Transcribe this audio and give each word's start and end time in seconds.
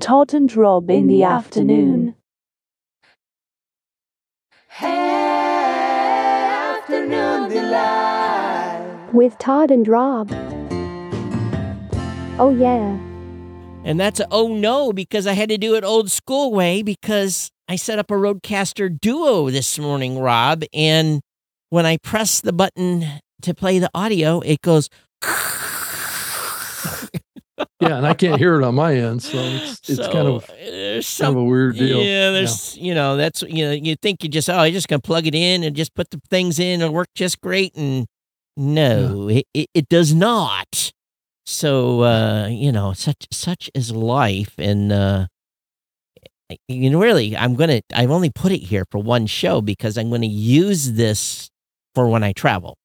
Todd 0.00 0.32
and 0.32 0.54
Rob 0.54 0.88
in 0.90 1.08
the 1.08 1.24
afternoon. 1.24 2.14
Afternoon 4.80 4.94
delight. 7.48 9.08
with 9.12 9.36
Todd 9.38 9.72
and 9.72 9.88
Rob. 9.88 10.30
Oh, 12.38 12.54
yeah. 12.56 12.96
And 13.82 13.98
that's 13.98 14.20
a 14.20 14.28
oh 14.30 14.54
no 14.54 14.92
because 14.92 15.26
I 15.26 15.32
had 15.32 15.48
to 15.48 15.58
do 15.58 15.74
it 15.74 15.82
old 15.82 16.12
school 16.12 16.52
way 16.52 16.82
because 16.82 17.50
I 17.66 17.74
set 17.74 17.98
up 17.98 18.12
a 18.12 18.14
RodeCaster 18.14 19.00
Duo 19.00 19.50
this 19.50 19.80
morning, 19.80 20.20
Rob. 20.20 20.62
And 20.72 21.22
when 21.70 21.86
I 21.86 21.96
press 21.96 22.40
the 22.40 22.52
button 22.52 23.04
to 23.42 23.52
play 23.52 23.80
the 23.80 23.90
audio, 23.94 24.38
it 24.40 24.62
goes. 24.62 24.88
Yeah, 27.80 27.96
and 27.96 28.06
I 28.06 28.14
can't 28.14 28.38
hear 28.38 28.60
it 28.60 28.64
on 28.64 28.74
my 28.74 28.94
end, 28.94 29.22
so 29.22 29.38
it's 29.38 29.80
it's 29.88 30.08
kind 30.08 30.26
of 30.28 30.44
uh, 30.50 30.54
there's 30.58 31.16
kind 31.18 31.28
of 31.30 31.36
some 31.36 31.36
a 31.36 31.44
weird 31.44 31.76
deal. 31.76 32.02
Yeah, 32.02 32.30
there's 32.30 32.76
you 32.76 32.94
know 32.94 33.16
that's 33.16 33.42
you 33.42 33.64
know 33.66 33.72
you 33.72 33.94
think 33.96 34.22
you 34.22 34.28
just 34.28 34.50
oh 34.50 34.62
you're 34.64 34.72
just 34.72 34.88
gonna 34.88 35.00
plug 35.00 35.26
it 35.26 35.34
in 35.34 35.62
and 35.62 35.76
just 35.76 35.94
put 35.94 36.10
the 36.10 36.20
things 36.28 36.58
in 36.58 36.82
and 36.82 36.92
work 36.92 37.08
just 37.14 37.40
great 37.40 37.76
and 37.76 38.06
no 38.56 39.28
it, 39.28 39.46
it, 39.54 39.68
it 39.74 39.88
does 39.88 40.12
not. 40.12 40.92
So 41.46 42.02
uh, 42.02 42.48
you 42.48 42.72
know 42.72 42.92
such 42.92 43.26
such 43.30 43.70
is 43.74 43.92
life 43.92 44.54
and 44.58 44.92
uh, 44.92 45.26
you 46.66 46.90
know 46.90 47.00
really 47.00 47.36
I'm 47.36 47.54
gonna 47.54 47.80
I've 47.94 48.10
only 48.10 48.30
put 48.30 48.52
it 48.52 48.58
here 48.62 48.84
for 48.90 48.98
one 48.98 49.26
show 49.26 49.60
because 49.60 49.96
I'm 49.96 50.10
gonna 50.10 50.26
use 50.26 50.92
this 50.92 51.48
for 51.94 52.08
when 52.08 52.22
I 52.24 52.32
travel. 52.32 52.76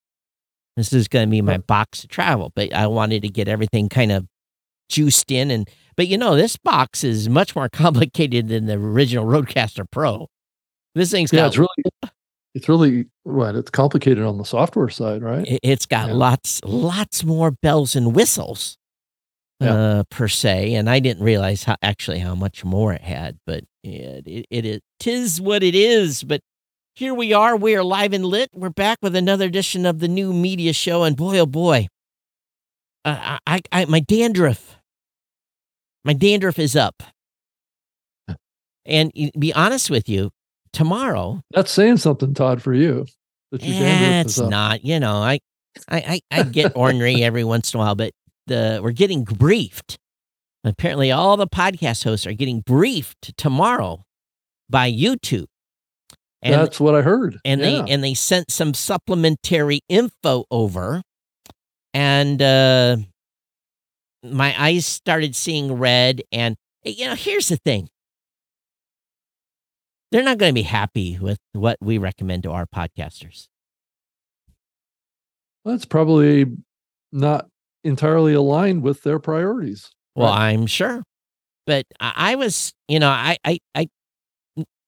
This 0.77 0.93
is 0.93 1.07
gonna 1.07 1.27
be 1.27 1.41
my 1.41 1.57
box 1.57 2.03
of 2.03 2.09
travel, 2.09 2.51
but 2.55 2.73
I 2.73 2.87
wanted 2.87 3.23
to 3.23 3.29
get 3.29 3.47
everything 3.47 3.89
kind 3.89 4.11
of 4.11 4.27
juiced 4.93 5.31
in 5.31 5.51
and 5.51 5.69
but 5.97 6.07
you 6.07 6.17
know 6.17 6.35
this 6.35 6.57
box 6.57 7.03
is 7.03 7.27
much 7.29 7.55
more 7.55 7.69
complicated 7.83 8.47
than 8.47 8.65
the 8.65 8.73
original 8.75 9.25
RodeCaster 9.25 9.85
Pro. 9.91 10.27
This 10.95 11.11
thing's 11.11 11.33
yeah, 11.33 11.41
got 11.41 11.47
it's 11.47 11.57
really 11.57 12.13
it's 12.55 12.69
really 12.69 13.05
what 13.23 13.55
it's 13.55 13.71
complicated 13.71 14.23
on 14.23 14.37
the 14.37 14.43
software 14.45 14.89
side, 14.89 15.23
right? 15.23 15.47
it- 15.47 15.59
it's 15.63 15.85
got 15.87 16.09
Yeah. 16.09 16.13
lots 16.15 16.61
lots 16.63 17.23
more 17.23 17.51
bells 17.51 17.95
and 17.95 18.15
whistles 18.15 18.77
Yeah. 19.59 19.73
uh 19.73 20.03
per 20.09 20.27
se 20.27 20.73
and 20.75 20.89
I 20.89 20.99
didn't 20.99 21.23
realize 21.23 21.63
how 21.63 21.75
actually 21.81 22.19
how 22.19 22.35
much 22.35 22.63
more 22.63 22.93
it 22.93 23.01
had 23.01 23.37
but 23.47 23.63
it 23.83 24.27
it, 24.27 24.45
it 24.51 24.65
is 24.65 24.79
tis 24.99 25.41
what 25.41 25.63
it 25.63 25.73
is 25.75 26.23
but 26.23 26.41
here 26.95 27.13
we 27.15 27.33
are 27.33 27.55
we 27.55 27.75
are 27.75 27.83
live 27.83 28.13
and 28.13 28.25
lit 28.25 28.49
we're 28.53 28.69
back 28.69 28.99
with 29.01 29.15
another 29.15 29.45
edition 29.45 29.85
of 29.85 29.99
the 29.99 30.07
new 30.07 30.31
media 30.33 30.73
show 30.73 31.03
and 31.03 31.17
boy 31.17 31.39
oh 31.39 31.45
boy 31.47 31.87
uh, 33.05 33.37
I, 33.47 33.55
I 33.71 33.81
I 33.81 33.85
my 33.85 33.99
dandruff 33.99 34.77
my 36.03 36.13
dandruff 36.13 36.59
is 36.59 36.75
up 36.75 37.03
and 38.85 39.11
be 39.37 39.53
honest 39.53 39.89
with 39.89 40.09
you 40.09 40.31
tomorrow 40.71 41.41
That's 41.51 41.71
saying 41.71 41.97
something, 41.97 42.33
Todd, 42.33 42.61
for 42.61 42.73
you. 42.73 43.05
That 43.51 43.61
your 43.63 43.79
dandruff 43.79 44.25
is 44.25 44.39
up. 44.41 44.49
not. 44.49 44.83
You 44.83 44.99
know, 44.99 45.15
I, 45.15 45.39
I, 45.87 46.21
I, 46.31 46.39
I 46.39 46.43
get 46.43 46.73
ornery 46.75 47.23
every 47.23 47.43
once 47.43 47.73
in 47.73 47.79
a 47.79 47.83
while, 47.83 47.95
but 47.95 48.11
the 48.47 48.79
we're 48.83 48.91
getting 48.91 49.23
briefed. 49.23 49.97
Apparently, 50.65 51.11
all 51.11 51.37
the 51.37 51.47
podcast 51.47 52.03
hosts 52.03 52.25
are 52.25 52.33
getting 52.33 52.61
briefed 52.61 53.37
tomorrow 53.37 54.03
by 54.69 54.91
YouTube, 54.91 55.45
and 56.41 56.53
That's 56.53 56.79
what 56.79 56.95
I 56.95 57.01
heard. 57.01 57.37
and 57.43 57.59
yeah. 57.61 57.83
they 57.83 57.91
and 57.91 58.03
they 58.03 58.13
sent 58.13 58.49
some 58.49 58.73
supplementary 58.73 59.81
info 59.89 60.45
over, 60.49 61.01
and 61.93 62.41
uh, 62.41 62.97
my 64.23 64.55
eyes 64.61 64.85
started 64.85 65.35
seeing 65.35 65.73
red. 65.73 66.21
And 66.31 66.55
you 66.83 67.05
know, 67.05 67.15
here's 67.15 67.49
the 67.49 67.57
thing: 67.57 67.89
they're 70.11 70.23
not 70.23 70.37
going 70.37 70.49
to 70.51 70.53
be 70.53 70.63
happy 70.63 71.17
with 71.19 71.39
what 71.53 71.77
we 71.81 71.97
recommend 71.97 72.43
to 72.43 72.51
our 72.51 72.65
podcasters. 72.65 73.47
that's 75.65 75.85
probably 75.85 76.45
not 77.11 77.47
entirely 77.83 78.33
aligned 78.33 78.81
with 78.83 79.03
their 79.03 79.19
priorities. 79.19 79.91
Well, 80.15 80.29
Right. 80.29 80.51
I'm 80.51 80.67
sure, 80.67 81.03
but 81.65 81.85
I, 81.99 82.13
I 82.15 82.35
was, 82.35 82.73
you 82.87 82.99
know, 82.99 83.09
I, 83.09 83.37
I, 83.45 83.87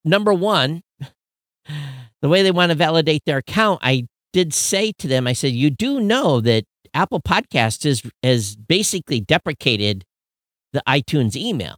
number 0.03 0.33
one, 0.33 0.81
the 2.21 2.29
way 2.29 2.43
they 2.43 2.51
want 2.51 2.69
to 2.71 2.75
validate 2.75 3.23
their 3.25 3.37
account, 3.37 3.79
I 3.83 4.07
did 4.33 4.53
say 4.53 4.91
to 4.99 5.07
them, 5.07 5.27
I 5.27 5.33
said, 5.33 5.53
you 5.53 5.69
do 5.69 5.99
know 5.99 6.41
that 6.41 6.65
Apple 6.95 7.21
Podcast 7.21 7.85
is 7.85 8.01
has 8.23 8.55
basically 8.55 9.19
deprecated 9.19 10.05
the 10.73 10.81
iTunes 10.87 11.35
email, 11.35 11.75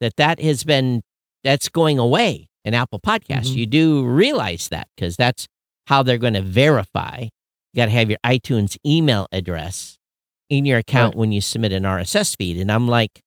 that 0.00 0.16
that 0.16 0.40
has 0.40 0.64
been 0.64 1.02
that's 1.44 1.68
going 1.68 1.98
away 1.98 2.48
in 2.64 2.74
Apple 2.74 2.98
Podcasts. 2.98 3.50
Mhm. 3.52 3.56
You 3.56 3.66
do 3.66 4.04
realize 4.04 4.68
that 4.68 4.88
because 4.96 5.16
that's 5.16 5.46
how 5.86 6.02
they're 6.02 6.18
going 6.18 6.34
to 6.34 6.42
verify. 6.42 7.28
You 7.72 7.76
got 7.76 7.84
to 7.86 7.92
have 7.92 8.10
your 8.10 8.18
iTunes 8.24 8.76
email 8.84 9.28
address 9.30 9.98
in 10.50 10.64
your 10.64 10.78
account 10.78 11.14
when 11.14 11.30
you 11.30 11.40
submit 11.40 11.72
an 11.72 11.84
RSS 11.84 12.34
feed. 12.34 12.58
And 12.58 12.72
I'm 12.72 12.88
like, 12.88 13.20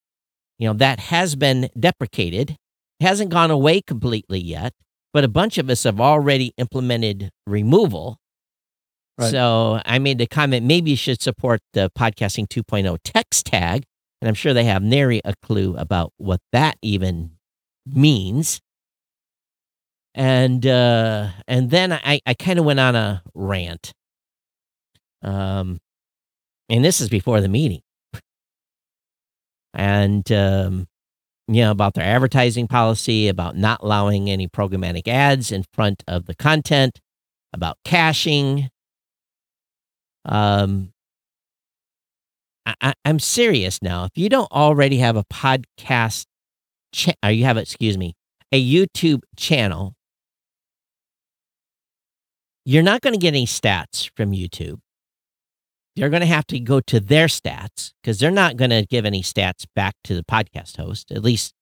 you 0.57 0.67
know, 0.67 0.73
that 0.73 0.99
has 0.99 1.35
been 1.35 1.69
deprecated, 1.79 2.51
it 2.99 3.05
hasn't 3.05 3.29
gone 3.29 3.51
away 3.51 3.81
completely 3.81 4.41
yet, 4.41 4.73
but 5.13 5.23
a 5.23 5.29
bunch 5.29 5.57
of 5.57 5.69
us 5.69 5.83
have 5.83 6.01
already 6.01 6.53
implemented 6.57 7.29
removal. 7.47 8.17
So 9.27 9.81
I 9.85 9.99
made 9.99 10.17
the 10.17 10.27
comment 10.27 10.65
maybe 10.65 10.91
you 10.91 10.97
should 10.97 11.21
support 11.21 11.61
the 11.73 11.91
podcasting 11.97 12.47
2.0 12.47 12.97
text 13.03 13.45
tag. 13.45 13.83
And 14.21 14.27
I'm 14.27 14.35
sure 14.35 14.53
they 14.53 14.65
have 14.65 14.83
nary 14.83 15.21
a 15.23 15.33
clue 15.41 15.75
about 15.77 16.13
what 16.17 16.41
that 16.51 16.77
even 16.81 17.31
means. 17.85 18.61
And 20.15 20.65
uh 20.65 21.29
and 21.47 21.69
then 21.69 21.93
I, 21.93 22.19
I 22.25 22.33
kind 22.33 22.59
of 22.59 22.65
went 22.65 22.79
on 22.79 22.95
a 22.95 23.23
rant. 23.33 23.93
Um 25.21 25.79
and 26.69 26.83
this 26.83 27.01
is 27.01 27.09
before 27.09 27.41
the 27.41 27.49
meeting. 27.49 27.81
And 29.73 30.29
um 30.31 30.87
you 31.47 31.61
know 31.61 31.71
about 31.71 31.93
their 31.95 32.05
advertising 32.05 32.67
policy, 32.67 33.27
about 33.27 33.55
not 33.55 33.81
allowing 33.81 34.29
any 34.29 34.47
programmatic 34.47 35.07
ads 35.07 35.51
in 35.51 35.63
front 35.73 36.03
of 36.07 36.25
the 36.25 36.35
content, 36.35 36.99
about 37.53 37.77
caching. 37.83 38.69
Um 40.29 40.93
I, 42.81 42.93
I'm 43.05 43.19
serious 43.19 43.81
now. 43.81 44.05
If 44.05 44.11
you 44.15 44.29
don't 44.29 44.51
already 44.51 44.97
have 44.97 45.15
a 45.15 45.23
podcast, 45.25 46.25
cha- 46.91 47.13
or 47.23 47.31
you 47.31 47.45
have, 47.45 47.57
excuse 47.57 47.97
me, 47.97 48.15
a 48.51 48.63
YouTube 48.63 49.21
channel, 49.35 49.95
you're 52.65 52.83
not 52.83 53.01
going 53.01 53.13
to 53.13 53.19
get 53.19 53.29
any 53.29 53.45
stats 53.45 54.09
from 54.15 54.31
YouTube. 54.31 54.79
You're 55.95 56.09
going 56.09 56.21
to 56.21 56.27
have 56.27 56.47
to 56.47 56.59
go 56.59 56.79
to 56.81 56.99
their 56.99 57.27
stats 57.27 57.91
because 58.01 58.19
they're 58.19 58.31
not 58.31 58.57
going 58.57 58.71
to 58.71 58.85
give 58.85 59.05
any 59.05 59.21
stats 59.21 59.65
back 59.75 59.95
to 60.05 60.15
the 60.15 60.23
podcast 60.23 60.77
host. 60.77 61.11
At 61.11 61.23
least, 61.23 61.53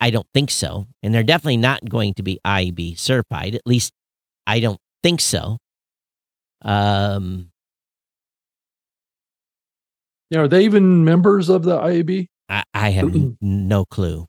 I 0.00 0.10
don't 0.10 0.26
think 0.34 0.50
so. 0.50 0.86
And 1.02 1.14
they're 1.14 1.22
definitely 1.22 1.56
not 1.56 1.88
going 1.88 2.14
to 2.14 2.22
be 2.22 2.40
IAB 2.44 2.98
certified. 2.98 3.54
At 3.54 3.62
least, 3.64 3.92
I 4.46 4.60
don't 4.60 4.80
think 5.02 5.20
so. 5.20 5.58
Um, 6.62 7.50
Yeah, 10.30 10.40
are 10.40 10.48
they 10.48 10.64
even 10.64 11.04
members 11.04 11.48
of 11.48 11.64
the 11.64 11.78
IAB? 11.78 12.26
I, 12.48 12.62
I 12.72 12.90
have 12.90 13.14
no 13.40 13.84
clue. 13.84 14.26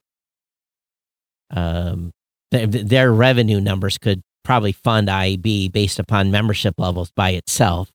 Um, 1.50 2.12
th- 2.50 2.70
th- 2.70 2.86
their 2.86 3.12
revenue 3.12 3.60
numbers 3.60 3.98
could 3.98 4.22
probably 4.44 4.72
fund 4.72 5.08
IAB 5.08 5.72
based 5.72 5.98
upon 5.98 6.30
membership 6.30 6.74
levels 6.78 7.10
by 7.14 7.30
itself. 7.30 7.90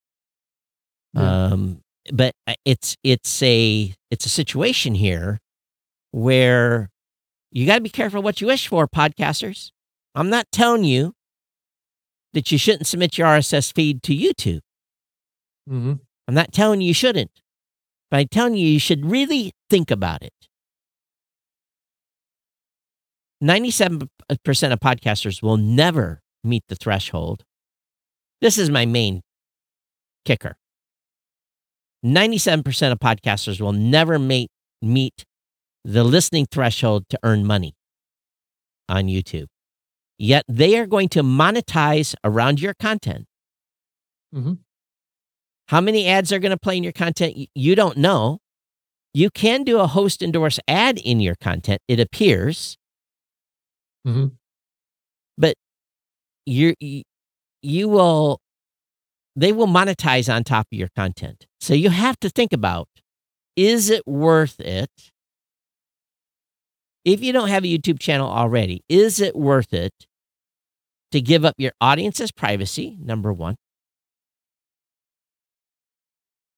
Yeah. 1.13 1.47
Um, 1.47 1.81
but 2.13 2.33
uh, 2.45 2.53
it's 2.63 2.95
it's 3.03 3.41
a 3.43 3.93
it's 4.11 4.25
a 4.25 4.29
situation 4.29 4.95
here 4.95 5.39
where 6.11 6.89
you 7.51 7.65
got 7.65 7.75
to 7.75 7.81
be 7.81 7.89
careful 7.89 8.21
what 8.21 8.39
you 8.39 8.47
wish 8.47 8.67
for, 8.67 8.87
podcasters. 8.87 9.71
I'm 10.15 10.29
not 10.29 10.47
telling 10.51 10.83
you 10.83 11.13
that 12.33 12.51
you 12.51 12.57
shouldn't 12.57 12.87
submit 12.87 13.17
your 13.17 13.27
RSS 13.27 13.73
feed 13.73 14.03
to 14.03 14.15
YouTube. 14.15 14.61
Mm-hmm. 15.69 15.93
I'm 16.27 16.33
not 16.33 16.51
telling 16.51 16.81
you 16.81 16.89
you 16.89 16.93
shouldn't, 16.93 17.31
but 18.09 18.17
I'm 18.17 18.27
telling 18.29 18.55
you 18.55 18.67
you 18.67 18.79
should 18.79 19.05
really 19.05 19.53
think 19.69 19.91
about 19.91 20.23
it. 20.23 20.33
97% 23.43 24.09
of 24.71 24.79
podcasters 24.79 25.41
will 25.41 25.57
never 25.57 26.21
meet 26.43 26.63
the 26.69 26.75
threshold. 26.75 27.43
This 28.41 28.57
is 28.57 28.69
my 28.69 28.85
main 28.85 29.21
kicker. 30.25 30.55
97% 32.05 32.91
of 32.91 32.99
podcasters 32.99 33.59
will 33.59 33.73
never 33.73 34.19
meet, 34.19 34.49
meet 34.81 35.25
the 35.83 36.03
listening 36.03 36.45
threshold 36.49 37.05
to 37.09 37.19
earn 37.23 37.45
money 37.45 37.73
on 38.89 39.05
YouTube. 39.05 39.47
Yet 40.17 40.43
they 40.47 40.77
are 40.77 40.87
going 40.87 41.09
to 41.09 41.21
monetize 41.23 42.15
around 42.23 42.59
your 42.59 42.73
content. 42.73 43.25
Mhm. 44.33 44.59
How 45.67 45.81
many 45.81 46.07
ads 46.07 46.31
are 46.31 46.39
going 46.39 46.51
to 46.51 46.57
play 46.57 46.77
in 46.77 46.83
your 46.83 46.93
content? 46.93 47.49
You 47.53 47.75
don't 47.75 47.97
know. 47.97 48.39
You 49.13 49.29
can 49.29 49.63
do 49.63 49.79
a 49.79 49.87
host 49.87 50.21
endorse 50.21 50.59
ad 50.67 50.99
in 50.99 51.19
your 51.19 51.35
content, 51.35 51.81
it 51.87 51.99
appears. 51.99 52.77
Mhm. 54.05 54.37
But 55.37 55.55
you're, 56.45 56.75
you 56.79 57.03
you 57.61 57.89
will 57.89 58.39
they 59.35 59.51
will 59.51 59.67
monetize 59.67 60.33
on 60.33 60.43
top 60.43 60.67
of 60.71 60.77
your 60.77 60.89
content. 60.95 61.45
So 61.59 61.73
you 61.73 61.89
have 61.89 62.19
to 62.21 62.29
think 62.29 62.53
about 62.53 62.87
is 63.55 63.89
it 63.89 64.05
worth 64.07 64.59
it? 64.59 64.91
If 67.05 67.23
you 67.23 67.33
don't 67.33 67.49
have 67.49 67.63
a 67.63 67.67
YouTube 67.67 67.99
channel 67.99 68.29
already, 68.29 68.83
is 68.89 69.19
it 69.19 69.35
worth 69.35 69.73
it 69.73 69.93
to 71.11 71.21
give 71.21 71.45
up 71.45 71.55
your 71.57 71.71
audience's 71.81 72.31
privacy? 72.31 72.97
Number 72.99 73.33
one. 73.33 73.55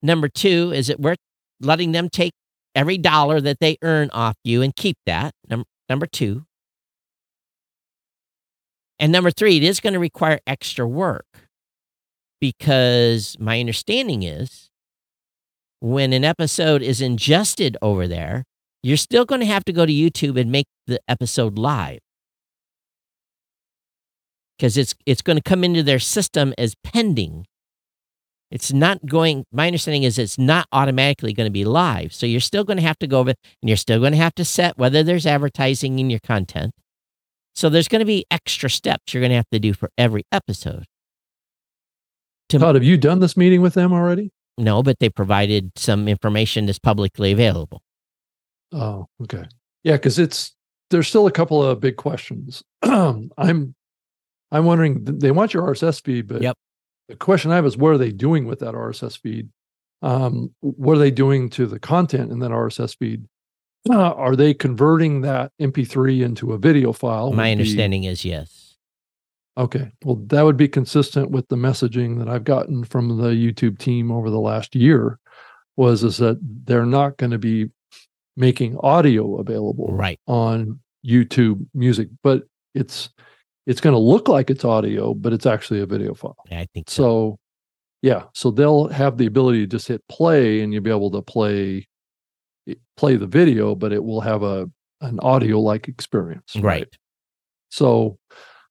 Number 0.01 0.27
two, 0.27 0.71
is 0.73 0.89
it 0.89 0.99
worth 0.99 1.17
letting 1.59 1.91
them 1.91 2.09
take 2.09 2.33
every 2.75 2.97
dollar 2.97 3.41
that 3.41 3.59
they 3.59 3.77
earn 3.81 4.09
off 4.11 4.35
you 4.43 4.61
and 4.61 4.75
keep 4.75 4.97
that? 5.05 5.33
Number, 5.49 5.65
number 5.89 6.05
two. 6.05 6.45
And 8.97 9.11
number 9.11 9.31
three, 9.31 9.57
it 9.57 9.63
is 9.63 9.79
going 9.79 9.93
to 9.93 9.99
require 9.99 10.39
extra 10.45 10.87
work 10.87 11.25
because 12.41 13.37
my 13.39 13.59
understanding 13.59 14.23
is 14.23 14.69
when 15.79 16.11
an 16.13 16.25
episode 16.25 16.81
is 16.81 17.01
ingested 17.01 17.77
over 17.81 18.07
there, 18.07 18.43
you're 18.83 18.97
still 18.97 19.25
going 19.25 19.41
to 19.41 19.47
have 19.47 19.65
to 19.65 19.73
go 19.73 19.85
to 19.85 19.91
YouTube 19.91 20.39
and 20.39 20.51
make 20.51 20.67
the 20.87 20.99
episode 21.07 21.57
live 21.57 21.99
because 24.57 24.77
it's 24.77 24.93
it's 25.05 25.21
going 25.21 25.37
to 25.37 25.43
come 25.43 25.63
into 25.63 25.83
their 25.83 25.99
system 25.99 26.53
as 26.57 26.75
pending. 26.83 27.45
It's 28.51 28.73
not 28.73 29.05
going. 29.05 29.45
My 29.51 29.67
understanding 29.67 30.03
is 30.03 30.17
it's 30.17 30.39
not 30.39 30.67
automatically 30.71 31.33
going 31.33 31.45
to 31.45 31.51
be 31.51 31.65
live, 31.65 32.13
so 32.13 32.25
you're 32.25 32.39
still 32.39 32.63
going 32.63 32.77
to 32.77 32.83
have 32.83 32.97
to 32.99 33.07
go 33.07 33.19
over 33.19 33.29
and 33.61 33.69
you're 33.69 33.77
still 33.77 33.99
going 33.99 34.13
to 34.13 34.17
have 34.17 34.33
to 34.35 34.45
set 34.45 34.77
whether 34.77 35.03
there's 35.03 35.27
advertising 35.27 35.99
in 35.99 36.09
your 36.09 36.19
content. 36.21 36.73
So 37.55 37.69
there's 37.69 37.87
going 37.87 37.99
to 37.99 38.05
be 38.05 38.25
extra 38.31 38.69
steps 38.69 39.13
you're 39.13 39.21
going 39.21 39.31
to 39.31 39.35
have 39.35 39.49
to 39.51 39.59
do 39.59 39.73
for 39.73 39.91
every 39.97 40.23
episode. 40.31 40.85
To- 42.49 42.59
Todd, 42.59 42.75
have 42.75 42.83
you 42.83 42.97
done 42.97 43.19
this 43.19 43.37
meeting 43.37 43.61
with 43.61 43.75
them 43.75 43.93
already? 43.93 44.31
No, 44.57 44.81
but 44.81 44.99
they 44.99 45.09
provided 45.09 45.71
some 45.75 46.07
information 46.07 46.65
that's 46.65 46.79
publicly 46.79 47.31
available. 47.31 47.81
Oh, 48.71 49.07
okay. 49.23 49.45
Yeah, 49.83 49.93
because 49.93 50.19
it's 50.19 50.55
there's 50.89 51.07
still 51.07 51.27
a 51.27 51.31
couple 51.31 51.61
of 51.63 51.79
big 51.79 51.95
questions. 51.97 52.63
I'm 52.81 53.29
I'm 53.37 54.65
wondering 54.65 55.03
they 55.03 55.31
want 55.31 55.53
your 55.53 55.63
RSS 55.63 56.03
feed, 56.03 56.27
but 56.27 56.41
Yep. 56.41 56.57
The 57.09 57.15
question 57.17 57.51
I 57.51 57.55
have 57.55 57.65
is 57.65 57.75
what 57.75 57.89
are 57.89 57.97
they 57.97 58.11
doing 58.11 58.45
with 58.45 58.59
that 58.59 58.73
RSS 58.75 59.19
feed? 59.19 59.49
Um, 60.01 60.53
what 60.61 60.95
are 60.95 60.99
they 60.99 61.11
doing 61.11 61.49
to 61.51 61.65
the 61.67 61.79
content 61.79 62.31
in 62.31 62.39
that 62.39 62.51
RSS 62.51 62.95
feed? 62.97 63.25
Uh, 63.89 64.11
are 64.11 64.35
they 64.35 64.53
converting 64.53 65.21
that 65.21 65.51
MP3 65.61 66.21
into 66.23 66.53
a 66.53 66.57
video 66.57 66.93
file? 66.93 67.31
My 67.33 67.43
Would 67.49 67.57
be- 67.57 67.61
understanding 67.63 68.03
is 68.05 68.23
yes. 68.23 68.77
Okay. 69.57 69.91
Well, 70.05 70.15
that 70.27 70.43
would 70.43 70.55
be 70.55 70.69
consistent 70.69 71.31
with 71.31 71.47
the 71.49 71.57
messaging 71.57 72.19
that 72.19 72.29
I've 72.29 72.45
gotten 72.45 72.85
from 72.85 73.17
the 73.17 73.29
YouTube 73.31 73.77
team 73.79 74.11
over 74.11 74.29
the 74.29 74.39
last 74.39 74.75
year 74.75 75.19
was 75.75 76.03
is 76.03 76.17
that 76.17 76.37
they're 76.65 76.85
not 76.85 77.17
going 77.17 77.31
to 77.31 77.37
be 77.39 77.69
making 78.37 78.77
audio 78.77 79.37
available 79.39 79.87
Right. 79.91 80.19
on 80.27 80.79
YouTube 81.05 81.65
music, 81.73 82.07
but 82.23 82.43
it's 82.73 83.09
it's 83.69 83.79
going 83.81 83.93
to 83.93 83.99
look 83.99 84.27
like 84.27 84.49
it's 84.49 84.65
audio, 84.65 85.13
but 85.13 85.31
it's 85.31 85.45
actually 85.45 85.79
a 85.79 85.85
video 85.85 86.15
file. 86.15 86.35
I 86.51 86.65
think 86.73 86.89
so. 86.89 87.03
So 87.03 87.39
yeah, 88.01 88.23
so 88.33 88.49
they'll 88.49 88.87
have 88.87 89.19
the 89.19 89.27
ability 89.27 89.59
to 89.59 89.67
just 89.67 89.87
hit 89.87 90.01
play 90.09 90.61
and 90.61 90.73
you'll 90.73 90.81
be 90.81 90.89
able 90.89 91.11
to 91.11 91.21
play 91.21 91.87
play 92.97 93.15
the 93.15 93.27
video, 93.27 93.75
but 93.75 93.93
it 93.93 94.03
will 94.03 94.21
have 94.21 94.41
a 94.41 94.67
an 95.01 95.19
audio 95.19 95.59
like 95.59 95.87
experience. 95.87 96.55
Right. 96.55 96.87
So, 97.69 98.17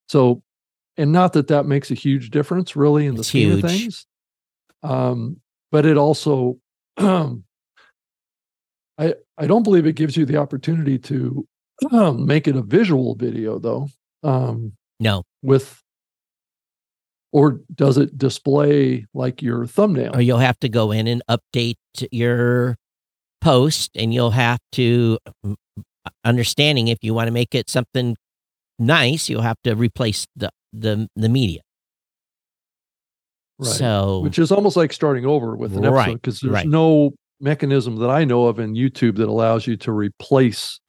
so, 0.09 0.43
and 0.97 1.13
not 1.13 1.33
that 1.35 1.47
that 1.47 1.67
makes 1.67 1.93
a 1.93 1.95
huge 1.95 2.31
difference 2.31 2.75
really 2.75 3.07
in 3.07 3.15
the 3.15 3.21
It's 3.21 3.29
scheme 3.29 3.53
of 3.53 3.61
things. 3.61 4.05
Um, 4.83 5.41
but 5.71 5.87
it 5.87 5.97
also, 5.97 6.59
I, 6.99 7.39
I 8.99 9.47
don't 9.47 9.63
believe 9.63 9.87
it 9.87 9.95
gives 9.95 10.17
you 10.17 10.27
the 10.27 10.39
opportunity 10.39 10.99
to 10.99 11.47
um, 11.93 12.27
make 12.27 12.49
it 12.49 12.57
a 12.57 12.63
visual 12.63 13.15
video 13.15 13.61
though. 13.61 13.87
Um, 14.25 14.73
No. 15.01 15.25
with, 15.43 15.83
or 17.33 17.61
does 17.75 17.99
it 17.99 18.17
display 18.17 19.07
like 19.15 19.43
your 19.43 19.67
thumbnail? 19.67 20.17
Or 20.17 20.21
you'll 20.21 20.39
have 20.39 20.59
to 20.61 20.69
go 20.69 20.91
in 20.93 21.07
and 21.07 21.23
update 21.29 21.77
your 22.11 22.77
post 23.41 23.91
and 23.95 24.13
you'll 24.13 24.31
have 24.33 24.59
to 24.73 25.19
mm, 25.45 25.55
understanding 26.25 26.89
if 26.89 26.99
you 27.03 27.15
want 27.15 27.29
to 27.29 27.33
make 27.33 27.55
it 27.55 27.69
something 27.71 28.17
nice, 28.79 29.29
you'll 29.29 29.43
have 29.43 29.61
to 29.65 29.75
replace 29.75 30.27
the 30.37 30.51
the 30.73 31.09
the 31.17 31.29
media. 31.29 31.61
Right. 33.59 33.71
So 33.71 34.21
which 34.21 34.39
is 34.39 34.53
almost 34.53 34.77
like 34.77 34.93
starting 34.93 35.27
over 35.27 35.57
with 35.57 35.77
an 35.77 35.83
Right, 35.83 36.03
episode 36.03 36.15
because 36.15 36.41
there's 36.41 36.53
right. 36.53 36.67
no 36.67 37.13
mechanism 37.41 37.97
that 37.97 38.11
I 38.11 38.25
know 38.25 38.47
of 38.47 38.59
in 38.59 38.75
YouTube 38.75 39.17
that 39.17 39.29
allows 39.29 39.67
you 39.67 39.77
to 39.79 39.93
replace 39.93 40.81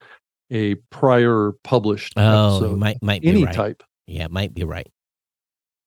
a 0.50 0.74
prior 0.90 1.52
published 1.62 2.14
oh, 2.16 2.56
episode, 2.56 2.78
might 2.78 3.02
might 3.02 3.22
be 3.22 3.28
any 3.28 3.44
right. 3.44 3.54
type. 3.54 3.82
Yeah, 4.10 4.26
might 4.28 4.52
be 4.52 4.64
right. 4.64 4.90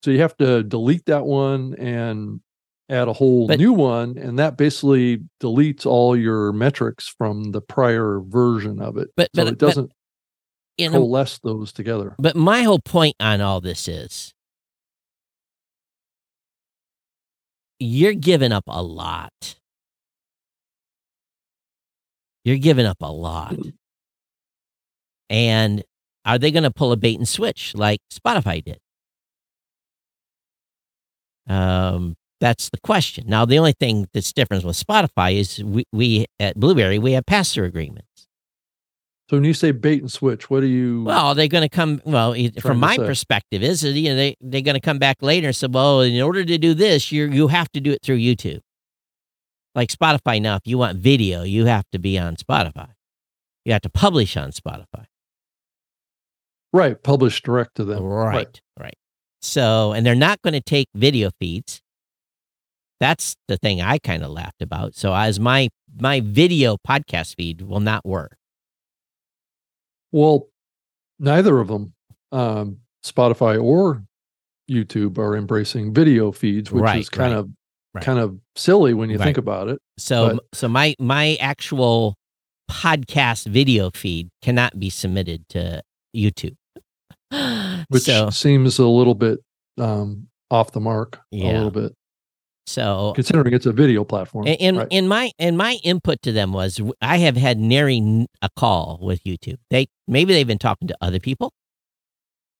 So 0.04 0.12
you 0.12 0.22
have 0.22 0.38
to 0.38 0.64
delete 0.64 1.06
that 1.08 1.26
one 1.26 1.76
and 1.76 2.40
add 2.90 3.08
a 3.10 3.14
whole 3.14 3.48
But- 3.48 3.60
new 3.60 3.74
one, 3.74 4.18
and 4.18 4.40
that 4.40 4.58
basically 4.58 5.20
deletes 5.42 5.86
all 5.86 6.16
your 6.16 6.54
metrics 6.54 7.08
from 7.08 7.52
the 7.52 7.62
prior 7.62 8.22
version 8.22 8.82
of 8.82 8.98
it. 8.98 9.10
But 9.18 9.30
so 9.36 9.44
but 9.44 9.54
it 9.54 9.60
doesn't 9.60 9.88
but, 9.88 9.96
you 10.84 10.90
know, 10.90 11.00
coalesce 11.00 11.40
those 11.44 11.74
together. 11.74 12.16
but 12.18 12.36
my 12.36 12.62
whole 12.64 12.80
point 12.80 13.16
on 13.20 13.42
all 13.42 13.60
this 13.62 13.88
is 13.88 14.34
you're 17.80 18.14
giving 18.14 18.52
up 18.54 18.64
a 18.68 18.82
lot. 18.82 19.56
You're 22.46 22.58
giving 22.58 22.86
up 22.86 22.98
a 23.02 23.12
lot. 23.12 23.56
And 25.30 25.84
are 26.26 26.38
they 26.38 26.52
going 26.52 26.64
to 26.64 26.72
pull 26.72 26.92
a 26.92 26.98
bait 26.98 27.18
and 27.18 27.28
switch 27.28 27.74
like 27.76 28.00
Spotify 28.12 28.64
did? 28.64 28.80
Um, 31.48 32.16
that's 32.40 32.70
the 32.70 32.80
question. 32.80 33.26
Now, 33.28 33.46
the 33.46 33.58
only 33.58 33.74
thing 33.74 34.08
that's 34.14 34.34
different 34.34 34.64
with 34.64 34.82
Spotify 34.82 35.36
is 35.36 35.64
we, 35.64 35.86
we 35.92 36.26
at 36.40 36.60
Blubrry, 36.60 37.00
we 37.00 37.14
have 37.14 37.26
pass 37.26 37.54
through 37.54 37.66
agreements. 37.66 38.08
So 39.30 39.38
when 39.38 39.46
you 39.46 39.54
say 39.54 39.72
bait 39.72 40.02
and 40.02 40.12
switch, 40.12 40.50
what 40.50 40.60
do 40.60 40.68
you? 40.68 41.04
Well, 41.06 41.34
they're 41.34 41.48
going 41.48 41.64
to 41.64 41.70
come. 41.70 42.02
Well, 42.04 42.36
from 42.60 42.80
my 42.80 42.98
say. 42.98 43.06
perspective, 43.06 43.64
is 43.64 43.82
that, 43.82 43.94
you 43.94 44.10
know 44.10 44.16
they 44.16 44.36
they're 44.42 44.62
going 44.62 44.76
to 44.76 44.82
come 44.82 45.00
back 45.00 45.24
later 45.24 45.48
and 45.48 45.56
say, 45.56 45.68
well, 45.68 46.02
in 46.02 46.22
order 46.22 46.44
to 46.44 46.58
do 46.58 46.74
this, 46.74 47.12
you 47.12 47.28
you 47.28 47.48
have 47.48 47.72
to 47.72 47.80
do 47.80 47.92
it 47.92 48.02
through 48.04 48.18
YouTube. 48.18 48.60
Like 49.76 49.90
Spotify 49.90 50.42
now, 50.42 50.58
if 50.58 50.64
you 50.66 50.78
want 50.78 50.98
video, 50.98 51.44
you 51.44 51.66
have 51.66 51.86
to 51.94 52.00
be 52.00 52.20
on 52.20 52.36
Spotify. 52.36 52.90
You 53.66 53.72
have 53.72 53.82
to 53.84 53.90
publish 53.90 54.36
on 54.36 54.52
Spotify. 54.52 55.06
Right, 56.74 57.02
published 57.02 57.46
direct 57.46 57.76
to 57.76 57.86
them. 57.86 58.04
Right, 58.04 58.60
right. 58.80 58.98
So, 59.42 59.94
and 59.94 60.06
they're 60.06 60.16
not 60.16 60.42
going 60.42 60.54
to 60.54 60.62
take 60.62 60.88
video 60.96 61.30
feeds. 61.40 61.82
That's 63.00 63.36
the 63.48 63.58
thing 63.58 63.82
I 63.82 63.98
kind 63.98 64.24
of 64.24 64.32
laughed 64.32 64.62
about. 64.62 64.96
So, 64.96 65.14
as 65.14 65.40
my 65.40 65.70
my 66.00 66.22
video 66.22 66.78
podcast 66.88 67.36
feed 67.36 67.62
will 67.62 67.80
not 67.82 68.06
work. 68.06 68.36
Well, 70.12 70.48
neither 71.20 71.60
of 71.60 71.68
them, 71.68 71.94
um, 72.32 72.78
Spotify 73.06 73.62
or 73.62 74.04
YouTube, 74.70 75.18
are 75.18 75.36
embracing 75.36 75.94
video 75.94 76.32
feeds, 76.32 76.72
which 76.72 76.82
Right, 76.84 77.00
is 77.00 77.10
kind 77.10 77.34
right, 77.34 77.40
of 77.40 77.50
right. 77.94 78.04
kind 78.04 78.20
of 78.20 78.40
silly 78.56 78.94
when 78.94 79.10
you 79.10 79.18
think 79.18 79.38
about 79.38 79.68
it. 79.70 79.80
So 79.98 80.36
But- 80.36 80.46
so 80.54 80.68
my 80.68 80.96
my 81.00 81.36
actual 81.40 82.16
podcast 82.72 83.48
video 83.48 83.92
feed 83.92 84.30
cannot 84.42 84.80
be 84.80 84.90
submitted 84.90 85.48
to 85.50 85.82
YouTube. 86.16 86.56
Which 87.90 88.04
so 88.04 88.30
seems 88.30 88.80
a 88.80 88.88
little 88.88 89.16
bit 89.16 89.40
um, 89.78 90.28
off 90.52 90.72
the 90.72 90.80
mark, 90.80 91.20
a 91.32 91.38
little 91.38 91.72
bit, 91.72 91.94
so 92.66 93.12
considering 93.16 93.54
it's 93.54 93.66
a 93.66 93.74
video 93.74 94.04
platform. 94.04 94.48
and 94.48 94.58
in, 94.60 94.78
right. 94.78 94.88
in 94.90 95.08
my 95.08 95.32
and 95.38 95.58
my 95.58 95.80
input 95.84 96.22
to 96.22 96.32
them 96.32 96.54
was 96.54 96.80
I 97.02 97.18
have 97.18 97.36
had 97.36 97.58
nary 97.58 98.28
a 98.42 98.50
call 98.58 99.00
with 99.02 99.24
YouTube. 99.24 99.58
They 99.70 99.88
maybe 100.08 100.34
they've 100.34 100.48
been 100.48 100.60
talking 100.60 100.88
to 100.88 100.98
other 101.02 101.20
people. 101.20 101.54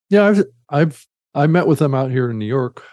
yeah, 0.10 0.26
I've 0.26 0.44
I've 0.70 1.08
I 1.34 1.48
met 1.48 1.68
with 1.68 1.80
them 1.80 1.96
out 1.96 2.12
here 2.12 2.30
in 2.30 2.38
New 2.38 2.46
York. 2.46 2.84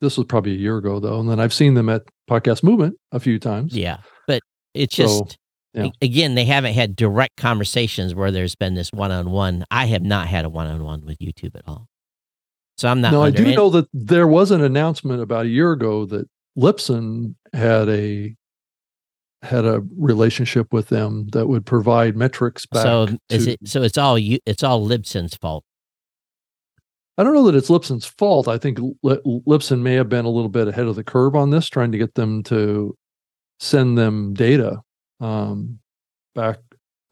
This 0.00 0.18
was 0.18 0.26
probably 0.26 0.52
a 0.52 0.58
year 0.58 0.76
ago 0.76 1.00
though, 1.00 1.20
and 1.20 1.30
then 1.30 1.40
I've 1.40 1.54
seen 1.54 1.74
them 1.74 1.88
at 1.88 2.02
Podcast 2.28 2.62
Movement 2.62 2.96
a 3.12 3.20
few 3.20 3.38
times. 3.38 3.74
Yeah, 3.74 3.98
but 4.26 4.42
it's 4.74 4.94
So, 4.94 5.04
just 5.04 5.38
yeah. 5.74 5.88
again 6.00 6.34
they 6.34 6.44
haven't 6.44 6.74
had 6.74 6.96
direct 6.96 7.36
conversations 7.36 8.14
where 8.14 8.30
there's 8.30 8.54
been 8.54 8.74
this 8.74 8.92
one 8.92 9.10
on 9.10 9.30
one. 9.30 9.64
I 9.70 9.86
have 9.86 10.02
not 10.02 10.26
had 10.26 10.44
a 10.44 10.48
one 10.48 10.66
on 10.66 10.84
one 10.84 11.04
with 11.04 11.18
YouTube 11.18 11.56
at 11.56 11.62
all. 11.66 11.88
So 12.76 12.88
I'm 12.88 13.00
not. 13.00 13.12
no, 13.12 13.22
I 13.22 13.30
do 13.30 13.44
any- 13.44 13.56
know 13.56 13.70
that 13.70 13.88
there 13.92 14.26
was 14.26 14.50
an 14.50 14.60
announcement 14.62 15.20
about 15.22 15.46
a 15.46 15.48
year 15.48 15.72
ago 15.72 16.06
that 16.06 16.28
Libsyn 16.58 17.34
had 17.52 17.88
a 17.88 18.34
had 19.42 19.64
a 19.64 19.82
relationship 19.98 20.72
with 20.72 20.88
them 20.88 21.28
that 21.28 21.46
would 21.46 21.66
provide 21.66 22.16
metrics 22.16 22.66
back. 22.66 22.82
So 22.82 23.08
is 23.28 23.44
to- 23.44 23.52
it? 23.52 23.60
So 23.64 23.82
it's 23.82 23.98
all 23.98 24.18
you. 24.18 24.38
It's 24.46 24.62
all 24.62 24.86
Libsyn's 24.86 25.36
fault. 25.36 25.64
I 27.16 27.22
don't 27.22 27.34
know 27.34 27.44
that 27.44 27.54
it's 27.54 27.70
Libsyn's 27.70 28.06
fault. 28.06 28.48
I 28.48 28.58
think 28.58 28.78
Li- 29.04 29.20
Libsyn 29.46 29.82
may 29.82 29.94
have 29.94 30.08
been 30.08 30.24
a 30.24 30.30
little 30.30 30.48
bit 30.48 30.66
ahead 30.66 30.86
of 30.86 30.96
the 30.96 31.04
curve 31.04 31.36
on 31.36 31.50
this, 31.50 31.68
trying 31.68 31.92
to 31.92 31.98
get 31.98 32.14
them 32.14 32.42
to 32.44 32.96
send 33.60 33.96
them 33.96 34.34
data 34.34 34.80
um, 35.20 35.78
back 36.34 36.58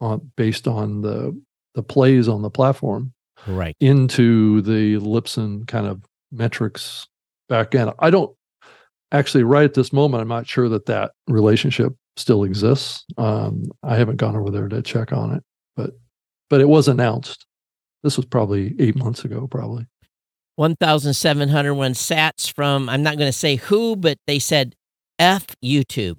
on 0.01 0.31
based 0.35 0.67
on 0.67 1.01
the 1.01 1.39
the 1.75 1.83
plays 1.83 2.27
on 2.27 2.41
the 2.41 2.49
platform 2.49 3.13
Right. 3.47 3.75
into 3.79 4.61
the 4.61 4.95
Libsyn 4.99 5.67
kind 5.67 5.85
of 5.87 6.03
metrics 6.31 7.07
back 7.49 7.75
end. 7.75 7.91
I 7.99 8.09
don't 8.09 8.33
actually 9.11 9.43
right 9.43 9.65
at 9.65 9.73
this 9.73 9.91
moment. 9.91 10.21
I'm 10.21 10.27
not 10.27 10.47
sure 10.47 10.69
that 10.69 10.85
that 10.85 11.11
relationship 11.27 11.93
still 12.15 12.43
exists. 12.43 13.05
Um, 13.17 13.65
I 13.83 13.95
haven't 13.95 14.17
gone 14.17 14.35
over 14.35 14.49
there 14.49 14.67
to 14.69 14.81
check 14.81 15.11
on 15.11 15.35
it, 15.35 15.43
but 15.75 15.91
but 16.49 16.61
it 16.61 16.69
was 16.69 16.87
announced. 16.87 17.45
This 18.03 18.17
was 18.17 18.25
probably 18.25 18.75
eight 18.79 18.95
months 18.95 19.23
ago, 19.25 19.47
probably. 19.47 19.85
1,701 20.57 21.93
sats 21.93 22.53
from, 22.53 22.87
I'm 22.89 23.01
not 23.01 23.17
going 23.17 23.29
to 23.29 23.37
say 23.37 23.55
who, 23.55 23.95
but 23.95 24.17
they 24.27 24.37
said 24.39 24.75
F 25.17 25.47
YouTube. 25.63 26.17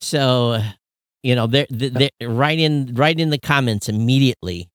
So, 0.00 0.60
you 1.22 1.34
know, 1.34 1.46
they're, 1.46 1.66
they're, 1.70 2.10
they're 2.20 2.28
right 2.28 2.58
in 2.58 2.94
right 2.94 3.18
in 3.18 3.30
the 3.30 3.38
comments 3.38 3.88
immediately 3.88 4.68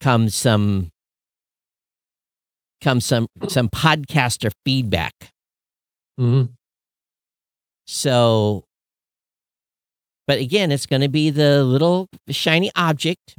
comes 0.00 0.34
some 0.34 0.90
comes 2.80 3.04
some 3.04 3.26
some 3.48 3.68
podcaster 3.68 4.50
feedback. 4.64 5.12
Mm-hmm. 6.18 6.52
So, 7.86 8.64
but 10.26 10.38
again, 10.38 10.70
it's 10.70 10.86
going 10.86 11.02
to 11.02 11.08
be 11.08 11.30
the 11.30 11.64
little 11.64 12.08
shiny 12.28 12.70
object. 12.76 13.36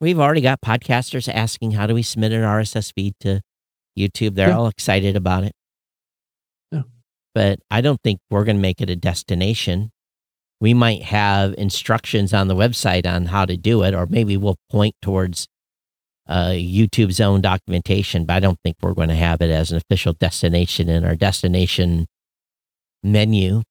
We've 0.00 0.20
already 0.20 0.40
got 0.40 0.60
podcasters 0.60 1.28
asking, 1.32 1.72
how 1.72 1.86
do 1.88 1.94
we 1.94 2.02
submit 2.04 2.30
an 2.32 2.42
RSS 2.42 2.92
feed 2.94 3.14
to 3.20 3.40
YouTube? 3.98 4.36
They're 4.36 4.50
Yeah. 4.50 4.56
all 4.58 4.68
excited 4.68 5.16
about 5.16 5.42
it. 5.42 5.52
But 7.34 7.60
I 7.70 7.80
don't 7.80 8.00
think 8.02 8.20
we're 8.30 8.44
going 8.44 8.56
to 8.56 8.62
make 8.62 8.80
it 8.80 8.90
a 8.90 8.96
destination. 8.96 9.90
We 10.60 10.74
might 10.74 11.02
have 11.04 11.54
instructions 11.56 12.34
on 12.34 12.48
the 12.48 12.56
website 12.56 13.06
on 13.06 13.26
how 13.26 13.44
to 13.44 13.56
do 13.56 13.82
it, 13.82 13.94
or 13.94 14.06
maybe 14.06 14.36
we'll 14.36 14.58
point 14.70 14.94
towards 15.02 15.46
uh, 16.28 16.50
YouTube's 16.50 17.20
own 17.20 17.40
documentation, 17.40 18.26
but 18.26 18.34
I 18.34 18.40
don't 18.40 18.58
think 18.62 18.76
we're 18.82 18.92
going 18.92 19.08
to 19.08 19.14
have 19.14 19.40
it 19.40 19.50
as 19.50 19.70
an 19.70 19.78
official 19.78 20.12
destination 20.12 20.88
in 20.88 21.04
our 21.04 21.16
destination 21.16 22.06
menu. 23.02 23.62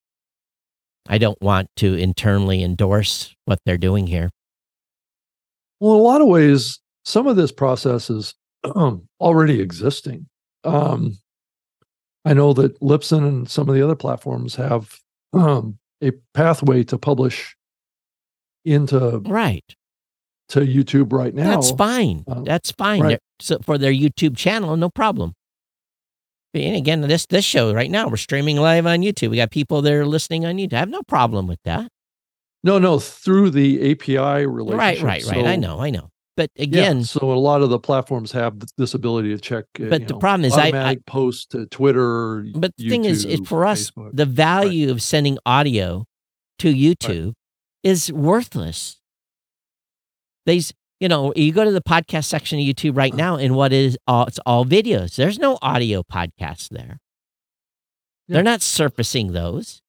I 1.08 1.18
don't 1.18 1.42
want 1.42 1.70
to 1.78 1.94
internally 1.94 2.64
endorse 2.64 3.36
what 3.46 3.60
they're 3.66 3.78
doing 3.78 4.08
here. 4.08 4.32
Well, 5.80 5.94
in 5.94 6.00
a 6.00 6.04
lot 6.04 6.22
of 6.22 6.28
ways, 6.28 6.80
some 7.06 7.28
of 7.28 7.36
this 7.36 7.52
process 7.52 8.10
is 8.10 8.34
already 9.20 9.62
existing. 9.62 10.28
Um, 10.64 11.18
I 12.28 12.34
know 12.34 12.54
that 12.54 12.80
Libsyn 12.82 13.28
and 13.28 13.50
some 13.50 13.70
of 13.70 13.76
the 13.76 13.82
other 13.84 13.96
platforms 13.96 14.56
have 14.56 15.00
um, 15.34 15.78
a 16.02 16.12
pathway 16.34 16.84
to 16.86 16.98
publish 16.98 17.56
into 18.66 19.20
Right. 19.20 19.64
to 20.50 20.60
YouTube 20.62 21.14
right 21.14 21.34
now. 21.34 21.50
That's 21.56 21.72
fine. 21.72 22.24
uh, 22.28 22.42
That's 22.42 22.72
fine. 22.72 23.02
right. 23.02 23.20
So 23.40 23.60
for 23.64 23.78
their 23.78 23.92
YouTube 23.94 24.36
channel, 24.38 24.76
no 24.78 24.90
problem. 24.90 25.34
And 26.54 26.76
again, 26.76 27.02
this 27.02 27.26
this 27.28 27.46
show 27.46 27.74
right 27.74 27.92
now, 27.92 28.08
we're 28.08 28.18
streaming 28.18 28.58
live 28.58 28.88
on 28.88 29.00
YouTube. 29.02 29.30
We 29.30 29.38
got 29.38 29.52
people 29.52 29.82
that 29.84 29.94
are 29.94 30.06
listening 30.06 30.46
on 30.46 30.56
YouTube. 30.56 30.74
I 30.74 30.80
have 30.80 30.90
no 30.90 31.04
problem 31.04 31.46
with 31.48 31.60
that. 31.66 31.90
No, 32.64 32.80
no, 32.80 33.00
through 33.00 33.52
the 33.52 33.92
API 33.92 34.46
relationship. 34.48 34.80
Right, 34.80 35.02
right, 35.02 35.26
right. 35.26 35.46
I 35.46 35.56
know, 35.56 35.80
I 35.80 35.92
know. 35.92 36.10
But 36.38 36.52
again, 36.58 37.00
yeah, 37.00 37.04
so 37.04 37.32
a 37.32 37.34
lot 37.34 37.62
of 37.64 37.70
the 37.72 37.80
platforms 37.80 38.32
have 38.32 38.54
this 38.78 38.94
ability 38.94 39.30
to 39.36 39.40
check. 39.42 39.66
uh, 39.82 39.90
But 39.90 40.08
the 40.08 40.14
know, 40.14 40.20
problem 40.20 40.46
is 40.46 40.54
I- 40.54 40.92
I- 40.92 40.98
post 41.08 41.50
to 41.52 41.66
Twitter. 41.66 42.46
but 42.56 42.72
the 42.78 42.88
thing 42.90 43.04
is, 43.06 43.26
is 43.26 43.42
for 43.46 43.66
us, 43.66 43.92
Facebook. 43.92 44.12
the 44.14 44.26
value 44.28 44.90
of 44.92 45.02
sending 45.02 45.38
audio 45.46 46.06
to 46.60 46.74
YouTube 46.74 47.34
is 47.84 48.12
worthless. 48.14 49.02
These, 50.46 50.74
you 51.00 51.08
know, 51.10 51.34
you 51.36 51.52
go 51.52 51.64
to 51.66 51.72
the 51.72 51.82
podcast 51.82 52.26
section 52.26 52.60
of 52.60 52.66
YouTube 52.66 52.96
right 52.96 53.14
now, 53.14 53.36
and 53.36 53.56
what 53.56 53.74
is 53.74 53.98
all 54.08 54.26
it's 54.28 54.40
all 54.46 54.64
videos. 54.64 55.16
There's 55.16 55.40
no 55.40 55.58
audio 55.62 56.04
podcasts 56.04 56.70
there. 56.70 57.00
Yeah. 58.28 58.36
They're 58.36 58.44
not 58.44 58.62
surfacing 58.62 59.32
those. 59.34 59.82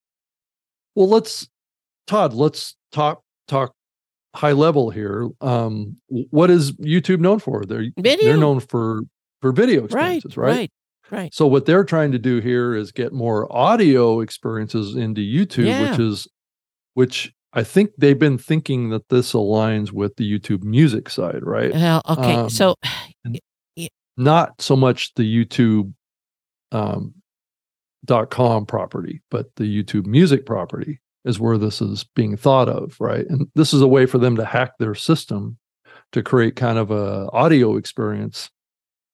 Well, 0.94 1.08
let's 1.08 1.48
Todd. 2.06 2.32
Let's 2.32 2.74
talk 2.90 3.22
talk 3.46 3.74
high 4.38 4.52
level 4.52 4.90
here. 4.90 5.28
Um, 5.40 5.96
what 6.08 6.48
is 6.48 6.72
YouTube 6.72 7.18
known 7.18 7.40
for? 7.40 7.64
They're 7.66 7.86
Video. 7.98 8.24
they're 8.24 8.36
known 8.36 8.60
for 8.60 9.02
for 9.42 9.52
video 9.52 9.84
experiences, 9.84 10.36
right? 10.36 10.56
right, 10.56 10.70
right. 11.10 11.34
So 11.34 11.46
what 11.46 11.66
they're 11.66 11.84
trying 11.84 12.12
to 12.12 12.18
do 12.18 12.40
here 12.40 12.74
is 12.74 12.92
get 12.92 13.12
more 13.12 13.50
audio 13.54 14.20
experiences 14.20 14.94
into 14.96 15.20
YouTube, 15.20 15.66
Yeah. 15.66 15.90
which 15.90 16.00
is 16.00 16.28
which 16.94 17.32
I 17.52 17.64
think 17.64 17.90
they've 17.98 18.18
been 18.18 18.38
thinking 18.38 18.90
that 18.90 19.08
this 19.08 19.32
aligns 19.32 19.90
with 19.90 20.16
the 20.16 20.38
YouTube 20.38 20.62
music 20.62 21.08
side, 21.08 21.42
right? 21.42 21.72
Well, 21.72 22.02
okay. 22.08 22.34
Um, 22.34 22.50
so 22.50 22.74
Not 24.16 24.60
so 24.60 24.74
much 24.76 25.14
the 25.14 25.22
YouTube 25.22 25.92
um, 26.72 27.14
dot 28.04 28.30
com 28.30 28.66
property, 28.66 29.22
but 29.30 29.46
the 29.56 29.64
YouTube 29.64 30.06
music 30.06 30.44
property 30.46 31.00
is 31.28 31.38
where 31.38 31.58
this 31.58 31.80
is 31.80 32.04
being 32.14 32.36
thought 32.36 32.68
of, 32.68 32.96
right? 32.98 33.26
And 33.28 33.46
this 33.54 33.74
is 33.74 33.82
a 33.82 33.88
way 33.88 34.06
for 34.06 34.18
them 34.18 34.34
to 34.36 34.44
hack 34.44 34.72
their 34.78 34.94
system 34.94 35.58
to 36.12 36.22
create 36.22 36.56
kind 36.56 36.78
of 36.78 36.90
a 36.90 37.28
audio 37.32 37.76
experience 37.76 38.50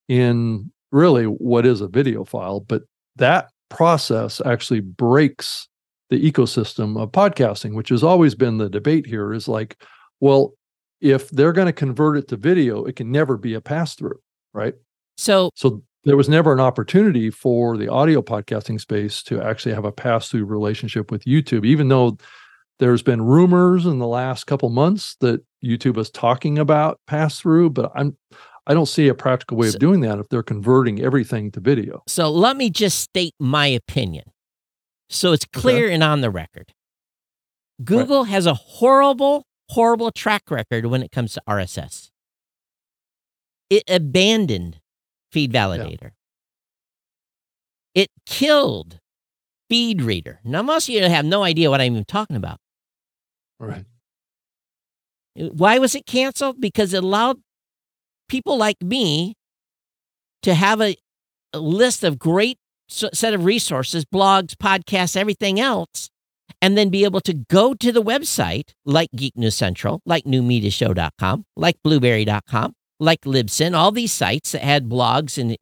in 0.08 0.70
really 0.92 1.24
what 1.24 1.66
is 1.66 1.80
a 1.80 1.88
video 1.88 2.24
file, 2.24 2.60
but 2.60 2.82
that 3.16 3.50
process 3.68 4.40
actually 4.46 4.80
breaks 4.80 5.68
the 6.10 6.30
ecosystem 6.30 7.00
of 7.00 7.10
podcasting, 7.10 7.74
which 7.74 7.88
has 7.88 8.04
always 8.04 8.34
been 8.34 8.58
the 8.58 8.70
debate 8.70 9.06
here 9.06 9.32
is 9.32 9.48
like, 9.48 9.82
well, 10.20 10.52
if 11.00 11.28
they're 11.30 11.52
going 11.52 11.66
to 11.66 11.72
convert 11.72 12.16
it 12.16 12.28
to 12.28 12.36
video, 12.36 12.84
it 12.84 12.94
can 12.94 13.10
never 13.10 13.36
be 13.36 13.54
a 13.54 13.60
pass 13.60 13.96
through, 13.96 14.20
right? 14.52 14.74
so 15.16 15.50
So 15.54 15.82
there 16.04 16.16
was 16.16 16.28
never 16.28 16.52
an 16.52 16.60
opportunity 16.60 17.30
for 17.30 17.76
the 17.76 17.88
audio 17.88 18.20
podcasting 18.22 18.80
space 18.80 19.22
to 19.24 19.40
actually 19.42 19.74
have 19.74 19.84
a 19.84 19.92
pass 19.92 20.28
through 20.28 20.44
relationship 20.44 21.10
with 21.10 21.24
YouTube, 21.24 21.64
even 21.64 21.88
though 21.88 22.16
there's 22.78 23.02
been 23.02 23.22
rumors 23.22 23.86
in 23.86 23.98
the 23.98 24.06
last 24.06 24.44
couple 24.46 24.68
months 24.68 25.16
that 25.20 25.40
YouTube 25.64 25.96
is 25.96 26.10
talking 26.10 26.58
about 26.58 27.00
pass 27.06 27.38
through, 27.40 27.70
but 27.70 27.90
I'm 27.94 28.16
I 28.66 28.72
don't 28.72 28.86
see 28.86 29.08
a 29.08 29.14
practical 29.14 29.58
way 29.58 29.68
So- 29.68 29.76
of 29.76 29.80
doing 29.80 30.00
that 30.00 30.18
if 30.18 30.28
they're 30.30 30.42
converting 30.42 31.00
everything 31.00 31.50
to 31.52 31.60
video. 31.60 32.02
so 32.08 32.30
let 32.30 32.56
me 32.56 32.70
just 32.70 32.98
state 33.00 33.34
my 33.38 33.66
opinion. 33.66 34.24
So 35.10 35.32
it's 35.32 35.44
clear 35.44 35.88
and 35.90 36.02
on 36.02 36.22
the 36.22 36.30
record. 36.30 36.72
Google 37.84 38.24
has 38.24 38.46
a 38.46 38.54
horrible, 38.54 39.44
horrible 39.68 40.10
track 40.10 40.50
record 40.50 40.86
when 40.86 41.02
it 41.02 41.10
comes 41.12 41.34
to 41.34 41.42
RSS. 41.46 42.10
It 43.68 43.82
abandoned 43.88 44.80
Feed 45.34 45.52
Validator. 45.52 46.12
It 47.92 48.08
killed 48.24 49.00
Feed 49.68 50.00
Reader. 50.00 50.38
Now, 50.44 50.62
most 50.62 50.88
of 50.88 50.94
you 50.94 51.02
have 51.02 51.24
no 51.24 51.42
idea 51.42 51.70
what 51.70 51.80
I'm 51.80 51.92
even 51.92 52.04
talking 52.04 52.36
about. 52.36 52.58
Right. 53.58 53.84
Uh, 55.38 55.46
why 55.46 55.80
was 55.80 55.96
it 55.96 56.06
canceled? 56.06 56.60
Because 56.60 56.94
it 56.94 57.02
allowed 57.02 57.38
people 58.28 58.56
like 58.56 58.80
me 58.80 59.34
to 60.42 60.54
have 60.54 60.80
a, 60.80 60.96
a 61.52 61.58
list 61.58 62.04
of 62.04 62.16
great 62.16 62.58
set 62.88 63.34
of 63.34 63.44
resources, 63.44 64.04
blogs, 64.04 64.54
podcasts, 64.54 65.16
everything 65.16 65.58
else, 65.58 66.10
and 66.62 66.78
then 66.78 66.90
be 66.90 67.02
able 67.02 67.20
to 67.22 67.34
go 67.34 67.74
to 67.74 67.90
the 67.90 68.02
website 68.02 68.70
like 68.84 69.10
Geek 69.16 69.36
News 69.36 69.56
Central, 69.56 70.00
like 70.06 70.24
newmediashow.com, 70.26 71.44
like 71.56 71.76
blubrry.com, 71.82 72.74
like 73.00 73.22
Libsyn, 73.22 73.76
all 73.76 73.92
these 73.92 74.12
sites 74.12 74.52
that 74.52 74.62
had 74.62 74.88
blogs 74.88 75.38
and 75.38 75.56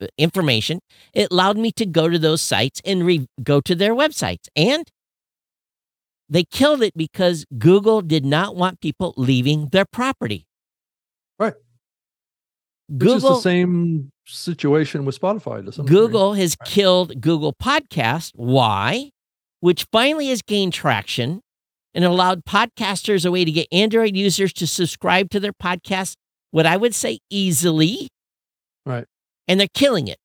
uh, 0.00 0.06
information. 0.18 0.80
It 1.12 1.28
allowed 1.30 1.58
me 1.58 1.72
to 1.72 1.86
go 1.86 2.08
to 2.08 2.18
those 2.18 2.42
sites 2.42 2.80
and 2.84 3.04
re- 3.04 3.26
go 3.42 3.60
to 3.62 3.74
their 3.74 3.94
websites. 3.94 4.48
And 4.54 4.90
they 6.28 6.44
killed 6.44 6.82
it 6.82 6.94
because 6.96 7.44
Google 7.58 8.02
did 8.02 8.24
not 8.24 8.56
want 8.56 8.80
people 8.80 9.14
leaving 9.16 9.68
their 9.68 9.84
property. 9.84 10.46
Right. 11.38 11.54
Which 12.88 13.08
is 13.08 13.22
the 13.22 13.40
same 13.40 14.10
situation 14.26 15.04
with 15.04 15.18
Spotify 15.18 15.64
to 15.64 15.72
some 15.72 15.86
degree. 15.86 16.00
Google 16.00 16.34
has 16.34 16.56
killed 16.64 17.20
Google 17.20 17.52
Podcast. 17.52 18.32
Why? 18.34 19.10
Which 19.60 19.86
finally 19.90 20.28
has 20.28 20.42
gained 20.42 20.72
traction 20.72 21.40
and 21.94 22.04
allowed 22.04 22.44
podcasters 22.44 23.24
a 23.24 23.30
way 23.30 23.44
to 23.44 23.52
get 23.52 23.68
Android 23.72 24.16
users 24.16 24.52
to 24.54 24.66
subscribe 24.66 25.30
to 25.30 25.40
their 25.40 25.52
podcast, 25.52 26.16
what 26.54 26.66
I 26.66 26.76
would 26.76 26.94
say 26.94 27.18
easily. 27.30 28.06
Right. 28.86 29.06
And 29.48 29.58
they're 29.58 29.66
killing 29.74 30.06
it. 30.06 30.20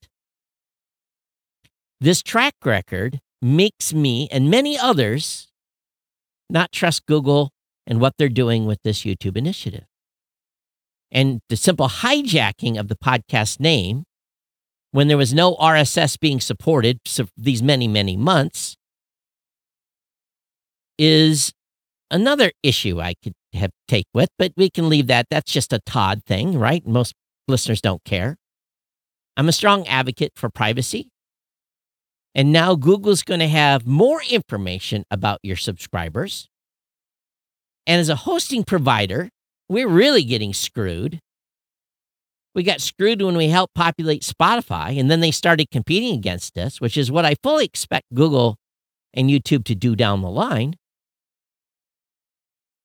This 1.99 2.21
track 2.21 2.53
record 2.63 3.19
makes 3.41 3.95
me 3.95 4.29
and 4.31 4.47
many 4.47 4.77
others 4.77 5.47
not 6.47 6.71
trust 6.71 7.07
Google 7.07 7.49
and 7.87 7.99
what 7.99 8.13
they're 8.19 8.29
doing 8.29 8.67
with 8.67 8.77
this 8.83 9.01
YouTube 9.01 9.37
initiative. 9.37 9.85
And 11.11 11.39
the 11.49 11.57
simple 11.57 11.89
hijacking 11.89 12.79
of 12.79 12.89
the 12.89 12.95
podcast 12.95 13.59
name 13.59 14.03
when 14.91 15.07
there 15.07 15.17
was 15.17 15.33
no 15.33 15.55
RSS 15.55 16.19
being 16.19 16.39
supported 16.39 16.99
so 17.05 17.25
these 17.37 17.63
many, 17.63 17.87
many 17.87 18.15
months 18.15 18.77
is 20.99 21.53
another 22.11 22.51
issue 22.61 23.01
I 23.01 23.15
could 23.23 23.33
have 23.53 23.71
take 23.87 24.07
with, 24.13 24.29
but 24.37 24.53
we 24.55 24.69
can 24.69 24.89
leave 24.89 25.07
that. 25.07 25.27
That's 25.29 25.51
just 25.51 25.73
a 25.73 25.79
Todd 25.79 26.23
thing, 26.25 26.57
right? 26.57 26.85
Most 26.85 27.13
listeners 27.47 27.81
don't 27.81 28.03
care. 28.03 28.37
I'm 29.37 29.49
a 29.49 29.53
strong 29.53 29.87
advocate 29.87 30.33
for 30.35 30.49
privacy. 30.49 31.09
And 32.35 32.51
now 32.51 32.75
Google's 32.75 33.23
going 33.23 33.39
to 33.39 33.47
have 33.47 33.87
more 33.87 34.21
information 34.29 35.03
about 35.09 35.39
your 35.43 35.55
subscribers. 35.55 36.47
And 37.87 37.99
as 37.99 38.09
a 38.09 38.15
hosting 38.15 38.63
provider, 38.63 39.29
we're 39.67 39.87
really 39.87 40.23
getting 40.23 40.53
screwed. 40.53 41.19
We 42.53 42.63
got 42.63 42.81
screwed 42.81 43.21
when 43.21 43.37
we 43.37 43.47
helped 43.47 43.73
populate 43.73 44.23
Spotify, 44.23 44.99
and 44.99 45.09
then 45.09 45.21
they 45.21 45.31
started 45.31 45.71
competing 45.71 46.13
against 46.15 46.57
us, 46.57 46.81
which 46.81 46.97
is 46.97 47.11
what 47.11 47.25
I 47.25 47.35
fully 47.41 47.65
expect 47.65 48.05
Google 48.13 48.57
and 49.13 49.29
YouTube 49.29 49.65
to 49.65 49.75
do 49.75 49.95
down 49.95 50.21
the 50.21 50.29
line. 50.29 50.75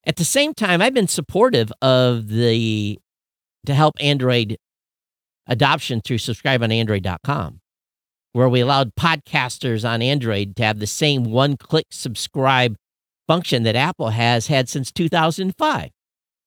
At 0.07 0.17
the 0.17 0.25
same 0.25 0.53
time, 0.53 0.83
I've 0.83 0.95
been 0.95 1.09
supportive 1.09 1.73
of 1.81 2.29
the 2.29 2.99
to 3.67 3.75
help 3.75 3.95
Android 4.01 4.59
adoption 5.47 6.01
through 6.05 6.19
subscribeonandroid.com, 6.19 7.61
where 8.33 8.49
we 8.49 8.61
allowed 8.61 8.95
podcasters 8.95 9.89
on 9.89 10.03
Android 10.03 10.57
to 10.57 10.65
have 10.65 10.79
the 10.79 10.87
same 10.87 11.25
one 11.25 11.57
click 11.57 11.87
subscribe 11.91 12.77
function 13.27 13.63
that 13.63 13.77
Apple 13.77 14.11
has 14.11 14.49
had 14.49 14.69
since 14.69 14.93
2005. 14.93 15.91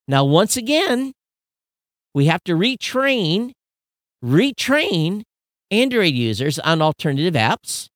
Now, 0.08 0.24
once 0.24 0.56
again, 0.56 1.14
we 2.14 2.26
have 2.26 2.44
to 2.44 2.54
retrain, 2.54 3.52
retrain 4.24 5.24
Android 5.72 6.14
users 6.14 6.60
on 6.60 6.82
alternative 6.82 7.34
apps. 7.34 7.88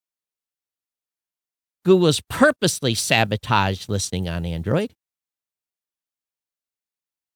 Google's 1.86 2.22
purposely 2.30 2.94
sabotaged 2.94 3.90
listening 3.90 4.28
on 4.28 4.46
Android. 4.46 4.94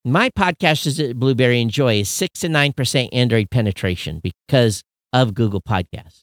My 0.08 0.30
podcast 0.30 0.86
is 0.86 1.00
at 1.00 1.18
Blubrry 1.18 1.60
Enjoy 1.60 1.96
is 2.02 2.10
six 2.10 2.42
to 2.42 2.50
nine 2.50 2.74
percent 2.74 3.12
Android 3.12 3.50
penetration 3.50 4.20
because 4.22 4.84
of 5.12 5.34
Google 5.34 5.62
Podcasts. 5.62 6.22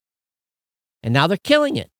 And 1.02 1.12
now 1.12 1.26
they're 1.26 1.36
killing 1.42 1.74
it. 1.76 1.90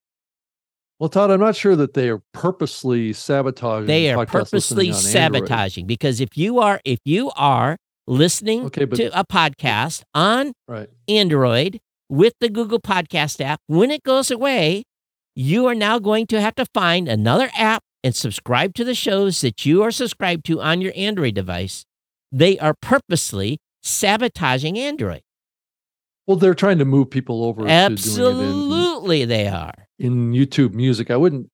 Well, 1.00 1.08
Todd, 1.08 1.32
I'm 1.32 1.40
not 1.40 1.56
sure 1.56 1.74
that 1.74 1.94
they 1.94 2.08
are 2.08 2.22
purposely 2.32 3.12
sabotaging. 3.12 3.88
They 3.88 4.12
are 4.12 4.24
purposely 4.24 4.92
sabotaging 4.92 5.88
because 5.88 6.20
if 6.20 6.36
you 6.36 6.60
are 6.60 6.80
if 6.84 7.00
you 7.04 7.32
are 7.34 7.76
listening 8.06 8.66
Okay, 8.66 8.84
but- 8.84 8.96
to 8.98 9.18
a 9.18 9.24
podcast 9.26 10.04
on 10.14 10.52
Right. 10.68 10.88
Android 11.08 11.80
with 12.08 12.34
the 12.38 12.48
Google 12.48 12.78
Podcast 12.78 13.40
app, 13.40 13.58
when 13.66 13.90
it 13.90 14.04
goes 14.04 14.30
away, 14.30 14.84
you 15.34 15.66
are 15.66 15.74
now 15.74 15.98
going 15.98 16.28
to 16.28 16.40
have 16.40 16.54
to 16.54 16.66
find 16.72 17.08
another 17.08 17.50
app 17.56 17.82
and 18.04 18.14
subscribe 18.14 18.75
to 18.75 18.85
the 18.85 18.94
shows 18.94 19.40
that 19.42 19.64
you 19.64 19.82
are 19.82 19.90
subscribed 19.90 20.44
to 20.47 20.61
on 20.61 20.80
your 20.80 20.92
Android 20.97 21.35
device. 21.35 21.85
They 22.30 22.59
are 22.59 22.75
purposely 22.80 23.59
sabotaging 23.82 24.78
Android. 24.78 25.23
Well, 26.26 26.37
they're 26.37 26.54
trying 26.54 26.78
to 26.78 26.85
move 26.85 27.11
people 27.11 27.44
over 27.44 27.62
to 27.62 27.66
doing 27.66 27.71
it 27.71 27.92
Absolutely, 27.92 29.25
they 29.25 29.49
are. 29.49 29.88
in, 29.99 30.32
in 30.35 30.47
YouTube 30.47 30.73
music. 30.73 31.11
I 31.11 31.16
wouldn't. 31.16 31.49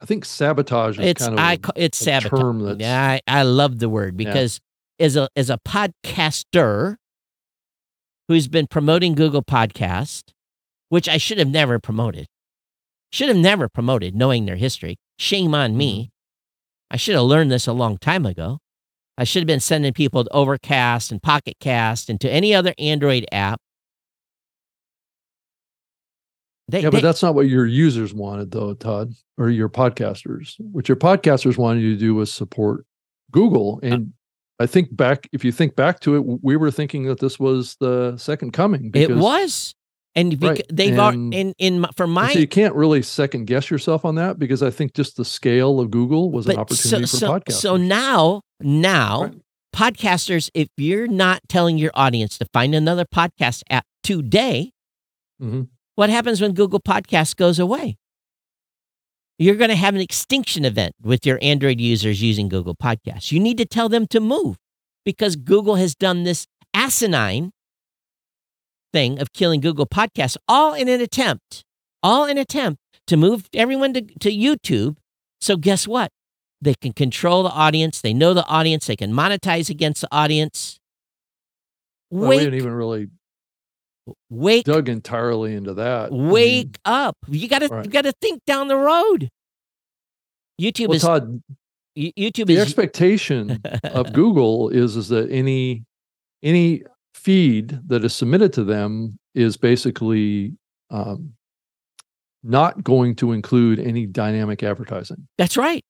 I 0.00 0.04
think 0.06 0.24
sabotage 0.24 0.98
is 0.98 1.06
It's 1.06 1.22
kind 1.22 1.34
of 1.34 1.38
I 1.38 1.52
a- 1.54 1.58
it's 1.76 2.00
a 2.00 2.04
sabotage. 2.04 2.40
term 2.40 2.58
that's- 2.60 2.80
Yeah, 2.80 3.18
I, 3.28 3.40
I 3.40 3.42
love 3.42 3.78
the 3.78 3.88
word 3.88 4.18
Yeah. 4.20 4.30
because 4.32 4.60
as 4.98 5.16
a 5.16 5.28
as 5.36 5.48
a 5.50 5.58
podcaster 5.66 6.96
who's 8.28 8.48
been 8.48 8.66
promoting 8.66 9.14
Google 9.14 9.42
Podcast, 9.42 10.32
which 10.88 11.08
I 11.08 11.18
should 11.18 11.38
have 11.38 11.48
never 11.48 11.78
promoted, 11.78 12.26
should 13.12 13.28
have 13.28 13.36
never 13.36 13.68
promoted, 13.68 14.14
knowing 14.14 14.46
their 14.46 14.56
history. 14.56 14.96
Shame 15.22 15.54
on 15.54 15.76
me. 15.76 15.92
Mm-hmm. 15.94 16.94
I 16.94 16.96
should 16.96 17.14
have 17.14 17.24
learned 17.24 17.52
this 17.52 17.68
a 17.68 17.72
long 17.72 17.96
time 17.96 18.26
ago. 18.26 18.58
I 19.16 19.22
should 19.24 19.42
have 19.42 19.46
been 19.46 19.60
sending 19.60 19.92
people 19.92 20.24
to 20.24 20.30
Overcast 20.32 21.12
and 21.12 21.22
Pocket 21.22 21.54
Cast 21.60 22.10
and 22.10 22.20
to 22.22 22.28
any 22.30 22.52
other 22.54 22.74
Android 22.76 23.24
app. 23.30 23.60
They, 26.68 26.80
yeah, 26.80 26.90
they- 26.90 26.96
but 26.96 27.02
that's 27.02 27.22
not 27.22 27.34
what 27.34 27.46
your 27.48 27.66
users 27.66 28.12
wanted, 28.14 28.50
though, 28.50 28.74
Todd, 28.74 29.12
or 29.38 29.48
your 29.48 29.68
podcasters. 29.68 30.54
What 30.58 30.88
your 30.88 30.96
podcasters 30.96 31.56
wanted 31.56 31.82
you 31.82 31.94
to 31.94 31.98
do 32.00 32.14
was 32.14 32.32
support 32.32 32.84
Google. 33.30 33.78
Uh 33.82 33.86
And 33.86 34.12
I 34.58 34.66
think 34.66 34.94
back, 34.94 35.28
if 35.32 35.44
you 35.44 35.52
think 35.52 35.76
back 35.76 36.00
to 36.00 36.16
it, 36.16 36.20
we 36.42 36.56
were 36.56 36.70
thinking 36.70 37.04
that 37.06 37.20
this 37.20 37.38
was 37.38 37.76
the 37.80 38.16
second 38.16 38.52
coming. 38.52 38.90
it 38.94 39.08
was, 39.10 39.74
and 40.14 40.38
bec- 40.38 40.50
Right, 40.50 40.66
they've 40.72 40.98
al- 40.98 41.08
and- 41.10 41.32
in 41.34 41.54
in 41.58 41.80
my- 41.80 41.90
for 41.96 42.06
my 42.06 42.32
so 42.32 42.38
you 42.38 42.46
can't 42.48 42.74
really 42.74 43.02
second 43.02 43.46
guess 43.46 43.70
yourself 43.70 44.04
on 44.04 44.14
that 44.16 44.38
because 44.38 44.62
I 44.62 44.70
think 44.70 44.94
just 44.94 45.16
the 45.16 45.24
scale 45.24 45.80
of 45.80 45.90
Google 45.90 46.30
was 46.30 46.46
an 46.46 46.56
opportunity 46.56 47.02
for 47.06 47.16
so, 47.16 47.28
podcasters. 47.30 47.52
So 47.60 47.76
now, 47.76 48.42
now, 48.60 49.22
Right. 49.24 49.34
podcasters, 49.74 50.50
if 50.54 50.68
you're 50.76 51.06
not 51.06 51.40
telling 51.48 51.78
your 51.78 51.92
audience 51.94 52.36
to 52.38 52.46
find 52.52 52.74
another 52.74 53.04
podcast 53.06 53.62
app 53.70 53.86
today, 54.02 54.72
Mhm. 55.42 55.68
what 55.94 56.10
happens 56.10 56.40
when 56.40 56.52
Google 56.52 56.80
Podcast 56.80 57.36
goes 57.36 57.58
away? 57.58 57.96
You're 59.38 59.56
going 59.56 59.70
to 59.70 59.76
have 59.76 59.94
an 59.94 60.00
extinction 60.00 60.64
event 60.64 60.94
with 61.02 61.26
your 61.26 61.38
Android 61.42 61.80
users 61.80 62.22
using 62.22 62.48
Google 62.48 62.76
Podcasts. 62.76 63.32
You 63.32 63.40
need 63.40 63.58
to 63.58 63.64
tell 63.64 63.88
them 63.88 64.06
to 64.08 64.20
move 64.20 64.56
because 65.04 65.36
Google 65.36 65.76
has 65.76 65.94
done 65.94 66.22
this 66.24 66.46
asinine 66.74 67.50
thing 68.92 69.18
of 69.18 69.32
killing 69.32 69.60
Google 69.60 69.86
Podcasts, 69.86 70.36
all 70.48 70.74
in 70.74 70.88
an 70.88 71.00
attempt, 71.00 71.64
all 72.02 72.24
in 72.24 72.32
an 72.32 72.38
attempt 72.38 72.80
to 73.06 73.16
move 73.16 73.48
everyone 73.54 73.94
to, 73.94 74.02
to 74.02 74.30
YouTube. 74.30 74.96
So 75.40 75.56
guess 75.56 75.88
what? 75.88 76.10
They 76.60 76.74
can 76.80 76.92
control 76.92 77.42
the 77.42 77.50
audience. 77.50 78.00
They 78.00 78.14
know 78.14 78.34
the 78.34 78.46
audience. 78.46 78.86
They 78.86 78.96
can 78.96 79.12
monetize 79.12 79.68
against 79.68 80.02
the 80.02 80.08
audience. 80.12 80.78
Well, 82.10 82.28
we 82.28 82.38
didn't 82.38 82.54
even 82.54 82.72
really 82.72 83.08
wake, 84.30 84.64
dug 84.64 84.88
entirely 84.88 85.54
into 85.54 85.74
that. 85.74 86.08
I 86.08 86.14
mean, 86.14 86.28
wake 86.30 86.78
up! 86.84 87.16
You 87.26 87.48
got 87.48 87.60
to 87.60 87.68
Right. 87.68 87.84
you 87.84 87.90
got 87.90 88.02
to 88.02 88.12
think 88.20 88.44
down 88.44 88.68
the 88.68 88.76
road. 88.76 89.28
YouTube 90.60 90.88
well, 90.88 90.96
is 90.96 91.02
Todd, 91.02 91.42
YouTube 91.96 92.46
the 92.46 92.56
is 92.56 92.62
expectation 92.62 93.60
of 93.84 94.12
Google 94.12 94.68
is 94.68 94.96
is 94.96 95.08
that 95.08 95.30
any 95.30 95.84
any 96.42 96.82
feed 97.14 97.78
that 97.88 98.04
is 98.04 98.14
submitted 98.14 98.52
to 98.54 98.64
them 98.64 99.18
is 99.34 99.56
basically 99.56 100.52
um, 100.90 101.32
not 102.42 102.82
going 102.82 103.14
to 103.16 103.32
include 103.32 103.78
any 103.78 104.06
dynamic 104.06 104.62
advertising, 104.62 105.28
That's 105.38 105.56
right. 105.56 105.84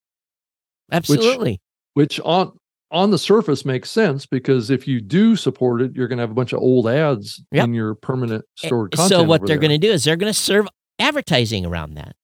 Absolutely. 0.90 1.60
which 1.94 2.20
on 2.20 2.52
on 2.90 3.10
the 3.10 3.18
surface 3.18 3.64
makes 3.64 3.90
sense 3.90 4.26
because 4.26 4.68
if 4.68 4.86
you 4.86 5.00
do 5.00 5.34
support 5.34 5.80
it, 5.80 5.92
you're 5.94 6.08
going 6.08 6.18
to 6.18 6.22
have 6.22 6.30
a 6.30 6.34
bunch 6.34 6.52
of 6.52 6.58
old 6.60 6.86
ads 6.86 7.42
Yep. 7.52 7.64
in 7.64 7.74
your 7.74 7.94
permanent 7.94 8.44
Eh, 8.62 8.66
stored 8.66 8.92
content. 8.92 9.08
So 9.08 9.22
what 9.22 9.46
they're 9.46 9.56
going 9.56 9.70
to 9.70 9.78
do 9.78 9.90
is 9.90 10.04
they're 10.04 10.16
going 10.16 10.32
to 10.32 10.38
serve 10.38 10.68
advertising 10.98 11.64
around 11.64 11.94
that 11.94 12.14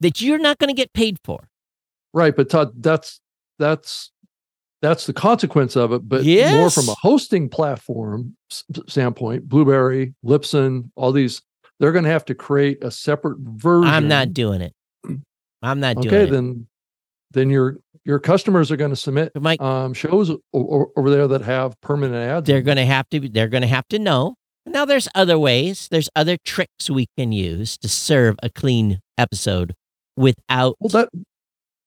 that 0.00 0.20
you're 0.20 0.38
not 0.38 0.58
going 0.58 0.68
to 0.68 0.74
get 0.74 0.92
paid 0.92 1.16
for. 1.24 1.48
Right, 2.12 2.36
but 2.36 2.50
Todd, 2.50 2.72
that's 2.82 3.20
that's 3.58 4.12
that's 4.80 5.06
the 5.06 5.12
consequence 5.12 5.76
of 5.76 5.92
it. 5.92 6.08
But 6.08 6.24
more 6.24 6.70
from 6.70 6.88
a 6.88 6.94
hosting 7.00 7.48
platform 7.48 8.36
standpoint, 8.86 9.48
Blubrry, 9.48 10.14
Libsyn, 10.24 10.90
all 10.96 11.12
these, 11.12 11.42
they're 11.80 11.92
going 11.92 12.04
to 12.04 12.10
have 12.10 12.24
to 12.26 12.34
create 12.34 12.82
a 12.82 12.90
separate 12.90 13.38
version. 13.40 13.92
I'm 13.92 14.08
not 14.08 14.32
doing 14.32 14.60
it. 14.60 14.72
I'm 15.62 15.80
not 15.80 15.96
okay. 15.98 16.08
doing 16.08 16.20
it. 16.20 16.22
Okay, 16.24 16.30
then, 16.30 16.66
then 17.32 17.50
your 17.50 17.78
your 18.04 18.18
customers 18.18 18.70
are 18.70 18.76
going 18.76 18.90
to 18.90 18.96
submit 18.96 19.32
Mike, 19.34 19.60
um, 19.60 19.92
shows 19.92 20.30
o- 20.30 20.40
o- 20.54 20.92
over 20.96 21.10
there 21.10 21.28
that 21.28 21.42
have 21.42 21.78
permanent 21.82 22.16
ads. 22.16 22.46
they're 22.46 22.62
going 22.62 22.78
to 22.78 22.86
have 22.86 23.08
to 23.10 23.28
they're 23.28 23.48
going 23.48 23.62
to 23.62 23.68
have 23.68 23.86
to 23.88 23.98
know. 23.98 24.34
Now 24.64 24.84
there's 24.84 25.08
other 25.14 25.38
ways. 25.38 25.88
There's 25.90 26.08
other 26.16 26.36
tricks 26.44 26.88
we 26.88 27.06
can 27.18 27.32
use 27.32 27.76
to 27.78 27.88
serve 27.88 28.36
a 28.42 28.48
clean 28.48 29.00
episode 29.18 29.74
without 30.16 30.76
Well, 30.80 30.88
that 30.90 31.08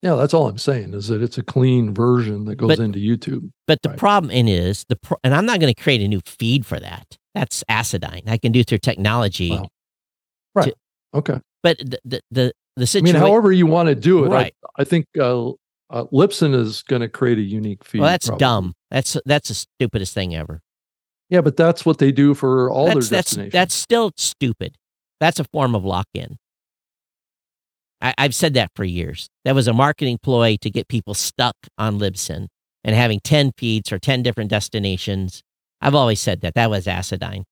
yeah, 0.01 0.15
that's 0.15 0.33
all 0.33 0.47
I'm 0.47 0.57
saying 0.57 0.93
is 0.93 1.07
that 1.09 1.21
it's 1.21 1.37
a 1.37 1.43
clean 1.43 1.93
version 1.93 2.45
that 2.45 2.55
goes 2.55 2.69
But- 2.69 2.79
into 2.79 2.99
YouTube. 2.99 3.51
But 3.67 3.81
the 3.83 3.89
Right. 3.89 3.97
problem 3.97 4.31
in 4.31 4.47
is 4.47 4.85
the 4.89 4.95
pro- 4.95 5.17
and 5.23 5.33
I'm 5.33 5.45
not 5.45 5.59
going 5.59 5.73
to 5.73 5.81
create 5.81 6.01
a 6.01 6.07
new 6.07 6.21
feed 6.25 6.65
for 6.65 6.79
that. 6.79 7.17
That's 7.35 7.63
acidine. 7.69 8.27
I 8.27 8.37
can 8.37 8.51
do 8.51 8.63
through 8.63 8.79
technology. 8.79 9.51
Wow. 9.51 9.69
Right. 10.55 10.73
Okay. 11.13 11.39
But 11.63 11.77
the 11.79 11.99
the 12.03 12.21
the, 12.31 12.53
the 12.75 12.81
I 12.83 12.85
situation. 12.85 13.13
mean, 13.19 13.21
however 13.21 13.51
you 13.51 13.65
want 13.67 13.87
to 13.89 13.95
do 13.95 14.25
it, 14.25 14.29
Right. 14.29 14.53
I, 14.77 14.81
I 14.81 14.83
think 14.85 15.05
uh, 15.19 15.49
uh, 15.89 16.05
Libsyn 16.11 16.53
is 16.55 16.83
going 16.83 17.01
to 17.01 17.07
create 17.09 17.37
a 17.37 17.41
unique 17.41 17.83
feed. 17.85 18.01
well, 18.01 18.09
that's 18.09 18.27
probably. 18.27 18.39
dumb. 18.39 18.73
That's 18.89 19.17
that's 19.25 19.47
the 19.49 19.53
stupidest 19.55 20.13
thing 20.13 20.35
ever. 20.35 20.61
Yeah, 21.29 21.39
but 21.41 21.55
that's 21.55 21.85
what 21.85 21.99
they 21.99 22.11
do 22.11 22.33
for 22.33 22.69
all 22.69 22.87
that's 22.87 23.07
their 23.09 23.17
that's 23.17 23.29
destinations. 23.29 23.53
that's 23.53 23.73
still 23.75 24.11
stupid. 24.17 24.75
That's 25.21 25.39
a 25.39 25.45
form 25.45 25.75
of 25.75 25.85
lock 25.85 26.07
in. 26.13 26.37
I, 28.01 28.13
I've 28.17 28.35
said 28.35 28.53
that 28.55 28.71
for 28.75 28.83
years. 28.83 29.27
That 29.45 29.55
was 29.55 29.67
a 29.67 29.73
marketing 29.73 30.19
ploy 30.21 30.57
to 30.61 30.69
get 30.69 30.87
people 30.87 31.13
stuck 31.13 31.55
on 31.77 31.99
Libsyn 31.99 32.47
and 32.83 32.95
having 32.95 33.19
10 33.23 33.51
feeds 33.57 33.91
or 33.91 33.99
10 33.99 34.23
different 34.23 34.49
destinations. 34.49 35.41
I've 35.81 35.95
always 35.95 36.19
said 36.19 36.41
that. 36.41 36.55
That 36.55 36.69
was 36.69 36.85
acidine. 36.85 37.43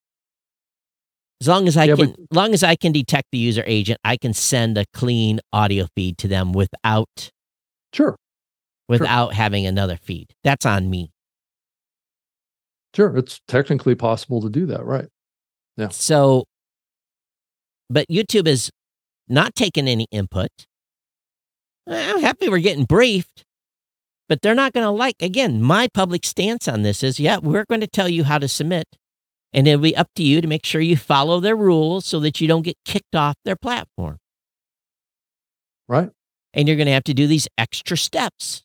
As 1.41 1.47
long 1.47 1.67
as 1.67 1.77
I 1.77 1.85
Yeah, 1.85 1.95
can, 1.95 2.15
long 2.31 2.53
as 2.53 2.63
I 2.63 2.75
can 2.75 2.91
detect 2.91 3.27
the 3.31 3.37
user 3.37 3.63
agent, 3.65 3.99
I 4.03 4.17
can 4.17 4.33
send 4.33 4.77
a 4.77 4.85
clean 4.93 5.39
audio 5.53 5.87
feed 5.95 6.17
to 6.19 6.27
them 6.27 6.51
without 6.51 7.29
Sure. 7.93 8.15
without 8.89 9.33
having 9.33 9.65
another 9.65 9.97
feed. 9.97 10.33
That's 10.43 10.65
on 10.65 10.89
me. 10.89 11.11
Sure. 12.95 13.15
It's 13.17 13.39
technically 13.47 13.95
possible 13.95 14.41
to 14.41 14.49
do 14.49 14.65
that. 14.65 14.83
Right. 14.83 15.07
Yeah. 15.77 15.89
So, 15.89 16.45
but 17.89 18.05
YouTube 18.09 18.47
is 18.47 18.69
not 19.29 19.55
taking 19.55 19.87
any 19.87 20.07
input. 20.11 20.49
Eh, 21.87 22.11
I'm 22.11 22.21
happy 22.21 22.49
we're 22.49 22.59
getting 22.59 22.85
briefed, 22.85 23.45
but 24.27 24.41
they're 24.41 24.55
not 24.55 24.73
going 24.73 24.85
to 24.85 24.91
like. 24.91 25.21
Again, 25.21 25.61
my 25.61 25.87
public 25.93 26.25
stance 26.25 26.67
on 26.67 26.81
this 26.81 27.03
is 27.03 27.19
yeah, 27.19 27.37
we're 27.37 27.65
going 27.65 27.81
to 27.81 27.87
tell 27.87 28.09
you 28.09 28.23
how 28.23 28.37
to 28.37 28.47
submit, 28.47 28.85
and 29.53 29.67
it'll 29.67 29.81
be 29.81 29.95
up 29.95 30.09
to 30.15 30.23
you 30.23 30.41
to 30.41 30.47
make 30.47 30.65
sure 30.65 30.81
you 30.81 30.97
follow 30.97 31.39
their 31.39 31.55
rules 31.55 32.05
so 32.05 32.19
that 32.19 32.41
you 32.41 32.47
don't 32.47 32.63
get 32.63 32.77
kicked 32.85 33.15
off 33.15 33.35
their 33.45 33.55
platform. 33.55 34.17
Right. 35.87 36.09
And 36.53 36.67
you're 36.67 36.77
going 36.77 36.87
to 36.87 36.93
have 36.93 37.03
to 37.05 37.13
do 37.13 37.27
these 37.27 37.47
extra 37.57 37.97
steps. 37.97 38.63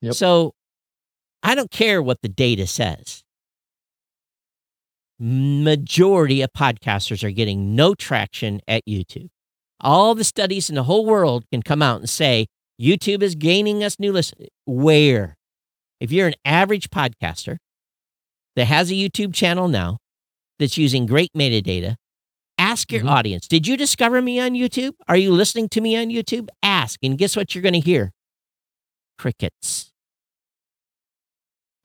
Yep. 0.00 0.14
So 0.14 0.54
I 1.42 1.54
don't 1.54 1.70
care 1.70 2.02
what 2.02 2.22
the 2.22 2.28
data 2.28 2.66
says. 2.66 3.21
Majority 5.24 6.42
of 6.42 6.50
podcasters 6.52 7.22
are 7.22 7.30
getting 7.30 7.76
no 7.76 7.94
traction 7.94 8.60
at 8.66 8.82
YouTube. 8.88 9.28
All 9.80 10.16
the 10.16 10.24
studies 10.24 10.68
in 10.68 10.74
the 10.74 10.82
whole 10.82 11.06
world 11.06 11.44
can 11.52 11.62
come 11.62 11.80
out 11.80 12.00
and 12.00 12.10
say 12.10 12.48
YouTube 12.80 13.22
is 13.22 13.36
gaining 13.36 13.84
us 13.84 14.00
new 14.00 14.10
listeners. 14.12 14.48
Where? 14.66 15.36
If 16.00 16.10
you're 16.10 16.26
an 16.26 16.34
average 16.44 16.90
podcaster 16.90 17.58
that 18.56 18.64
has 18.64 18.90
a 18.90 18.94
YouTube 18.94 19.32
channel 19.32 19.68
now 19.68 19.98
that's 20.58 20.76
using 20.76 21.06
great 21.06 21.30
metadata, 21.36 21.94
ask 22.58 22.90
your 22.90 23.02
Mhm. 23.02 23.10
audience, 23.10 23.46
did 23.46 23.64
you 23.68 23.76
discover 23.76 24.20
me 24.20 24.40
on 24.40 24.54
YouTube? 24.54 24.94
Are 25.06 25.16
you 25.16 25.30
listening 25.30 25.68
to 25.68 25.80
me 25.80 25.96
on 25.96 26.08
YouTube? 26.08 26.48
Ask, 26.64 26.98
and 27.00 27.16
guess 27.16 27.36
what 27.36 27.54
you're 27.54 27.62
going 27.62 27.74
to 27.74 27.80
hear? 27.80 28.10
Crickets. 29.18 29.92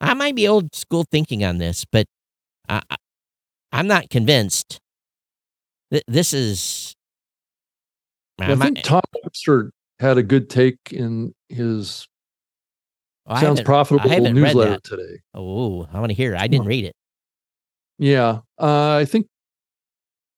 I 0.01 0.15
might 0.15 0.33
be 0.33 0.47
old 0.47 0.73
school 0.73 1.05
thinking 1.11 1.43
on 1.43 1.59
this, 1.59 1.85
but 1.85 2.07
I, 2.67 2.81
I'm 3.71 3.87
not 3.87 4.09
convinced. 4.09 4.79
Th- 5.91 6.03
This 6.07 6.33
is. 6.33 6.95
I 8.39 8.51
I'm 8.51 8.59
not- 8.59 8.65
think 8.65 8.83
Tom 8.83 9.01
Webster 9.23 9.71
had 9.99 10.17
a 10.17 10.23
good 10.23 10.49
take 10.49 10.77
in 10.91 11.33
his 11.49 12.07
I 13.25 13.41
sounds 13.41 13.61
profitable 13.61 14.11
I 14.11 14.19
newsletter 14.19 14.79
today. 14.83 15.21
Oh, 15.33 15.87
I 15.91 15.99
want 15.99 16.11
to 16.11 16.15
hear 16.15 16.33
it. 16.33 16.39
I 16.39 16.47
didn't 16.47 16.67
read 16.67 16.85
it. 16.85 16.95
Yeah, 17.97 18.41
uh, 18.59 18.95
I 18.95 19.05
think 19.05 19.27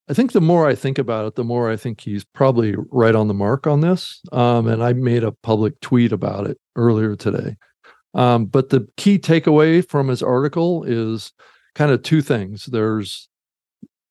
I 0.09 0.13
think 0.13 0.31
the 0.31 0.41
more 0.41 0.67
I 0.67 0.73
think 0.75 0.97
about 0.97 1.25
it, 1.27 1.35
the 1.35 1.43
more 1.43 1.69
I 1.69 1.75
think 1.75 2.01
he's 2.01 2.23
probably 2.33 2.73
right 2.89 3.13
on 3.13 3.27
the 3.27 3.33
mark 3.33 3.67
on 3.67 3.81
this. 3.81 4.21
Um, 4.31 4.67
and 4.67 4.81
I 4.83 4.93
made 4.93 5.23
a 5.23 5.33
public 5.43 5.79
tweet 5.81 6.11
about 6.11 6.47
it 6.47 6.57
earlier 6.75 7.15
today. 7.15 7.57
Um, 8.15 8.45
but 8.45 8.69
the 8.69 8.87
key 8.97 9.19
takeaway 9.19 9.87
from 9.87 10.07
his 10.07 10.23
article 10.23 10.83
is 10.83 11.31
kind 11.79 11.91
of 11.91 12.03
two 12.03 12.21
things. 12.21 12.65
There's 12.65 13.29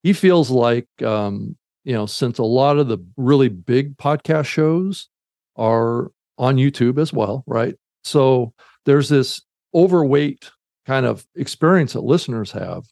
he 0.03 0.11
feels 0.13 0.49
like 0.49 0.87
um, 1.03 1.55
you 1.85 1.93
know 1.93 2.05
since 2.07 2.39
a 2.39 2.43
lot 2.43 2.77
of 2.79 2.87
the 2.87 2.97
really 3.15 3.47
big 3.47 3.95
podcast 3.95 4.45
shows 4.47 5.07
are 5.55 6.11
on 6.39 6.55
YouTube 6.57 6.97
as 6.99 7.13
well, 7.13 7.43
right? 7.45 7.75
So 8.03 8.53
there's 8.85 9.07
this 9.09 9.41
overweight 9.75 10.49
kind 10.87 11.05
of 11.05 11.25
experience 11.35 11.93
that 11.93 12.01
listeners 12.01 12.51
have 12.51 12.85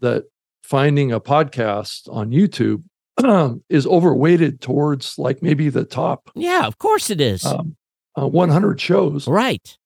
that 0.00 0.24
finding 0.64 1.12
a 1.12 1.20
podcast 1.20 2.08
on 2.12 2.30
YouTube 2.30 2.82
is 3.68 3.86
overweighted 3.86 4.60
towards 4.60 5.18
like 5.18 5.42
maybe 5.42 5.68
the 5.68 5.84
top 5.84 6.30
Yeah, 6.34 6.66
of 6.66 6.78
course 6.78 7.10
it 7.10 7.20
is. 7.20 7.44
um, 7.44 7.76
uh, 8.20 8.26
100 8.26 8.80
shows. 8.80 9.28
right. 9.28 9.76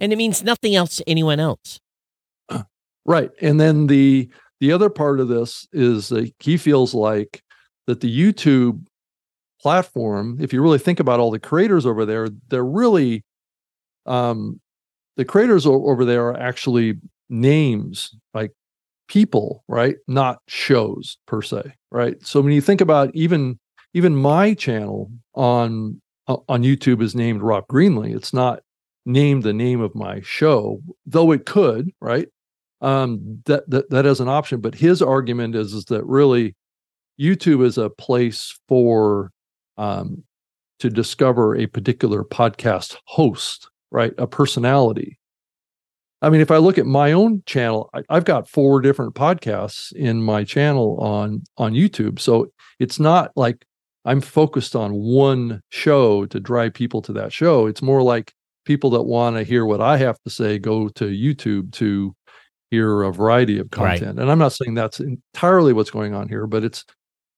And 0.00 0.12
it 0.12 0.16
means 0.16 0.42
nothing 0.42 0.74
else 0.74 0.96
to 0.96 1.08
anyone 1.08 1.38
else. 1.38 1.78
Right. 3.04 3.30
And 3.40 3.60
then 3.60 3.86
the 3.86 4.28
the 4.60 4.72
other 4.72 4.90
part 4.90 5.18
of 5.18 5.28
this 5.28 5.66
is 5.72 6.08
that 6.10 6.32
he 6.38 6.56
feels 6.56 6.94
like 6.94 7.42
that 7.86 8.00
the 8.00 8.32
YouTube 8.32 8.84
platform, 9.60 10.38
if 10.40 10.52
you 10.52 10.62
really 10.62 10.78
think 10.78 11.00
about 11.00 11.20
all 11.20 11.30
the 11.30 11.38
creators 11.40 11.86
over 11.86 12.04
there, 12.06 12.28
they're 12.48 12.64
really 12.64 13.24
um 14.06 14.60
the 15.16 15.24
creators 15.24 15.66
over 15.66 16.04
there 16.04 16.28
are 16.28 16.38
actually 16.40 16.94
names 17.30 18.14
like 18.34 18.52
people, 19.08 19.64
right? 19.68 19.96
Not 20.08 20.40
shows 20.48 21.18
per 21.26 21.42
se, 21.42 21.74
right? 21.90 22.16
So 22.26 22.40
when 22.40 22.52
you 22.52 22.60
think 22.60 22.80
about 22.80 23.10
even 23.14 23.58
even 23.94 24.16
my 24.16 24.54
channel 24.54 25.10
on 25.34 26.00
on 26.28 26.62
YouTube 26.62 27.02
is 27.02 27.14
named 27.14 27.42
Rob 27.42 27.66
Greenlee. 27.68 28.14
It's 28.16 28.32
not 28.32 28.62
named 29.06 29.42
the 29.42 29.52
name 29.52 29.80
of 29.80 29.94
my 29.94 30.20
show, 30.22 30.80
though 31.06 31.32
it 31.32 31.46
could, 31.46 31.90
right? 32.00 32.28
Um, 32.82 33.40
that, 33.46 33.68
that 33.70 33.88
that 33.90 34.06
is 34.06 34.20
an 34.20 34.28
option. 34.28 34.60
But 34.60 34.74
his 34.74 35.00
argument 35.00 35.54
is 35.54 35.72
is 35.72 35.86
that 35.86 36.04
really 36.04 36.54
YouTube 37.18 37.64
is 37.64 37.78
a 37.78 37.88
place 37.88 38.58
for 38.68 39.30
um, 39.78 40.24
to 40.80 40.90
discover 40.90 41.56
a 41.56 41.66
particular 41.66 42.24
podcast 42.24 42.96
host, 43.06 43.70
right? 43.90 44.12
A 44.18 44.26
personality. 44.26 45.18
I 46.20 46.30
mean, 46.30 46.40
if 46.40 46.50
I 46.50 46.58
look 46.58 46.78
at 46.78 46.86
my 46.86 47.12
own 47.12 47.42
channel, 47.46 47.90
I, 47.94 48.02
I've 48.08 48.24
got 48.24 48.48
four 48.48 48.80
different 48.80 49.14
podcasts 49.14 49.92
in 49.92 50.22
my 50.22 50.44
channel 50.44 50.98
on 51.00 51.42
on 51.56 51.72
YouTube. 51.72 52.18
So 52.18 52.52
it's 52.78 52.98
not 52.98 53.32
like 53.36 53.64
I'm 54.04 54.20
focused 54.20 54.74
on 54.74 54.92
one 54.92 55.62
show 55.70 56.26
to 56.26 56.40
drive 56.40 56.74
people 56.74 57.00
to 57.02 57.12
that 57.12 57.32
show. 57.32 57.66
It's 57.66 57.82
more 57.82 58.02
like 58.02 58.34
people 58.64 58.90
that 58.90 59.02
want 59.02 59.36
to 59.36 59.44
hear 59.44 59.64
what 59.66 59.80
I 59.80 59.96
have 59.96 60.20
to 60.22 60.30
say 60.30 60.58
go 60.58 60.88
to 60.90 61.04
YouTube 61.04 61.72
to 61.74 62.14
hear 62.72 63.02
a 63.02 63.12
variety 63.12 63.58
of 63.58 63.68
Right. 63.76 63.98
content. 64.00 64.18
And 64.18 64.30
I'm 64.30 64.38
not 64.38 64.52
saying 64.52 64.74
that's 64.74 64.98
entirely 64.98 65.72
what's 65.72 65.90
going 65.90 66.14
on 66.14 66.28
here, 66.28 66.46
but 66.46 66.64
it's 66.64 66.84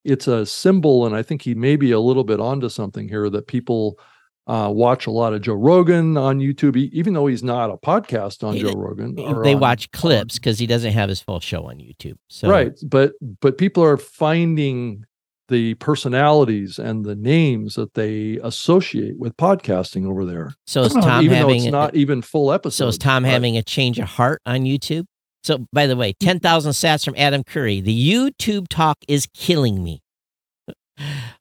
it's 0.04 0.28
a 0.28 0.44
symbol, 0.46 1.06
and 1.06 1.16
I 1.16 1.22
think 1.22 1.40
he 1.42 1.54
may 1.54 1.76
be 1.76 1.90
a 1.90 1.98
little 2.00 2.24
bit 2.24 2.38
onto 2.38 2.68
something 2.68 3.08
here 3.08 3.28
that 3.30 3.46
people 3.46 3.98
uh, 4.46 4.70
watch 4.70 5.06
a 5.06 5.10
lot 5.10 5.32
of 5.32 5.40
Joe 5.40 5.54
Rogan 5.54 6.18
on 6.18 6.38
YouTube, 6.38 6.76
even 6.76 7.14
though 7.14 7.26
he's 7.26 7.42
not 7.42 7.70
a 7.70 7.78
podcast 7.78 8.44
on 8.44 8.52
He- 8.54 8.60
Joe 8.60 8.74
Rogan. 8.74 9.14
They 9.14 9.54
on- 9.54 9.60
watch 9.60 9.90
clips 9.92 10.34
because 10.38 10.58
he 10.58 10.66
doesn't 10.66 10.92
have 10.92 11.08
his 11.08 11.20
full 11.22 11.40
show 11.40 11.64
on 11.64 11.76
YouTube. 11.78 12.16
So 12.28 12.48
right 12.50 12.72
but 12.86 13.12
but 13.40 13.56
people 13.58 13.82
are 13.82 13.96
finding 13.96 15.04
the 15.48 15.74
personalities 15.74 16.78
and 16.78 17.04
the 17.04 17.14
names 17.14 17.74
that 17.74 17.92
they 17.94 18.38
associate 18.42 19.18
with 19.18 19.36
podcasting 19.36 20.06
over 20.08 20.24
there 20.26 20.54
So 20.66 20.82
is 20.82 20.92
Tom 21.06 21.22
even 21.24 21.32
though 21.38 21.48
having 21.48 21.56
it's 21.56 21.66
a- 21.66 21.70
not 21.70 21.94
even 21.94 22.20
full 22.22 22.52
episodes 22.52 22.76
so 22.76 22.88
is 22.88 22.98
Tom 22.98 23.24
right? 23.24 23.30
having 23.30 23.56
a 23.56 23.62
change 23.62 23.98
of 23.98 24.06
heart 24.06 24.40
on 24.46 24.60
YouTube? 24.64 25.04
So 25.44 25.66
by 25.72 25.86
the 25.86 25.96
way, 25.96 26.12
mm-hmm. 26.12 26.26
ten 26.26 26.40
thousand 26.40 26.72
sats 26.72 27.04
from 27.04 27.14
Adam 27.16 27.44
Curry. 27.44 27.80
The 27.80 28.10
YouTube 28.10 28.66
talk 28.68 28.98
is 29.06 29.28
killing 29.34 29.84
me. 29.84 30.00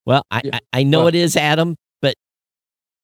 Well, 0.05 0.25
I 0.29 0.41
Yeah, 0.43 0.59
I, 0.73 0.79
I 0.79 0.83
know 0.83 0.99
well- 0.99 1.07
it 1.07 1.15
is, 1.15 1.35
Adam, 1.35 1.77
but 2.01 2.15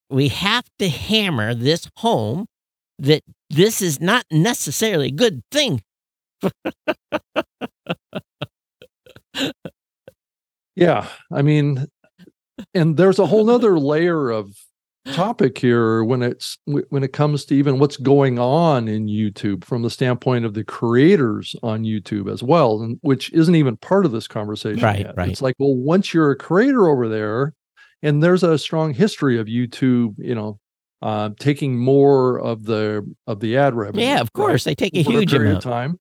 we 0.09 0.27
have 0.29 0.65
to 0.79 0.89
hammer 0.89 1.53
this 1.53 1.88
home 1.97 2.47
that 2.97 3.23
this 3.49 3.81
is 3.81 4.01
not 4.01 4.25
necessarily 4.31 5.07
a 5.07 5.12
good 5.12 5.41
thing. 5.51 5.81
yeah 10.75 11.07
i 11.31 11.41
mean 11.41 11.85
and 12.73 12.95
there's 12.97 13.19
a 13.19 13.25
whole 13.25 13.45
nother 13.45 13.77
layer 13.77 14.29
of 14.29 14.55
topic 15.13 15.57
here 15.57 16.03
when 16.03 16.21
it's 16.21 16.57
when 16.65 17.03
it 17.03 17.13
comes 17.13 17.45
to 17.45 17.55
even 17.55 17.79
what's 17.79 17.97
going 17.97 18.38
on 18.38 18.88
in 18.88 19.07
YouTube 19.07 19.63
from 19.63 19.81
the 19.81 19.89
standpoint 19.89 20.45
of 20.45 20.53
the 20.53 20.63
creators 20.63 21.55
on 21.63 21.83
YouTube 21.83 22.31
as 22.31 22.43
well 22.43 22.81
and 22.81 22.97
which 23.01 23.31
isn't 23.33 23.55
even 23.55 23.75
part 23.77 24.05
of 24.05 24.12
this 24.12 24.27
conversation 24.27 24.83
Right, 24.83 24.99
yet. 24.99 25.15
right. 25.17 25.29
it's 25.29 25.41
like 25.41 25.55
well 25.57 25.75
once 25.75 26.13
you're 26.13 26.31
a 26.31 26.35
creator 26.35 26.88
over 26.88 27.07
there 27.07 27.53
and 28.03 28.21
there's 28.21 28.43
a 28.43 28.57
strong 28.57 28.93
history 28.93 29.39
of 29.39 29.47
YouTube 29.47 30.15
you 30.17 30.35
know 30.35 30.59
uh, 31.01 31.29
taking 31.39 31.77
more 31.79 32.38
of 32.39 32.65
the 32.65 33.01
of 33.25 33.39
the 33.39 33.57
ad 33.57 33.73
revenue 33.73 34.03
Yeah, 34.05 34.19
of 34.19 34.33
course 34.33 34.63
they 34.65 34.75
take 34.75 34.93
a 34.95 35.01
huge 35.01 35.31
period 35.31 35.49
amount. 35.51 35.65
of 35.65 35.71
time. 35.71 35.99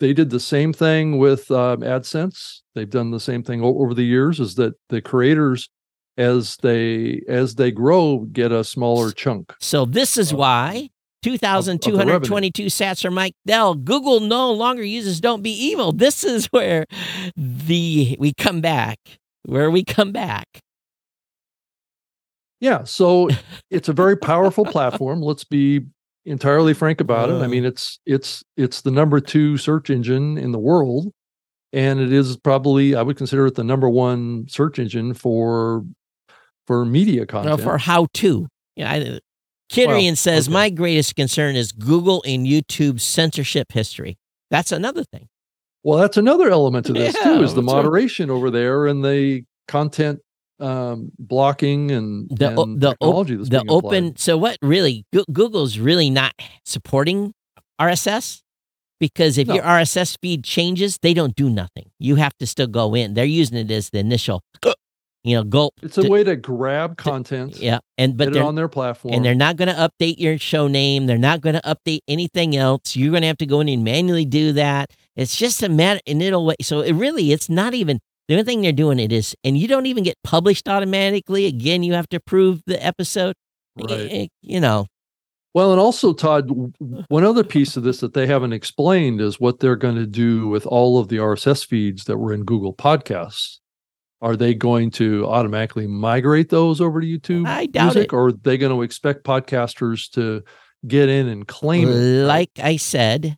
They 0.00 0.12
did 0.12 0.30
the 0.30 0.40
same 0.40 0.72
thing 0.72 1.18
with 1.18 1.48
um, 1.52 1.82
AdSense. 1.82 2.62
They've 2.74 2.90
done 2.90 3.12
the 3.12 3.20
same 3.20 3.44
thing 3.44 3.62
over 3.62 3.94
the 3.94 4.02
years. 4.02 4.40
Is 4.40 4.56
that 4.56 4.74
the 4.88 5.00
creators, 5.00 5.70
as 6.16 6.56
they 6.62 7.22
as 7.28 7.54
they 7.56 7.70
grow, 7.70 8.20
get 8.32 8.52
a 8.52 8.64
smaller 8.64 9.10
chunk. 9.12 9.54
So 9.60 9.84
this 9.84 10.16
is 10.16 10.32
why 10.34 10.88
2,222 11.22 12.66
sats 12.66 13.00
from 13.02 13.14
Mike 13.14 13.34
Dell. 13.46 13.74
Google 13.74 14.20
no 14.20 14.52
longer 14.52 14.82
uses 14.82 15.20
"Don't 15.20 15.42
be 15.42 15.50
evil." 15.52 15.92
This 15.92 16.24
is 16.24 16.46
where 16.46 16.86
the 17.36 18.16
we 18.18 18.32
come 18.34 18.60
back 18.60 18.98
where 19.44 19.70
we 19.70 19.84
come 19.84 20.12
back. 20.12 20.46
Yeah, 22.60 22.84
so 22.84 23.28
it's 23.70 23.88
a 23.88 23.92
very 23.92 24.16
powerful 24.16 24.64
platform. 24.64 25.20
Let's 25.22 25.44
be 25.44 25.80
entirely 26.24 26.74
frank 26.74 27.00
about 27.00 27.28
it. 27.28 27.34
I 27.42 27.46
Uh. 27.46 27.48
mean, 27.48 27.64
it's 27.64 27.98
it's 28.06 28.44
it's 28.56 28.82
the 28.82 28.90
number 28.92 29.20
2 29.20 29.56
search 29.56 29.90
engine 29.90 30.38
in 30.38 30.52
the 30.52 30.58
world 30.60 31.10
and 31.72 31.98
it 32.00 32.12
is 32.12 32.36
probably 32.36 32.94
I 32.94 33.02
would 33.02 33.16
consider 33.16 33.46
it 33.46 33.54
the 33.56 33.64
number 33.64 33.88
1 33.88 34.46
search 34.48 34.78
engine 34.78 35.14
for 35.14 35.84
for 36.66 36.84
media 36.84 37.20
You 37.20 37.26
content. 37.26 37.60
for 37.60 37.78
how 37.78 38.06
to. 38.14 38.48
Yeah, 38.76 38.90
I, 38.92 39.20
Kidrian 39.70 40.16
says 40.16 40.48
okay. 40.48 40.52
my 40.52 40.70
greatest 40.70 41.16
concern 41.16 41.56
is 41.56 41.72
Google 41.72 42.22
and 42.26 42.46
YouTube 42.46 43.00
censorship 43.00 43.72
history. 43.72 44.18
That's 44.50 44.70
another 44.72 45.04
thing. 45.04 45.28
Well, 45.82 45.98
that's 45.98 46.16
another 46.16 46.50
element 46.50 46.86
to 46.86 46.92
this 46.92 47.14
Yeah, 47.16 47.24
too 47.24 47.42
is 47.42 47.54
the 47.54 47.62
that's 47.62 47.72
right. 47.72 47.82
moderation 47.82 48.30
over 48.30 48.50
there 48.50 48.86
and 48.86 49.04
the 49.04 49.44
content 49.68 50.20
um 50.60 51.10
blocking 51.18 51.90
and, 51.90 52.28
The 52.30 52.48
and 52.60 52.80
the 52.80 52.88
op- 52.90 52.92
technology 53.00 53.36
that's 53.36 53.48
the 53.48 53.60
being 53.64 53.76
applied. 53.78 53.96
open. 53.96 54.16
So 54.16 54.36
what 54.38 54.58
really 54.62 55.04
Google's 55.32 55.78
really 55.78 56.10
not 56.10 56.34
supporting 56.64 57.32
RSS 57.80 58.42
because 59.00 59.38
if 59.38 59.48
No. 59.48 59.54
your 59.54 59.64
RSS 59.64 60.16
feed 60.22 60.44
changes, 60.44 60.98
they 61.02 61.14
don't 61.14 61.34
do 61.34 61.50
nothing. 61.50 61.90
You 61.98 62.16
have 62.16 62.36
to 62.38 62.46
still 62.46 62.68
go 62.68 62.94
in. 62.94 63.14
They're 63.14 63.24
using 63.24 63.56
it 63.58 63.70
as 63.72 63.90
the 63.90 63.98
initial, 63.98 64.42
you 65.24 65.36
know, 65.36 65.44
gulp. 65.44 65.74
It's 65.82 65.96
a 65.98 66.02
to- 66.02 66.08
way 66.08 66.24
to 66.24 66.36
grab 66.36 66.96
content, 66.96 67.58
Yeah, 67.58 67.78
and 67.98 68.16
but 68.16 68.32
they're 68.32 68.42
on 68.42 68.54
their 68.56 68.68
platform. 68.68 69.14
and 69.14 69.24
they're 69.24 69.34
not 69.34 69.56
going 69.56 69.68
to 69.68 69.74
update 69.74 70.16
your 70.18 70.38
show 70.38 70.66
name. 70.68 71.06
They're 71.06 71.18
not 71.18 71.40
going 71.40 71.54
to 71.54 71.60
update 71.62 72.00
anything 72.08 72.56
else. 72.56 72.96
You're 72.96 73.10
going 73.10 73.22
to 73.22 73.28
have 73.28 73.38
to 73.38 73.46
go 73.46 73.60
in 73.60 73.68
and 73.68 73.84
manually 73.84 74.24
do 74.24 74.52
that. 74.54 74.90
It's 75.16 75.36
just 75.36 75.62
a 75.62 75.68
matter, 75.68 76.00
and 76.06 76.22
it'll 76.22 76.44
wait. 76.46 76.64
So 76.64 76.80
it 76.80 76.92
really, 76.94 77.32
it's 77.32 77.48
not 77.48 77.74
even 77.74 78.00
the 78.28 78.34
only 78.34 78.44
thing 78.44 78.62
they're 78.62 78.72
doing. 78.72 78.98
It 78.98 79.12
is, 79.12 79.36
and 79.44 79.56
you 79.58 79.68
don't 79.68 79.86
even 79.86 80.02
get 80.04 80.16
published 80.24 80.68
automatically. 80.68 81.46
Again, 81.46 81.82
you 81.82 81.92
have 81.94 82.08
to 82.10 82.16
approve 82.16 82.62
the 82.66 82.84
episode. 82.84 83.34
Right. 83.76 84.08
Eh, 84.10 84.26
You 84.42 84.60
know, 84.60 84.86
Well, 85.54 85.70
and 85.72 85.80
also, 85.80 86.12
Todd, 86.14 86.50
one 87.08 87.24
other 87.24 87.44
piece 87.44 87.76
of 87.76 87.82
this 87.84 88.00
that 88.00 88.14
they 88.14 88.26
haven't 88.26 88.52
explained 88.54 89.20
is 89.20 89.38
what 89.38 89.60
they're 89.60 89.76
going 89.76 89.96
to 89.96 90.06
do 90.06 90.48
with 90.48 90.66
all 90.66 90.98
of 90.98 91.08
the 91.08 91.16
RSS 91.18 91.64
feeds 91.66 92.04
that 92.04 92.16
were 92.18 92.32
in 92.32 92.44
Google 92.44 92.74
Podcasts. 92.74 93.58
Are 94.22 94.36
they 94.36 94.54
going 94.54 94.92
to 94.92 95.26
automatically 95.26 95.86
migrate 95.88 96.48
those 96.48 96.80
over 96.80 97.00
to 97.00 97.06
YouTube 97.06 97.46
I 97.46 97.66
doubt 97.66 97.94
Music, 97.96 98.12
it. 98.12 98.12
or 98.14 98.28
are 98.28 98.32
they 98.32 98.56
going 98.56 98.72
to 98.74 98.82
expect 98.82 99.24
podcasters 99.24 100.08
to 100.12 100.44
get 100.86 101.08
in 101.08 101.26
and 101.28 101.46
claim 101.46 101.88
it? 101.88 101.92
like 102.24 102.50
I 102.62 102.76
said, 102.76 103.36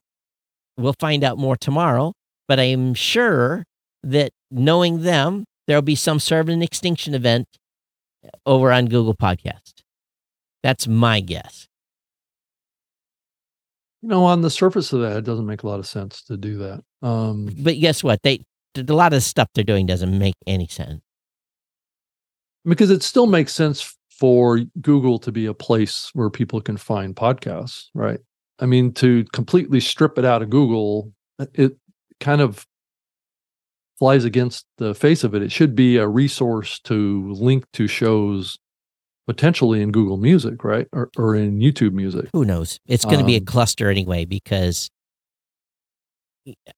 we'll 0.76 0.94
find 1.00 1.24
out 1.24 1.38
more 1.38 1.56
tomorrow. 1.56 2.12
But 2.46 2.60
I 2.60 2.64
am 2.64 2.92
sure 2.92 3.64
that 4.02 4.32
knowing 4.50 5.02
them, 5.02 5.46
there'll 5.66 5.80
be 5.80 5.94
some 5.96 6.20
sort 6.20 6.42
of 6.42 6.48
an 6.50 6.60
extinction 6.62 7.14
event 7.14 7.48
over 8.44 8.70
on 8.70 8.84
Google 8.86 9.14
Podcast. 9.14 9.80
That's 10.62 10.86
my 10.86 11.20
guess. 11.20 11.66
You 14.02 14.10
know, 14.10 14.24
on 14.24 14.42
the 14.42 14.50
surface 14.50 14.92
of 14.92 15.00
that, 15.00 15.16
it 15.16 15.24
doesn't 15.24 15.46
make 15.46 15.62
a 15.62 15.66
lot 15.66 15.78
of 15.78 15.86
sense 15.86 16.22
to 16.24 16.36
do 16.36 16.58
that. 16.58 16.82
Um, 17.00 17.48
But 17.58 17.80
guess 17.80 18.04
what? 18.04 18.22
They 18.22 18.44
a 18.76 18.82
lot 18.94 19.12
of 19.12 19.22
stuff 19.22 19.48
they're 19.54 19.64
doing 19.64 19.86
doesn't 19.86 20.18
make 20.18 20.34
any 20.46 20.66
sense. 20.66 21.00
because 22.64 22.90
it 22.90 23.02
still 23.02 23.26
makes 23.26 23.52
sense 23.52 23.96
for 24.10 24.60
Google 24.80 25.18
to 25.18 25.32
be 25.32 25.46
a 25.46 25.54
place 25.54 26.10
where 26.14 26.30
people 26.30 26.60
can 26.60 26.76
find 26.76 27.14
podcasts, 27.16 27.86
right? 27.94 28.20
I 28.60 28.66
mean, 28.66 28.92
to 28.94 29.24
completely 29.32 29.80
strip 29.80 30.18
it 30.18 30.24
out 30.24 30.40
of 30.42 30.48
Google, 30.50 31.12
uh, 31.38 31.46
it 31.54 31.76
kind 32.20 32.40
of 32.40 32.64
flies 33.98 34.24
against 34.24 34.66
the 34.78 34.94
face 34.94 35.24
of 35.24 35.34
it. 35.34 35.42
It 35.42 35.52
should 35.52 35.74
be 35.74 35.96
a 35.98 36.06
resource 36.08 36.78
to 36.84 37.32
link 37.32 37.64
to 37.74 37.86
shows 37.86 38.58
potentially 39.26 39.80
in 39.82 39.90
Google 39.90 40.16
Music, 40.16 40.62
right? 40.64 40.86
Or, 40.92 41.10
or 41.16 41.34
in 41.34 41.58
YouTube 41.58 41.92
Music, 41.92 42.28
Who 42.32 42.44
knows? 42.44 42.78
It's 42.86 43.04
going 43.04 43.18
to 43.18 43.24
be 43.24 43.34
a 43.36 43.38
Um, 43.40 43.44
cluster 43.46 43.90
anyway 43.90 44.24
because 44.24 44.90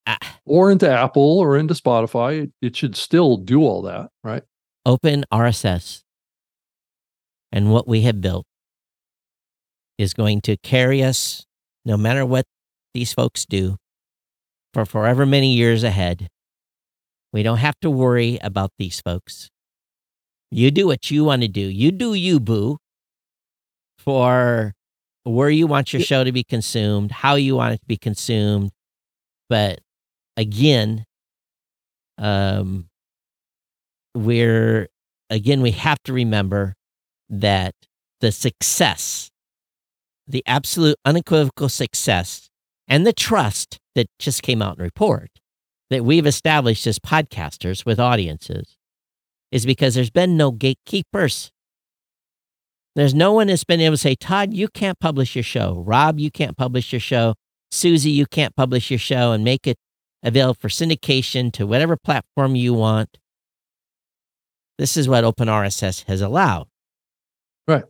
Ah. 0.07 0.39
or 0.45 0.71
into 0.71 0.89
Apple 0.89 1.39
or 1.41 1.57
into 1.57 1.75
Spotify. 1.75 2.45
It, 2.45 2.51
it 2.63 2.77
should 2.77 2.97
still 2.97 3.37
do 3.37 3.63
all 3.63 3.83
that, 3.83 4.11
right? 4.23 4.43
open 4.87 5.25
RSS 5.33 6.03
and 7.51 7.73
what 7.73 7.89
we 7.89 8.03
have 8.03 8.21
built 8.21 8.47
is 9.99 10.15
going 10.15 10.41
to 10.43 10.57
carry 10.59 11.03
us 11.03 11.45
no 11.85 11.97
matter 11.97 12.25
what 12.25 12.47
these 12.95 13.13
folks 13.13 13.45
do 13.45 13.77
for 14.73 14.87
forever 14.87 15.27
many 15.27 15.53
years 15.53 15.83
ahead. 15.83 16.29
We 17.33 17.43
don't 17.43 17.59
have 17.59 17.75
to 17.81 17.91
worry 17.91 18.39
about 18.43 18.71
these 18.79 19.01
folks. 19.01 19.51
You 20.53 20.71
do 20.71 20.87
what 20.87 21.11
you 21.11 21.25
want 21.25 21.43
to 21.43 21.49
do. 21.49 21.61
You 21.61 21.91
do 21.91 22.15
you, 22.15 22.39
boo, 22.39 22.79
for 23.99 24.73
where 25.25 25.51
you 25.51 25.67
want 25.67 25.93
your 25.93 26.03
show 26.03 26.23
to 26.23 26.31
be 26.31 26.45
consumed, 26.45 27.11
how 27.11 27.35
you 27.35 27.57
want 27.57 27.75
it 27.75 27.81
to 27.81 27.87
be 27.87 27.97
consumed. 27.97 28.71
But 29.49 29.81
again, 30.37 31.05
um, 32.19 32.89
we're 34.15 34.89
again 35.31 35.61
we 35.61 35.73
have 35.73 36.03
to 36.05 36.13
remember 36.13 36.75
that 37.29 37.75
the 38.21 38.33
success 38.33 39.31
the 40.27 40.43
absolute 40.47 40.97
unequivocal 41.05 41.69
success 41.69 42.49
and 42.89 43.07
the 43.07 43.13
trust 43.13 43.79
that 43.95 44.09
just 44.19 44.43
came 44.43 44.61
out 44.61 44.79
in 44.79 44.83
report 44.83 45.31
that 45.91 46.05
we've 46.05 46.27
established 46.27 46.87
as 46.87 46.99
podcasters 46.99 47.87
with 47.87 48.01
audiences 48.01 48.77
is 49.53 49.65
because 49.65 49.95
there's 49.95 50.11
been 50.11 50.37
no 50.37 50.51
gatekeepers. 50.51 51.53
There's 52.97 53.15
no 53.15 53.33
one 53.33 53.47
that's 53.47 53.65
been 53.65 53.81
able 53.81 53.95
to 53.95 53.99
say 53.99 54.17
todd 54.17 54.53
you 54.53 54.69
can't 54.69 54.99
publish 54.99 55.37
your 55.37 55.45
show. 55.45 55.83
Rob 55.87 56.19
you 56.19 56.31
can't 56.31 56.57
publish 56.57 56.93
your 56.93 57.01
show 57.01 57.35
susie 57.71 58.11
you 58.11 58.27
can't 58.27 58.57
publish 58.57 58.91
your 58.91 58.99
show 58.99 59.33
and 59.33 59.45
make 59.45 59.67
it 59.67 59.77
available 60.23 60.57
for 60.61 60.69
syndication 60.69 61.53
to 61.53 61.67
whatever 61.67 61.97
platform 61.97 62.57
you 62.57 62.73
want 62.73 63.19
this 64.79 64.97
is 64.97 65.09
what 65.09 65.25
Open 65.25 65.49
RSS 65.49 66.05
has 66.05 66.21
allowed. 66.21 66.67
Right. 67.67 67.85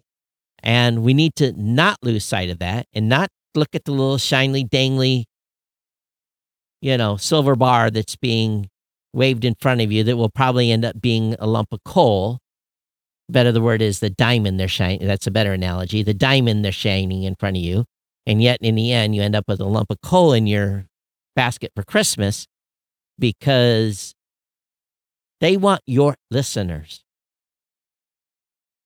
And 0.62 1.02
we 1.02 1.14
need 1.14 1.34
to 1.36 1.52
not 1.52 1.98
lose 2.02 2.24
sight 2.24 2.50
of 2.50 2.58
that 2.60 2.86
and 2.94 3.08
not 3.08 3.28
look 3.54 3.74
at 3.74 3.84
the 3.84 3.92
little 3.92 4.18
shiny, 4.18 4.64
dangly, 4.64 5.24
you 6.80 6.96
know, 6.96 7.16
silver 7.16 7.56
bar 7.56 7.90
that's 7.90 8.16
being 8.16 8.68
waved 9.12 9.44
in 9.44 9.54
front 9.60 9.80
of 9.80 9.90
you 9.90 10.04
that 10.04 10.16
will 10.16 10.30
probably 10.30 10.70
end 10.70 10.84
up 10.84 11.00
being 11.00 11.34
a 11.38 11.46
lump 11.46 11.68
of 11.72 11.82
coal. 11.84 12.38
Better 13.28 13.50
the 13.50 13.60
word 13.60 13.82
is 13.82 13.98
the 13.98 14.10
diamond 14.10 14.60
they're 14.60 14.68
shining. 14.68 15.06
That's 15.06 15.26
a 15.26 15.32
better 15.32 15.52
analogy. 15.52 16.02
The 16.02 16.14
diamond 16.14 16.64
they're 16.64 16.72
shining 16.72 17.24
in 17.24 17.34
front 17.34 17.56
of 17.56 17.62
you. 17.62 17.84
And 18.26 18.42
yet 18.42 18.58
in 18.60 18.74
the 18.74 18.92
end, 18.92 19.14
you 19.14 19.22
end 19.22 19.36
up 19.36 19.44
with 19.46 19.60
a 19.60 19.64
lump 19.64 19.90
of 19.90 20.00
coal 20.02 20.32
in 20.32 20.46
your 20.46 20.86
basket 21.34 21.70
for 21.76 21.82
Christmas 21.82 22.46
because 23.18 24.14
they 25.40 25.56
want 25.56 25.82
your 25.86 26.16
listeners. 26.30 27.04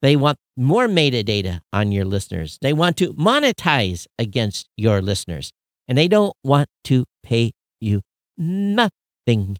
They 0.02 0.16
want 0.16 0.38
more 0.56 0.88
metadata 0.88 1.60
on 1.72 1.92
your 1.92 2.04
listeners. 2.04 2.58
They 2.60 2.72
want 2.72 2.96
to 2.98 3.12
monetize 3.14 4.06
against 4.18 4.68
your 4.76 5.02
listeners. 5.02 5.52
And 5.88 5.96
they 5.96 6.08
don't 6.08 6.34
want 6.42 6.68
to 6.84 7.04
pay 7.22 7.52
you 7.80 8.02
nothing 8.38 9.56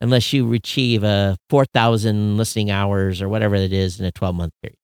unless 0.00 0.32
you 0.32 0.52
achieve 0.52 1.02
a 1.04 1.06
uh, 1.06 1.36
4,000 1.50 2.36
listening 2.36 2.70
hours 2.70 3.22
or 3.22 3.28
whatever 3.28 3.54
it 3.54 3.72
is 3.72 4.00
in 4.00 4.06
a 4.06 4.12
12 4.12 4.34
month 4.34 4.52
period. 4.62 4.76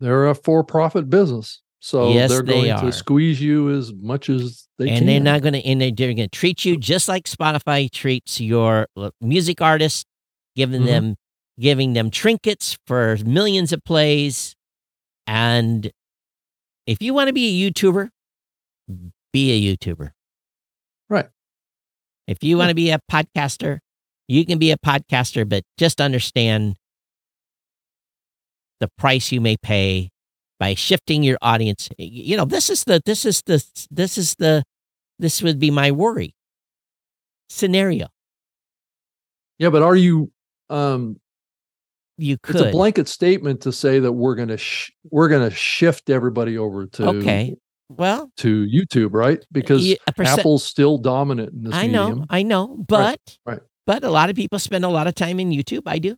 They're 0.00 0.26
a 0.26 0.34
for-profit 0.34 1.08
business, 1.08 1.62
so 1.80 2.12
Yes, 2.12 2.30
they're 2.30 2.42
going 2.42 2.70
are. 2.70 2.80
to 2.82 2.92
squeeze 2.92 3.40
you 3.40 3.70
as 3.76 3.92
much 3.92 4.28
as 4.28 4.66
they 4.78 4.88
and 4.88 4.98
can. 4.98 4.98
And 4.98 5.08
they're 5.08 5.32
not 5.32 5.42
going 5.42 5.52
to, 5.54 5.64
and 5.64 5.80
they're 5.80 5.90
going 5.92 6.16
to 6.16 6.28
treat 6.28 6.64
you 6.64 6.76
just 6.76 7.08
like 7.08 7.24
Spotify 7.24 7.90
treats 7.90 8.40
your 8.40 8.86
uh, 8.96 9.10
music 9.20 9.60
artists, 9.60 10.04
giving 10.56 10.82
Mhm. 10.82 10.86
them, 10.86 11.16
giving 11.60 11.92
them 11.92 12.10
trinkets 12.10 12.76
for 12.86 13.16
millions 13.24 13.72
of 13.72 13.84
plays. 13.84 14.54
And 15.26 15.90
if 16.86 17.02
you 17.02 17.14
want 17.14 17.28
to 17.28 17.32
be 17.32 17.46
a 17.64 17.70
YouTuber, 17.70 18.10
be 19.32 19.52
a 19.70 19.76
YouTuber. 19.76 20.10
Right. 21.08 21.28
If 22.26 22.38
you 22.42 22.56
want 22.58 22.70
to 22.70 22.74
be 22.74 22.90
a 22.90 22.98
podcaster, 23.10 23.78
you 24.28 24.44
can 24.44 24.58
be 24.58 24.70
a 24.72 24.76
podcaster, 24.78 25.48
but 25.48 25.62
just 25.78 26.00
understand 26.00 26.76
the 28.80 28.88
price 28.98 29.30
you 29.32 29.40
may 29.40 29.56
pay 29.56 30.10
by 30.58 30.74
shifting 30.74 31.22
your 31.22 31.38
audience. 31.42 31.88
You 31.98 32.36
know, 32.36 32.44
this 32.44 32.70
is 32.70 32.84
the 32.84 33.00
this 33.04 33.24
is 33.24 33.42
the 33.42 33.64
this 33.90 34.18
is 34.18 34.34
the 34.36 34.64
this 35.18 35.42
would 35.42 35.58
be 35.58 35.70
my 35.70 35.90
worry 35.90 36.34
scenario. 37.48 38.08
Yeah, 39.58 39.70
but 39.70 39.82
are 39.82 39.96
you? 39.96 40.30
Um, 40.68 41.18
You 42.18 42.36
could. 42.38 42.56
it's 42.56 42.64
a 42.66 42.70
blanket 42.70 43.08
statement 43.08 43.62
to 43.62 43.72
say 43.72 43.98
that 44.00 44.12
we're 44.12 44.34
going 44.34 44.48
to 44.48 44.58
sh- 44.58 44.90
we're 45.10 45.28
going 45.28 45.48
to 45.48 45.54
shift 45.54 46.10
everybody 46.10 46.58
over 46.58 46.86
to 46.86 47.08
okay. 47.08 47.56
Well, 47.88 48.32
to 48.38 48.66
YouTube, 48.66 49.14
right? 49.14 49.38
Because 49.52 49.94
percent- 50.16 50.40
Apple's 50.40 50.64
still 50.64 50.98
dominant 50.98 51.52
in 51.52 51.62
this 51.64 51.74
I 51.74 51.86
know, 51.86 52.08
medium. 52.08 52.26
I 52.30 52.42
know, 52.42 52.84
but 52.88 53.20
right. 53.46 53.60
but 53.86 54.02
a 54.02 54.10
lot 54.10 54.28
of 54.28 54.34
people 54.34 54.58
spend 54.58 54.84
a 54.84 54.88
lot 54.88 55.06
of 55.06 55.14
time 55.14 55.38
in 55.38 55.50
YouTube. 55.50 55.82
I 55.86 55.98
do. 55.98 56.16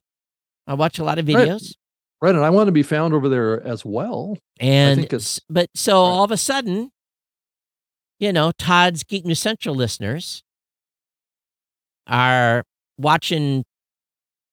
I 0.66 0.74
watch 0.74 0.98
a 0.98 1.04
lot 1.04 1.18
of 1.18 1.26
videos. 1.26 1.62
Right. 1.62 1.74
And 2.20 2.38
I 2.38 2.50
want 2.50 2.66
to 2.68 2.72
be 2.72 2.82
found 2.82 3.14
over 3.14 3.28
there 3.28 3.64
as 3.64 3.84
well. 3.84 4.36
And 4.58 5.08
think 5.08 5.22
but 5.48 5.68
so 5.74 5.92
right. 5.92 5.98
all 5.98 6.24
of 6.24 6.30
a 6.30 6.36
sudden, 6.36 6.90
you 8.18 8.32
know, 8.32 8.52
Todd's 8.58 9.04
Geek 9.04 9.24
News 9.24 9.38
Central 9.38 9.74
listeners 9.74 10.42
are 12.08 12.64
watching 12.96 13.64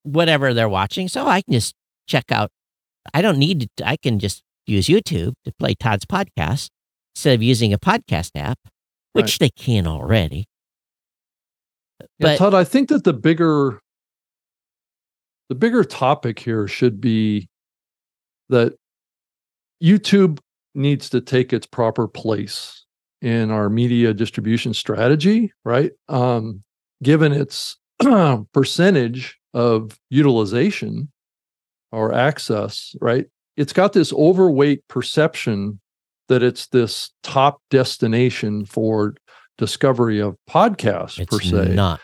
whatever 0.03 0.53
they're 0.53 0.69
watching. 0.69 1.07
So 1.07 1.25
I 1.25 1.41
can 1.41 1.53
just 1.53 1.73
check 2.07 2.31
out. 2.31 2.51
I 3.13 3.21
don't 3.21 3.39
need 3.39 3.69
to, 3.77 3.87
I 3.87 3.97
can 3.97 4.19
just 4.19 4.43
use 4.67 4.87
YouTube 4.87 5.33
to 5.45 5.51
play 5.57 5.73
Todd's 5.73 6.05
podcast 6.05 6.69
instead 7.15 7.33
of 7.33 7.41
using 7.43 7.73
a 7.73 7.79
podcast 7.79 8.31
app, 8.35 8.59
which 9.13 9.39
they 9.39 9.49
can 9.49 9.87
already. 9.87 10.45
Yeah, 11.99 12.05
But- 12.19 12.37
Todd, 12.37 12.53
I 12.53 12.63
think 12.63 12.89
that 12.89 13.03
the 13.03 13.13
bigger 13.13 13.79
the 15.49 15.55
bigger 15.55 15.83
topic 15.83 16.39
here 16.39 16.67
should 16.67 16.99
be 16.99 17.47
that 18.49 18.73
YouTube 19.83 20.39
needs 20.73 21.09
to 21.09 21.21
take 21.21 21.53
its 21.53 21.65
proper 21.65 22.07
place 22.07 22.85
in 23.21 23.49
our 23.51 23.69
media 23.69 24.13
distribution 24.13 24.73
strategy, 24.73 25.51
right? 25.63 25.91
Um, 26.09 26.63
given 27.01 27.31
its 27.31 27.77
percentage 28.53 29.37
of 29.53 29.97
utilization 30.09 31.11
or 31.91 32.13
access, 32.13 32.95
right? 33.01 33.25
It's 33.57 33.73
got 33.73 33.93
this 33.93 34.11
overweight 34.13 34.87
perception 34.89 35.79
that 36.27 36.43
it's 36.43 36.67
this 36.67 37.11
top 37.23 37.61
destination 37.69 38.65
for 38.65 39.15
discovery 39.57 40.19
of 40.19 40.35
podcasts 40.49 41.19
It's 41.19 41.29
per 41.29 41.39
se 41.41 41.75
not. 41.75 42.01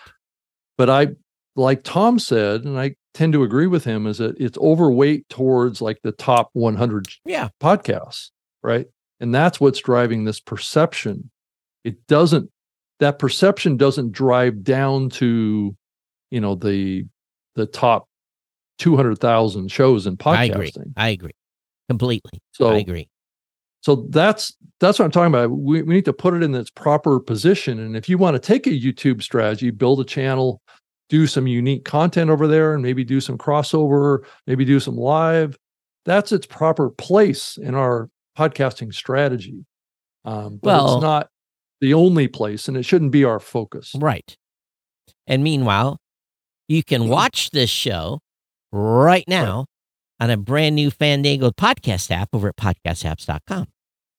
but 0.78 0.90
I, 0.90 1.08
like 1.56 1.84
Tom 1.84 2.20
said, 2.20 2.64
and 2.64 2.80
I 2.80 2.96
tend 3.14 3.34
to 3.34 3.44
agree 3.44 3.68
with 3.68 3.84
him, 3.84 4.08
is 4.08 4.18
that 4.20 4.36
it's 4.40 4.58
overweight 4.58 5.28
towards 5.30 5.82
like 5.82 6.00
the 6.04 6.12
top 6.12 6.50
100 6.54 7.08
Yeah. 7.26 7.50
podcasts, 7.60 8.32
right? 8.64 8.88
And 9.20 9.34
that's 9.36 9.60
what's 9.60 9.80
driving 9.80 10.24
this 10.26 10.40
perception. 10.40 11.30
It 11.84 12.08
doesn't, 12.08 12.50
that 13.00 13.20
perception 13.20 13.78
doesn't 13.78 14.12
drive 14.12 14.64
down 14.64 15.10
to, 15.12 15.76
you 16.30 16.40
know, 16.42 16.56
the 16.56 17.06
the 17.56 17.66
top 17.66 18.08
200,000 18.80 19.70
shows 19.72 20.08
in 20.08 20.18
podcasting. 20.18 20.36
I 20.38 20.46
agree. 20.46 20.72
I 20.98 21.10
agree 21.10 21.32
completely. 21.90 22.40
So 22.54 22.70
I 22.70 22.78
agree. 22.78 23.10
so 23.82 24.08
that's 24.10 24.56
that's 24.80 24.98
what 24.98 25.06
I'm 25.06 25.12
talking 25.12 25.34
about. 25.34 25.52
We, 25.52 25.82
we 25.82 25.94
need 25.96 26.06
to 26.06 26.14
put 26.14 26.34
it 26.34 26.42
in 26.44 26.56
its 26.56 26.70
proper 26.72 27.20
position. 27.20 27.80
And 27.80 27.96
if 27.98 28.08
you 28.10 28.18
want 28.18 28.36
to 28.36 28.40
take 28.40 28.66
a 28.68 28.70
YouTube 28.72 29.22
strategy, 29.22 29.70
build 29.72 30.00
a 30.00 30.06
channel, 30.06 30.62
do 31.12 31.28
some 31.28 31.46
unique 31.46 31.84
content 31.84 32.30
over 32.30 32.48
there, 32.48 32.74
and 32.74 32.82
maybe 32.82 33.04
do 33.04 33.20
some 33.20 33.38
crossover, 33.38 34.20
maybe 34.48 34.64
do 34.64 34.80
some 34.80 34.96
live, 34.96 35.58
that's 36.06 36.32
its 36.32 36.46
proper 36.46 36.90
place 36.90 37.58
in 37.58 37.76
our 37.76 38.10
podcasting 38.38 38.94
strategy. 38.94 39.66
Um, 40.24 40.58
but 40.64 40.68
Well- 40.68 40.96
it's 40.96 41.02
not 41.04 41.28
the 41.82 41.94
only 41.94 42.30
place, 42.30 42.70
and 42.70 42.78
it 42.78 42.84
shouldn't 42.84 43.12
be 43.12 43.26
our 43.26 43.40
focus. 43.42 43.92
Right. 43.94 44.38
And 45.28 45.44
meanwhile, 45.44 45.98
you 46.70 46.82
can 46.82 47.10
watch 47.10 47.50
this 47.52 47.70
show 47.70 48.22
right 48.72 49.26
now 49.28 49.66
on 50.22 50.30
a 50.30 50.38
brand 50.38 50.76
new 50.78 50.92
Fandango 50.92 51.52
podcast 51.52 52.10
app 52.10 52.30
over 52.32 52.48
at 52.48 52.56
podcastapps.com. 52.56 53.68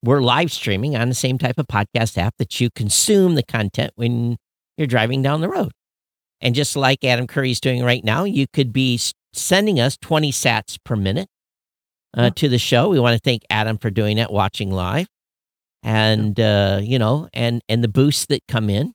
We're 0.04 0.20
live 0.20 0.52
streaming 0.52 0.94
on 0.94 1.08
the 1.08 1.14
same 1.14 1.38
type 1.38 1.58
of 1.58 1.68
podcast 1.68 2.18
app 2.18 2.34
that 2.36 2.60
you 2.60 2.68
consume 2.74 3.34
the 3.34 3.42
content 3.42 3.92
when 3.94 4.36
you're 4.76 4.86
driving 4.86 5.22
down 5.22 5.40
the 5.40 5.48
road. 5.48 5.72
And 6.42 6.54
just 6.54 6.76
like 6.76 7.04
Adam 7.04 7.26
Curry's 7.26 7.60
doing 7.60 7.84
right 7.84 8.04
now, 8.04 8.24
you 8.24 8.46
could 8.52 8.72
be 8.72 9.00
sending 9.32 9.80
us 9.80 9.96
20 10.02 10.32
sats 10.32 10.76
per 10.84 10.96
minute 10.96 11.28
uh, 12.14 12.30
to 12.30 12.48
the 12.48 12.58
show. 12.58 12.88
We 12.88 12.98
want 13.00 13.14
to 13.14 13.20
thank 13.20 13.42
Adam 13.48 13.78
for 13.78 13.90
doing 13.90 14.16
that, 14.16 14.32
watching 14.32 14.70
live. 14.70 15.06
And 15.84 16.38
uh, 16.38 16.80
you 16.82 16.98
know, 16.98 17.28
and 17.32 17.62
and 17.68 17.82
the 17.82 17.88
boosts 17.88 18.26
that 18.26 18.40
come 18.46 18.68
in. 18.70 18.92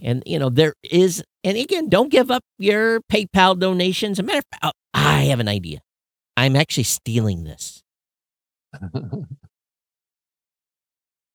And 0.00 0.22
you 0.24 0.38
know, 0.38 0.48
there 0.48 0.74
is 0.82 1.22
and 1.44 1.56
again, 1.56 1.88
don't 1.88 2.10
give 2.10 2.30
up 2.30 2.42
your 2.58 3.00
PayPal 3.12 3.58
donations. 3.58 4.18
As 4.18 4.22
a 4.22 4.26
matter 4.26 4.38
of 4.38 4.44
fact, 4.52 4.64
oh, 4.64 4.72
I 4.94 5.24
have 5.24 5.40
an 5.40 5.48
idea. 5.48 5.80
I'm 6.36 6.56
actually 6.56 6.84
stealing 6.84 7.44
this. 7.44 7.82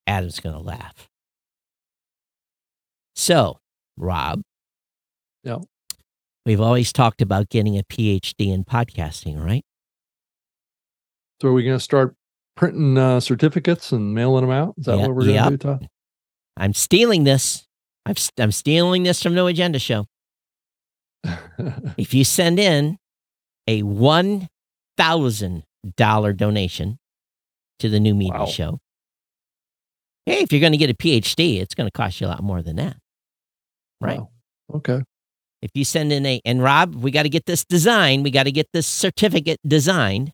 Adam's 0.08 0.40
going 0.40 0.56
to 0.56 0.62
laugh. 0.62 1.10
So, 3.16 3.58
Rob. 3.98 4.42
Yeah. 5.44 5.60
We've 6.46 6.62
always 6.62 6.92
talked 6.92 7.22
about 7.22 7.50
getting 7.50 7.78
a 7.78 7.84
PhD 7.84 8.52
in 8.54 8.64
podcasting, 8.66 9.42
right? 9.44 9.64
So 11.42 11.50
are 11.50 11.54
we 11.54 11.64
going 11.64 11.78
to 11.78 11.84
start 11.84 12.16
printing 12.56 12.98
uh, 12.98 13.20
certificates 13.20 13.92
and 13.92 14.14
mailing 14.14 14.46
them 14.48 14.52
out? 14.52 14.76
Is 14.78 14.86
that 14.86 14.98
Yeah, 14.98 15.08
what 15.08 15.16
we're 15.16 15.26
going 15.26 15.28
to 15.28 15.34
yep. 15.34 15.50
do, 15.52 15.58
Todd? 15.58 15.88
I'm 16.58 16.74
stealing 16.74 17.24
this. 17.24 17.66
I'm, 18.06 18.16
I'm 18.38 18.52
stealing 18.52 19.04
this 19.04 19.24
from 19.24 19.34
No 19.34 19.48
Agenda 19.48 19.80
Show. 19.80 20.06
If 21.98 22.14
you 22.14 22.24
send 22.26 22.60
in 22.60 22.98
a 23.68 23.82
$1,000 23.84 26.38
donation 26.38 26.98
to 27.80 27.90
the 27.90 28.00
new 28.00 28.14
media 28.16 28.40
Wow. 28.40 28.46
show, 28.48 28.80
hey, 30.26 30.42
if 30.42 30.52
you're 30.52 30.60
going 30.62 30.72
to 30.74 30.78
get 30.78 30.90
a 30.90 30.94
PhD, 30.96 31.62
it's 31.62 31.76
going 31.76 31.88
to 31.88 31.92
cost 31.92 32.20
you 32.20 32.28
a 32.28 32.30
lot 32.30 32.44
more 32.44 32.62
than 32.62 32.76
that. 32.78 32.98
Right. 34.02 34.20
Wow. 34.20 34.30
Okay. 34.76 35.02
If 35.64 35.72
you 35.76 35.86
send 35.86 36.12
in 36.12 36.26
a, 36.26 36.42
and 36.44 36.62
Rob, 36.62 36.94
we 36.94 37.10
got 37.10 37.24
to 37.24 37.30
get 37.30 37.46
this 37.46 37.64
design, 37.64 38.22
We 38.22 38.32
got 38.32 38.44
to 38.44 38.52
get 38.52 38.68
this 38.74 38.86
certificate 38.86 39.60
designed. 39.66 40.34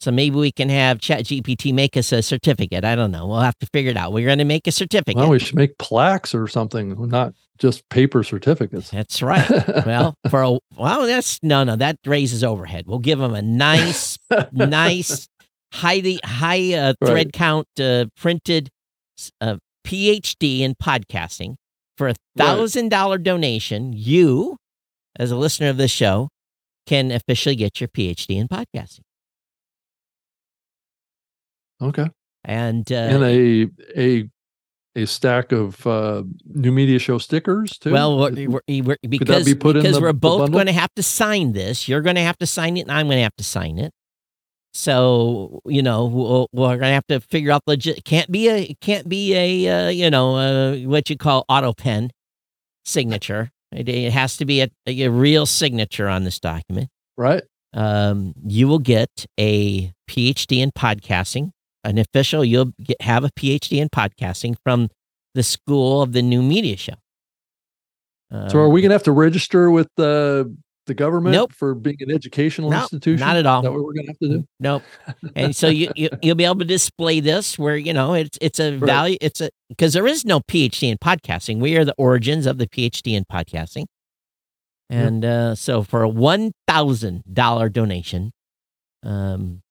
So 0.00 0.10
maybe 0.12 0.36
we 0.36 0.52
can 0.52 0.68
have 0.68 0.98
ChatGPT 0.98 1.72
make 1.74 1.96
us 1.96 2.12
a 2.12 2.22
certificate. 2.22 2.84
I 2.84 2.94
don't 2.94 3.10
know. 3.10 3.26
We'll 3.26 3.40
have 3.40 3.58
to 3.58 3.66
figure 3.72 3.90
it 3.90 3.96
out. 3.96 4.12
We're 4.12 4.26
going 4.26 4.38
to 4.38 4.44
make 4.44 4.66
a 4.66 4.72
certificate. 4.72 5.16
Well, 5.16 5.30
we 5.30 5.38
should 5.38 5.56
make 5.56 5.76
plaques 5.78 6.34
or 6.34 6.46
something, 6.46 7.08
not 7.08 7.32
just 7.58 7.88
paper 7.88 8.22
certificates. 8.22 8.90
That's 8.90 9.22
right. 9.22 9.50
Well, 9.86 10.14
for 10.30 10.42
a 10.42 10.58
well, 10.76 11.06
that's 11.06 11.40
no, 11.42 11.64
no, 11.64 11.74
that 11.76 11.96
raises 12.06 12.44
overhead. 12.44 12.84
We'll 12.86 12.98
give 12.98 13.18
them 13.18 13.34
a 13.34 13.42
nice, 13.42 14.18
nice, 14.52 15.26
highly 15.72 16.20
high 16.24 16.74
uh, 16.74 16.94
thread 17.04 17.26
Right. 17.28 17.32
count 17.32 17.68
uh, 17.80 18.06
printed 18.16 18.70
uh, 19.40 19.56
PhD 19.86 20.60
in 20.60 20.74
podcasting 20.74 21.56
for 21.96 22.08
a 22.08 22.14
thousand 22.36 22.88
dollar 22.90 23.18
donation. 23.18 23.92
You, 23.94 24.56
as 25.16 25.30
a 25.30 25.36
listener 25.36 25.68
of 25.68 25.76
this 25.76 25.90
show, 25.90 26.28
can 26.86 27.10
officially 27.10 27.56
get 27.56 27.80
your 27.80 27.88
PhD 27.88 28.36
in 28.36 28.48
podcasting. 28.48 29.00
okay. 31.80 32.08
And 32.44 32.90
uh, 32.92 32.94
and 32.94 33.24
a 33.24 33.68
a 33.96 34.28
a 34.96 35.06
stack 35.06 35.50
of 35.52 35.86
uh, 35.86 36.22
new 36.44 36.70
media 36.72 36.98
show 36.98 37.16
stickers 37.18 37.78
too. 37.78 37.90
Well, 37.90 38.18
we're, 38.18 38.60
we're, 38.68 38.96
because, 39.08 39.44
be 39.46 39.54
because 39.54 39.96
the- 39.96 40.00
we're 40.00 40.12
both 40.12 40.52
going 40.52 40.66
to 40.66 40.72
have 40.72 40.92
to 40.96 41.02
sign 41.02 41.52
this. 41.52 41.88
You're 41.88 42.02
going 42.02 42.16
to 42.16 42.22
have 42.22 42.36
to 42.38 42.46
sign 42.46 42.76
it, 42.76 42.82
and 42.82 42.92
I'm 42.92 43.06
going 43.06 43.16
to 43.16 43.22
have 43.22 43.36
to 43.36 43.44
sign 43.44 43.78
it. 43.78 43.92
So 44.76 45.60
you 45.64 45.82
know, 45.82 46.04
we'll, 46.06 46.48
we're 46.52 46.68
going 46.76 46.80
to 46.80 46.86
have 46.88 47.06
to 47.06 47.20
figure 47.20 47.52
out 47.52 47.62
legit. 47.66 48.04
Can't 48.04 48.30
be 48.30 48.48
a 48.48 48.58
it 48.58 48.80
can't 48.80 49.08
be 49.08 49.34
a 49.34 49.86
uh, 49.86 49.88
you 49.88 50.10
know 50.10 50.36
uh, 50.36 50.76
what 50.88 51.08
you 51.08 51.16
call 51.16 51.44
auto 51.48 51.72
pen 51.72 52.10
signature. 52.84 53.50
It, 53.72 53.88
it 53.88 54.12
has 54.12 54.36
to 54.36 54.44
be 54.44 54.62
a, 54.62 54.68
a 54.86 55.08
real 55.08 55.46
signature 55.46 56.08
on 56.08 56.24
this 56.24 56.38
document. 56.38 56.90
right. 57.16 57.42
Um, 57.72 58.34
you 58.46 58.68
will 58.68 58.78
get 58.78 59.26
a 59.36 59.92
PhD 60.08 60.58
in 60.58 60.70
podcasting, 60.70 61.50
an 61.82 61.98
official. 61.98 62.44
You'll 62.44 62.72
get, 62.80 63.02
have 63.02 63.24
a 63.24 63.30
PhD 63.30 63.78
in 63.78 63.88
podcasting 63.88 64.54
from 64.62 64.90
the 65.34 65.42
School 65.42 66.00
of 66.00 66.12
the 66.12 66.22
New 66.22 66.40
Media 66.40 66.76
Show. 66.76 66.94
So 68.30 68.58
are 68.58 68.66
Um, 68.66 68.72
we 68.72 68.80
going 68.80 68.90
to 68.90 68.94
have 68.94 69.02
to 69.04 69.12
register 69.12 69.72
with 69.72 69.88
the 69.96 70.56
the 70.86 70.94
government 70.94 71.32
Nope. 71.34 71.52
for 71.52 71.74
being 71.74 71.96
an 72.00 72.10
educational 72.10 72.70
Nope, 72.70 72.82
institution? 72.82 73.20
not 73.26 73.36
at 73.36 73.46
all. 73.46 73.60
Is 73.60 73.64
that 73.64 73.72
what 73.72 73.84
we're 73.84 73.94
going 73.94 74.06
to 74.06 74.12
have 74.12 74.18
to 74.18 74.28
do? 74.28 74.44
Nope. 74.60 74.82
And 75.34 75.54
so 75.56 75.68
you, 75.68 75.90
you 75.96 76.08
you'll 76.22 76.34
be 76.36 76.44
able 76.44 76.58
to 76.58 76.64
display 76.64 77.20
this 77.20 77.58
where 77.58 77.76
you 77.76 77.92
know 77.92 78.14
it's 78.14 78.38
it's 78.40 78.58
a 78.60 78.72
Right. 78.78 78.86
value. 78.86 79.16
It's 79.20 79.40
a 79.40 79.50
because 79.68 79.92
there 79.92 80.06
is 80.06 80.24
no 80.24 80.40
PhD 80.40 80.90
in 80.90 80.98
podcasting. 80.98 81.58
We 81.60 81.76
are 81.76 81.84
the 81.84 81.94
origins 81.98 82.46
of 82.46 82.58
the 82.58 82.66
PhD 82.66 83.14
in 83.14 83.24
podcasting. 83.24 83.86
And 84.90 85.24
uh, 85.24 85.54
so 85.54 85.82
for 85.82 86.02
a 86.02 86.08
one 86.08 86.52
thousand 86.68 87.22
dollar 87.32 87.68
donation, 87.70 88.32
um, 89.02 89.62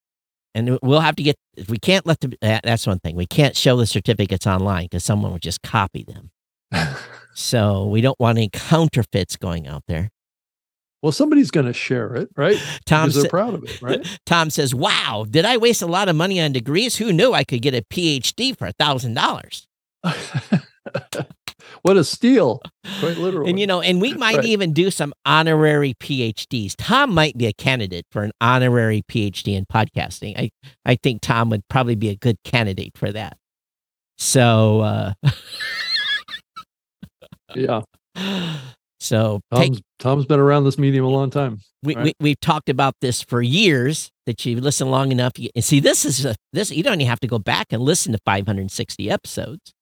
and 0.55 0.79
we'll 0.81 0.99
have 1.01 1.15
to 1.17 1.23
get. 1.23 1.35
We 1.69 1.77
can't 1.77 2.05
let 2.07 2.19
the. 2.21 2.35
That's 2.41 2.87
one 2.87 2.99
thing. 2.99 3.15
We 3.15 3.27
can't 3.27 3.55
show 3.55 3.77
the 3.77 3.85
certificates 3.85 4.47
online 4.47 4.85
because 4.85 5.03
someone 5.03 5.31
would 5.33 5.41
just 5.43 5.61
copy 5.61 6.03
them. 6.03 6.31
So 7.35 7.87
we 7.87 8.01
don't 8.01 8.19
want 8.19 8.37
any 8.37 8.47
counterfeits 8.53 9.37
going 9.37 9.67
out 9.67 9.81
there. 9.87 10.11
Well, 11.03 11.11
somebody's 11.11 11.51
going 11.51 11.67
to 11.67 11.73
share 11.73 12.15
it, 12.15 12.29
right? 12.35 12.57
Tom 12.85 13.09
because 13.09 13.21
they're 13.21 13.29
proud 13.29 13.53
of 13.53 13.63
it, 13.65 13.79
right? 13.81 14.19
Tom 14.25 14.49
says, 14.49 14.73
"Wow, 14.73 15.25
did 15.29 15.45
I 15.45 15.57
waste 15.57 15.81
a 15.81 15.85
lot 15.85 16.09
of 16.09 16.15
money 16.15 16.41
on 16.41 16.53
degrees? 16.53 16.95
Who 16.95 17.13
knew 17.13 17.33
I 17.33 17.43
could 17.43 17.61
get 17.61 17.75
a 17.75 17.81
PhD 17.83 18.57
for 18.57 18.65
a 18.65 18.71
thousand 18.71 19.13
dollars?" 19.13 19.67
what 21.83 21.97
a 21.97 22.03
steal! 22.03 22.61
Quite 22.99 23.17
literally. 23.17 23.49
And 23.49 23.59
you 23.59 23.67
know, 23.67 23.81
and 23.81 24.01
we 24.01 24.13
might 24.15 24.37
Right. 24.37 24.45
even 24.45 24.73
do 24.73 24.89
some 24.89 25.13
honorary 25.25 25.93
PhDs. 25.95 26.73
Tom 26.77 27.13
might 27.13 27.37
be 27.37 27.45
a 27.47 27.53
candidate 27.53 28.05
for 28.11 28.23
an 28.23 28.31
honorary 28.41 29.03
PhD 29.09 29.55
in 29.55 29.65
podcasting. 29.65 30.37
I 30.37 30.49
I 30.85 30.95
think 30.95 31.21
Tom 31.21 31.49
would 31.49 31.67
probably 31.69 31.95
be 31.95 32.09
a 32.09 32.15
good 32.15 32.37
candidate 32.43 32.97
for 32.97 33.11
that. 33.11 33.37
So 34.17 34.79
uh 34.81 35.13
yeah, 37.55 37.81
so 39.03 39.41
take, 39.53 39.73
Tom's 39.73 39.81
Tom's 39.99 40.25
been 40.25 40.39
around 40.39 40.63
this 40.63 40.77
medium 40.77 41.03
a 41.03 41.09
long 41.09 41.29
time. 41.29 41.59
we, 41.83 41.93
right. 41.93 42.05
we 42.05 42.13
we've 42.21 42.39
talked 42.39 42.69
about 42.69 42.95
this 43.01 43.21
for 43.21 43.41
years 43.41 44.09
that 44.25 44.45
you 44.45 44.61
listen 44.61 44.89
long 44.89 45.11
enough 45.11 45.37
you, 45.37 45.49
and 45.55 45.63
see 45.63 45.81
this 45.81 46.05
is 46.05 46.23
a, 46.23 46.35
this 46.53 46.71
you 46.71 46.83
don't 46.83 47.01
even 47.01 47.07
have 47.07 47.19
to 47.19 47.27
go 47.27 47.37
back 47.37 47.67
and 47.71 47.81
listen 47.81 48.13
to 48.13 48.19
560 48.25 49.11
episodes. 49.11 49.73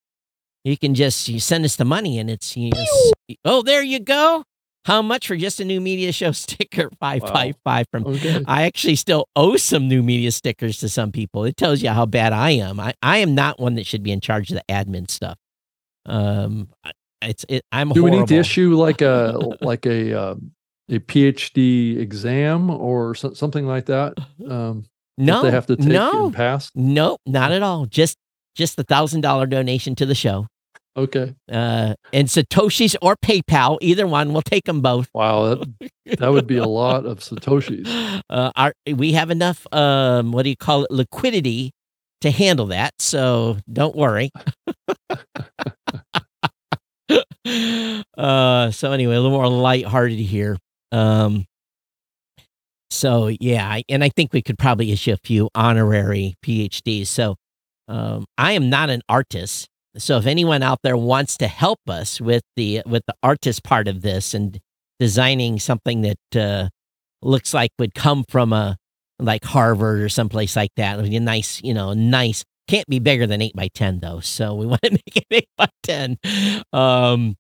You 0.63 0.75
can 0.75 0.95
just 0.95 1.27
you 1.27 1.39
send 1.39 1.65
us 1.65 1.75
the 1.75 1.85
money 1.85 2.17
and 2.17 2.31
it's 2.31 2.57
you 2.57 2.71
just, 2.71 3.13
oh 3.45 3.61
there 3.61 3.83
you 3.83 3.99
go. 3.99 4.43
How 4.85 5.03
much 5.03 5.27
for 5.27 5.35
just 5.35 5.59
a 5.59 5.65
new 5.65 5.79
media 5.79 6.11
show 6.11 6.31
sticker? 6.31 6.89
Five 6.99 7.21
five 7.21 7.55
five 7.63 7.85
from 7.91 8.07
Okay. 8.07 8.43
I 8.47 8.63
actually 8.63 8.95
still 8.95 9.27
owe 9.35 9.55
some 9.55 9.87
new 9.87 10.01
media 10.01 10.31
stickers 10.31 10.79
to 10.79 10.89
some 10.89 11.11
people. 11.11 11.45
It 11.45 11.57
tells 11.57 11.83
you 11.83 11.89
how 11.89 12.07
bad 12.07 12.33
I 12.33 12.51
am. 12.51 12.79
I, 12.79 12.95
I 13.03 13.19
am 13.19 13.35
not 13.35 13.59
one 13.59 13.75
that 13.75 13.85
should 13.85 14.01
be 14.01 14.11
in 14.11 14.19
charge 14.19 14.49
of 14.49 14.55
the 14.55 14.63
admin 14.67 15.11
stuff. 15.11 15.37
Um, 16.07 16.69
I- 16.83 16.93
it's 17.21 17.45
it, 17.49 17.63
I'm 17.71 17.89
Do 17.89 18.03
we 18.03 18.11
need 18.11 18.27
to 18.27 18.35
issue 18.35 18.75
like 18.75 19.01
a 19.01 19.37
like 19.61 19.85
a 19.85 20.13
um, 20.13 20.51
a 20.89 20.99
PhD 20.99 21.97
exam 21.97 22.69
or 22.69 23.15
so, 23.15 23.33
something 23.33 23.65
like 23.65 23.85
that? 23.85 24.13
Um, 24.47 24.85
that 25.17 25.25
no, 25.25 25.43
they 25.43 25.51
have 25.51 25.67
to 25.67 25.75
take 25.75 25.87
no, 25.87 26.25
and 26.25 26.35
pass. 26.35 26.71
no, 26.75 27.17
not 27.25 27.51
at 27.51 27.61
all. 27.61 27.85
Just 27.85 28.17
just 28.55 28.75
the 28.75 28.83
thousand 28.83 29.21
dollar 29.21 29.45
donation 29.45 29.95
to 29.95 30.05
the 30.05 30.15
show. 30.15 30.47
Okay. 30.97 31.33
Uh, 31.49 31.95
and 32.11 32.27
Satoshi's 32.27 32.97
or 33.01 33.15
PayPal, 33.15 33.77
either 33.79 34.05
one. 34.05 34.33
We'll 34.33 34.41
take 34.41 34.65
them 34.65 34.81
both. 34.81 35.09
Wow, 35.13 35.55
that 35.55 35.91
that 36.19 36.31
would 36.31 36.47
be 36.47 36.57
a 36.57 36.65
lot 36.67 37.05
of 37.05 37.19
satoshis. 37.19 38.21
Uh, 38.29 38.51
our, 38.55 38.73
we 38.85 39.13
have 39.13 39.29
enough. 39.29 39.65
Um, 39.71 40.31
what 40.31 40.43
do 40.43 40.49
you 40.49 40.57
call 40.57 40.83
it? 40.83 40.91
Liquidity 40.91 41.71
to 42.21 42.31
handle 42.31 42.67
that. 42.67 42.93
So 42.99 43.57
don't 43.71 43.95
worry. 43.95 44.31
uh, 48.17 48.71
so 48.71 48.91
anyway, 48.91 49.15
a 49.15 49.21
little 49.21 49.37
more 49.37 49.47
lighthearted 49.47 50.19
here. 50.19 50.57
Um, 50.91 51.45
so 52.89 53.27
yeah, 53.39 53.79
and 53.87 54.03
I 54.03 54.09
think 54.09 54.33
we 54.33 54.41
could 54.41 54.57
probably 54.57 54.91
issue 54.91 55.13
a 55.13 55.17
few 55.17 55.49
honorary 55.55 56.35
PhDs. 56.45 57.07
So 57.07 57.35
um, 57.87 58.25
I 58.37 58.53
am 58.53 58.69
not 58.69 58.89
an 58.89 59.01
artist. 59.07 59.67
So 59.97 60.17
if 60.17 60.25
anyone 60.25 60.63
out 60.63 60.79
there 60.83 60.97
wants 60.97 61.37
to 61.37 61.47
help 61.47 61.79
us 61.87 62.21
with 62.21 62.43
the 62.55 62.81
with 62.85 63.03
the 63.07 63.15
artist 63.23 63.63
part 63.63 63.87
of 63.87 64.01
this 64.01 64.33
and 64.33 64.59
designing 64.99 65.59
something 65.59 66.01
that 66.01 66.35
uh, 66.35 66.69
looks 67.21 67.53
like 67.53 67.71
would 67.79 67.93
come 67.93 68.23
from 68.29 68.53
a 68.53 68.77
like 69.19 69.43
Harvard 69.45 70.01
or 70.01 70.09
someplace 70.09 70.55
like 70.55 70.71
that, 70.77 70.99
a 70.99 71.19
nice, 71.19 71.61
you 71.63 71.73
know, 71.73 71.93
nice. 71.93 72.43
Can't 72.67 72.87
be 72.87 72.99
bigger 72.99 73.27
than 73.27 73.41
eight 73.41 73.55
by 73.55 73.69
ten 73.73 73.99
though, 73.99 74.19
so 74.19 74.55
we 74.55 74.65
want 74.67 74.81
to 74.81 74.91
make 74.91 75.17
it 75.17 75.25
eight 75.31 75.49
by 75.57 75.67
ten. 75.83 76.17
Um, 76.71 77.35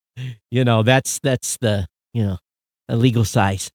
you 0.49 0.63
know, 0.65 0.83
that's 0.83 1.19
that's 1.19 1.57
the 1.57 1.87
you 2.13 2.23
know 2.23 2.37
a 2.89 2.95
legal 2.95 3.25
size, 3.25 3.71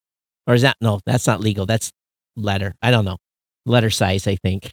or 0.47 0.55
is 0.55 0.62
that 0.62 0.76
no? 0.80 1.01
That's 1.07 1.26
not 1.26 1.40
legal. 1.40 1.66
That's 1.66 1.90
letter. 2.36 2.74
I 2.82 2.90
don't 2.90 3.05
know. 3.05 3.18
Letter 3.64 3.90
size, 3.90 4.26
I 4.26 4.36
think. 4.36 4.72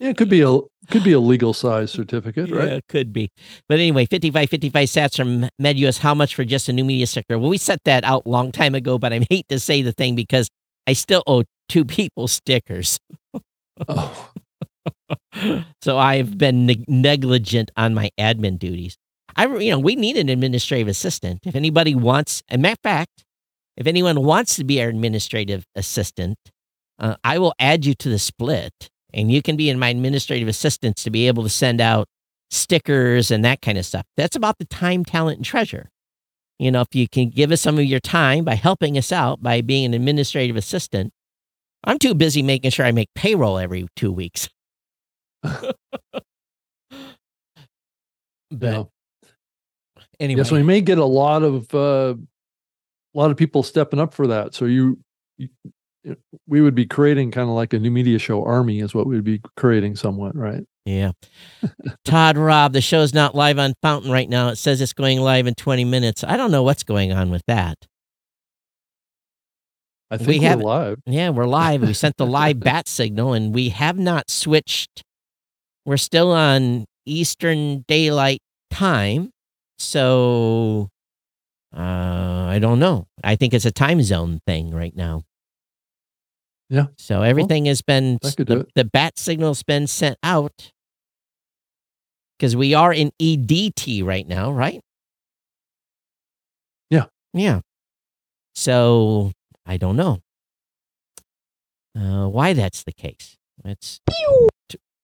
Yeah, 0.00 0.10
it 0.10 0.16
could 0.16 0.28
be 0.28 0.42
a 0.42 0.60
could 0.90 1.02
be 1.02 1.12
a 1.12 1.20
legal 1.20 1.52
size 1.52 1.90
certificate, 1.90 2.50
right? 2.50 2.68
Yeah, 2.68 2.74
it 2.76 2.84
could 2.88 3.12
be. 3.12 3.30
But 3.68 3.78
anyway, 3.78 4.06
55 4.06 4.48
55 4.48 4.88
sats 4.88 5.16
from 5.16 5.48
MedUS. 5.60 5.98
How 5.98 6.14
much 6.14 6.34
for 6.34 6.44
just 6.44 6.68
a 6.68 6.72
new 6.72 6.84
media 6.84 7.06
sticker? 7.06 7.38
Well, 7.38 7.50
we 7.50 7.58
set 7.58 7.82
that 7.84 8.04
out 8.04 8.22
a 8.24 8.28
long 8.28 8.52
time 8.52 8.74
ago, 8.74 8.98
but 8.98 9.12
I 9.12 9.26
hate 9.30 9.48
to 9.48 9.58
say 9.58 9.82
the 9.82 9.92
thing 9.92 10.14
because 10.14 10.48
I 10.86 10.92
still 10.92 11.22
owe 11.26 11.44
two 11.68 11.84
people 11.84 12.28
stickers. 12.28 13.00
Oh, 13.88 14.30
so 15.82 15.98
I've 15.98 16.38
been 16.38 16.66
neg- 16.66 16.88
negligent 16.88 17.70
on 17.76 17.94
my 17.94 18.10
admin 18.18 18.58
duties. 18.58 18.96
I, 19.36 19.46
you 19.46 19.70
know, 19.70 19.78
we 19.78 19.94
need 19.94 20.16
an 20.16 20.28
administrative 20.28 20.88
assistant. 20.88 21.40
If 21.44 21.54
anybody 21.54 21.94
wants, 21.94 22.42
and 22.48 22.62
matter 22.62 22.72
of 22.72 22.78
fact, 22.82 23.24
if 23.76 23.86
anyone 23.86 24.22
wants 24.24 24.56
to 24.56 24.64
be 24.64 24.82
our 24.82 24.88
administrative 24.88 25.64
assistant, 25.76 26.36
uh, 26.98 27.14
I 27.22 27.38
will 27.38 27.54
add 27.58 27.86
you 27.86 27.94
to 27.94 28.08
the 28.08 28.18
split, 28.18 28.72
and 29.14 29.30
you 29.30 29.40
can 29.40 29.56
be 29.56 29.70
in 29.70 29.78
my 29.78 29.88
administrative 29.90 30.48
assistants 30.48 31.04
to 31.04 31.10
be 31.10 31.28
able 31.28 31.44
to 31.44 31.48
send 31.48 31.80
out 31.80 32.08
stickers 32.50 33.30
and 33.30 33.44
that 33.44 33.62
kind 33.62 33.78
of 33.78 33.86
stuff. 33.86 34.04
That's 34.16 34.34
about 34.34 34.58
the 34.58 34.64
time, 34.64 35.04
talent, 35.04 35.36
and 35.36 35.44
treasure. 35.44 35.90
You 36.58 36.72
know, 36.72 36.80
if 36.80 36.92
you 36.92 37.08
can 37.08 37.30
give 37.30 37.52
us 37.52 37.60
some 37.60 37.78
of 37.78 37.84
your 37.84 38.00
time 38.00 38.44
by 38.44 38.56
helping 38.56 38.98
us 38.98 39.12
out 39.12 39.40
by 39.40 39.60
being 39.60 39.84
an 39.84 39.94
administrative 39.94 40.56
assistant, 40.56 41.12
I'm 41.84 41.98
too 41.98 42.14
busy 42.14 42.42
making 42.42 42.72
sure 42.72 42.84
I 42.84 42.90
make 42.90 43.08
payroll 43.14 43.58
every 43.58 43.86
two 43.94 44.10
weeks. 44.10 44.48
but 45.42 46.22
yeah. 48.50 48.82
anyway, 50.20 50.38
Yes, 50.38 50.50
we 50.50 50.62
may 50.62 50.80
get 50.80 50.98
a 50.98 51.04
lot 51.04 51.42
of 51.42 51.72
uh, 51.74 52.14
a 53.14 53.18
lot 53.18 53.30
of 53.30 53.36
people 53.36 53.62
stepping 53.62 54.00
up 54.00 54.14
for 54.14 54.26
that. 54.28 54.54
So 54.54 54.64
you, 54.64 54.98
you 55.36 55.48
we 56.46 56.60
would 56.60 56.74
be 56.74 56.86
creating 56.86 57.30
kind 57.30 57.48
of 57.48 57.54
like 57.54 57.72
a 57.72 57.78
new 57.78 57.90
media 57.90 58.18
show 58.18 58.44
army, 58.44 58.80
is 58.80 58.94
what 58.94 59.06
we'd 59.06 59.24
be 59.24 59.40
creating 59.56 59.96
somewhat, 59.96 60.34
right? 60.36 60.64
yeah. 60.86 61.10
Todd 62.06 62.38
Rob, 62.38 62.72
the 62.72 62.80
show's 62.80 63.12
not 63.12 63.34
live 63.34 63.58
on 63.58 63.74
Fountain 63.82 64.10
right 64.10 64.28
now. 64.28 64.48
It 64.48 64.56
says 64.56 64.80
it's 64.80 64.94
going 64.94 65.20
live 65.20 65.46
in 65.46 65.54
20 65.54 65.84
minutes. 65.84 66.24
I 66.24 66.38
don't 66.38 66.50
know 66.50 66.62
what's 66.62 66.82
going 66.82 67.12
on 67.12 67.28
with 67.30 67.42
that. 67.46 67.76
I 70.10 70.16
think 70.16 70.28
We 70.40 70.46
are 70.46 70.48
have- 70.50 70.60
live. 70.62 70.98
Yeah, 71.04 71.28
we're 71.28 71.44
live. 71.46 71.82
We 71.82 71.92
sent 71.92 72.16
the 72.16 72.24
live 72.24 72.60
bat 72.60 72.88
signal 72.88 73.34
and 73.34 73.54
we 73.54 73.68
have 73.68 73.98
not 73.98 74.30
switched. 74.30 75.02
We're 75.88 75.96
still 75.96 76.32
on 76.32 76.84
Eastern 77.06 77.86
Daylight 77.88 78.42
Time. 78.70 79.30
So 79.78 80.90
uh, 81.74 81.80
I 81.80 82.58
don't 82.60 82.78
know. 82.78 83.06
I 83.24 83.36
think 83.36 83.54
it's 83.54 83.64
a 83.64 83.70
time 83.70 84.02
zone 84.02 84.40
thing 84.46 84.70
right 84.70 84.94
now. 84.94 85.22
Yeah. 86.68 86.88
So 86.98 87.22
everything 87.22 87.64
has 87.64 87.80
been, 87.80 88.18
that 88.20 88.36
could 88.36 88.48
do 88.48 88.54
the, 88.56 88.66
the 88.74 88.84
bat 88.84 89.18
signal's 89.18 89.62
been 89.62 89.86
sent 89.86 90.18
out 90.22 90.72
because 92.38 92.54
we 92.54 92.74
are 92.74 92.92
in 92.92 93.10
EDT 93.18 94.04
right 94.04 94.28
now, 94.28 94.52
right? 94.52 94.82
Yeah. 96.90 97.06
Yeah. 97.32 97.60
So 98.54 99.32
I 99.64 99.78
don't 99.78 99.96
know 99.96 100.18
uh, 101.98 102.28
why 102.28 102.52
that's 102.52 102.84
the 102.84 102.92
case. 102.92 103.38
It's 103.64 104.00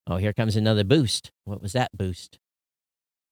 oh, 0.07 0.17
here 0.17 0.33
comes 0.33 0.57
another 0.57 0.85
boost. 0.85 1.31
What 1.45 1.63
was 1.63 1.73
that 1.73 1.91
boost? 1.97 2.39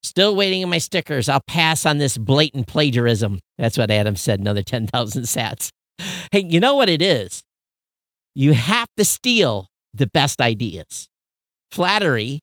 Still 0.02 0.34
waiting 0.34 0.64
on 0.64 0.70
my 0.70 0.78
stickers. 0.78 1.28
I'll 1.28 1.42
pass 1.46 1.86
on 1.86 1.98
this 1.98 2.18
blatant 2.18 2.66
plagiarism. 2.66 3.40
That's 3.58 3.78
what 3.78 3.90
Adam 3.90 4.16
said. 4.16 4.40
Another 4.40 4.62
ten 4.64 4.86
thousand 4.86 5.24
sats. 5.24 5.70
Hey, 6.30 6.44
you 6.48 6.60
know 6.60 6.74
what 6.74 6.88
it 6.88 7.02
is? 7.02 7.42
You 8.34 8.54
have 8.54 8.88
to 8.96 9.04
steal 9.04 9.68
the 9.94 10.06
best 10.06 10.40
ideas. 10.40 11.08
Flattery. 11.70 12.40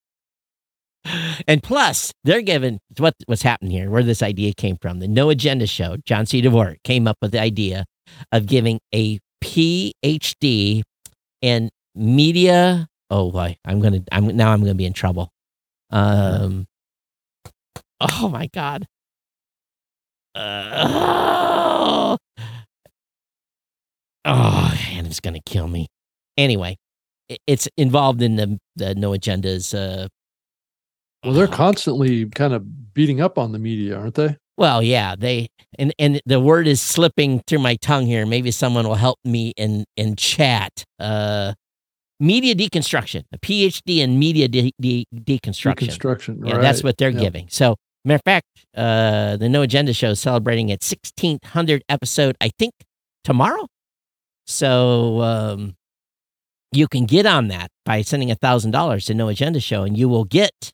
And 1.47 1.63
plus, 1.63 2.11
they're 2.23 2.41
given 2.41 2.79
what 2.97 3.15
what's 3.25 3.41
happening 3.41 3.71
here, 3.71 3.89
where 3.89 4.03
this 4.03 4.21
idea 4.21 4.53
came 4.53 4.77
from. 4.77 4.99
The 4.99 5.07
No 5.07 5.29
Agenda 5.29 5.65
Show, 5.65 5.97
John 6.05 6.25
C. 6.25 6.41
Dvorak 6.41 6.83
came 6.83 7.07
up 7.07 7.17
with 7.21 7.31
the 7.31 7.39
idea 7.39 7.85
of 8.31 8.45
giving 8.45 8.79
a 8.93 9.19
PhD 9.43 10.83
in 11.41 11.69
media. 11.95 12.88
Oh 13.09 13.31
boy, 13.31 13.57
I'm 13.65 13.79
gonna. 13.81 14.01
I'm 14.11 14.35
now. 14.35 14.51
I'm 14.51 14.61
gonna 14.61 14.75
be 14.75 14.85
in 14.85 14.93
trouble. 14.93 15.31
Um. 15.89 16.67
Oh 18.01 18.29
my 18.29 18.47
god. 18.53 18.87
Uh, 20.35 22.17
oh, 24.25 24.73
and 24.91 25.07
it's 25.07 25.19
gonna 25.19 25.41
kill 25.45 25.67
me. 25.67 25.87
Anyway, 26.37 26.77
it's 27.47 27.67
involved 27.77 28.21
in 28.21 28.35
the 28.35 28.59
the 28.75 28.95
no 28.95 29.11
agendas. 29.11 29.73
Uh, 29.73 30.07
Well, 31.23 31.33
they're 31.33 31.47
constantly 31.47 32.27
kind 32.29 32.53
of 32.53 32.93
beating 32.93 33.21
up 33.21 33.37
on 33.37 33.51
the 33.51 33.59
media, 33.59 33.97
aren't 33.97 34.15
they? 34.15 34.37
Well, 34.57 34.83
yeah, 34.83 35.15
they 35.17 35.49
and 35.77 35.93
and 35.99 36.21
the 36.25 36.39
word 36.39 36.67
is 36.67 36.81
slipping 36.81 37.41
through 37.47 37.59
my 37.59 37.75
tongue 37.77 38.05
here. 38.05 38.25
Maybe 38.25 38.51
someone 38.51 38.87
will 38.87 38.95
help 38.95 39.19
me 39.25 39.53
in 39.57 39.85
in 39.97 40.15
chat. 40.15 40.85
Uh, 40.99 41.53
media 42.19 42.55
deconstruction, 42.55 43.23
a 43.31 43.37
PhD 43.37 43.99
in 43.99 44.19
media 44.19 44.47
de- 44.47 44.73
de- 44.81 45.05
deconstruction. 45.13 45.65
Reconstruction. 45.81 46.45
Yeah, 46.45 46.57
that's 46.59 46.83
what 46.83 46.97
they're 46.97 47.09
Yeah. 47.09 47.19
giving. 47.21 47.47
So, 47.49 47.75
matter 48.05 48.15
of 48.15 48.21
fact, 48.25 48.45
uh, 48.75 49.37
the 49.37 49.49
No 49.49 49.61
Agenda 49.61 49.93
Show 49.93 50.09
is 50.11 50.19
celebrating 50.19 50.69
its 50.69 50.85
1600 50.85 51.83
episode, 51.89 52.35
I 52.41 52.49
think, 52.59 52.73
tomorrow. 53.23 53.67
So, 54.47 55.21
um, 55.21 55.75
you 56.71 56.87
can 56.87 57.05
get 57.05 57.25
on 57.25 57.47
that 57.47 57.69
by 57.85 58.01
sending 58.01 58.29
a 58.31 58.35
thousand 58.35 58.71
dollars 58.71 59.05
to 59.05 59.13
No 59.13 59.27
Agenda 59.27 59.59
Show, 59.59 59.83
and 59.83 59.97
you 59.97 60.07
will 60.09 60.25
get 60.25 60.71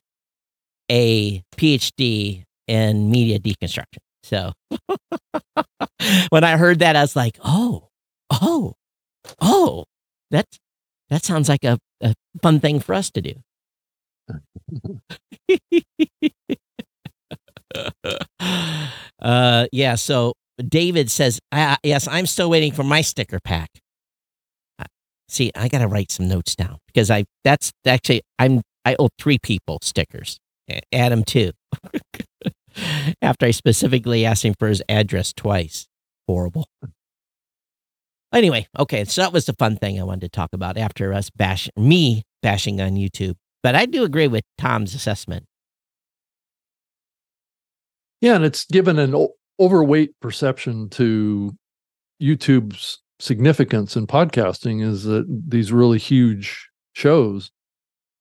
a 0.90 1.42
PhD 1.56 2.44
in 2.66 3.10
media 3.10 3.38
deconstruction. 3.38 3.98
So 4.22 4.52
when 6.30 6.44
I 6.44 6.56
heard 6.56 6.80
that, 6.80 6.96
I 6.96 7.00
was 7.02 7.16
like, 7.16 7.38
oh, 7.44 7.88
oh, 8.30 8.74
oh, 9.40 9.84
that 10.30 10.46
that 11.10 11.24
sounds 11.24 11.48
like 11.48 11.64
a, 11.64 11.78
a 12.00 12.14
fun 12.42 12.60
thing 12.60 12.80
for 12.80 12.94
us 12.94 13.10
to 13.12 13.22
do. 13.22 13.34
uh, 19.20 19.66
yeah. 19.72 19.94
So 19.94 20.34
David 20.66 21.10
says, 21.10 21.40
"Yes, 21.82 22.08
I'm 22.08 22.26
still 22.26 22.50
waiting 22.50 22.72
for 22.72 22.82
my 22.82 23.02
sticker 23.02 23.38
pack." 23.42 23.70
Uh, 24.78 24.84
see, 25.28 25.50
I 25.54 25.68
got 25.68 25.78
to 25.78 25.88
write 25.88 26.10
some 26.10 26.28
notes 26.28 26.54
down 26.54 26.78
because 26.86 27.10
I 27.10 27.24
that's 27.44 27.72
actually 27.86 28.22
I'm 28.38 28.62
I 28.84 28.96
owe 28.98 29.08
three 29.18 29.38
people 29.38 29.78
stickers. 29.82 30.38
Adam 30.92 31.24
too. 31.24 31.52
After 33.22 33.46
I 33.46 33.52
specifically 33.52 34.26
asked 34.26 34.44
him 34.44 34.54
for 34.58 34.68
his 34.68 34.82
address 34.88 35.32
twice. 35.32 35.86
Horrible. 36.26 36.66
Anyway, 38.36 38.68
okay, 38.78 39.02
so 39.04 39.22
that 39.22 39.32
was 39.32 39.46
the 39.46 39.54
fun 39.54 39.76
thing 39.76 39.98
I 39.98 40.02
wanted 40.02 40.20
to 40.20 40.28
talk 40.28 40.50
about 40.52 40.76
after 40.76 41.14
us 41.14 41.30
bash 41.30 41.70
me 41.74 42.22
bashing 42.42 42.82
on 42.82 42.90
YouTube. 42.90 43.34
But 43.62 43.74
I 43.74 43.86
do 43.86 44.04
agree 44.04 44.28
with 44.28 44.44
Tom's 44.58 44.94
assessment. 44.94 45.46
Yeah, 48.20 48.34
and 48.34 48.44
it's 48.44 48.66
given 48.66 48.98
an 48.98 49.14
o- 49.14 49.32
overweight 49.58 50.20
perception 50.20 50.90
to 50.90 51.56
YouTube's 52.22 52.98
significance 53.20 53.96
in 53.96 54.06
podcasting 54.06 54.82
is 54.82 55.04
that 55.04 55.24
these 55.48 55.72
really 55.72 55.98
huge 55.98 56.68
shows 56.92 57.50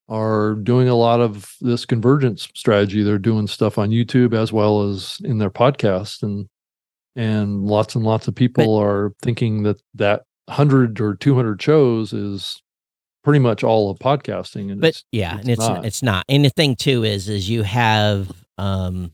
are 0.07 0.55
doing 0.55 0.87
a 0.87 0.95
lot 0.95 1.19
of 1.19 1.55
this 1.59 1.85
convergence 1.85 2.47
strategy. 2.55 3.03
They're 3.03 3.17
doing 3.17 3.47
stuff 3.47 3.77
on 3.77 3.89
YouTube 3.89 4.33
as 4.33 4.53
well 4.53 4.83
as 4.89 5.17
in 5.25 5.39
their 5.39 5.49
podcast, 5.49 6.23
and 6.23 6.47
and 7.15 7.65
lots 7.65 7.95
and 7.95 8.03
lots 8.03 8.27
of 8.27 8.35
people 8.35 8.77
but, 8.77 8.83
are 8.83 9.13
thinking 9.21 9.63
that 9.63 9.81
that 9.93 10.23
hundred 10.49 10.99
or 11.01 11.15
two 11.15 11.35
hundred 11.35 11.61
shows 11.61 12.13
is 12.13 12.61
pretty 13.23 13.39
much 13.39 13.63
all 13.63 13.89
of 13.89 13.97
podcasting. 13.99 14.71
And 14.71 14.81
but 14.81 14.89
it's, 14.89 15.03
yeah, 15.11 15.33
it's 15.33 15.41
and 15.41 15.49
it's 15.49 15.59
not. 15.59 15.85
it's 15.85 16.03
not. 16.03 16.25
And 16.29 16.45
the 16.45 16.49
thing 16.49 16.75
too 16.75 17.03
is 17.03 17.27
is 17.29 17.49
you 17.49 17.63
have 17.63 18.31
um 18.57 19.11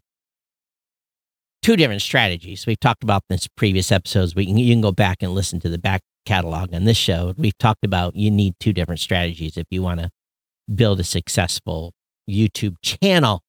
two 1.62 1.76
different 1.76 2.02
strategies. 2.02 2.66
We've 2.66 2.80
talked 2.80 3.04
about 3.04 3.24
this 3.30 3.48
previous 3.48 3.92
episodes. 3.92 4.36
We 4.36 4.46
can, 4.46 4.58
you 4.58 4.74
can 4.74 4.82
go 4.82 4.92
back 4.92 5.18
and 5.22 5.34
listen 5.34 5.60
to 5.62 5.70
the 5.70 5.78
back 5.78 6.02
catalog 6.26 6.74
on 6.74 6.86
this 6.86 6.98
show. 6.98 7.34
We've 7.38 7.58
talked 7.58 7.86
about 7.86 8.16
you 8.16 8.32
need 8.32 8.56
two 8.60 8.74
different 8.74 9.00
strategies 9.00 9.58
if 9.58 9.66
you 9.70 9.82
want 9.82 10.00
to 10.00 10.10
build 10.74 11.00
a 11.00 11.04
successful 11.04 11.94
YouTube 12.30 12.76
channel. 12.82 13.42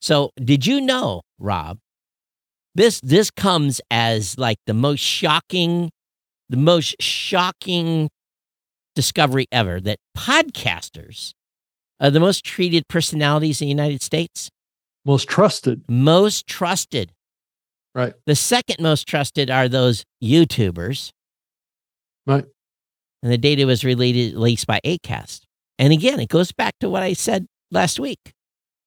So, 0.00 0.30
did 0.36 0.66
you 0.66 0.80
know, 0.80 1.22
Rob? 1.38 1.78
This 2.78 3.00
this 3.00 3.28
comes 3.32 3.80
as 3.90 4.38
like 4.38 4.58
the 4.68 4.72
most 4.72 5.00
shocking 5.00 5.90
the 6.48 6.56
most 6.56 6.94
shocking 7.02 8.08
discovery 8.94 9.46
ever 9.50 9.80
that 9.80 9.98
podcasters 10.16 11.32
are 11.98 12.12
the 12.12 12.20
most 12.20 12.44
treated 12.44 12.86
personalities 12.86 13.60
in 13.60 13.64
the 13.64 13.70
United 13.70 14.00
States. 14.00 14.48
Most 15.04 15.28
trusted. 15.28 15.82
Most 15.88 16.46
trusted. 16.46 17.10
Right. 17.96 18.14
The 18.26 18.36
second 18.36 18.76
most 18.80 19.08
trusted 19.08 19.50
are 19.50 19.68
those 19.68 20.04
YouTubers. 20.22 21.10
Right. 22.28 22.44
And 23.24 23.32
the 23.32 23.38
data 23.38 23.66
was 23.66 23.84
related, 23.84 24.34
released 24.34 24.68
by 24.68 24.78
ACAST. 24.84 25.40
And 25.80 25.92
again, 25.92 26.20
it 26.20 26.28
goes 26.28 26.52
back 26.52 26.74
to 26.78 26.88
what 26.88 27.02
I 27.02 27.14
said 27.14 27.46
last 27.72 27.98
week. 27.98 28.30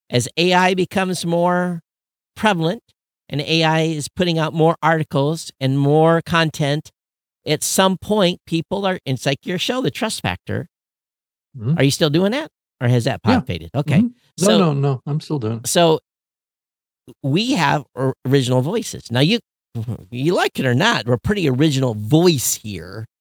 As 0.10 0.30
AI 0.38 0.76
becomes 0.76 1.26
more 1.26 1.82
prevalent 2.38 2.84
and 3.32 3.42
AI 3.42 3.82
is 3.82 4.10
putting 4.10 4.38
out 4.38 4.54
more 4.54 4.76
articles 4.84 5.52
and 5.60 5.80
more 5.80 6.22
content, 6.22 6.92
at 7.48 7.64
some 7.64 7.98
point, 7.98 8.40
people 8.46 8.86
are, 8.86 9.00
it's 9.06 9.26
like 9.26 9.46
your 9.46 9.58
show, 9.58 9.82
The 9.82 9.90
Trust 9.90 10.22
Factor. 10.22 10.68
Mm-hmm. 11.58 11.80
Are 11.80 11.84
you 11.84 11.92
still 11.92 12.10
doing 12.10 12.34
that? 12.34 12.52
Or 12.82 12.88
has 12.88 13.06
that 13.06 13.24
pod 13.24 13.34
yeah. 13.34 13.42
faded? 13.42 13.70
Okay. 13.74 14.00
Mm-hmm. 14.00 14.08
No, 14.42 14.48
so, 14.48 14.58
no, 14.58 14.74
no. 14.74 15.02
I'm 15.08 15.20
still 15.20 15.40
doing 15.40 15.60
it. 15.60 15.68
So 15.68 16.00
we 17.24 17.54
have 17.54 17.86
original 18.26 18.62
voices. 18.62 19.10
Now, 19.10 19.22
you, 19.22 19.40
you 20.12 20.36
like 20.36 20.60
it 20.60 20.66
or 20.66 20.76
not, 20.76 21.08
we're 21.08 21.18
pretty 21.18 21.50
original 21.50 21.96
voice 21.96 22.56
here. 22.56 23.08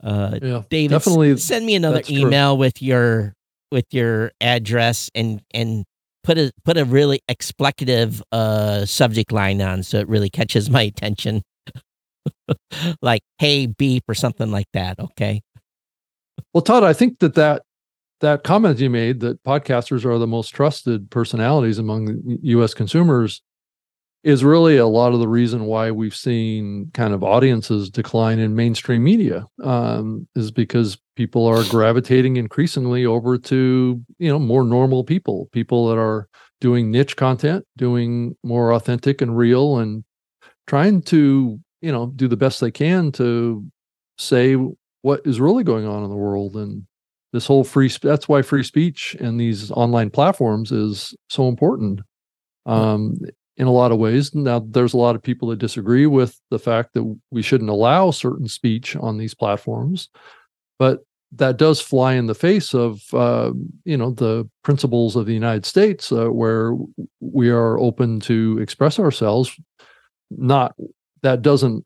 Uh, 0.00 0.38
yeah, 0.40 0.62
David, 0.70 0.94
definitely. 0.94 1.36
send 1.38 1.66
me 1.66 1.74
another 1.74 2.02
email 2.08 2.54
true. 2.54 2.60
with 2.60 2.80
your 2.80 3.34
with 3.72 3.84
your 3.90 4.30
address 4.40 5.10
and 5.14 5.42
and 5.52 5.84
put 6.28 6.36
a 6.36 6.52
put 6.62 6.76
a 6.76 6.84
really 6.84 7.22
explicative 7.30 8.20
uh 8.32 8.84
subject 8.84 9.32
line 9.32 9.62
on 9.62 9.82
so 9.82 9.98
it 9.98 10.08
really 10.08 10.28
catches 10.28 10.68
my 10.68 10.82
attention. 10.82 11.42
like 13.02 13.22
hey 13.38 13.64
beep 13.64 14.04
or 14.06 14.14
something 14.14 14.50
like 14.50 14.66
that. 14.74 14.98
Okay. 15.00 15.40
Well, 16.52 16.60
Todd, 16.60 16.84
I 16.84 16.92
think 16.92 17.20
that 17.20 17.34
that 17.36 17.62
that 18.20 18.44
comment 18.44 18.78
you 18.78 18.90
made 18.90 19.20
that 19.20 19.42
podcasters 19.42 20.04
are 20.04 20.18
the 20.18 20.26
most 20.26 20.50
trusted 20.50 21.10
personalities 21.10 21.78
among 21.78 22.38
U.S. 22.42 22.74
consumers 22.74 23.40
is 24.24 24.42
really 24.42 24.76
a 24.76 24.86
lot 24.86 25.12
of 25.12 25.20
the 25.20 25.28
reason 25.28 25.64
why 25.64 25.90
we've 25.90 26.16
seen 26.16 26.90
kind 26.92 27.14
of 27.14 27.22
audiences 27.22 27.88
decline 27.88 28.38
in 28.38 28.56
mainstream 28.56 29.04
media 29.04 29.46
um, 29.62 30.26
is 30.34 30.50
because 30.50 30.98
people 31.16 31.46
are 31.46 31.64
gravitating 31.64 32.36
increasingly 32.36 33.06
over 33.06 33.38
to 33.38 34.00
you 34.18 34.28
know 34.28 34.38
more 34.38 34.64
normal 34.64 35.04
people 35.04 35.48
people 35.52 35.88
that 35.88 35.98
are 35.98 36.28
doing 36.60 36.90
niche 36.90 37.16
content 37.16 37.64
doing 37.76 38.36
more 38.42 38.72
authentic 38.72 39.22
and 39.22 39.36
real 39.36 39.78
and 39.78 40.04
trying 40.66 41.00
to 41.00 41.58
you 41.80 41.92
know 41.92 42.06
do 42.16 42.28
the 42.28 42.36
best 42.36 42.60
they 42.60 42.70
can 42.70 43.12
to 43.12 43.64
say 44.18 44.56
what 45.02 45.20
is 45.24 45.40
really 45.40 45.64
going 45.64 45.86
on 45.86 46.04
in 46.04 46.10
the 46.10 46.16
world. 46.16 46.56
And 46.56 46.86
this 47.32 47.46
whole 47.46 47.64
free 47.64 47.90
that's 48.02 48.28
why 48.28 48.42
free 48.42 48.62
speech 48.62 49.16
and 49.20 49.40
these 49.40 49.70
online 49.70 50.10
platforms 50.10 50.72
is 50.72 51.14
so 51.28 51.48
important. 51.48 52.00
Um, 52.66 53.16
in 53.58 53.66
a 53.66 53.72
lot 53.72 53.92
of 53.92 53.98
ways. 53.98 54.34
Now, 54.34 54.60
there's 54.60 54.94
a 54.94 54.98
lot 54.98 55.16
of 55.16 55.22
people 55.22 55.48
that 55.48 55.58
disagree 55.58 56.06
with 56.06 56.40
the 56.50 56.58
fact 56.58 56.94
that 56.94 57.18
we 57.30 57.42
shouldn't 57.42 57.70
allow 57.70 58.12
certain 58.12 58.48
speech 58.48 58.96
on 58.96 59.18
these 59.18 59.34
platforms, 59.34 60.08
but 60.78 61.00
that 61.32 61.58
does 61.58 61.80
fly 61.80 62.14
in 62.14 62.26
the 62.26 62.34
face 62.34 62.72
of 62.72 63.02
uh, 63.12 63.52
you 63.84 63.96
know 63.96 64.12
the 64.12 64.48
principles 64.62 65.16
of 65.16 65.26
the 65.26 65.34
United 65.34 65.66
States, 65.66 66.10
uh, 66.10 66.28
where 66.28 66.74
we 67.20 67.50
are 67.50 67.78
open 67.78 68.20
to 68.20 68.58
express 68.60 68.98
ourselves. 68.98 69.54
Not 70.30 70.74
that 71.22 71.42
doesn't 71.42 71.84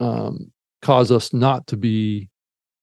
um, 0.00 0.52
cause 0.82 1.10
us 1.10 1.32
not 1.32 1.66
to 1.68 1.76
be 1.76 2.28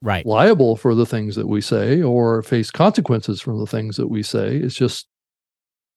right 0.01 0.25
liable 0.25 0.75
for 0.75 0.93
the 0.93 1.05
things 1.05 1.35
that 1.35 1.47
we 1.47 1.61
say 1.61 2.01
or 2.01 2.41
face 2.41 2.69
consequences 2.69 3.41
from 3.41 3.59
the 3.59 3.65
things 3.65 3.95
that 3.95 4.07
we 4.07 4.23
say. 4.23 4.57
It's 4.57 4.75
just 4.75 5.07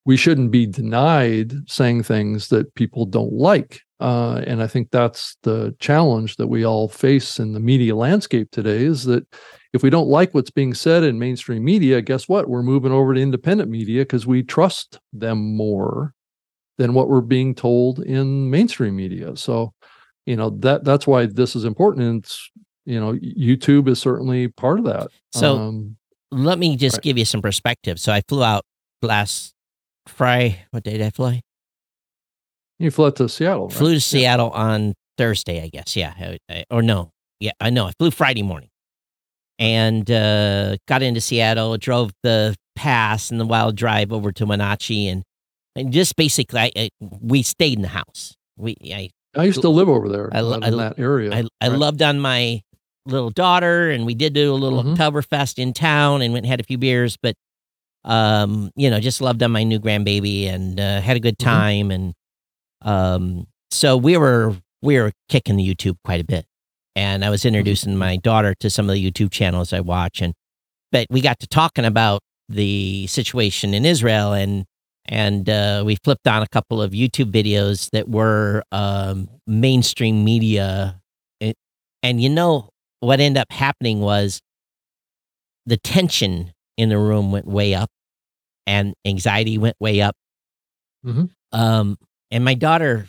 we 0.09 0.16
shouldn't 0.16 0.50
be 0.50 0.64
denied 0.64 1.52
saying 1.70 2.02
things 2.02 2.48
that 2.48 2.74
people 2.74 3.04
don't 3.04 3.34
like. 3.34 3.82
Uh, 4.00 4.42
and 4.46 4.62
I 4.62 4.66
think 4.66 4.90
that's 4.90 5.36
the 5.42 5.76
challenge 5.80 6.36
that 6.36 6.46
we 6.46 6.64
all 6.64 6.88
face 6.88 7.38
in 7.38 7.52
the 7.52 7.61
media 7.61 7.94
landscape 7.94 8.50
today 8.50 8.84
is 8.84 9.04
that 9.04 9.26
if 9.74 9.82
we 9.82 9.90
don't 9.90 10.09
like 10.09 10.32
what's 10.32 10.50
being 10.50 10.72
said 10.72 11.04
in 11.04 11.18
mainstream 11.18 11.62
media, 11.62 12.00
guess 12.00 12.26
what? 12.26 12.48
We're 12.48 12.62
moving 12.62 12.90
over 12.90 13.12
to 13.12 13.20
independent 13.20 13.68
media 13.68 14.00
because 14.00 14.26
we 14.26 14.42
trust 14.42 14.98
them 15.12 15.54
more 15.54 16.14
than 16.78 16.94
what 16.94 17.11
we're 17.11 17.20
being 17.20 17.54
told 17.54 17.98
in 17.98 18.48
mainstream 18.48 18.96
media. 18.96 19.36
So, 19.36 19.74
you 20.24 20.36
know, 20.36 20.48
that 20.61 20.84
that's 20.84 21.06
why 21.06 21.26
this 21.26 21.54
is 21.54 21.66
important. 21.66 22.06
And 22.06 22.24
it's, 22.24 22.50
you 22.86 22.98
know, 22.98 23.12
YouTube 23.12 23.88
is 23.88 24.00
certainly 24.00 24.48
part 24.48 24.78
of 24.78 24.86
that. 24.86 25.09
So 25.32 25.59
um, 25.59 25.98
let 26.30 26.59
me 26.59 26.76
just 26.76 26.96
right. 26.96 27.02
give 27.02 27.18
you 27.18 27.26
some 27.26 27.42
perspective. 27.42 28.00
So 28.00 28.11
I 28.11 28.22
flew 28.26 28.42
out 28.42 28.64
last 29.02 29.52
Friday. 30.09 30.61
What 30.70 30.82
day 30.82 30.92
did 30.92 31.02
I 31.02 31.11
fly? 31.11 31.42
You 32.78 32.90
flew 32.90 33.11
to 33.11 33.28
Seattle. 33.28 33.68
Right? 33.68 33.76
Flew 33.76 33.94
to 33.94 34.00
Seattle 34.00 34.50
yeah. 34.54 34.61
on 34.61 34.94
Thursday, 35.16 35.62
I 35.62 35.68
guess. 35.68 35.96
Yeah, 35.96 36.14
I, 36.18 36.38
I, 36.48 36.64
or 36.70 36.82
no, 36.82 37.11
yeah, 37.40 37.52
I 37.61 37.70
know. 37.70 37.86
I 37.86 37.92
flew 37.98 38.11
Friday 38.11 38.42
morning, 38.42 38.70
and 39.59 40.09
uh, 40.11 40.76
got 40.86 41.02
into 41.02 41.20
Seattle. 41.20 41.76
Drove 41.76 42.12
the 42.22 42.54
pass 42.76 43.30
and 43.30 43.40
the 43.40 43.46
wild 43.46 43.76
drive 43.76 44.12
over 44.12 44.30
to 44.32 44.46
Wenatchee, 44.46 45.09
and 45.09 45.24
and 45.74 45.92
just 45.92 46.16
basically, 46.16 46.61
I, 46.61 46.72
I 46.76 46.90
we 47.00 47.42
stayed 47.42 47.78
in 47.78 47.82
the 47.82 47.88
house. 47.88 48.36
We 48.56 48.76
I 48.84 49.11
I 49.36 49.44
used 49.44 49.62
to 49.62 49.68
live 49.68 49.88
over 49.88 50.09
there. 50.09 50.30
I, 50.32 50.40
uh, 50.40 50.59
in 50.59 50.76
that 50.76 50.98
area. 50.98 51.34
I, 51.34 51.44
I 51.61 51.68
right? 51.68 51.78
loved 51.78 52.02
on 52.02 52.20
my 52.20 52.62
little 53.06 53.30
daughter, 53.30 53.90
and 53.90 54.06
we 54.06 54.14
did 54.14 54.34
do 54.34 54.52
a 54.52 54.54
little 54.54 54.82
mm-hmm. 54.82 54.94
Oktoberfest 54.94 55.59
in 55.59 55.72
town, 55.72 56.22
and 56.22 56.32
went 56.32 56.44
and 56.44 56.50
had 56.50 56.61
a 56.61 56.64
few 56.64 56.78
beers. 56.78 57.16
But 57.20 57.34
um, 58.05 58.70
you 58.76 58.90
know, 58.90 59.01
just 59.01 59.20
loved 59.20 59.42
on 59.42 59.51
my 59.51 59.64
new 59.64 59.78
grandbaby 59.78 60.46
and 60.46 60.78
uh, 60.78 61.01
had 61.01 61.16
a 61.16 61.20
good 61.20 61.38
mm-hmm. 61.38 61.51
time. 61.51 61.88
Mm-hmm. 61.88 61.90
And 61.90 62.14
um, 62.82 63.46
so 63.70 63.96
we 63.96 64.16
were 64.16 64.57
we 64.82 64.99
were 64.99 65.12
kicking 65.28 65.57
the 65.57 65.74
YouTube 65.74 65.96
quite 66.05 66.20
a 66.20 66.24
bit. 66.24 66.46
And 66.96 67.24
I 67.24 67.30
was 67.30 67.40
mm-hmm. 67.40 67.49
introducing 67.49 67.96
my 67.96 68.16
daughter 68.16 68.55
to 68.61 68.70
some 68.70 68.88
of 68.88 68.94
the 68.94 69.11
YouTube 69.11 69.30
channels 69.30 69.72
I 69.72 69.80
watch. 69.80 70.20
And 70.20 70.34
but 70.90 71.07
we 71.11 71.20
got 71.20 71.38
to 71.40 71.46
talking 71.46 71.84
about 71.84 72.20
the 72.49 73.07
situation 73.07 73.74
in 73.74 73.84
Israel, 73.84 74.32
and 74.32 74.64
and 75.05 75.49
uh, 75.49 75.82
we 75.84 75.96
flipped 75.96 76.26
on 76.26 76.42
a 76.42 76.49
couple 76.49 76.80
of 76.80 76.92
YouTube 76.92 77.30
videos 77.30 77.90
that 77.90 78.09
were 78.09 78.62
um, 78.72 79.28
mainstream 79.46 80.24
media, 80.24 81.01
it, 81.40 81.57
and 82.03 82.22
you 82.22 82.30
know 82.30 82.70
what 83.01 83.20
ended 83.20 83.40
up 83.40 83.53
happening 83.53 84.01
was 84.01 84.40
the 85.66 85.76
tension 85.76 86.53
in 86.79 86.89
the 86.89 86.97
room 86.97 87.31
went 87.33 87.47
way 87.47 87.74
up, 87.74 87.91
and 88.66 88.95
anxiety 89.05 89.59
went 89.59 89.76
way 89.79 90.01
up. 90.01 90.14
Mhm. 91.05 91.29
Um, 91.53 91.99
and 92.31 92.45
my 92.45 92.55
daughter 92.55 93.07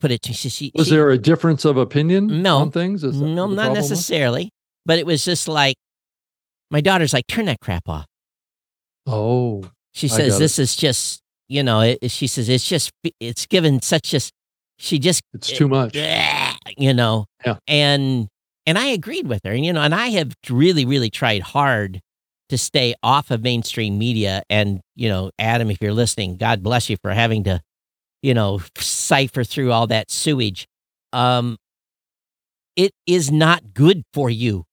put 0.00 0.10
it 0.10 0.20
to 0.22 0.32
she, 0.32 0.48
she 0.48 0.72
Was 0.74 0.90
there 0.90 1.10
a 1.10 1.16
difference 1.18 1.64
of 1.64 1.76
opinion 1.76 2.42
No. 2.42 2.58
on 2.58 2.70
things? 2.70 3.04
Is 3.04 3.20
no, 3.20 3.46
not 3.46 3.54
problem 3.54 3.76
was? 3.82 3.90
necessarily. 3.90 4.50
But 4.84 4.98
it 4.98 5.06
was 5.06 5.24
just 5.24 5.46
like 5.48 5.76
my 6.70 6.80
daughter's 6.80 7.12
like, 7.12 7.26
turn 7.28 7.44
that 7.46 7.60
crap 7.60 7.88
off. 7.88 8.06
Oh, 9.06 9.64
She 9.92 10.08
says 10.08 10.38
this 10.38 10.58
is 10.58 10.74
just, 10.76 11.20
you 11.48 11.62
know, 11.62 11.80
it, 11.80 12.10
she 12.10 12.26
says 12.26 12.48
it's 12.48 12.68
just 12.68 12.90
it's 13.20 13.46
given 13.46 13.80
such 13.82 14.10
just 14.10 14.32
she 14.78 14.98
just 14.98 15.22
it's 15.34 15.48
too 15.50 15.68
much. 15.68 15.94
Yeah. 15.94 16.54
You 16.76 16.94
know. 16.94 17.26
Yeah. 17.44 17.58
And 17.68 18.28
and 18.66 18.78
I 18.78 18.86
agreed 18.86 19.26
with 19.28 19.40
her. 19.44 19.52
And 19.52 19.64
you 19.64 19.72
know, 19.72 19.82
and 19.82 19.94
I 19.94 20.08
have 20.08 20.32
really, 20.48 20.84
really 20.84 21.10
tried 21.10 21.42
hard 21.42 22.00
to 22.52 22.58
stay 22.58 22.94
off 23.02 23.30
of 23.30 23.42
mainstream 23.42 23.96
media. 23.96 24.42
And, 24.50 24.82
you 24.94 25.08
know, 25.08 25.30
Adam, 25.38 25.70
if 25.70 25.78
you're 25.80 25.94
listening, 25.94 26.36
God 26.36 26.62
bless 26.62 26.90
you 26.90 26.98
for 27.00 27.10
having 27.10 27.44
to, 27.44 27.62
you 28.20 28.34
know, 28.34 28.60
cipher 28.76 29.42
through 29.42 29.72
all 29.72 29.86
that 29.86 30.10
sewage. 30.10 30.66
Um 31.14 31.56
it 32.76 32.92
is 33.06 33.30
not 33.30 33.72
good 33.72 34.02
for 34.12 34.28
you. 34.28 34.64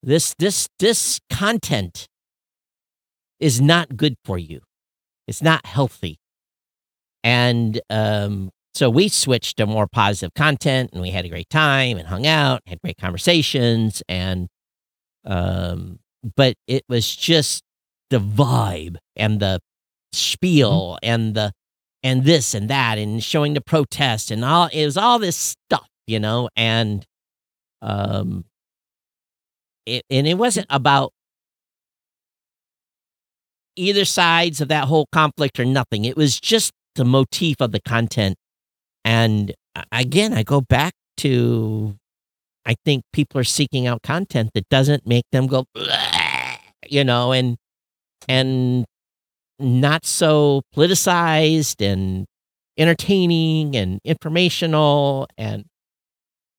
This 0.00 0.32
this 0.38 0.68
this 0.78 1.18
content 1.28 2.06
is 3.40 3.60
not 3.60 3.96
good 3.96 4.14
for 4.24 4.38
you. 4.38 4.60
It's 5.26 5.42
not 5.42 5.66
healthy. 5.66 6.18
And 7.24 7.80
um, 7.90 8.50
so 8.74 8.88
we 8.88 9.08
switched 9.08 9.56
to 9.56 9.66
more 9.66 9.88
positive 9.88 10.34
content 10.34 10.90
and 10.92 11.02
we 11.02 11.10
had 11.10 11.24
a 11.24 11.28
great 11.28 11.50
time 11.50 11.98
and 11.98 12.06
hung 12.06 12.26
out, 12.26 12.60
had 12.66 12.80
great 12.80 12.96
conversations. 12.96 14.02
And, 14.08 14.48
um, 15.24 15.98
but 16.36 16.54
it 16.66 16.84
was 16.88 17.14
just 17.14 17.62
the 18.10 18.18
vibe 18.18 18.96
and 19.16 19.40
the 19.40 19.60
spiel 20.12 20.98
and 21.02 21.34
the, 21.34 21.52
and 22.02 22.24
this 22.24 22.54
and 22.54 22.68
that 22.68 22.98
and 22.98 23.22
showing 23.22 23.54
the 23.54 23.60
protest 23.60 24.30
and 24.30 24.44
all, 24.44 24.68
it 24.72 24.84
was 24.84 24.96
all 24.96 25.18
this 25.18 25.36
stuff, 25.36 25.86
you 26.06 26.18
know, 26.18 26.48
and, 26.56 27.04
um, 27.82 28.44
it, 29.86 30.04
and 30.10 30.26
it 30.26 30.38
wasn't 30.38 30.66
about 30.70 31.12
either 33.76 34.04
sides 34.04 34.60
of 34.60 34.68
that 34.68 34.84
whole 34.84 35.06
conflict 35.12 35.58
or 35.58 35.64
nothing. 35.64 36.04
It 36.04 36.16
was 36.16 36.38
just 36.38 36.72
the 36.96 37.04
motif 37.04 37.56
of 37.60 37.72
the 37.72 37.80
content. 37.80 38.36
And 39.04 39.54
again, 39.92 40.34
I 40.34 40.42
go 40.42 40.60
back 40.60 40.92
to 41.18 41.96
I 42.66 42.74
think 42.84 43.04
people 43.12 43.40
are 43.40 43.44
seeking 43.44 43.86
out 43.86 44.02
content 44.02 44.50
that 44.54 44.68
doesn't 44.68 45.06
make 45.06 45.24
them 45.32 45.46
go, 45.46 45.64
you 46.88 47.04
know, 47.04 47.32
and 47.32 47.56
and 48.28 48.84
not 49.58 50.04
so 50.04 50.62
politicized 50.74 51.84
and 51.84 52.26
entertaining 52.78 53.76
and 53.76 54.00
informational 54.04 55.28
and 55.36 55.64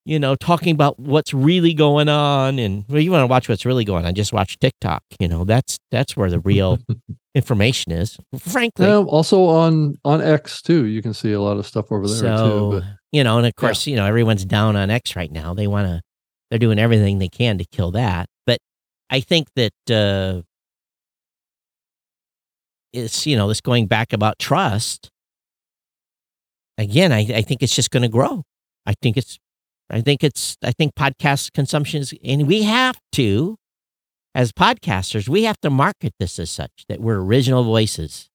you 0.05 0.19
know 0.19 0.35
talking 0.35 0.73
about 0.73 0.99
what's 0.99 1.33
really 1.33 1.73
going 1.73 2.09
on 2.09 2.59
and 2.59 2.85
well 2.89 2.99
you 2.99 3.11
want 3.11 3.23
to 3.23 3.27
watch 3.27 3.49
what's 3.49 3.65
really 3.65 3.85
going 3.85 4.05
on 4.05 4.13
just 4.13 4.33
watch 4.33 4.59
TikTok 4.59 5.01
you 5.19 5.27
know 5.27 5.45
that's 5.45 5.79
that's 5.89 6.15
where 6.15 6.29
the 6.29 6.39
real 6.39 6.77
information 7.35 7.91
is 7.91 8.17
frankly 8.37 8.85
also 8.87 9.45
on 9.45 9.95
on 10.03 10.21
X 10.21 10.61
too, 10.61 10.85
you 10.85 11.01
can 11.01 11.13
see 11.13 11.31
a 11.31 11.41
lot 11.41 11.57
of 11.57 11.65
stuff 11.65 11.91
over 11.91 12.07
there 12.07 12.17
so 12.17 12.71
too. 12.71 12.79
But 12.79 12.83
you 13.12 13.24
know 13.24 13.38
and 13.38 13.47
of 13.47 13.55
course 13.55 13.88
you 13.88 13.95
know 13.95 14.05
everyone's 14.05 14.45
down 14.45 14.76
on 14.76 14.89
x 14.89 15.16
right 15.16 15.32
now. 15.32 15.53
They 15.53 15.68
want 15.68 15.88
to 15.88 16.01
they're 16.49 16.59
doing 16.59 16.80
everything 16.80 17.20
they 17.20 17.30
can 17.30 17.57
to 17.57 17.66
kill 17.72 17.91
that. 17.91 18.28
But 18.45 18.59
i 19.09 19.20
think 19.20 19.47
that 19.55 19.74
uh 19.89 20.41
it's 22.93 23.26
you 23.26 23.36
know 23.38 23.47
this 23.47 23.62
going 23.62 23.88
back 23.88 24.14
about 24.14 24.39
trust 24.39 25.09
again 26.78 27.12
i, 27.12 27.20
I 27.20 27.41
think 27.41 27.64
it's 27.64 27.76
just 27.76 27.91
going 27.91 28.03
to 28.03 28.09
grow. 28.09 28.43
I 28.86 28.93
think 29.01 29.18
it's 29.18 29.38
i 29.89 30.01
think 30.01 30.24
it's 30.24 30.57
i 30.64 30.72
think 30.72 30.95
podcast 30.95 31.51
consumption 31.53 32.01
is 32.01 32.14
and 32.24 32.47
we 32.47 32.64
have 32.64 32.97
to 33.14 33.57
as 34.34 34.51
podcasters 34.51 35.30
we 35.30 35.43
have 35.43 35.59
to 35.62 35.70
market 35.70 36.14
this 36.20 36.39
as 36.39 36.49
such 36.49 36.86
that 36.89 36.99
we're 36.99 37.20
original 37.20 37.64
voices 37.64 38.30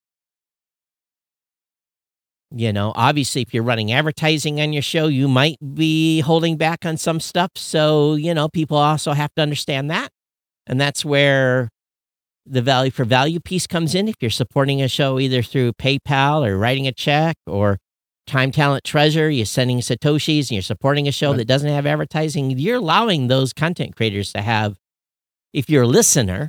you 2.57 2.73
know, 2.73 2.93
obviously, 2.97 3.43
if 3.43 3.53
you're 3.53 3.63
running 3.63 3.93
advertising 3.93 4.61
on 4.61 4.73
your 4.73 4.83
show, 4.83 5.09
you 5.09 5.29
might 5.29 5.59
be 5.75 6.21
holding 6.21 6.57
back 6.57 6.87
on 6.87 6.97
some 6.97 7.21
stuff. 7.21 7.51
So, 7.57 8.15
you 8.15 8.33
know, 8.33 8.49
people 8.49 8.77
also 8.79 9.13
have 9.13 9.35
to 9.35 9.43
understand 9.43 9.91
that. 9.91 10.09
And 10.67 10.81
that's 10.81 11.05
where 11.05 11.69
the 12.47 12.63
value 12.63 12.91
for 12.91 13.05
value 13.05 13.41
piece 13.41 13.67
comes 13.67 13.95
in. 13.95 14.09
If 14.09 14.17
you're 14.21 14.31
supporting 14.31 14.81
a 14.81 14.89
show 14.89 15.19
either 15.19 15.43
through 15.43 15.73
PayPal 15.75 16.47
or 16.47 16.57
writing 16.57 16.87
a 16.87 16.93
check 16.93 17.37
or 17.47 17.79
Time 18.27 18.51
Talent 18.53 18.85
Treasure, 18.85 19.29
you're 19.31 19.47
sending 19.47 19.79
Satoshis 19.81 20.45
and 20.49 20.53
you're 20.53 20.63
supporting 20.63 21.07
a 21.07 21.13
show 21.13 21.31
Right. 21.31 21.39
that 21.39 21.49
doesn't 21.49 21.69
have 21.71 21.87
advertising, 21.87 22.51
you're 22.59 22.77
allowing 22.79 23.29
those 23.29 23.53
content 23.53 23.95
creators 23.97 24.33
to 24.33 24.41
have, 24.43 24.77
if 25.53 25.69
you're 25.69 25.83
a 25.85 25.89
listener, 25.89 26.49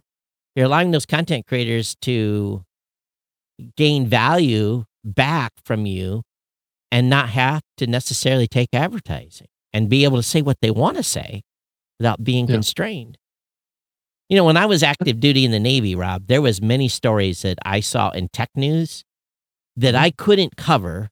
you're 0.55 0.65
allowing 0.65 0.91
those 0.91 1.05
content 1.05 1.45
creators 1.47 1.95
to 2.01 2.63
gain 3.75 4.07
value 4.07 4.85
back 5.15 5.53
from 5.65 5.85
you 5.85 6.23
and 6.91 7.09
not 7.09 7.29
have 7.29 7.61
to 7.77 7.87
necessarily 7.87 8.47
take 8.47 8.69
advertising 8.73 9.47
and 9.73 9.89
be 9.89 10.03
able 10.03 10.17
to 10.17 10.23
say 10.23 10.41
what 10.41 10.57
they 10.61 10.71
want 10.71 10.97
to 10.97 11.03
say 11.03 11.41
without 11.99 12.23
being 12.23 12.47
Yeah. 12.47 12.55
constrained. 12.55 13.17
You 14.29 14.35
know, 14.37 14.43
when 14.45 14.57
I 14.57 14.65
was 14.65 14.83
active 14.83 15.19
duty 15.19 15.45
in 15.45 15.51
the 15.51 15.59
Navy, 15.59 15.95
Rob, 15.95 16.27
there 16.27 16.41
was 16.41 16.61
many 16.61 16.87
stories 16.89 17.41
that 17.43 17.57
I 17.65 17.79
saw 17.79 18.09
in 18.11 18.27
tech 18.29 18.49
news 18.55 19.03
that 19.75 19.95
I 19.95 20.11
couldn't 20.11 20.57
cover 20.57 21.09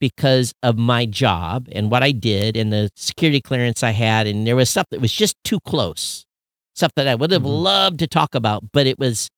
because 0.00 0.54
of 0.62 0.78
my 0.78 1.04
job 1.04 1.68
and 1.72 1.90
what 1.90 2.02
I 2.02 2.12
did 2.12 2.56
and 2.56 2.72
the 2.72 2.90
security 2.96 3.42
clearance 3.42 3.82
I 3.82 3.90
had 3.90 4.26
and 4.26 4.46
there 4.46 4.56
was 4.56 4.70
stuff 4.70 4.86
that 4.90 5.00
was 5.00 5.12
just 5.12 5.36
too 5.44 5.60
close. 5.60 6.24
Stuff 6.74 6.92
that 6.96 7.06
I 7.06 7.14
would 7.14 7.30
have 7.32 7.42
Mhm. 7.42 7.62
loved 7.62 7.98
to 7.98 8.06
talk 8.06 8.34
about, 8.34 8.72
but 8.72 8.86
it 8.86 8.98
was 8.98 9.28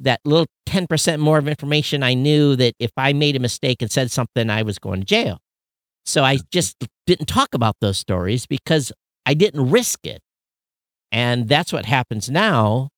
that 0.00 0.20
little 0.24 0.46
10% 0.66 1.18
more 1.18 1.38
of 1.38 1.48
information 1.48 2.02
I 2.02 2.14
knew 2.14 2.56
that 2.56 2.74
if 2.78 2.90
I 2.96 3.12
made 3.12 3.36
a 3.36 3.40
mistake 3.40 3.82
and 3.82 3.90
said 3.90 4.10
something, 4.10 4.50
I 4.50 4.62
was 4.62 4.78
going 4.78 5.00
to 5.00 5.06
jail. 5.06 5.38
So 6.04 6.24
I 6.24 6.36
mm-hmm. 6.36 6.46
just 6.50 6.76
didn't 7.06 7.26
talk 7.26 7.54
about 7.54 7.76
those 7.80 7.98
stories 7.98 8.46
because 8.46 8.92
I 9.26 9.34
didn't 9.34 9.70
risk 9.70 10.06
it. 10.06 10.20
And 11.12 11.48
that's 11.48 11.72
what 11.72 11.86
happens 11.86 12.30
now 12.30 12.90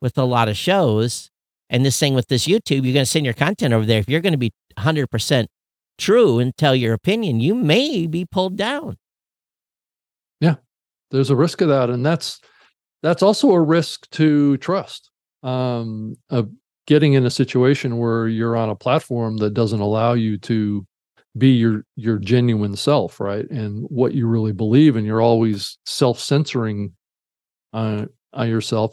with 0.00 0.16
a 0.16 0.24
lot 0.24 0.48
of 0.48 0.56
shows. 0.56 1.30
And 1.68 1.84
this 1.84 1.98
thing 1.98 2.14
with 2.14 2.28
this 2.28 2.46
YouTube, 2.46 2.84
you're 2.84 2.94
going 2.94 2.96
to 2.96 3.06
send 3.06 3.24
your 3.24 3.34
content 3.34 3.74
over 3.74 3.86
there. 3.86 3.98
If 3.98 4.08
you're 4.08 4.20
going 4.20 4.32
to 4.32 4.38
be 4.38 4.52
100% 4.78 5.46
true 5.98 6.38
and 6.38 6.56
tell 6.56 6.74
your 6.74 6.94
opinion, 6.94 7.40
you 7.40 7.54
may 7.54 8.06
be 8.06 8.24
pulled 8.24 8.56
down. 8.56 8.96
Yeah. 10.40 10.56
There's 11.10 11.30
a 11.30 11.36
risk 11.36 11.60
of 11.60 11.68
that, 11.68 11.90
and 11.90 12.06
that's 12.06 12.40
that's 13.02 13.22
also 13.22 13.50
a 13.50 13.60
risk 13.60 14.08
to 14.10 14.56
trust. 14.58 15.09
Um, 15.42 16.16
of 16.28 16.50
getting 16.86 17.14
in 17.14 17.24
a 17.24 17.30
situation 17.30 17.98
where 17.98 18.28
you're 18.28 18.56
on 18.56 18.68
a 18.68 18.74
platform 18.76 19.38
that 19.38 19.54
doesn't 19.54 19.80
allow 19.80 20.12
you 20.12 20.36
to 20.38 20.86
be 21.38 21.50
your 21.52 21.84
your 21.96 22.18
genuine 22.18 22.76
self, 22.76 23.20
right, 23.20 23.48
and 23.50 23.84
what 23.88 24.14
you 24.14 24.26
really 24.26 24.52
believe, 24.52 24.96
and 24.96 25.06
you're 25.06 25.20
always 25.22 25.78
self 25.86 26.18
censoring 26.20 26.92
uh, 27.72 28.06
on 28.32 28.48
yourself. 28.48 28.92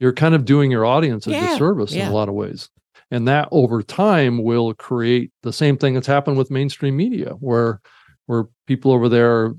You're 0.00 0.12
kind 0.12 0.34
of 0.34 0.44
doing 0.44 0.70
your 0.70 0.86
audience 0.86 1.26
a 1.26 1.32
Yeah, 1.32 1.40
disservice 1.40 1.92
in 1.92 2.00
a 2.00 2.12
lot 2.12 2.28
of 2.28 2.34
ways. 2.34 2.68
And 3.10 3.26
that 3.28 3.48
over 3.50 3.82
time 3.82 4.42
will 4.42 4.72
create 4.74 5.32
the 5.42 5.52
same 5.52 5.76
thing 5.76 5.94
that's 5.94 6.06
happened 6.06 6.36
with 6.38 6.50
mainstream 6.50 6.96
media, 6.96 7.30
where 7.40 7.80
where 8.26 8.46
people 8.66 8.92
over 8.92 9.08
there 9.08 9.54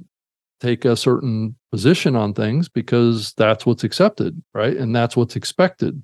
take 0.61 0.85
a 0.85 0.95
certain 0.95 1.55
position 1.71 2.15
on 2.15 2.33
things 2.33 2.69
because 2.69 3.33
that's 3.33 3.65
what's 3.65 3.83
accepted, 3.83 4.41
right? 4.53 4.77
And 4.77 4.95
that's 4.95 5.17
what's 5.17 5.35
expected. 5.35 6.01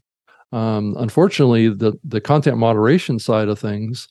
Um, 0.52 0.96
unfortunately, 0.98 1.70
the 1.70 1.94
the 2.04 2.22
content 2.22 2.58
moderation 2.58 3.20
side 3.20 3.50
of 3.50 3.60
things 3.60 4.08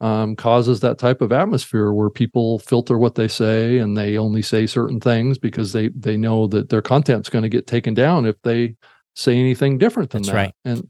um, 0.00 0.34
causes 0.34 0.80
that 0.80 0.98
type 0.98 1.20
of 1.20 1.32
atmosphere 1.32 1.92
where 1.92 2.10
people 2.10 2.58
filter 2.58 2.96
what 2.96 3.14
they 3.16 3.28
say 3.28 3.78
and 3.78 3.96
they 3.96 4.16
only 4.16 4.42
say 4.42 4.66
certain 4.66 5.00
things 5.00 5.38
because 5.38 5.72
they 5.72 5.88
they 5.88 6.16
know 6.16 6.46
that 6.48 6.68
their 6.70 6.82
content's 6.82 7.28
going 7.28 7.42
to 7.42 7.48
get 7.48 7.66
taken 7.66 7.94
down 7.94 8.26
if 8.26 8.40
they 8.42 8.76
say 9.14 9.36
anything 9.36 9.78
different 9.78 10.10
than 10.10 10.22
That's 10.22 10.30
that. 10.30 10.36
right. 10.36 10.54
And 10.64 10.88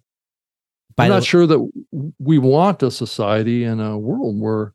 By 0.97 1.05
I'm 1.05 1.11
not 1.11 1.25
w- 1.25 1.27
sure 1.27 1.47
that 1.47 1.71
we 2.19 2.39
want 2.39 2.83
a 2.83 2.91
society 2.91 3.65
and 3.65 3.81
a 3.81 3.99
world 3.99 4.41
where 4.41 4.75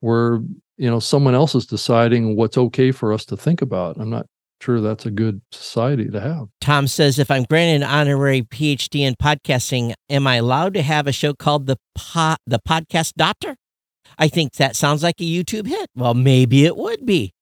where 0.00 0.40
you 0.76 0.90
know 0.90 1.00
someone 1.00 1.34
else 1.34 1.54
is 1.54 1.66
deciding 1.66 2.36
what's 2.36 2.58
okay 2.58 2.92
for 2.92 3.12
us 3.12 3.24
to 3.26 3.36
think 3.36 3.62
about. 3.62 3.96
I'm 3.98 4.10
not 4.10 4.26
sure 4.60 4.80
that's 4.80 5.06
a 5.06 5.10
good 5.10 5.42
society 5.52 6.08
to 6.08 6.20
have. 6.20 6.48
Tom 6.60 6.86
says, 6.86 7.18
if 7.18 7.30
I'm 7.30 7.44
granted 7.44 7.82
an 7.84 7.90
honorary 7.90 8.42
PhD 8.42 9.00
in 9.00 9.14
podcasting, 9.14 9.94
am 10.08 10.26
I 10.26 10.36
allowed 10.36 10.74
to 10.74 10.82
have 10.82 11.06
a 11.06 11.12
show 11.12 11.34
called 11.34 11.66
the 11.66 11.76
po- 11.96 12.36
the 12.46 12.60
Podcast 12.66 13.14
Doctor? 13.14 13.56
I 14.18 14.28
think 14.28 14.54
that 14.54 14.76
sounds 14.76 15.02
like 15.02 15.20
a 15.20 15.24
YouTube 15.24 15.66
hit. 15.66 15.88
Well, 15.94 16.14
maybe 16.14 16.64
it 16.66 16.76
would 16.76 17.06
be. 17.06 17.32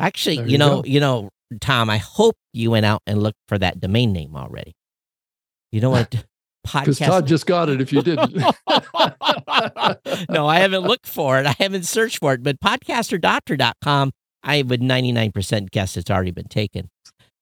Actually, 0.00 0.36
you, 0.36 0.46
you 0.46 0.58
know, 0.58 0.82
go. 0.82 0.88
you 0.88 1.00
know, 1.00 1.30
Tom, 1.60 1.90
I 1.90 1.98
hope 1.98 2.36
you 2.52 2.70
went 2.70 2.86
out 2.86 3.02
and 3.06 3.22
looked 3.22 3.38
for 3.48 3.58
that 3.58 3.80
domain 3.80 4.12
name 4.12 4.36
already. 4.36 4.74
You 5.72 5.80
know 5.80 5.90
what? 5.90 6.24
Because 6.70 6.98
Todd 6.98 7.26
just 7.26 7.46
got 7.46 7.70
it 7.70 7.80
if 7.80 7.94
you 7.94 8.02
didn't. 8.02 8.34
no, 10.28 10.46
I 10.46 10.58
haven't 10.58 10.82
looked 10.82 11.06
for 11.06 11.40
it. 11.40 11.46
I 11.46 11.54
haven't 11.58 11.86
searched 11.86 12.18
for 12.18 12.34
it, 12.34 12.42
but 12.42 12.60
podcasterdoctor.com, 12.60 14.12
I 14.42 14.62
would 14.62 14.80
99% 14.80 15.70
guess 15.70 15.96
it's 15.96 16.10
already 16.10 16.30
been 16.30 16.48
taken. 16.48 16.88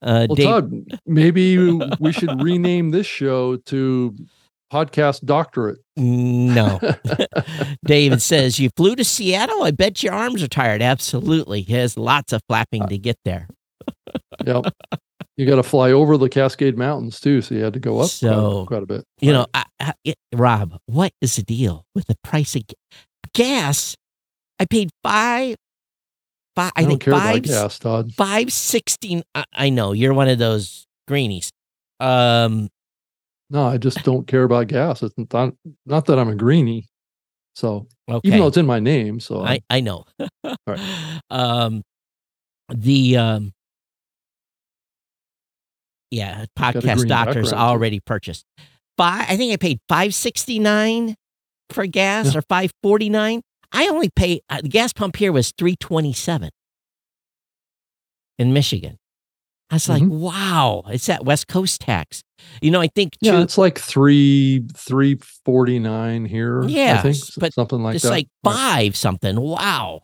Uh, 0.02 0.26
Well, 0.28 0.34
Dave, 0.36 0.46
Todd, 0.46 1.00
maybe 1.06 1.58
we 2.00 2.12
should 2.12 2.42
rename 2.42 2.90
this 2.90 3.06
show 3.06 3.56
to 3.56 4.14
Podcast 4.72 5.24
Doctorate. 5.24 5.78
No. 5.96 6.80
David 7.84 8.20
says, 8.22 8.58
You 8.58 8.70
flew 8.76 8.96
to 8.96 9.04
Seattle? 9.04 9.62
I 9.62 9.70
bet 9.70 10.02
your 10.02 10.12
arms 10.12 10.42
are 10.42 10.48
tired. 10.48 10.82
Absolutely. 10.82 11.62
He 11.62 11.72
has 11.74 11.96
lots 11.96 12.32
of 12.32 12.42
flapping 12.48 12.86
to 12.88 12.98
get 12.98 13.16
there. 13.24 13.48
Yep. 14.44 14.66
You 15.36 15.46
got 15.46 15.56
to 15.56 15.62
fly 15.62 15.92
over 15.92 16.16
the 16.16 16.28
Cascade 16.28 16.78
Mountains 16.78 17.20
too, 17.20 17.42
so 17.42 17.54
you 17.54 17.62
had 17.64 17.72
to 17.74 17.80
go 17.80 17.98
up 18.00 18.08
So, 18.08 18.64
quite, 18.66 18.66
quite 18.78 18.82
a 18.82 18.86
bit. 18.86 19.04
You 19.20 19.32
know, 19.32 19.46
I, 19.52 19.64
I, 19.80 19.92
it- 20.04 20.16
Rob, 20.34 20.78
what 20.86 21.12
is 21.20 21.36
the 21.36 21.42
deal 21.42 21.84
with 21.94 22.06
the 22.06 22.16
price 22.24 22.54
of 22.56 22.66
ga- 22.66 22.74
gas? 23.34 23.96
I 24.58 24.64
paid 24.64 24.90
five, 25.02 25.56
five 26.56 26.72
I, 26.74 26.80
I, 26.80 26.82
don't 26.82 26.90
think 26.90 27.02
care 27.02 27.12
about 27.14 27.22
five, 27.34 27.42
gas, 27.42 27.78
Todd. 27.78 28.12
five 28.14 28.52
sixteen. 28.52 29.22
I, 29.34 29.44
I 29.52 29.68
know 29.70 29.92
you're 29.92 30.14
one 30.14 30.28
of 30.28 30.38
those 30.38 30.86
greenies. 31.06 31.50
Um, 32.00 32.68
No, 33.50 33.66
I 33.66 33.76
just 33.78 34.02
don't 34.02 34.26
care 34.26 34.42
about 34.42 34.66
gas. 34.68 35.02
It's 35.02 35.14
not 35.32 35.54
not 35.84 36.06
that 36.06 36.18
I'm 36.18 36.28
a 36.28 36.34
greenie. 36.34 36.86
So 37.54 37.86
okay. 38.10 38.28
even 38.28 38.40
though 38.40 38.48
it's 38.48 38.56
in 38.58 38.66
my 38.66 38.80
name, 38.80 39.18
so 39.20 39.42
I, 39.44 39.60
I 39.70 39.80
know. 39.80 40.04
Right. 40.66 40.80
Um, 41.30 41.82
the 42.68 43.16
um, 43.16 43.52
yeah, 46.10 46.44
podcast 46.58 47.08
doctors 47.08 47.52
already 47.52 48.00
purchased. 48.00 48.44
Five, 48.96 49.26
I 49.28 49.36
think 49.36 49.52
I 49.52 49.56
paid 49.56 49.78
five 49.88 50.14
sixty 50.14 50.58
nine 50.58 51.14
for 51.70 51.86
gas 51.86 52.32
Yeah. 52.32 52.38
or 52.38 52.42
five 52.42 52.70
forty 52.82 53.08
nine. 53.08 53.42
I 53.76 53.88
only 53.88 54.08
pay 54.08 54.40
uh, 54.48 54.60
the 54.62 54.68
gas 54.68 54.92
pump 54.92 55.16
here 55.16 55.32
was 55.32 55.52
three 55.58 55.76
twenty 55.76 56.12
seven 56.12 56.50
in 58.38 58.52
Michigan. 58.52 58.98
I 59.70 59.74
was 59.76 59.88
like, 59.88 60.02
Mhm. 60.02 60.10
wow, 60.20 60.84
it's 60.88 61.06
that 61.06 61.24
West 61.24 61.48
Coast 61.48 61.80
tax. 61.80 62.22
You 62.62 62.70
know, 62.70 62.80
I 62.80 62.86
think 62.88 63.16
yeah, 63.20 63.40
it's 63.40 63.58
like 63.58 63.78
three 63.78 64.64
three 64.76 65.16
forty 65.44 65.78
nine 65.78 66.24
here. 66.24 66.62
I 66.62 67.02
think 67.02 67.16
but 67.38 67.52
something 67.52 67.82
like 67.82 67.96
it's 67.96 68.04
that. 68.04 68.10
like 68.10 68.28
Right. 68.44 68.54
five 68.54 68.96
something. 68.96 69.40
Wow. 69.40 70.02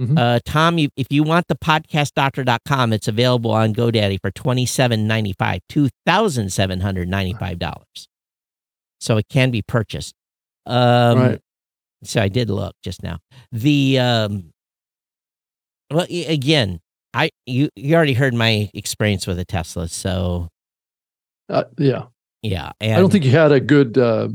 Mhm. 0.00 0.16
Uh, 0.16 0.38
Tom, 0.44 0.78
you, 0.78 0.90
if 0.96 1.08
you 1.10 1.24
want 1.24 1.48
the 1.48 1.56
podcastdoctor.com, 1.56 2.92
it's 2.92 3.08
available 3.08 3.50
on 3.50 3.74
GoDaddy 3.74 4.20
for 4.22 4.30
twenty 4.30 4.64
seven 4.64 5.08
ninety 5.08 5.34
five, 5.36 5.60
two 5.68 5.88
thousand 6.06 6.52
seven 6.52 6.80
hundred 6.80 7.08
ninety 7.08 7.32
five 7.34 7.58
dollars. 7.58 8.06
So 9.00 9.16
it 9.16 9.26
can 9.28 9.50
be 9.50 9.60
purchased. 9.62 10.14
Um, 10.66 11.18
Right. 11.18 11.40
So 12.04 12.22
I 12.22 12.28
did 12.28 12.50
look 12.50 12.74
just 12.82 13.02
now. 13.02 13.18
The 13.50 13.98
um, 13.98 14.52
well, 15.90 16.06
again, 16.10 16.80
I 17.14 17.30
you 17.46 17.70
you 17.74 17.94
already 17.94 18.12
heard 18.14 18.34
my 18.34 18.70
experience 18.74 19.26
with 19.26 19.38
a 19.38 19.44
Tesla, 19.44 19.88
so 19.88 20.48
Uh, 21.48 21.64
yeah, 21.78 22.04
yeah. 22.42 22.72
And 22.80 22.94
I 22.94 23.00
don't 23.00 23.10
think 23.10 23.24
you 23.24 23.30
had 23.30 23.52
a 23.52 23.60
good 23.60 23.98
uh, 23.98 24.28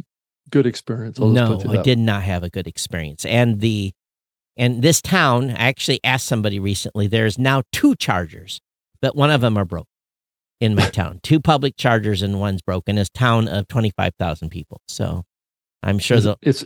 good 0.50 0.66
experience. 0.66 1.20
I'll 1.20 1.30
no, 1.30 1.62
I 1.70 1.82
did 1.82 2.00
not 2.00 2.24
have 2.24 2.44
a 2.44 2.50
good 2.50 2.68
experience. 2.68 3.26
And 3.26 3.62
the 3.62 3.94
and 4.58 4.82
this 4.82 5.02
town, 5.02 5.52
I 5.52 5.68
actually 5.68 6.00
asked 6.04 6.28
somebody 6.28 6.60
recently. 6.60 7.08
There's 7.08 7.38
now 7.40 7.64
two 7.72 7.96
chargers, 7.96 8.60
but 9.02 9.16
one 9.16 9.32
of 9.32 9.42
them 9.42 9.58
are 9.58 9.66
broke 9.66 9.88
in 10.60 10.76
my 10.76 10.90
town. 10.90 11.20
Two 11.24 11.40
public 11.40 11.76
chargers 11.78 12.22
and 12.22 12.40
one's 12.40 12.62
broken. 12.62 12.96
This 12.98 13.10
town 13.10 13.48
of 13.48 13.68
twenty 13.68 13.92
five 13.92 14.14
thousand 14.20 14.50
people. 14.50 14.82
So 14.88 15.24
I'm 15.84 16.00
sure 16.00 16.18
It's, 16.18 16.26
the 16.26 16.38
it's 16.42 16.66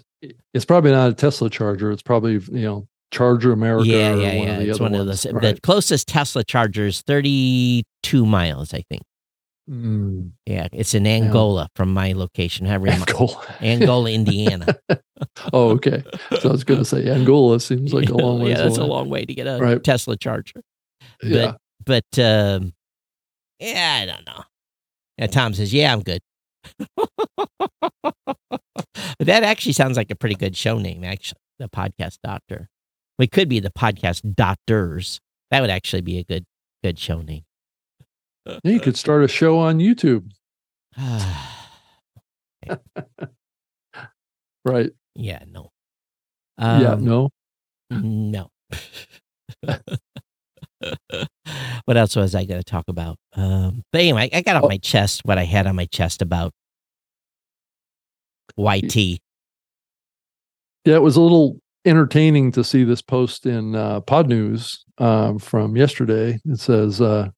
it's 0.53 0.65
probably 0.65 0.91
not 0.91 1.09
a 1.09 1.13
Tesla 1.13 1.49
charger. 1.49 1.91
It's 1.91 2.01
probably 2.03 2.33
you 2.33 2.61
know 2.65 2.87
Charger 3.11 3.51
America. 3.51 3.87
yeah 3.87 4.13
or 4.13 4.17
yeah 4.21 4.37
one 4.37 4.47
yeah. 4.47 4.53
Of 4.53 4.59
the 4.59 4.69
It's 4.69 4.75
other 4.79 4.83
one 4.83 4.95
of 5.01 5.07
those. 5.07 5.25
Right. 5.25 5.55
The 5.55 5.61
closest 5.61 6.07
Tesla 6.07 6.43
charger 6.43 6.85
is 6.87 7.01
thirty 7.01 7.83
two 8.03 8.25
miles, 8.25 8.73
I 8.73 8.83
think. 8.89 9.03
Mm, 9.69 10.31
Yeah, 10.45 10.67
it's 10.71 10.93
in 10.93 11.05
Angola 11.05 11.67
from 11.75 11.93
my 11.93 12.13
location. 12.13 12.65
However, 12.65 12.87
Angola. 12.87 13.45
Angola, 13.61 14.09
Indiana. 14.13 14.77
oh, 15.51 15.71
okay. 15.71 16.03
So 16.39 16.49
I 16.49 16.51
was 16.53 16.63
going 16.63 16.79
to 16.79 16.85
say 16.85 17.09
Angola 17.11 17.59
seems 17.59 17.93
like 17.93 18.07
a 18.09 18.13
long 18.15 18.39
way. 18.41 18.51
yeah, 18.51 18.57
that's 18.61 18.77
a 18.77 18.85
long 18.85 19.09
way 19.09 19.25
to 19.25 19.33
get 19.33 19.45
a 19.45 19.57
Right. 19.59 19.83
Tesla 19.83 20.15
charger. 20.15 20.61
Yeah. 21.21 21.55
but 21.85 22.05
um, 22.17 22.71
yeah, 23.59 23.99
I 24.03 24.05
don't 24.05 24.25
know. 24.25 24.43
And 25.17 25.31
Tom 25.33 25.53
says, 25.53 25.73
"Yeah, 25.73 25.91
I'm 25.91 26.01
good." 26.01 26.21
But 29.17 29.27
that 29.27 29.43
actually 29.43 29.73
sounds 29.73 29.97
like 29.97 30.11
a 30.11 30.15
pretty 30.15 30.35
good 30.35 30.55
show 30.55 30.77
name. 30.79 31.03
Actually, 31.03 31.39
the 31.59 31.67
podcast 31.69 32.17
doctor. 32.23 32.69
We 33.19 33.27
could 33.27 33.49
be 33.49 33.59
the 33.59 33.71
podcast 33.71 34.35
doctors. 34.35 35.19
That 35.51 35.61
would 35.61 35.69
actually 35.69 36.01
be 36.01 36.17
a 36.19 36.23
good 36.23 36.45
good 36.83 36.99
show 36.99 37.21
name. 37.21 37.43
Yeah, 38.45 38.59
you 38.63 38.79
could 38.79 38.95
start 38.97 39.23
a 39.23 39.27
show 39.27 39.59
on 39.59 39.79
YouTube. 39.79 40.31
Right. 44.65 44.91
yeah, 45.15 45.43
no. 45.47 45.71
yeah. 46.59 46.91
Um, 46.93 47.05
No. 47.05 47.29
No. 47.89 48.49
what 51.85 51.95
else 51.95 52.15
was 52.17 52.35
I 52.35 52.43
going 52.45 52.59
to 52.59 52.65
talk 52.69 52.83
about? 52.89 53.17
Um, 53.33 53.83
but 53.93 54.01
anyway, 54.01 54.29
I 54.33 54.41
got 54.41 54.57
off 54.57 54.63
Oh. 54.65 54.67
my 54.67 54.77
chest 54.77 55.21
what 55.23 55.37
I 55.37 55.45
had 55.45 55.67
on 55.67 55.75
my 55.77 55.85
chest 55.85 56.21
about 56.21 56.51
YT. 58.57 59.21
Yeah, 60.85 60.95
it 60.95 61.01
was 61.01 61.15
a 61.15 61.21
little 61.21 61.59
entertaining 61.85 62.51
to 62.51 62.63
see 62.63 62.83
this 62.83 63.01
post 63.01 63.45
in 63.45 63.75
uh, 63.75 64.01
Pod 64.01 64.27
News 64.27 64.83
um, 64.97 65.39
from 65.39 65.75
yesterday. 65.75 66.39
It 66.45 66.59
says, 66.59 67.01
uh, 67.01 67.29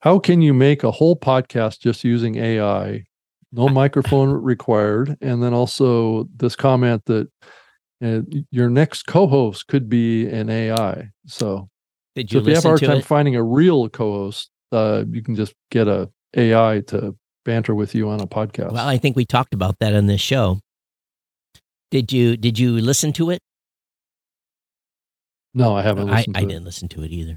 "How 0.00 0.18
can 0.18 0.42
you 0.42 0.54
make 0.54 0.82
a 0.82 0.90
whole 0.90 1.16
podcast 1.16 1.80
just 1.80 2.04
using 2.04 2.36
AI? 2.36 3.04
No 3.52 3.68
microphone 3.80 4.30
required." 4.30 5.16
And 5.20 5.42
then 5.42 5.54
also 5.54 6.28
this 6.36 6.56
comment 6.56 7.04
that 7.06 7.28
uh, 8.02 8.20
your 8.50 8.70
next 8.70 9.04
co-host 9.06 9.66
could 9.68 9.88
be 9.88 10.26
an 10.28 10.48
AI. 10.48 11.10
So, 11.26 11.68
Did 12.14 12.30
so 12.30 12.38
if 12.38 12.46
you 12.46 12.54
have 12.54 12.64
a 12.64 12.68
hard 12.68 12.80
time 12.80 12.98
it? 12.98 13.04
finding 13.04 13.36
a 13.36 13.42
real 13.42 13.88
co-host, 13.88 14.50
uh, 14.72 15.04
you 15.10 15.22
can 15.22 15.34
just 15.34 15.54
get 15.70 15.88
a 15.88 16.10
AI 16.36 16.82
to 16.88 17.16
banter 17.50 17.74
with 17.74 17.94
you 17.96 18.08
on 18.08 18.20
a 18.20 18.26
podcast. 18.28 18.72
Well, 18.72 18.86
I 18.86 18.96
think 18.96 19.16
we 19.16 19.24
talked 19.24 19.54
about 19.54 19.78
that 19.80 19.92
on 19.94 20.06
this 20.06 20.20
show. 20.20 20.60
Did 21.90 22.12
you 22.12 22.36
did 22.36 22.58
you 22.58 22.72
listen 22.80 23.12
to 23.14 23.30
it? 23.30 23.40
no, 25.52 25.74
I 25.74 25.82
haven't 25.82 26.08
I, 26.08 26.18
listened 26.18 26.36
I 26.36 26.40
to 26.40 26.46
it. 26.46 26.48
didn't 26.50 26.64
listen 26.64 26.88
to 26.90 27.02
it 27.02 27.10
either. 27.10 27.36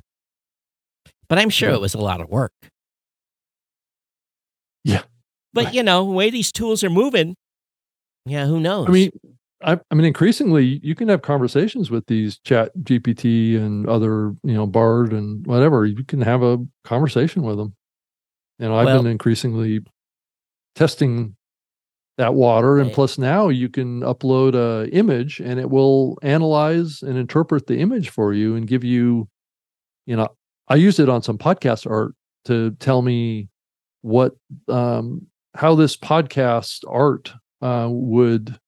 But 1.27 1.39
I'm 1.39 1.49
sure 1.49 1.69
Yeah. 1.69 1.75
it 1.75 1.81
was 1.81 1.95
a 1.95 1.99
lot 1.99 2.21
of 2.21 2.29
work. 2.29 2.51
Yeah. 4.83 5.01
But 5.53 5.73
you 5.73 5.81
know, 5.81 6.05
the 6.05 6.11
way 6.11 6.29
these 6.29 6.51
tools 6.51 6.83
are 6.83 6.89
moving, 6.91 7.35
yeah, 8.27 8.45
who 8.45 8.59
knows? 8.59 8.87
I 8.87 8.91
mean, 8.91 9.11
I, 9.63 9.79
I 9.89 9.95
mean, 9.95 10.05
increasingly, 10.05 10.79
you 10.83 10.93
can 10.93 11.07
have 11.09 11.21
conversations 11.23 11.89
with 11.89 12.05
these 12.05 12.37
Chat 12.45 12.71
GPT 12.83 13.57
and 13.57 13.87
other, 13.87 14.35
you 14.43 14.53
know, 14.53 14.67
Bard 14.67 15.11
and 15.13 15.45
whatever. 15.47 15.85
You 15.85 16.03
can 16.03 16.21
have 16.21 16.43
a 16.43 16.59
conversation 16.83 17.41
with 17.43 17.57
them. 17.57 17.73
You 18.59 18.67
know, 18.67 18.75
I've 18.75 18.85
Well- 18.85 19.01
been 19.01 19.11
increasingly 19.11 19.79
testing 20.75 21.35
that 22.17 22.35
water, 22.35 22.77
and 22.77 22.91
plus 22.91 23.17
now 23.17 23.49
you 23.49 23.69
can 23.69 24.01
upload 24.01 24.53
a 24.53 24.89
image, 24.91 25.39
and 25.39 25.59
it 25.59 25.69
will 25.69 26.17
analyze 26.21 27.01
and 27.01 27.17
interpret 27.17 27.67
the 27.67 27.79
image 27.79 28.09
for 28.09 28.33
you 28.33 28.55
and 28.55 28.67
give 28.67 28.83
you, 28.83 29.27
you 30.05 30.15
know, 30.15 30.27
I 30.67 30.75
used 30.75 30.99
it 30.99 31.09
on 31.09 31.23
some 31.23 31.37
podcast 31.37 31.89
art 31.89 32.13
to 32.45 32.71
tell 32.79 33.01
me 33.01 33.49
what 34.01 34.35
um 34.67 35.25
how 35.55 35.75
this 35.75 35.95
podcast 35.95 36.83
art 36.87 37.33
uh 37.61 37.87
would 37.89 38.59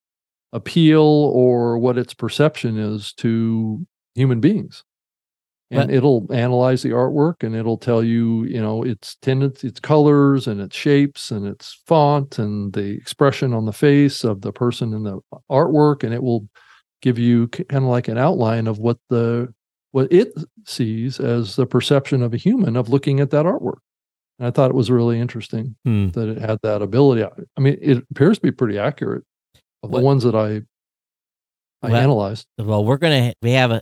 appeal 0.53 1.01
or 1.01 1.77
what 1.77 1.97
its 1.97 2.13
perception 2.13 2.77
is 2.77 3.11
to 3.13 3.85
human 4.15 4.39
beings 4.39 4.83
and 5.72 5.88
But- 5.88 5.95
it'll 5.95 6.28
analyze 6.32 6.84
the 6.84 6.89
artwork 6.91 7.41
and 7.43 7.55
it'll 7.55 7.78
tell 7.78 8.03
you 8.03 8.43
you 8.45 8.61
know 8.61 8.84
its 8.84 9.16
tendencies 9.22 9.72
its 9.72 9.80
colors 9.80 10.47
and 10.47 10.61
its 10.61 10.76
shapes 10.76 11.32
and 11.32 11.45
its 11.47 11.82
font 11.88 12.38
and 12.38 12.72
the 12.74 12.91
expression 12.91 13.53
on 13.53 13.66
the 13.66 13.74
face 13.74 14.24
of 14.24 14.41
the 14.41 14.51
person 14.53 14.93
in 14.93 15.03
the 15.03 15.20
artwork 15.51 16.03
and 16.03 16.13
it 16.13 16.22
will 16.24 16.47
give 17.01 17.18
you 17.20 17.47
kind 17.47 17.84
of 17.84 17.89
like 17.89 18.07
an 18.07 18.18
outline 18.18 18.68
of 18.68 18.78
what 18.80 18.97
the 19.09 19.51
what 19.91 20.11
it 20.11 20.34
sees 20.66 21.20
as 21.20 21.55
the 21.55 21.66
perception 21.66 22.22
of 22.22 22.34
a 22.34 22.38
human 22.38 22.76
of 22.76 22.89
looking 22.89 23.20
at 23.20 23.30
that 23.32 23.45
artwork. 23.45 23.78
And 24.38 24.45
I 24.47 24.51
thought 24.51 24.70
it 24.70 24.76
was 24.76 24.91
really 24.91 25.20
interesting 25.20 25.76
Hmm. 25.86 26.09
that 26.09 26.28
it 26.28 26.38
had 26.38 26.59
that 26.63 26.82
ability. 26.82 27.24
I- 27.24 27.30
I 27.55 27.61
mean, 27.61 27.78
it 27.82 28.03
appears 28.11 28.38
to 28.38 28.41
be 28.41 28.51
pretty 28.51 28.78
accurate 28.78 29.24
of 29.82 29.91
What- 29.91 29.99
the 29.99 30.05
ones 30.05 30.24
that 30.24 30.36
I 30.36 30.61
I 31.82 31.89
Well- 31.91 31.95
analyzed. 32.01 32.45
Well, 32.57 32.84
we're 32.84 32.97
gonna 32.97 33.34
we 33.41 33.51
have 33.51 33.72
a. 33.72 33.82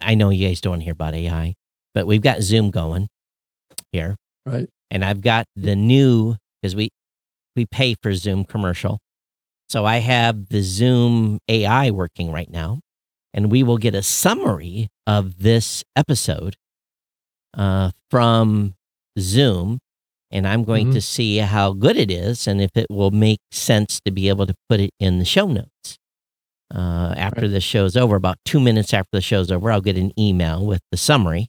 I 0.00 0.14
know 0.14 0.30
you 0.30 0.46
guys 0.48 0.60
don't 0.60 0.80
hear 0.80 0.92
about 0.92 1.14
AI, 1.14 1.54
but 1.94 2.06
we've 2.06 2.22
got 2.22 2.42
Zoom 2.42 2.70
going 2.70 3.08
here, 3.92 4.16
Right. 4.46 4.68
and 4.90 5.04
I've 5.04 5.20
got 5.20 5.46
the 5.56 5.76
new 5.76 6.36
because 6.60 6.74
we 6.76 6.90
we 7.56 7.66
pay 7.66 7.94
for 8.02 8.12
Zoom 8.14 8.44
commercial, 8.44 8.98
so 9.68 9.84
I 9.84 9.98
have 9.98 10.48
the 10.48 10.60
Zoom 10.62 11.38
AI 11.48 11.90
working 11.90 12.32
right 12.32 12.50
now, 12.50 12.80
and 13.32 13.50
we 13.50 13.62
will 13.62 13.78
get 13.78 13.94
a 13.94 14.02
summary 14.02 14.88
of 15.06 15.38
this 15.38 15.84
episode 15.94 16.56
uh, 17.56 17.92
from 18.10 18.74
Zoom, 19.18 19.78
and 20.32 20.48
I'm 20.48 20.64
going 20.64 20.88
Mhm. 20.88 20.94
to 20.94 21.00
see 21.00 21.36
how 21.38 21.72
good 21.72 21.96
it 21.96 22.10
is 22.10 22.48
and 22.48 22.60
if 22.60 22.70
it 22.76 22.86
will 22.90 23.12
make 23.12 23.38
sense 23.52 24.00
to 24.04 24.10
be 24.10 24.28
able 24.28 24.46
to 24.46 24.54
put 24.68 24.80
it 24.80 24.90
in 24.98 25.20
the 25.20 25.24
show 25.24 25.46
notes. 25.46 25.98
Uh, 26.74 27.14
after 27.16 27.42
Right. 27.42 27.50
the 27.50 27.60
show's 27.60 27.96
over, 27.96 28.16
about 28.16 28.38
two 28.44 28.58
minutes 28.58 28.92
after 28.92 29.10
the 29.12 29.20
show's 29.20 29.50
over, 29.52 29.70
I'll 29.70 29.80
get 29.80 29.96
an 29.96 30.12
email 30.18 30.66
with 30.66 30.80
the 30.90 30.96
summary. 30.96 31.48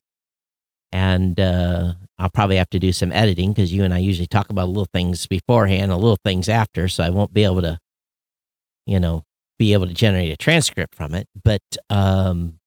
And 0.92 1.40
uh, 1.40 1.94
I'll 2.20 2.30
probably 2.30 2.58
have 2.58 2.70
to 2.70 2.80
do 2.80 2.94
some 2.94 3.12
editing 3.12 3.52
because 3.52 3.74
you 3.74 3.84
and 3.84 3.94
I 3.94 3.98
usually 3.98 4.28
talk 4.28 4.50
about 4.50 4.68
little 4.68 4.88
things 4.94 5.26
beforehand 5.26 5.92
and 5.92 6.00
little 6.00 6.20
things 6.24 6.48
after. 6.48 6.88
So 6.88 7.04
I 7.04 7.10
won't 7.10 7.34
be 7.34 7.44
able 7.44 7.62
to, 7.64 7.80
you 8.86 9.00
know, 9.00 9.24
be 9.58 9.74
able 9.74 9.88
to 9.88 9.94
generate 9.94 10.32
a 10.32 10.38
transcript 10.38 10.94
from 10.96 11.16
it. 11.16 11.28
But 11.44 11.64
um, 11.90 12.60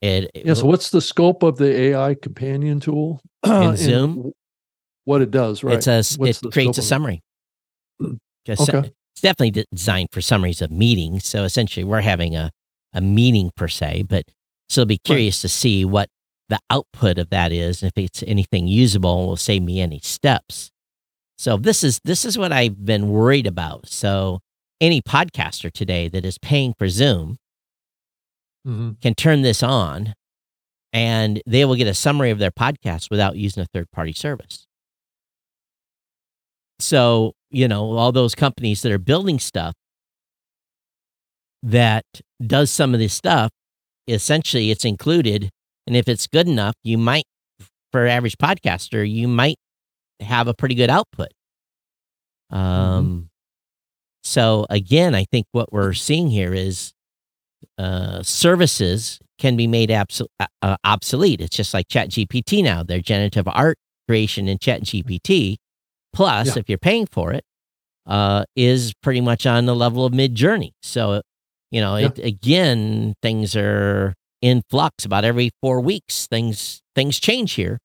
it, 0.00 0.30
it 0.34 0.46
Yeah. 0.46 0.54
So 0.54 0.66
what's 0.66 0.90
the 0.90 1.00
scope 1.02 1.42
of 1.42 1.58
the 1.58 1.78
AI 1.78 2.14
companion 2.14 2.80
tool 2.80 3.20
and 3.42 3.76
Zoom? 3.76 4.32
What 5.04 5.20
it 5.22 5.30
does, 5.30 5.62
right? 5.62 5.76
It's 5.86 5.86
a, 5.86 6.24
it 6.24 6.40
creates 6.52 6.78
a 6.78 6.82
summary. 6.82 7.22
it? 8.00 8.18
Just 8.44 8.68
Okay. 8.68 8.92
It's 9.18 9.22
definitely 9.22 9.64
designed 9.74 10.10
for 10.12 10.20
summaries 10.20 10.62
of 10.62 10.70
meetings. 10.70 11.26
So 11.26 11.42
essentially, 11.42 11.82
we're 11.82 12.02
having 12.02 12.36
a, 12.36 12.52
a 12.92 13.00
meeting 13.00 13.50
per 13.56 13.66
se, 13.66 14.04
but 14.08 14.26
so 14.68 14.82
I'll 14.82 14.86
be 14.86 14.98
curious 14.98 15.40
to 15.40 15.48
see 15.48 15.84
what 15.84 16.08
the 16.48 16.60
output 16.70 17.18
of 17.18 17.28
that 17.30 17.50
is. 17.50 17.82
And 17.82 17.90
if 17.94 18.00
it's 18.04 18.22
anything 18.28 18.68
usable, 18.68 19.26
will 19.26 19.36
save 19.36 19.62
me 19.64 19.80
any 19.80 19.98
steps. 19.98 20.70
So 21.36 21.56
this 21.56 21.82
is 21.82 21.98
this 22.04 22.24
is 22.24 22.38
what 22.38 22.52
I've 22.52 22.84
been 22.84 23.08
worried 23.08 23.48
about. 23.48 23.88
So 23.88 24.38
any 24.80 25.02
podcaster 25.02 25.72
today 25.72 26.06
that 26.06 26.24
is 26.24 26.38
paying 26.38 26.72
for 26.78 26.88
Zoom 26.88 27.38
Mhm. 28.68 29.00
can 29.00 29.16
turn 29.16 29.42
this 29.42 29.64
on, 29.64 30.14
and 30.92 31.42
they 31.44 31.64
will 31.64 31.74
get 31.74 31.88
a 31.88 31.94
summary 31.94 32.30
of 32.30 32.38
their 32.38 32.52
podcast 32.52 33.10
without 33.10 33.34
using 33.36 33.64
a 33.64 33.66
third 33.66 33.90
party 33.90 34.12
service. 34.12 34.68
So, 36.78 37.34
you 37.50 37.68
know, 37.68 37.92
all 37.92 38.12
those 38.12 38.34
companies 38.34 38.82
that 38.82 38.92
are 38.92 38.98
building 38.98 39.38
stuff 39.38 39.74
that 41.62 42.04
does 42.44 42.70
some 42.70 42.94
of 42.94 43.00
this 43.00 43.14
stuff, 43.14 43.50
essentially 44.06 44.70
it's 44.70 44.84
included. 44.84 45.50
And 45.86 45.96
if 45.96 46.08
it's 46.08 46.26
good 46.26 46.46
enough, 46.46 46.74
you 46.84 46.98
might, 46.98 47.24
for 47.92 48.06
average 48.06 48.36
podcaster, 48.36 49.08
you 49.08 49.26
might 49.28 49.56
have 50.20 50.48
a 50.48 50.54
pretty 50.54 50.74
good 50.74 50.90
output. 50.90 51.28
Um, 52.50 53.30
so 54.22 54.66
again, 54.70 55.14
I 55.14 55.24
think 55.24 55.46
what 55.52 55.72
we're 55.72 55.94
seeing 55.94 56.28
here 56.28 56.52
is 56.52 56.92
uh, 57.78 58.22
services 58.22 59.18
can 59.38 59.56
be 59.56 59.66
made 59.66 59.90
abso- 59.90 60.26
uh, 60.40 60.46
uh, 60.62 60.76
obsolete. 60.84 61.40
It's 61.40 61.56
just 61.56 61.72
like 61.72 61.88
ChatGPT 61.88 62.62
now. 62.62 62.82
Their 62.82 63.00
generative 63.00 63.48
art 63.48 63.78
creation 64.06 64.48
in 64.48 64.58
ChatGPT, 64.58 65.56
plus 66.18 66.46
Yeah. 66.48 66.58
if 66.60 66.68
you're 66.68 66.78
paying 66.78 67.06
for 67.06 67.32
it, 67.32 67.44
uh, 68.06 68.44
is 68.56 68.92
pretty 69.02 69.20
much 69.20 69.46
on 69.46 69.66
the 69.66 69.74
level 69.76 70.04
of 70.04 70.12
Mid 70.12 70.34
Journey. 70.34 70.72
So, 70.82 71.22
you 71.70 71.80
know, 71.80 71.94
it, 71.96 72.18
again, 72.18 73.14
things 73.22 73.54
are 73.54 74.14
in 74.42 74.62
flux. 74.70 75.04
About 75.04 75.24
every 75.24 75.50
four 75.62 75.80
weeks, 75.80 76.26
things 76.26 76.80
things 76.94 77.20
change 77.20 77.52
here. 77.52 77.78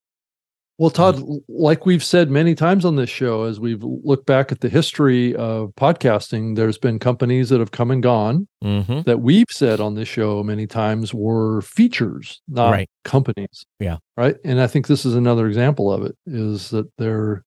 Well, 0.76 0.90
Todd, 0.90 1.22
like 1.48 1.86
we've 1.86 2.02
said 2.02 2.32
many 2.32 2.56
times 2.56 2.84
on 2.84 2.96
this 2.96 3.08
show, 3.08 3.44
as 3.44 3.60
we've 3.60 3.84
looked 3.84 4.26
back 4.26 4.50
at 4.50 4.58
the 4.60 4.68
history 4.68 5.32
of 5.36 5.70
podcasting, 5.76 6.56
there's 6.56 6.78
been 6.78 6.98
companies 6.98 7.48
that 7.50 7.60
have 7.60 7.70
come 7.70 7.92
and 7.92 8.02
gone 8.02 8.48
Mm-hmm. 8.64 9.02
that 9.02 9.20
we've 9.20 9.50
said 9.50 9.78
on 9.78 9.94
this 9.94 10.08
show 10.08 10.42
many 10.42 10.66
times 10.66 11.14
were 11.14 11.60
features, 11.62 12.40
not 12.48 12.70
Right. 12.72 12.88
companies. 13.04 13.64
Yeah. 13.78 13.98
Right. 14.16 14.34
And 14.44 14.60
I 14.60 14.66
think 14.66 14.88
this 14.88 15.04
is 15.06 15.14
another 15.14 15.46
example 15.46 15.92
of 15.92 16.02
it 16.04 16.16
is 16.26 16.70
that 16.70 16.86
there 16.98 17.44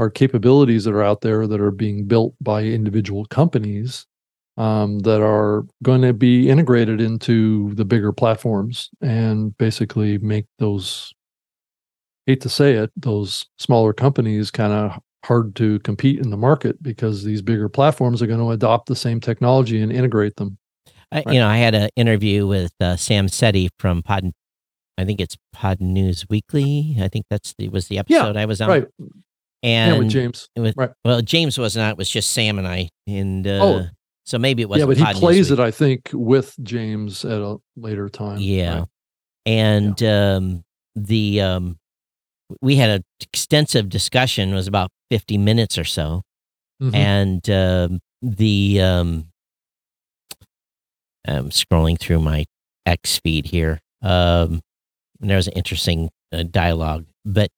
are 0.00 0.08
capabilities 0.08 0.84
that 0.84 0.94
are 0.94 1.02
out 1.02 1.20
there 1.20 1.46
that 1.46 1.60
are 1.60 1.70
being 1.70 2.06
built 2.06 2.34
by 2.40 2.62
individual 2.62 3.26
companies 3.26 4.06
um, 4.56 5.00
that 5.00 5.22
are 5.22 5.66
going 5.82 6.00
to 6.00 6.14
be 6.14 6.48
integrated 6.48 7.00
into 7.00 7.74
the 7.74 7.84
bigger 7.84 8.10
platforms 8.10 8.88
and 9.02 9.56
basically 9.58 10.16
make 10.18 10.46
those 10.58 11.12
hate 12.26 12.40
to 12.40 12.48
say 12.48 12.74
it, 12.74 12.90
those 12.96 13.46
smaller 13.58 13.92
companies 13.92 14.50
kind 14.50 14.72
of 14.72 14.98
hard 15.24 15.54
to 15.56 15.78
compete 15.80 16.18
in 16.18 16.30
the 16.30 16.36
market 16.36 16.82
because 16.82 17.24
these 17.24 17.42
bigger 17.42 17.68
platforms 17.68 18.22
are 18.22 18.26
going 18.26 18.40
to 18.40 18.50
adopt 18.50 18.86
the 18.86 18.96
same 18.96 19.20
technology 19.20 19.82
and 19.82 19.92
integrate 19.92 20.36
them. 20.36 20.56
I, 21.12 21.22
Right. 21.26 21.34
You 21.34 21.40
know, 21.40 21.48
I 21.48 21.58
had 21.58 21.74
an 21.74 21.90
interview 21.96 22.46
with 22.46 22.72
uh, 22.80 22.96
Sam 22.96 23.26
Sethi 23.26 23.68
from 23.78 24.02
Pod. 24.02 24.30
I 24.96 25.04
think 25.04 25.20
it's 25.20 25.36
Pod 25.52 25.80
News 25.80 26.26
Weekly. 26.30 26.96
I 27.00 27.08
think 27.08 27.26
that's 27.28 27.54
the 27.58 27.68
was 27.68 27.88
the 27.88 27.98
episode 27.98 28.36
I 28.36 28.46
was 28.46 28.60
on. 28.60 28.68
right. 28.68 28.86
And 29.62 29.92
yeah, 29.94 29.98
with 29.98 30.08
James. 30.08 30.48
with- 30.56 30.74
right. 30.76 30.90
well, 31.04 31.20
James 31.22 31.58
was 31.58 31.76
not. 31.76 31.92
It 31.92 31.98
was 31.98 32.10
just 32.10 32.30
Sam 32.30 32.58
and 32.58 32.66
I. 32.66 32.88
And 33.06 33.46
uh, 33.46 33.58
Oh. 33.62 33.86
so 34.24 34.38
maybe 34.38 34.62
it 34.62 34.68
was. 34.68 34.78
Yeah, 34.80 34.86
but 34.86 34.96
he 34.96 35.04
plays 35.14 35.50
it, 35.50 35.60
I 35.60 35.70
think, 35.70 36.10
with 36.14 36.54
James 36.62 37.24
at 37.24 37.40
a 37.40 37.56
later 37.76 38.08
time. 38.08 38.38
Yeah. 38.40 38.78
Right. 38.80 38.88
and 39.46 40.02
um, 40.02 40.64
the 40.94 41.40
um, 41.40 41.78
we 42.60 42.76
had 42.76 42.90
an 42.90 43.04
extensive 43.20 43.88
discussion. 43.88 44.50
It 44.50 44.54
was 44.54 44.66
about 44.66 44.90
fifty 45.10 45.36
minutes 45.38 45.76
or 45.78 45.84
so, 45.84 46.22
Mhm. 46.82 46.94
and 46.94 47.50
um, 47.50 48.00
the 48.22 48.80
um, 48.80 49.26
I'm 51.26 51.50
scrolling 51.50 51.98
through 51.98 52.20
my 52.20 52.46
X 52.86 53.18
feed 53.18 53.46
here. 53.46 53.80
Um, 54.02 54.60
and 55.20 55.28
there 55.28 55.36
was 55.36 55.46
an 55.48 55.52
interesting 55.54 56.08
uh, 56.32 56.44
dialogue, 56.44 57.04
but 57.24 57.50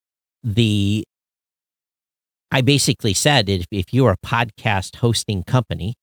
the 0.43 1.05
I 2.53 2.61
basically 2.61 3.15
said 3.15 3.49
if 3.49 3.67
if 3.71 3.93
you're 3.93 4.13
a 4.13 4.17
podcast 4.27 4.97
hosting 4.97 5.43
company, 5.43 5.95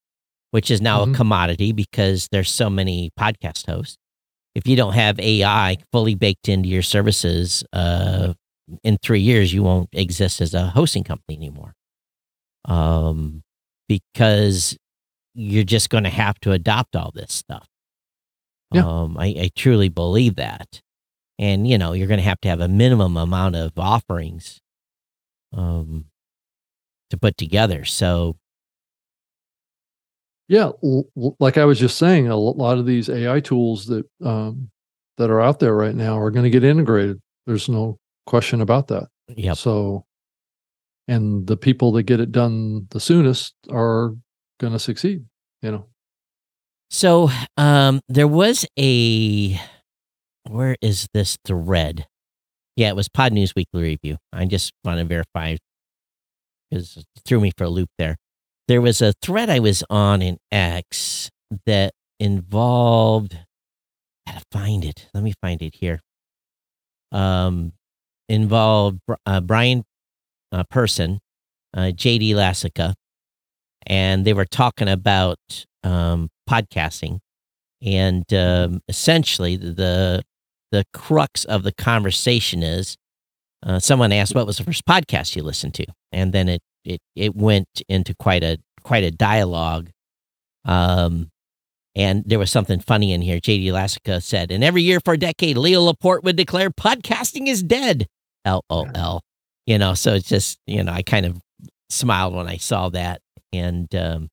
which 0.51 0.71
is 0.71 0.81
now 0.81 1.05
Mhm. 1.05 1.13
a 1.13 1.17
commodity 1.17 1.71
because 1.71 2.27
there's 2.31 2.49
so 2.51 2.69
many 2.69 3.11
podcast 3.19 3.67
hosts, 3.67 3.97
if 4.55 4.67
you 4.67 4.75
don't 4.75 4.93
have 4.93 5.19
AI 5.19 5.77
fully 5.91 6.15
baked 6.15 6.49
into 6.49 6.67
your 6.67 6.81
services, 6.81 7.63
uh, 7.71 8.33
in 8.83 8.97
three 8.97 9.21
years 9.21 9.53
you 9.53 9.63
won't 9.63 9.89
exist 9.93 10.41
as 10.41 10.53
a 10.53 10.67
hosting 10.71 11.03
company 11.03 11.37
anymore. 11.37 11.73
Um, 12.65 13.43
because 13.87 14.75
you're 15.33 15.63
just 15.63 15.89
going 15.89 16.03
to 16.03 16.09
have 16.09 16.39
to 16.41 16.51
adopt 16.51 16.95
all 16.95 17.11
this 17.13 17.31
stuff. 17.33 17.67
Yeah. 18.71 18.85
Um, 18.85 19.17
I, 19.17 19.27
I 19.27 19.49
truly 19.55 19.89
believe 19.89 20.35
that. 20.35 20.81
And, 21.39 21.67
you 21.67 21.77
know, 21.77 21.93
you're 21.93 22.07
going 22.07 22.19
to 22.19 22.23
have 22.25 22.41
to 22.41 22.49
have 22.49 22.59
a 22.59 22.67
minimum 22.67 23.17
amount 23.17 23.55
of 23.55 23.71
offerings 23.77 24.59
um, 25.53 26.05
to 27.09 27.17
put 27.17 27.37
together. 27.37 27.85
So, 27.85 28.37
Yeah, 30.47 30.71
like 31.39 31.57
I 31.57 31.65
was 31.65 31.79
just 31.79 31.97
saying, 31.97 32.27
a 32.27 32.35
lot 32.35 32.77
of 32.77 32.85
these 32.85 33.09
AI 33.09 33.39
tools 33.39 33.85
that 33.87 34.05
um, 34.23 34.69
that 35.17 35.29
are 35.29 35.41
out 35.41 35.59
there 35.59 35.75
right 35.75 35.95
now 35.95 36.17
are 36.17 36.31
going 36.31 36.43
to 36.43 36.49
get 36.49 36.63
integrated. 36.63 37.19
There's 37.45 37.69
no 37.69 37.99
question 38.25 38.61
about 38.61 38.87
that. 38.87 39.07
Yeah. 39.27 39.53
So, 39.53 40.05
and 41.07 41.45
the 41.45 41.57
people 41.57 41.91
that 41.93 42.03
get 42.03 42.19
it 42.19 42.31
done 42.31 42.87
the 42.91 42.99
soonest 42.99 43.53
are 43.69 44.15
going 44.59 44.73
to 44.73 44.79
succeed. 44.79 45.25
You 45.61 45.71
know. 45.71 45.85
So 46.89 47.29
um, 47.57 48.01
there 48.09 48.27
was 48.27 48.65
a 48.79 49.59
where 50.47 50.75
is 50.81 51.07
this 51.13 51.37
thread? 51.45 52.07
Yeah, 52.75 52.89
it 52.89 52.95
was 52.95 53.09
Pod 53.09 53.33
News 53.33 53.53
Weekly 53.55 53.83
Review. 53.83 54.17
I 54.33 54.45
just 54.45 54.71
want 54.83 54.99
to 54.99 55.05
verify 55.05 55.57
because 56.69 57.03
threw 57.25 57.39
me 57.39 57.51
for 57.57 57.65
a 57.65 57.69
loop 57.69 57.89
there. 57.97 58.17
There 58.67 58.81
was 58.81 59.01
a 59.01 59.13
thread 59.21 59.49
I 59.49 59.59
was 59.59 59.83
on 59.89 60.21
in 60.21 60.37
X 60.51 61.29
that 61.65 61.93
involved. 62.19 63.37
Gotta 64.27 64.43
find 64.51 64.85
it. 64.85 65.07
Let 65.13 65.23
me 65.23 65.33
find 65.41 65.61
it 65.61 65.75
here. 65.75 66.01
Um, 67.11 67.73
involved 68.27 68.99
uh, 69.25 69.41
Brian 69.41 69.83
uh, 70.51 70.63
Person, 70.69 71.19
uh, 71.75 71.91
JD 71.93 72.35
Lassica, 72.35 72.93
and 73.87 74.25
they 74.25 74.33
were 74.33 74.45
talking 74.45 74.87
about 74.87 75.39
um, 75.83 76.29
podcasting 76.47 77.19
and 77.81 78.31
um, 78.33 78.81
essentially 78.87 79.55
the 79.55 80.23
the 80.71 80.85
crux 80.93 81.45
of 81.45 81.63
the 81.63 81.71
conversation 81.71 82.61
is 82.61 82.95
uh, 83.63 83.79
someone 83.79 84.11
asked 84.11 84.35
what 84.35 84.47
was 84.47 84.57
the 84.57 84.63
first 84.63 84.85
podcast 84.85 85.35
you 85.35 85.43
listened 85.43 85.73
to, 85.75 85.85
and 86.11 86.33
then 86.33 86.49
it 86.49 86.61
it 86.85 87.01
it 87.15 87.35
went 87.35 87.67
into 87.87 88.15
quite 88.15 88.43
a 88.43 88.57
quite 88.83 89.03
a 89.03 89.11
dialogue. 89.11 89.89
Um, 90.65 91.29
and 91.95 92.23
there 92.25 92.39
was 92.39 92.51
something 92.51 92.79
funny 92.79 93.11
in 93.11 93.21
here. 93.21 93.39
JD 93.39 93.71
Lassica 93.71 94.21
said, 94.21 94.51
and 94.51 94.63
every 94.63 94.83
year 94.83 94.99
for 95.03 95.13
a 95.13 95.17
decade, 95.17 95.57
Leo 95.57 95.81
Laporte 95.81 96.23
would 96.23 96.35
declare 96.35 96.69
podcasting 96.69 97.47
is 97.47 97.63
dead. 97.63 98.07
LOL. 98.45 99.21
You 99.65 99.77
know, 99.77 99.93
so 99.93 100.13
it's 100.13 100.27
just, 100.27 100.59
you 100.65 100.83
know, 100.83 100.91
I 100.91 101.01
kind 101.01 101.25
of 101.25 101.39
smiled 101.89 102.35
when 102.35 102.47
I 102.47 102.57
saw 102.57 102.89
that. 102.89 103.21
And 103.51 103.93
um, 103.95 104.29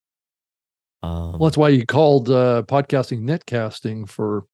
um 1.02 1.32
Well, 1.32 1.50
that's 1.50 1.56
why 1.56 1.72
he 1.72 1.84
called 1.84 2.30
uh, 2.30 2.62
podcasting 2.66 3.22
netcasting 3.22 4.08
for 4.08 4.44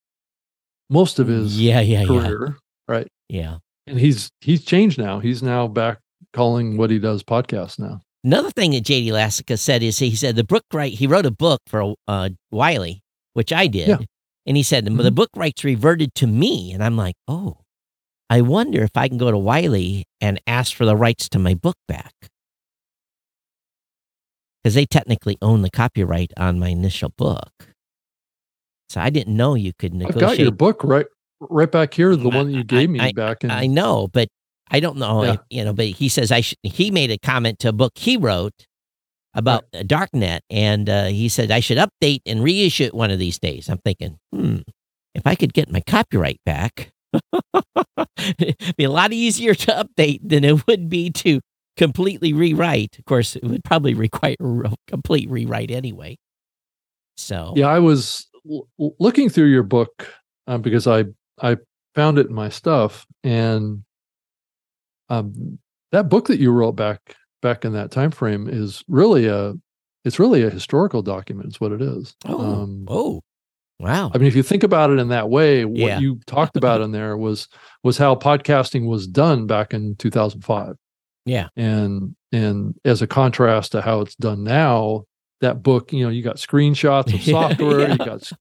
most 0.89 1.19
of 1.19 1.29
his 1.29 1.61
yeah, 1.61 1.81
yeah, 1.81 2.01
yeah. 2.01 2.07
career, 2.07 2.57
right? 2.89 3.09
Yeah. 3.29 3.59
And 3.87 3.99
he's 3.99 4.31
he's 4.41 4.65
changed 4.65 4.99
now. 4.99 5.19
He's 5.21 5.43
now 5.43 5.67
back 5.69 5.99
calling 6.33 6.77
what 6.77 6.91
he 6.91 6.99
does 6.99 7.23
podcast 7.23 7.79
now. 7.79 8.01
Another 8.25 8.51
thing 8.51 8.71
that 8.73 8.85
JD 8.85 9.09
Lasica 9.09 9.59
said 9.59 9.83
is 9.83 9.99
he 9.99 10.15
said 10.15 10.37
the 10.37 10.45
book 10.45 10.65
right 10.73 10.93
he 10.93 11.07
wrote 11.07 11.27
a 11.27 11.31
book 11.33 11.61
for 11.67 11.95
uh, 12.07 12.31
Wiley, 12.53 13.03
which 13.35 13.53
I 13.53 13.67
did, 13.67 13.89
Yeah. 13.89 13.99
and 14.47 14.57
he 14.57 14.63
said 14.63 14.85
the 14.85 14.91
Mhm. 14.93 15.15
book 15.15 15.31
rights 15.37 15.65
reverted 15.65 16.15
to 16.17 16.27
me, 16.29 16.73
and 16.73 16.83
I'm 16.85 16.97
like, 16.97 17.17
oh, 17.27 17.59
I 18.31 18.41
wonder 18.41 18.83
if 18.85 18.93
I 18.97 19.09
can 19.09 19.19
go 19.19 19.31
to 19.33 19.39
Wiley 19.39 20.05
and 20.21 20.41
ask 20.47 20.75
for 20.77 20.85
the 20.87 20.97
rights 20.97 21.29
to 21.31 21.39
my 21.41 21.55
book 21.55 21.77
back 21.89 22.13
because 24.63 24.75
they 24.75 24.87
technically 24.87 25.37
own 25.43 25.63
the 25.63 25.71
copyright 25.71 26.33
on 26.37 26.59
my 26.61 26.69
initial 26.69 27.11
book. 27.19 27.51
So 28.89 29.01
I 29.01 29.11
didn't 29.11 29.37
know 29.37 29.55
you 29.55 29.73
could 29.77 29.93
I've 29.93 29.99
negotiate. 29.99 30.21
got 30.21 30.39
your 30.39 30.53
book 30.53 30.85
right 30.85 31.07
right 31.51 31.71
back 31.71 31.95
here, 31.95 32.15
the 32.17 32.31
I- 32.31 32.35
one 32.37 32.47
that 32.53 32.57
you 32.59 32.65
gave 32.65 32.91
me 32.91 33.01
I- 33.01 33.13
back 33.13 33.45
in 33.45 33.51
I 33.51 33.67
know, 33.67 34.09
but 34.13 34.29
I 34.71 34.81
don't 34.81 34.97
know, 34.97 35.23
Yeah. 35.25 35.33
if, 35.35 35.41
you 35.51 35.65
know, 35.65 35.73
but 35.73 35.87
he 35.87 36.09
says 36.09 36.33
I 36.33 36.41
should, 36.41 36.59
he 36.63 36.91
made 36.91 37.11
a 37.11 37.19
comment 37.19 37.59
to 37.61 37.69
a 37.69 37.73
book 37.73 37.93
he 37.97 38.17
wrote 38.17 38.67
about 39.35 39.65
uh 39.75 39.79
Darknet 39.83 40.41
and 40.51 40.89
uh, 40.89 41.07
he 41.07 41.29
said 41.29 41.51
I 41.51 41.61
should 41.61 41.79
update 41.79 42.21
and 42.27 42.43
reissue 42.43 42.85
it 42.85 42.95
one 42.95 43.11
of 43.11 43.19
these 43.19 43.39
days. 43.39 43.69
I'm 43.69 43.79
thinking, 43.79 44.19
hmm, 44.33 44.59
if 45.15 45.27
I 45.27 45.35
could 45.35 45.53
get 45.53 45.71
my 45.71 45.81
copyright 45.81 46.41
back, 46.47 46.91
it'd 48.39 48.75
be 48.77 48.85
a 48.85 48.91
lot 48.91 49.13
easier 49.13 49.55
to 49.55 49.73
update 49.87 50.21
than 50.23 50.45
it 50.45 50.67
would 50.67 50.89
be 50.89 51.11
to 51.11 51.41
completely 51.77 52.33
rewrite. 52.33 52.99
Of 52.99 53.05
course, 53.07 53.37
it 53.37 53.45
would 53.45 53.65
probably 53.65 53.95
require 53.95 54.37
a 54.41 54.73
complete 54.89 55.29
rewrite 55.31 55.71
anyway. 55.71 56.17
So, 57.17 57.53
Yeah, 57.57 57.67
I 57.69 57.79
was 57.79 58.27
l- 58.51 58.69
looking 58.99 59.29
through 59.29 59.51
your 59.51 59.63
book 59.63 60.09
um, 60.47 60.63
because 60.63 60.87
I 60.87 61.05
I 61.41 61.57
found 61.95 62.19
it 62.19 62.27
in 62.29 62.35
my 62.35 62.49
stuff, 62.49 63.07
and 63.25 63.85
um, 65.09 65.59
that 65.93 66.09
book 66.09 66.29
that 66.29 66.41
you 66.41 66.51
wrote 66.53 66.73
back 66.73 67.17
back 67.41 67.65
in 67.65 67.73
that 67.73 67.91
time 67.91 68.11
frame 68.11 68.49
is 68.49 68.83
really 68.89 69.27
a 69.27 69.55
it's 70.05 70.19
really 70.19 70.43
a 70.43 70.51
historical 70.51 71.03
document. 71.03 71.49
Is 71.49 71.61
what 71.61 71.73
it 71.73 71.83
is. 71.83 72.15
oh, 72.27 72.41
Um, 72.63 72.85
oh, 72.89 73.21
wow. 73.79 74.11
I 74.15 74.19
mean, 74.19 74.27
if 74.27 74.35
you 74.35 74.43
think 74.43 74.63
about 74.63 74.91
it 74.91 74.99
in 74.99 75.09
that 75.09 75.29
way, 75.31 75.65
what 75.65 75.77
Yeah. 75.79 75.99
you 75.99 76.21
talked 76.27 76.57
about 76.57 76.81
in 76.81 76.93
there 76.93 77.17
was 77.17 77.49
was 77.85 77.99
how 77.99 78.15
podcasting 78.15 78.87
was 78.87 79.07
done 79.07 79.47
back 79.47 79.75
in 79.75 79.95
2005. 79.97 80.75
Yeah. 81.25 81.49
And 81.57 82.17
and 82.33 82.75
as 82.85 83.03
a 83.03 83.07
contrast 83.07 83.73
to 83.73 83.83
how 83.83 84.01
it's 84.01 84.17
done 84.17 84.43
now, 84.45 85.05
that 85.41 85.63
book, 85.63 85.93
you 85.93 86.03
know, 86.05 86.11
you 86.11 86.23
got 86.23 86.37
screenshots 86.37 87.13
of 87.15 87.23
software, 87.23 87.81
yeah. 87.83 87.93
you 87.93 87.99
got 87.99 88.23
s- 88.23 88.33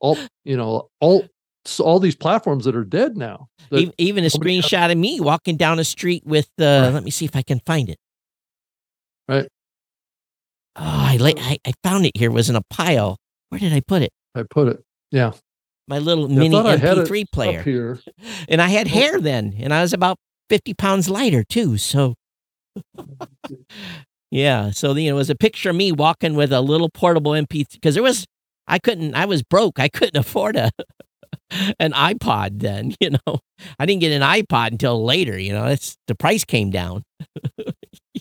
all, 0.00 0.16
you 0.44 0.56
know, 0.56 0.88
all 1.00 1.26
so 1.66 1.84
all 1.84 1.98
these 2.00 2.14
platforms 2.16 2.64
that 2.64 2.76
are 2.76 2.84
dead 2.84 3.16
now. 3.16 3.48
even 3.98 4.24
a 4.24 4.28
screenshot 4.28 4.90
of 4.92 4.98
me 4.98 5.20
walking 5.20 5.56
down 5.56 5.78
a 5.78 5.84
street 5.84 6.22
with 6.26 6.48
uh 6.60 6.90
let 6.92 7.02
me 7.04 7.10
see 7.10 7.24
if 7.24 7.34
I 7.36 7.42
can 7.42 7.60
find 7.66 7.88
it. 7.88 7.98
Right. 9.28 9.48
Oh, 10.76 10.82
I, 10.82 11.16
la- 11.18 11.30
I 11.38 11.58
I 11.66 11.72
found 11.82 12.04
it 12.06 12.16
here. 12.16 12.30
It 12.30 12.34
was 12.34 12.50
in 12.50 12.56
a 12.56 12.62
pile. 12.70 13.16
Where 13.48 13.58
did 13.58 13.72
I 13.72 13.80
put 13.80 14.02
it? 14.02 14.10
I 14.34 14.42
put 14.48 14.68
it. 14.68 14.82
Yeah. 15.10 15.32
My 15.86 15.98
little 15.98 16.30
Yeah, 16.30 16.38
mini 16.38 16.50
thought 16.56 16.66
I 16.66 16.76
had 16.76 16.98
it 16.98 17.08
MP3 17.08 17.22
Up 17.22 17.30
player. 17.32 17.62
here. 17.62 17.98
And 18.48 18.60
I 18.62 18.68
had 18.68 18.88
hair 18.88 19.20
then, 19.20 19.54
and 19.58 19.72
I 19.72 19.82
was 19.82 19.92
about 19.92 20.16
50 20.50 20.74
pounds 20.74 21.08
lighter 21.08 21.44
too. 21.44 21.78
So 21.78 22.14
Yeah, 24.30 24.70
so 24.72 24.94
you 24.94 25.10
know, 25.10 25.16
it 25.16 25.18
was 25.18 25.30
a 25.30 25.36
picture 25.36 25.70
of 25.70 25.76
me 25.76 25.92
walking 25.92 26.34
with 26.34 26.52
a 26.52 26.60
little 26.60 26.88
portable 26.88 27.32
MP3 27.32 27.72
because 27.72 27.94
there 27.94 28.02
was 28.02 28.24
I 28.66 28.78
couldn't 28.78 29.14
I 29.14 29.26
was 29.26 29.42
broke. 29.42 29.78
I 29.78 29.88
couldn't 29.88 30.16
afford 30.20 30.56
a 30.56 30.70
an 31.78 31.92
iPod 31.92 32.60
then, 32.60 32.94
you 33.00 33.10
know. 33.10 33.38
I 33.78 33.86
didn't 33.86 34.00
get 34.00 34.12
an 34.12 34.22
iPod 34.22 34.72
until 34.72 35.04
later, 35.04 35.38
you 35.38 35.52
know. 35.52 35.66
It's 35.66 35.96
the 36.06 36.14
price 36.14 36.44
came 36.44 36.70
down. 36.70 37.02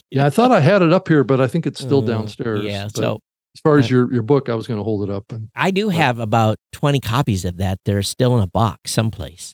Yeah, 0.09 0.28
I 0.28 0.30
thought 0.30 0.51
I 0.51 0.59
had 0.59 0.84
it 0.84 0.93
up 0.93 1.07
here, 1.07 1.24
but 1.24 1.41
I 1.41 1.47
think 1.47 1.65
it's 1.65 1.80
still 1.80 2.03
Uh, 2.03 2.07
downstairs. 2.07 2.63
Yeah, 2.63 2.84
But 2.86 2.95
so 2.95 3.19
as 3.55 3.61
far 3.63 3.80
as 3.80 3.86
uh, 3.86 3.89
your 3.89 4.13
your 4.13 4.21
book, 4.21 4.47
I 4.47 4.53
was 4.53 4.67
going 4.67 4.78
to 4.80 4.84
hold 4.84 5.07
it 5.09 5.11
up 5.11 5.32
and 5.32 5.49
I 5.55 5.71
do 5.71 5.88
Right. 5.89 5.97
have 5.97 6.19
about 6.19 6.57
20 6.74 6.99
copies 6.99 7.45
of 7.45 7.57
that. 7.57 7.80
They're 7.86 8.03
still 8.03 8.38
in 8.38 8.43
a 8.43 8.47
box 8.47 8.91
someplace. 8.91 9.53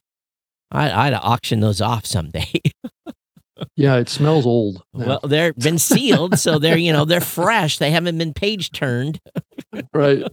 I, 0.69 0.91
I'd 0.91 1.13
auction 1.13 1.61
those 1.61 1.79
off 1.79 2.05
someday. 2.05 2.51
yeah, 3.77 3.95
it 3.97 4.09
smells 4.09 4.45
old. 4.45 4.83
now. 4.93 5.07
well, 5.07 5.19
they're 5.23 5.53
been 5.53 5.79
sealed, 5.79 6.37
so 6.39 6.59
they're 6.59 6.77
you 6.77 6.91
know 6.91 7.05
they're 7.05 7.21
fresh. 7.21 7.77
They 7.77 7.91
haven't 7.91 8.17
been 8.17 8.33
page 8.33 8.71
turned. 8.71 9.19
right 9.93 10.23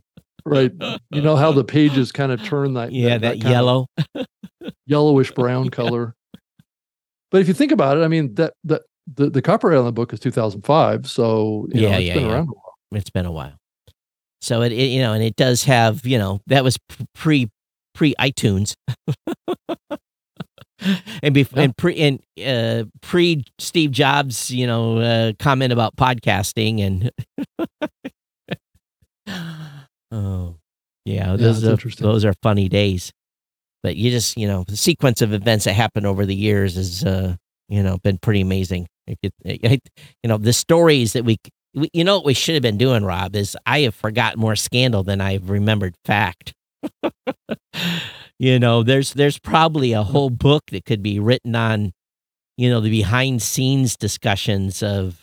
right 0.46 0.72
you 1.10 1.20
know 1.20 1.36
how 1.36 1.52
the 1.52 1.64
pages 1.64 2.12
kind 2.12 2.32
of 2.32 2.42
turn 2.44 2.74
that 2.74 2.92
Yeah, 2.92 3.18
that, 3.18 3.32
kind 3.40 3.44
of 3.44 3.50
yellow. 3.50 3.86
yellowish 4.86 5.32
brown 5.32 5.68
color 5.80 6.14
but 7.30 7.40
if 7.40 7.48
you 7.48 7.54
think 7.54 7.72
about 7.72 7.98
it 7.98 8.02
i 8.02 8.08
mean 8.08 8.34
that 8.36 8.52
that 8.64 8.82
the, 9.12 9.28
the 9.30 9.42
copyright 9.42 9.78
on 9.78 9.84
the 9.84 9.92
book 9.92 10.12
is 10.12 10.20
2005 10.20 11.08
so 11.08 11.66
you 11.72 11.82
know, 11.82 11.88
Yeah, 11.88 11.96
it's 11.98 12.06
yeah, 12.06 12.14
been 12.14 12.24
yeah. 12.26 12.32
around 12.32 12.48
a 12.48 12.52
while 12.52 12.74
It's 12.92 13.10
been 13.10 13.26
a 13.26 13.32
while. 13.32 13.54
So 14.40 14.62
it, 14.62 14.72
it 14.72 14.90
you 14.90 15.00
know, 15.00 15.12
and 15.12 15.22
it 15.22 15.34
does 15.36 15.64
have 15.64 16.04
you 16.06 16.18
know 16.18 16.40
that 16.46 16.62
was 16.64 16.76
pre 17.14 17.48
pre 17.94 18.14
iTunes. 18.20 18.74
and 21.22 21.32
before 21.34 21.58
Yeah. 21.58 21.64
and 21.64 21.76
pre 21.76 21.96
and 21.96 22.20
uh, 22.44 22.84
pre 23.00 23.44
Steve 23.58 23.90
Jobs, 23.92 24.50
you 24.50 24.66
know, 24.66 24.98
uh, 24.98 25.32
comment 25.38 25.72
about 25.72 25.96
podcasting 25.96 26.80
and 26.80 27.10
oh 30.16 30.56
yeah, 31.04 31.36
those 31.36 31.60
that's 31.62 31.68
are 31.68 31.70
interesting. 31.72 32.06
those 32.06 32.24
are 32.24 32.34
funny 32.42 32.68
days. 32.68 33.12
But 33.82 33.96
you 33.96 34.10
just 34.10 34.36
you 34.36 34.48
know 34.48 34.64
the 34.66 34.76
sequence 34.76 35.22
of 35.22 35.32
events 35.32 35.64
that 35.66 35.74
happened 35.74 36.06
over 36.06 36.26
the 36.26 36.34
years 36.34 36.74
has 36.76 37.04
uh, 37.04 37.36
you 37.68 37.82
know 37.82 37.98
been 37.98 38.18
pretty 38.18 38.40
amazing. 38.40 38.88
It, 39.06 39.18
it, 39.22 39.32
it- 39.44 39.88
you 40.22 40.28
know 40.28 40.38
the 40.38 40.52
stories 40.52 41.12
that 41.12 41.24
we, 41.24 41.38
we 41.74 41.88
you 41.92 42.02
know 42.04 42.16
what 42.16 42.24
we 42.26 42.34
should 42.34 42.54
have 42.54 42.62
been 42.62 42.78
doing, 42.78 43.04
Rob 43.04 43.36
is 43.36 43.56
I 43.66 43.80
have 43.80 43.94
forgotten 43.94 44.40
more 44.40 44.56
scandal 44.56 45.04
than 45.04 45.20
I've 45.20 45.50
remembered 45.50 45.94
fact. 46.04 46.54
you 48.38 48.58
know, 48.58 48.82
there's 48.82 49.12
there's 49.14 49.38
probably 49.38 49.92
a 49.92 50.02
whole 50.02 50.30
book 50.30 50.64
that 50.72 50.84
could 50.84 51.02
be 51.02 51.18
written 51.20 51.54
on, 51.54 51.92
you 52.56 52.68
know, 52.68 52.80
the 52.80 52.90
behind 52.90 53.42
scenes 53.42 53.96
discussions 53.96 54.82
of 54.82 55.20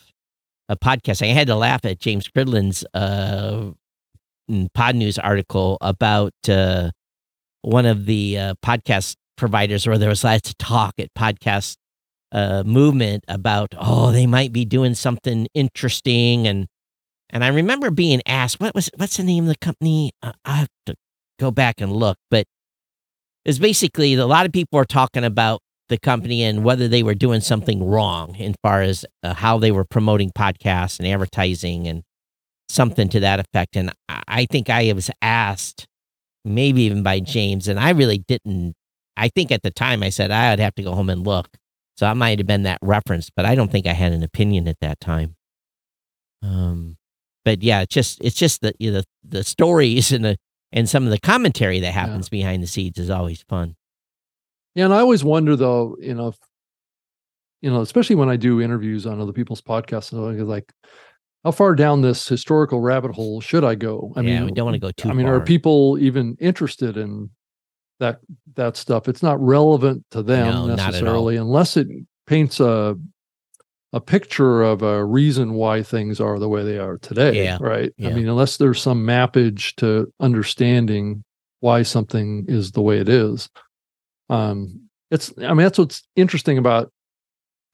a 0.70 0.76
podcasting. 0.78 1.30
I 1.30 1.34
had 1.34 1.48
to 1.48 1.56
laugh 1.56 1.84
at 1.86 2.00
James 2.00 2.28
Cridland's 2.28 2.86
uh, 2.94 3.72
Podnews 4.76 5.20
article 5.22 5.78
about 5.82 6.34
uh, 6.47 6.91
one 7.62 7.86
of 7.86 8.06
the 8.06 8.38
uh, 8.38 8.54
podcast 8.64 9.16
providers 9.38 9.88
where 9.88 9.97
there 9.97 10.10
was 10.10 10.24
lots 10.24 10.49
of 10.49 10.58
talk 10.58 10.93
at 10.99 11.14
podcast 11.18 11.76
uh, 12.32 12.64
movement 12.66 13.24
about 13.28 13.74
oh 13.78 14.12
they 14.12 14.26
might 14.26 14.51
be 14.51 14.66
doing 14.66 14.95
something 14.95 15.47
interesting. 15.54 16.47
And 16.47 16.68
and 17.30 17.43
I 17.43 17.49
remember 17.49 17.91
being 17.91 18.22
asked 18.26 18.60
what 18.60 18.76
was 18.76 18.89
what's 18.97 19.18
the 19.18 19.24
name 19.24 19.45
of 19.45 19.49
the 19.49 19.58
company? 19.58 20.12
Uh, 20.22 20.34
I 20.45 20.56
have 20.58 20.70
to 20.88 20.95
go 21.39 21.51
back 21.51 21.82
and 21.82 21.91
look. 21.91 22.18
But 22.30 22.45
it's 23.45 23.60
basically 23.60 24.14
a 24.14 24.26
lot 24.26 24.45
of 24.45 24.51
people 24.51 24.80
are 24.80 24.86
talking 24.86 25.24
about 25.24 25.62
the 25.89 25.97
company 25.97 26.43
and 26.43 26.64
whether 26.64 26.88
they 26.88 27.04
were 27.04 27.14
doing 27.14 27.41
something 27.41 27.84
wrong 27.84 28.36
as 28.39 28.56
far 28.64 28.82
as 28.82 29.06
uh, 29.22 29.34
how 29.34 29.58
they 29.58 29.72
were 29.72 29.84
promoting 29.84 30.32
podcasts 30.32 30.97
and 30.97 31.08
advertising 31.08 31.88
and 31.88 32.04
something 32.70 33.09
to 33.09 33.20
that 33.20 33.39
effect 33.39 33.76
and 33.76 33.91
I- 34.09 34.24
I 34.28 34.45
think 34.45 34.70
I 34.70 34.91
was 34.93 35.09
asked 35.22 35.86
maybe 36.45 36.82
even 36.84 37.03
by 37.03 37.20
James 37.20 37.68
and 37.68 37.80
I 37.80 37.91
really 37.91 38.18
didn't 38.20 38.74
I 39.16 39.30
think 39.30 39.51
at 39.51 39.61
the 39.64 39.72
time 39.72 40.01
I 40.03 40.09
said 40.09 40.32
I'd 40.32 40.59
have 40.59 40.76
to 40.76 40.84
go 40.84 40.93
home 40.95 41.09
and 41.09 41.26
look 41.26 41.49
so 41.95 42.07
I 42.07 42.14
might 42.14 42.39
have 42.39 42.47
been 42.47 42.64
that 42.64 42.80
reference, 42.82 43.30
but 43.30 43.45
I 43.45 43.53
don't 43.53 43.72
think 43.72 43.86
I 43.86 43.93
had 43.93 44.14
an 44.14 44.24
opinion 44.24 44.68
at 44.68 44.80
that 44.82 44.99
time. 44.99 45.36
Um, 46.41 46.97
but 47.45 47.61
yeah, 47.61 47.82
it's 47.82 47.93
just 47.93 48.20
it's 48.24 48.36
just 48.36 48.61
the 48.61 48.74
you 48.80 48.91
know, 48.91 49.01
the 49.01 49.05
the 49.38 49.43
stories 49.43 50.11
and 50.11 50.26
the 50.26 50.38
and 50.72 50.89
some 50.89 51.03
of 51.05 51.11
the 51.11 51.20
commentary 51.20 51.80
that 51.82 51.93
happens 51.93 52.30
behind 52.30 52.64
the 52.64 52.68
scenes 52.68 52.97
is 52.97 53.09
always 53.11 53.43
fun. 53.43 53.76
yeah 54.76 54.86
and 54.86 54.93
i 54.93 54.97
always 54.99 55.24
wonder 55.24 55.55
though 55.55 55.95
you 55.99 56.16
know 56.16 56.30
if, 56.30 56.38
you 57.61 57.70
know 57.70 57.82
especially 57.82 58.16
when 58.16 58.28
i 58.30 58.36
do 58.36 58.59
interviews 58.59 59.05
on 59.05 59.22
other 59.22 59.32
people's 59.34 59.61
podcasts 59.61 60.11
like 60.47 60.74
how 61.44 61.52
far 61.52 61.76
down 61.76 62.02
this 62.02 62.28
historical 62.28 62.80
rabbit 62.80 63.12
hole 63.12 63.41
should 63.41 63.64
I 63.64 63.76
go? 63.76 64.14
I 64.16 64.22
yeah, 64.22 64.39
mean, 64.39 64.46
we 64.46 64.52
don't 64.54 64.66
want 64.66 64.76
to 64.76 64.80
go 64.80 64.91
too 64.91 65.10
I 65.10 65.14
mean, 65.14 65.26
far. 65.26 65.36
are 65.36 65.41
people 65.41 65.98
even 66.00 66.38
interested 66.39 66.96
in 66.98 67.30
that 68.00 68.20
that 68.56 68.78
stuff? 68.78 69.08
It's 69.10 69.24
not 69.24 69.39
relevant 69.41 70.06
to 70.12 70.24
them 70.24 70.48
No, 70.48 70.66
not 70.68 70.80
at 70.80 70.80
all. 70.80 70.86
necessarily, 70.91 71.36
unless 71.38 71.76
it 71.78 71.88
paints 72.28 72.60
a 72.60 72.96
a 73.96 74.02
picture 74.02 74.64
of 74.64 74.82
a 74.82 75.06
reason 75.06 75.54
why 75.54 75.84
things 75.84 76.20
are 76.20 76.39
the 76.39 76.50
way 76.50 76.64
they 76.64 76.80
are 76.80 76.98
today. 76.98 77.44
Yeah, 77.44 77.58
Right. 77.62 77.91
yeah. 77.98 78.10
I 78.10 78.14
mean, 78.14 78.28
unless 78.28 78.58
there's 78.58 78.82
some 78.82 79.06
mappage 79.06 79.76
to 79.76 80.12
understanding 80.20 81.24
why 81.60 81.84
something 81.84 82.46
is 82.48 82.72
the 82.72 82.82
way 82.82 82.98
it 83.00 83.08
is. 83.10 83.50
Um, 84.30 84.89
it's 85.12 85.32
I 85.38 85.50
mean, 85.50 85.58
that's 85.58 85.78
what's 85.78 86.04
interesting 86.16 86.58
about 86.58 86.91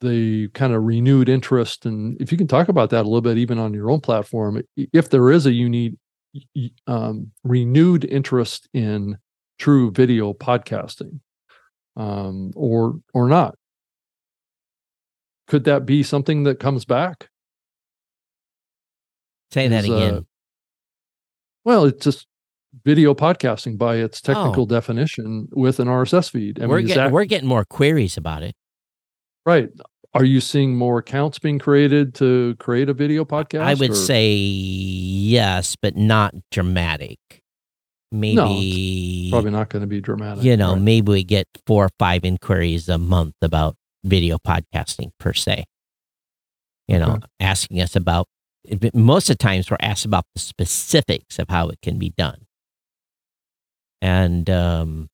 the 0.01 0.47
kind 0.49 0.73
of 0.73 0.83
renewed 0.83 1.27
interest 1.29 1.85
and 1.85 2.19
if 2.21 2.31
you 2.31 2.37
can 2.37 2.47
talk 2.47 2.69
about 2.69 2.89
that 2.89 3.01
a 3.01 3.09
little 3.09 3.21
bit 3.21 3.37
even 3.37 3.59
on 3.59 3.73
your 3.73 3.91
own 3.91 3.99
platform 3.99 4.61
if 4.93 5.09
there 5.09 5.29
is 5.29 5.45
a 5.45 5.51
unique 5.51 5.95
um, 6.87 7.31
renewed 7.43 8.05
interest 8.05 8.69
in 8.73 9.17
true 9.57 9.91
video 9.91 10.31
podcasting 10.33 11.19
um, 11.97 12.51
or 12.55 12.99
or 13.13 13.27
not 13.27 13.55
could 15.47 15.63
that 15.65 15.85
be 15.85 16.01
something 16.03 16.43
that 16.43 16.59
comes 16.59 16.85
back 16.85 17.29
Say 19.51 19.67
that 19.67 19.87
uh, 19.89 19.93
again. 19.93 20.25
well 21.65 21.85
it's 21.85 22.03
just 22.05 22.27
video 22.85 23.13
podcasting 23.15 23.77
by 23.77 23.95
its 23.95 24.21
Oh. 24.27 24.33
technical 24.33 24.65
definition 24.67 25.47
with 25.51 25.79
an 25.79 25.87
rss 25.87 26.29
feed 26.29 26.61
I 26.61 26.67
we're 26.67 26.77
mean, 26.77 26.87
getting 26.87 27.03
that 27.03 27.11
we're 27.11 27.25
getting 27.25 27.49
more 27.49 27.65
queries 27.65 28.15
about 28.15 28.43
it. 28.43 28.55
Right 29.49 29.69
are 30.13 30.23
you 30.25 30.39
seeing 30.41 30.75
more 30.75 30.97
accounts 30.99 31.39
being 31.39 31.59
created 31.59 32.13
to 32.15 32.55
create 32.59 32.89
a 32.89 32.93
video 32.93 33.23
podcast 33.25 33.61
I 33.61 33.73
would 33.75 33.91
or- 33.91 33.95
say 33.95 34.33
yes, 34.33 35.75
but 35.75 35.95
not 35.95 36.33
dramatic. 36.51 37.19
Maybe 38.11 39.29
probably 39.31 39.51
not 39.51 39.69
going 39.69 39.81
to 39.81 39.87
be 39.87 40.01
dramatic 40.01 40.43
you 40.43 40.57
know, 40.57 40.73
right? 40.73 40.81
maybe 40.81 41.11
we 41.11 41.23
get 41.23 41.47
four 41.67 41.85
or 41.85 41.89
five 41.99 42.25
inquiries 42.25 42.89
a 42.89 42.97
month 42.97 43.35
about 43.43 43.75
video 44.03 44.37
podcasting 44.39 45.11
per 45.19 45.33
se. 45.33 45.65
You 46.87 46.97
know, 46.97 47.11
Okay. 47.13 47.27
asking 47.39 47.79
us 47.81 47.95
about 47.95 48.25
most 48.95 49.29
of 49.29 49.37
the 49.37 49.43
times 49.43 49.69
we're 49.69 49.77
asked 49.79 50.05
about 50.05 50.25
the 50.33 50.41
specifics 50.41 51.37
of 51.37 51.49
how 51.49 51.69
it 51.69 51.77
can 51.83 51.99
be 51.99 52.09
done. 52.17 52.47
And 54.01 54.49
um, 54.49 55.07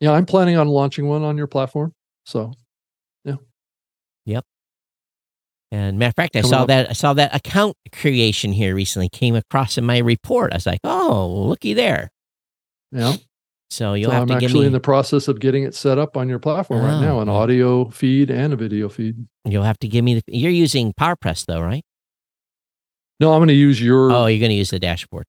Yeah, 0.00 0.12
I'm 0.12 0.26
planning 0.26 0.58
on 0.58 0.68
launching 0.68 1.08
one 1.08 1.22
on 1.22 1.38
your 1.38 1.46
platform. 1.46 1.92
So 2.26 2.52
and 5.72 5.98
matter 5.98 6.08
of 6.10 6.14
fact, 6.14 6.36
I 6.36 6.40
Coming 6.42 6.50
saw 6.50 6.62
up. 6.62 6.68
that 6.68 6.90
I 6.90 6.92
saw 6.92 7.12
that 7.14 7.34
account 7.34 7.76
creation 7.92 8.52
here 8.52 8.74
recently 8.74 9.08
came 9.08 9.34
across 9.34 9.76
in 9.76 9.84
my 9.84 9.98
report. 9.98 10.52
I 10.52 10.56
was 10.56 10.66
like, 10.66 10.80
oh, 10.84 11.26
looky 11.48 11.74
there. 11.74 12.08
yeah, 12.92 13.14
So 13.70 13.94
you'll 13.94 14.10
so 14.10 14.12
have 14.12 14.22
I'm 14.22 14.28
to 14.28 14.34
give 14.34 14.44
actually 14.50 14.60
me 14.62 14.66
in 14.68 14.72
the 14.72 14.80
process 14.80 15.26
of 15.28 15.40
getting 15.40 15.64
it 15.64 15.74
set 15.74 15.98
up 15.98 16.16
on 16.16 16.28
your 16.28 16.38
platform 16.38 16.84
right 16.84 16.94
Oh, 16.94 17.00
now, 17.00 17.20
an 17.20 17.28
audio 17.28 17.90
feed 17.90 18.30
and 18.30 18.52
a 18.52 18.56
video 18.56 18.88
feed. 18.88 19.26
you'll 19.44 19.64
have 19.64 19.78
to 19.80 19.88
give 19.88 20.04
me 20.04 20.14
the 20.14 20.22
you're 20.28 20.52
using 20.52 20.92
PowerPress 20.94 21.46
though, 21.46 21.60
right? 21.60 21.84
No, 23.18 23.32
I'm 23.32 23.38
going 23.40 23.48
to 23.48 23.54
use 23.54 23.80
your 23.82 24.12
Oh, 24.12 24.26
you're 24.26 24.38
going 24.40 24.50
to 24.50 24.56
use 24.56 24.70
the 24.70 24.78
dashboard. 24.78 25.24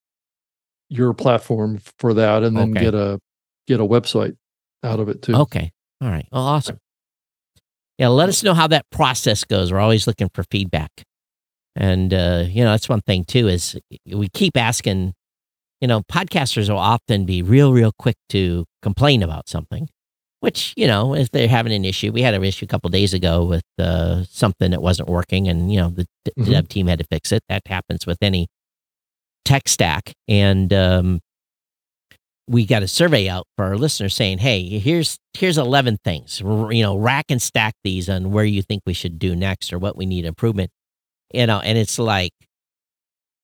your 0.89 1.13
platform 1.13 1.79
for 1.99 2.13
that, 2.13 2.43
and 2.43 2.55
then 2.55 2.71
Okay. 2.71 2.81
get 2.81 2.93
a 2.93 3.19
get 3.65 3.79
a 3.79 3.85
website 3.85 4.37
out 4.83 4.99
of 4.99 5.09
it 5.09 5.21
too. 5.23 5.33
Okay. 5.35 5.71
All 6.01 6.09
right. 6.09 6.27
Well, 6.31 6.43
awesome. 6.43 6.77
Yeah, 7.97 8.09
let 8.09 8.29
us 8.29 8.43
know 8.43 8.53
how 8.53 8.67
that 8.67 8.85
process 8.91 9.43
goes. 9.43 9.71
We're 9.71 9.79
always 9.79 10.05
looking 10.07 10.29
for 10.33 10.43
feedback. 10.51 10.91
And 11.75 12.13
uh, 12.13 12.45
you 12.47 12.63
know, 12.63 12.71
that's 12.71 12.89
one 12.89 13.01
thing 13.01 13.23
too 13.25 13.47
is 13.47 13.77
we 14.05 14.27
keep 14.29 14.57
asking, 14.57 15.13
you 15.81 15.87
know, 15.87 16.01
podcasters 16.11 16.69
will 16.69 16.77
often 16.77 17.25
be 17.25 17.41
real 17.41 17.71
real 17.73 17.91
quick 17.97 18.15
to 18.29 18.65
complain 18.81 19.21
about 19.23 19.47
something, 19.49 19.89
which, 20.39 20.73
you 20.75 20.87
know, 20.87 21.13
if 21.15 21.29
they're 21.31 21.47
having 21.47 21.73
an 21.73 21.85
issue, 21.85 22.11
we 22.11 22.21
had 22.23 22.33
an 22.33 22.43
issue 22.43 22.65
a 22.65 22.67
couple 22.67 22.89
days 22.89 23.13
ago 23.13 23.45
with 23.45 23.63
uh, 23.79 24.23
something 24.25 24.71
that 24.71 24.81
wasn't 24.81 25.07
working 25.09 25.47
and, 25.47 25.71
you 25.71 25.79
know, 25.79 25.89
the, 25.89 26.07
Mhm. 26.37 26.49
dev 26.51 26.67
team 26.67 26.87
had 26.87 26.99
to 26.99 27.05
fix 27.11 27.31
it. 27.31 27.43
That 27.49 27.61
happens 27.67 28.05
with 28.05 28.17
any 28.21 28.47
tech 29.45 29.67
stack 29.69 30.11
and 30.27 30.73
um 30.73 31.21
we 32.47 32.65
got 32.65 32.83
a 32.83 32.87
survey 32.87 33.27
out 33.27 33.45
for 33.57 33.65
our 33.65 33.77
listeners 33.77 34.15
saying, 34.15 34.39
"Hey, 34.39 34.79
here's 34.79 35.17
here's 35.33 35.57
11 35.57 35.97
things. 36.03 36.41
R- 36.41 36.71
You 36.71 36.83
know, 36.83 36.97
rack 36.97 37.25
and 37.29 37.41
stack 37.41 37.75
these 37.83 38.09
on 38.09 38.31
where 38.31 38.45
you 38.45 38.61
think 38.61 38.83
we 38.85 38.93
should 38.93 39.19
do 39.19 39.35
next 39.35 39.73
or 39.73 39.79
what 39.79 39.97
we 39.97 40.05
need 40.05 40.25
improvement." 40.25 40.71
You 41.33 41.47
know, 41.47 41.59
and 41.59 41.77
it's 41.77 41.99
like 41.99 42.33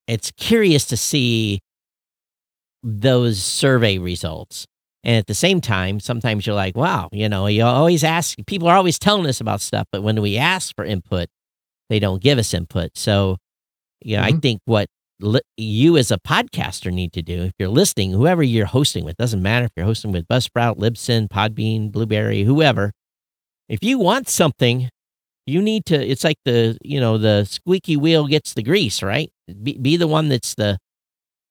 it's 0.08 0.32
curious 0.32 0.86
to 0.88 0.98
see 0.98 1.60
those 2.84 3.42
survey 3.42 3.98
results. 3.98 4.66
And 5.04 5.18
at 5.18 5.28
the 5.28 5.34
same 5.34 5.60
time, 5.62 6.00
sometimes 6.00 6.46
you're 6.48 6.56
like, 6.56 6.76
"Wow, 6.78 7.10
you 7.12 7.28
know, 7.28 7.48
you 7.48 7.64
always 7.64 8.04
ask 8.04 8.38
people 8.48 8.68
are 8.68 8.78
always 8.78 8.98
telling 9.00 9.26
us 9.28 9.42
about 9.42 9.62
stuff, 9.62 9.88
but 9.92 10.02
when 10.04 10.22
we 10.22 10.38
ask 10.38 10.74
for 10.76 10.86
input, 10.86 11.28
they 11.90 12.00
don't 12.00 12.22
give 12.22 12.38
us 12.40 12.54
input." 12.54 12.92
So, 12.98 13.38
you 14.04 14.18
know, 14.18 14.24
I 14.24 14.34
Mhm. 14.34 14.42
think 14.42 14.62
what 14.66 14.88
you 15.58 15.98
as 15.98 16.12
a 16.12 16.18
podcaster 16.18 16.92
need 16.92 17.14
to 17.14 17.22
do. 17.22 17.44
If 17.44 17.54
you're 17.60 17.70
listening 17.70 18.12
whoever 18.12 18.44
you're 18.44 18.66
hosting 18.66 19.06
with 19.06 19.18
doesn't 19.18 19.42
matter 19.42 19.66
if 19.66 19.72
you're 19.76 19.86
hosting 19.86 20.12
with 20.12 20.28
buzzsprout 20.28 20.78
libsyn 20.78 21.28
podbean 21.28 21.92
Blubrry 21.92 22.44
whoever 22.44 22.92
if 23.70 23.84
you 23.84 23.98
want 23.98 24.28
something 24.28 24.90
you 25.46 25.62
need 25.62 25.86
to 25.86 25.96
it's 25.96 26.24
like 26.24 26.38
the 26.46 26.78
you 26.84 27.00
know 27.00 27.18
the 27.18 27.46
squeaky 27.46 27.98
wheel 27.98 28.28
gets 28.28 28.54
the 28.54 28.64
grease 28.64 29.02
right? 29.02 29.32
Be, 29.62 29.78
be 29.78 29.98
the 29.98 30.08
one 30.08 30.30
that's 30.30 30.56
the 30.56 30.78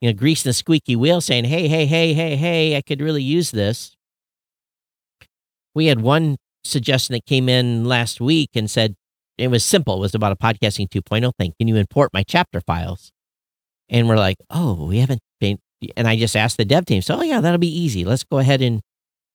you 0.01 0.11
know 0.11 0.17
greasing 0.17 0.51
the 0.51 0.55
squeaky 0.55 0.97
wheel 0.97 1.21
saying 1.21 1.45
hey 1.45 1.69
hey 1.69 1.87
hey 1.87 2.13
hey 2.13 2.37
hey 2.37 2.77
i 2.77 2.83
could 2.83 3.01
really 3.01 3.23
use 3.23 3.51
this. 3.51 3.97
We 5.75 5.87
had 5.87 6.01
one 6.01 6.37
suggestion 6.65 7.15
that 7.15 7.25
came 7.25 7.49
in 7.49 7.85
last 7.85 8.21
week 8.21 8.51
and 8.55 8.71
said 8.71 8.95
it 9.39 9.49
was 9.49 9.65
simple 9.65 9.97
it 9.97 10.01
was 10.01 10.15
about 10.15 10.33
a 10.33 10.37
podcasting 10.37 10.89
2.0 10.89 11.33
thing. 11.39 11.55
Can 11.59 11.69
you 11.69 11.77
import 11.77 12.11
my 12.13 12.23
chapter 12.23 12.61
files 12.61 13.11
and 13.93 14.09
we're 14.09 14.17
like, 14.17 14.39
oh, 14.51 14.87
we 14.87 14.99
haven't 14.99 15.21
been. 15.41 15.59
And 15.97 16.09
I 16.09 16.17
just 16.17 16.35
asked 16.35 16.57
the 16.57 16.65
dev 16.65 16.87
team, 16.87 17.03
so 17.03 17.19
oh, 17.19 17.23
yeah, 17.23 17.41
that'll 17.41 17.59
be 17.59 17.69
easy. 17.73 18.05
Let's 18.05 18.25
go 18.25 18.39
ahead 18.39 18.63
and 18.63 18.81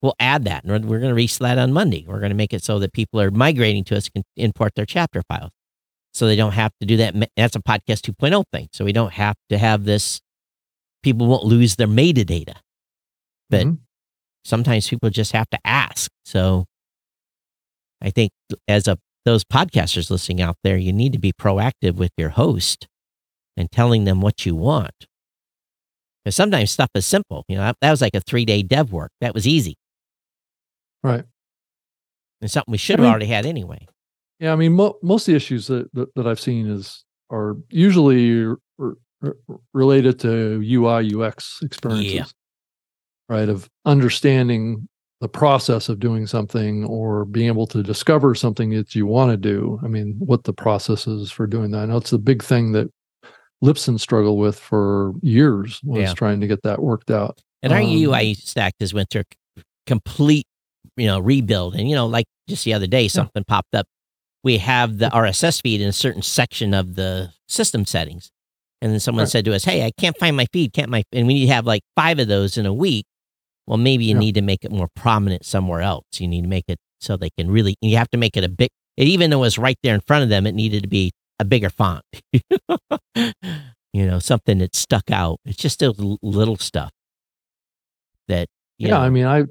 we'll 0.01 0.15
add 0.19 0.43
that. 0.45 0.63
And 0.63 0.71
we're, 0.71 0.89
we're 0.89 0.99
going 0.99 1.09
to 1.11 1.15
release 1.15 1.37
that 1.37 1.57
on 1.57 1.71
Monday. 1.71 2.03
We're 2.07 2.19
going 2.19 2.31
to 2.31 2.35
make 2.35 2.53
it 2.53 2.63
so 2.63 2.79
that 2.79 2.91
people 2.93 3.21
are 3.21 3.31
migrating 3.31 3.83
to 3.85 3.97
us 3.97 4.09
can 4.09 4.23
import 4.35 4.73
their 4.75 4.85
chapter 4.85 5.21
files. 5.29 5.51
So 6.13 6.25
they 6.25 6.35
don't 6.35 6.53
have 6.53 6.71
to 6.81 6.87
do 6.87 6.97
that. 6.97 7.15
That's 7.37 7.55
a 7.55 7.61
podcast 7.61 8.01
2.0 8.11 8.43
thing. 8.51 8.69
So 8.73 8.83
we 8.85 8.91
don't 8.93 9.13
have 9.13 9.35
to 9.49 9.57
have 9.57 9.83
this, 9.85 10.19
people 11.03 11.27
won't 11.27 11.43
lose 11.43 11.75
their 11.75 11.87
metadata. 11.87 12.55
But 13.49 13.67
Mhm. 13.67 13.77
sometimes 14.43 14.87
people 14.89 15.09
just 15.09 15.33
have 15.33 15.49
to 15.51 15.59
ask. 15.65 16.09
So 16.25 16.65
I 18.01 18.09
think 18.09 18.31
as 18.67 18.87
a 18.87 18.97
those 19.25 19.43
podcasters 19.43 20.09
listening 20.09 20.41
out 20.41 20.55
there, 20.63 20.77
you 20.77 20.93
need 20.93 21.11
to 21.11 21.19
be 21.19 21.33
proactive 21.33 21.95
with 21.95 22.11
your 22.17 22.29
host 22.29 22.87
and 23.57 23.71
telling 23.71 24.05
them 24.05 24.21
what 24.21 24.45
you 24.45 24.55
want. 24.55 25.07
Because 26.23 26.35
sometimes 26.35 26.71
stuff 26.71 26.89
is 26.95 27.05
simple. 27.05 27.43
You 27.47 27.55
know, 27.57 27.63
that, 27.63 27.77
that 27.81 27.91
was 27.91 28.01
like 28.01 28.15
a 28.15 28.21
three 28.21 28.45
day 28.45 28.61
dev 28.63 28.91
work. 28.91 29.11
That 29.21 29.33
was 29.33 29.47
easy. 29.47 29.75
Right. 31.03 31.23
And 32.41 32.51
something 32.51 32.71
we 32.71 32.77
should 32.77 32.99
have 32.99 33.03
mean- 33.03 33.09
already 33.11 33.25
had 33.25 33.45
anyway. 33.45 33.87
Yeah, 34.39 34.53
I 34.53 34.55
mean, 34.55 34.73
mo- 34.73 34.99
most 35.01 35.27
of 35.27 35.31
the 35.31 35.35
issues 35.35 35.65
that, 35.67 35.91
that 35.93 36.13
that 36.13 36.27
I've 36.27 36.39
seen 36.39 36.67
is 36.67 37.03
are 37.31 37.55
usually 37.71 38.43
r- 38.45 38.57
r- 39.23 39.35
related 39.73 40.19
to 40.19 40.61
UI 40.63 41.11
UX 41.15 41.59
experiences, 41.63 42.35
right? 43.29 43.49
Of 43.49 43.67
understanding 43.85 44.87
the 45.21 45.27
process 45.27 45.89
of 45.89 45.99
doing 45.99 46.27
something 46.27 46.85
or 46.85 47.25
being 47.25 47.47
able 47.47 47.65
to 47.65 47.81
discover 47.81 48.35
something 48.35 48.69
that 48.69 48.93
you 48.93 49.07
want 49.07 49.31
to 49.31 49.37
do. 49.37 49.79
I 49.83 49.87
mean, 49.87 50.13
what 50.19 50.43
the 50.43 50.53
process 50.53 51.07
is 51.07 51.31
for 51.31 51.47
doing 51.47 51.71
that. 51.71 51.79
I 51.79 51.85
know 51.87 51.97
it's 51.97 52.11
the 52.11 52.19
big 52.19 52.43
thing 52.43 52.73
that 52.73 52.91
Libsyn 53.63 53.99
struggled 53.99 54.37
with 54.39 54.59
for 54.59 55.13
years 55.21 55.81
was 55.83 56.01
Yeah. 56.03 56.13
trying 56.13 56.39
to 56.41 56.47
get 56.47 56.61
that 56.63 56.81
worked 56.81 57.09
out. 57.11 57.41
And 57.63 57.73
our 57.73 57.79
Um, 57.81 57.89
UI 57.89 58.33
stack 58.35 58.73
just 58.79 58.93
went 58.93 59.09
through 59.09 59.23
complete, 59.87 60.45
you 60.95 61.05
know, 61.07 61.19
rebuild. 61.19 61.75
And, 61.75 61.89
you 61.89 61.95
know, 61.95 62.05
like 62.07 62.25
just 62.47 62.65
the 62.65 62.73
other 62.73 62.87
day, 62.87 63.07
something 63.07 63.43
popped 63.47 63.73
up. 63.73 63.87
We 64.43 64.57
have 64.59 64.97
the 64.99 65.09
RSS 65.13 65.61
feed 65.61 65.81
in 65.81 65.87
a 65.87 65.93
certain 65.93 66.21
section 66.21 66.73
of 66.73 66.95
the 66.95 67.31
system 67.47 67.85
settings. 67.85 68.29
And 68.81 68.91
then 68.91 68.99
someone 68.99 69.23
Right. 69.23 69.29
said 69.31 69.45
to 69.45 69.55
us, 69.55 69.63
Hey, 69.65 69.83
I 69.85 69.91
can't 69.97 70.17
find 70.17 70.37
my 70.37 70.45
feed, 70.53 70.71
can't 70.73 70.89
my, 70.91 71.03
and 71.11 71.25
we 71.25 71.33
need 71.33 71.47
to 71.47 71.53
have 71.53 71.65
like 71.65 71.81
five 71.95 72.19
of 72.19 72.27
those 72.27 72.57
in 72.57 72.65
a 72.65 72.73
week. 72.73 73.05
Well, 73.65 73.77
maybe 73.77 74.05
you 74.05 74.13
Yeah. 74.13 74.19
need 74.19 74.35
to 74.35 74.41
make 74.41 74.63
it 74.63 74.71
more 74.71 74.87
prominent 74.95 75.45
somewhere 75.45 75.81
else. 75.81 76.03
You 76.19 76.27
need 76.27 76.43
to 76.43 76.47
make 76.47 76.65
it 76.67 76.77
so 77.01 77.17
they 77.17 77.31
can 77.37 77.49
really, 77.49 77.75
you 77.81 77.97
have 77.97 78.09
to 78.11 78.17
make 78.17 78.37
it 78.37 78.43
a 78.43 78.49
big, 78.49 78.69
it, 78.97 79.07
even 79.07 79.29
though 79.31 79.37
it 79.39 79.41
was 79.41 79.57
right 79.57 79.77
there 79.83 79.95
in 79.95 80.01
front 80.01 80.23
of 80.23 80.29
them, 80.29 80.45
it 80.45 80.53
needed 80.55 80.83
to 80.83 80.89
be 80.89 81.11
a 81.39 81.45
bigger 81.45 81.69
font. 81.69 82.03
you 83.15 84.05
know, 84.05 84.19
something 84.19 84.59
that 84.59 84.75
stuck 84.75 85.09
out. 85.11 85.39
It's 85.45 85.57
just 85.57 85.81
l- 85.81 86.19
little 86.21 86.57
stuff 86.57 86.91
that, 88.27 88.47
you 88.77 88.89
yeah 88.89 88.95
know, 88.95 89.01
i 89.01 89.09
mean 89.09 89.25
i 89.25 89.43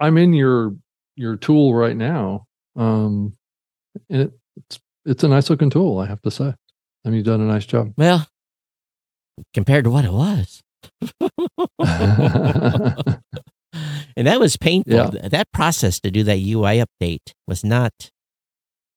i'm 0.00 0.16
in 0.16 0.32
your 0.32 0.74
your 1.14 1.36
tool 1.36 1.74
right 1.74 1.94
now 1.94 2.46
um 2.74 3.36
and 4.08 4.22
it, 4.22 4.32
it's 4.56 4.80
it's 5.04 5.22
a 5.22 5.28
nice 5.28 5.50
looking 5.50 5.68
tool 5.68 5.98
i 5.98 6.06
have 6.06 6.22
to 6.22 6.30
say 6.30 6.54
I 7.04 7.10
mean, 7.10 7.16
you've 7.16 7.26
done 7.26 7.40
a 7.42 7.44
nice 7.44 7.66
job. 7.66 7.92
Well, 7.98 8.26
compared 9.52 9.84
to 9.84 9.90
what 9.90 10.04
it 10.06 10.12
was. 10.12 10.62
and 14.16 14.26
that 14.26 14.40
was 14.40 14.56
painful. 14.56 14.94
Yeah. 14.94 15.10
That 15.28 15.52
process 15.52 16.00
to 16.00 16.10
do 16.10 16.22
that 16.24 16.38
UI 16.38 16.82
update 16.82 17.32
was 17.46 17.62
not. 17.64 18.10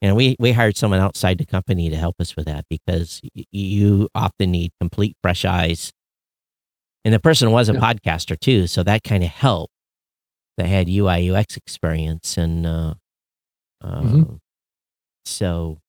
And 0.01 0.15
we 0.15 0.35
we 0.39 0.51
hired 0.51 0.77
someone 0.77 0.99
outside 0.99 1.37
the 1.39 1.45
company 1.45 1.89
to 1.89 1.95
help 1.95 2.15
us 2.19 2.35
with 2.35 2.45
that 2.45 2.65
because 2.69 3.19
y- 3.35 3.45
you 3.51 4.09
often 4.13 4.51
need 4.51 4.71
complete 4.79 5.15
fresh 5.23 5.43
eyes. 5.43 5.91
And 7.03 7.13
the 7.13 7.19
person 7.19 7.51
was 7.51 7.69
a 7.69 7.73
Yeah. 7.73 7.79
podcaster 7.79 8.39
too, 8.39 8.67
so 8.67 8.83
that 8.83 9.03
kind 9.03 9.23
of 9.23 9.29
helped. 9.29 9.73
That 10.57 10.67
had 10.67 10.87
UI 10.89 11.17
UX 11.31 11.55
experience, 11.55 12.35
and 12.37 12.65
uh, 12.65 12.95
uh, 13.81 14.01
Mhm. 14.01 14.39
so 15.25 15.79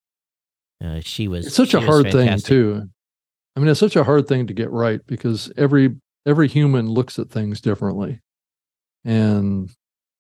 uh, 0.85 1.01
she 1.01 1.27
was. 1.27 1.47
it's 1.47 1.57
such 1.57 1.75
a 1.75 1.81
hard 1.81 2.13
thing 2.13 2.39
too. 2.41 2.89
I 3.57 3.61
mean, 3.61 3.69
it's 3.69 3.81
such 3.81 3.97
a 3.97 4.05
hard 4.05 4.29
thing 4.29 4.47
to 4.47 4.53
get 4.55 4.71
right 4.71 5.01
because 5.07 5.51
every 5.57 5.97
every 6.27 6.49
human 6.49 6.87
looks 6.89 7.19
at 7.19 7.31
things 7.31 7.61
differently. 7.63 8.21
And 9.05 9.71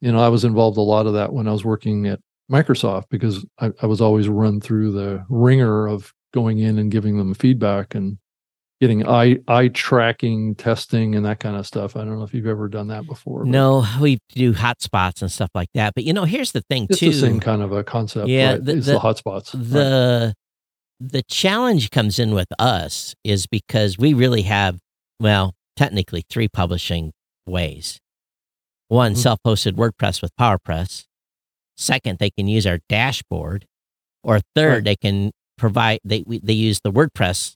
you 0.00 0.12
know, 0.12 0.18
I 0.20 0.28
was 0.28 0.44
involved 0.44 0.78
a 0.78 0.82
lot 0.82 1.06
of 1.06 1.12
that 1.14 1.32
when 1.32 1.46
I 1.46 1.52
was 1.52 1.64
working 1.64 2.06
at 2.06 2.20
Microsoft 2.50 3.04
because 3.10 3.44
I, 3.60 3.70
I 3.82 3.86
was 3.86 4.00
always 4.00 4.28
run 4.28 4.60
through 4.60 4.92
the 4.92 5.24
ringer 5.28 5.86
of 5.86 6.12
going 6.32 6.58
in 6.58 6.78
and 6.78 6.90
giving 6.90 7.18
them 7.18 7.34
feedback 7.34 7.94
and 7.94 8.18
getting 8.80 9.06
eye 9.08 9.36
eye 9.48 9.68
tracking 9.68 10.54
testing 10.54 11.14
and 11.16 11.24
that 11.26 11.40
kind 11.40 11.56
of 11.56 11.66
stuff. 11.66 11.96
I 11.96 12.00
don't 12.04 12.16
know 12.18 12.24
if 12.24 12.32
you've 12.32 12.46
ever 12.46 12.68
done 12.68 12.86
that 12.88 13.06
before. 13.06 13.40
but 13.44 13.50
No, 13.50 13.84
we 14.00 14.18
do 14.30 14.52
hotspots 14.54 15.20
and 15.20 15.30
stuff 15.32 15.50
like 15.54 15.68
that. 15.74 15.94
But 15.94 16.04
you 16.04 16.12
know, 16.12 16.24
here's 16.24 16.52
the 16.52 16.62
thing 16.70 16.86
it's 16.88 16.98
too. 17.00 17.10
the 17.10 17.18
same 17.18 17.40
kind 17.40 17.60
of 17.62 17.72
a 17.72 17.82
concept. 17.84 18.28
Yeah, 18.28 18.52
right? 18.52 18.64
the- 18.64 18.76
it's 18.76 18.86
the- 18.86 18.92
the, 18.92 18.98
hotspots. 19.00 19.54
right. 19.54 19.64
the 19.68 20.34
the 21.00 21.22
challenge 21.24 21.90
comes 21.90 22.18
in 22.18 22.34
with 22.34 22.48
us 22.58 23.14
is 23.24 23.46
because 23.46 23.98
we 23.98 24.14
really 24.14 24.42
have 24.42 24.78
well 25.20 25.54
technically 25.76 26.24
three 26.28 26.48
publishing 26.48 27.12
ways 27.46 27.98
one 28.88 29.12
Mhm. 29.14 29.18
self-hosted 29.18 29.72
wordpress 29.74 30.20
with 30.22 30.32
powerpress 30.40 31.04
second 31.78 32.18
they 32.18 32.30
can 32.30 32.46
use 32.48 32.66
our 32.66 32.80
dashboard 32.88 33.64
or 34.22 34.40
third 34.54 34.74
Right. 34.74 34.84
they 34.84 34.96
can 34.96 35.30
provide 35.56 36.00
they 36.04 36.22
we, 36.26 36.38
they 36.40 36.52
use 36.52 36.80
the 36.82 36.92
wordpress 36.92 37.54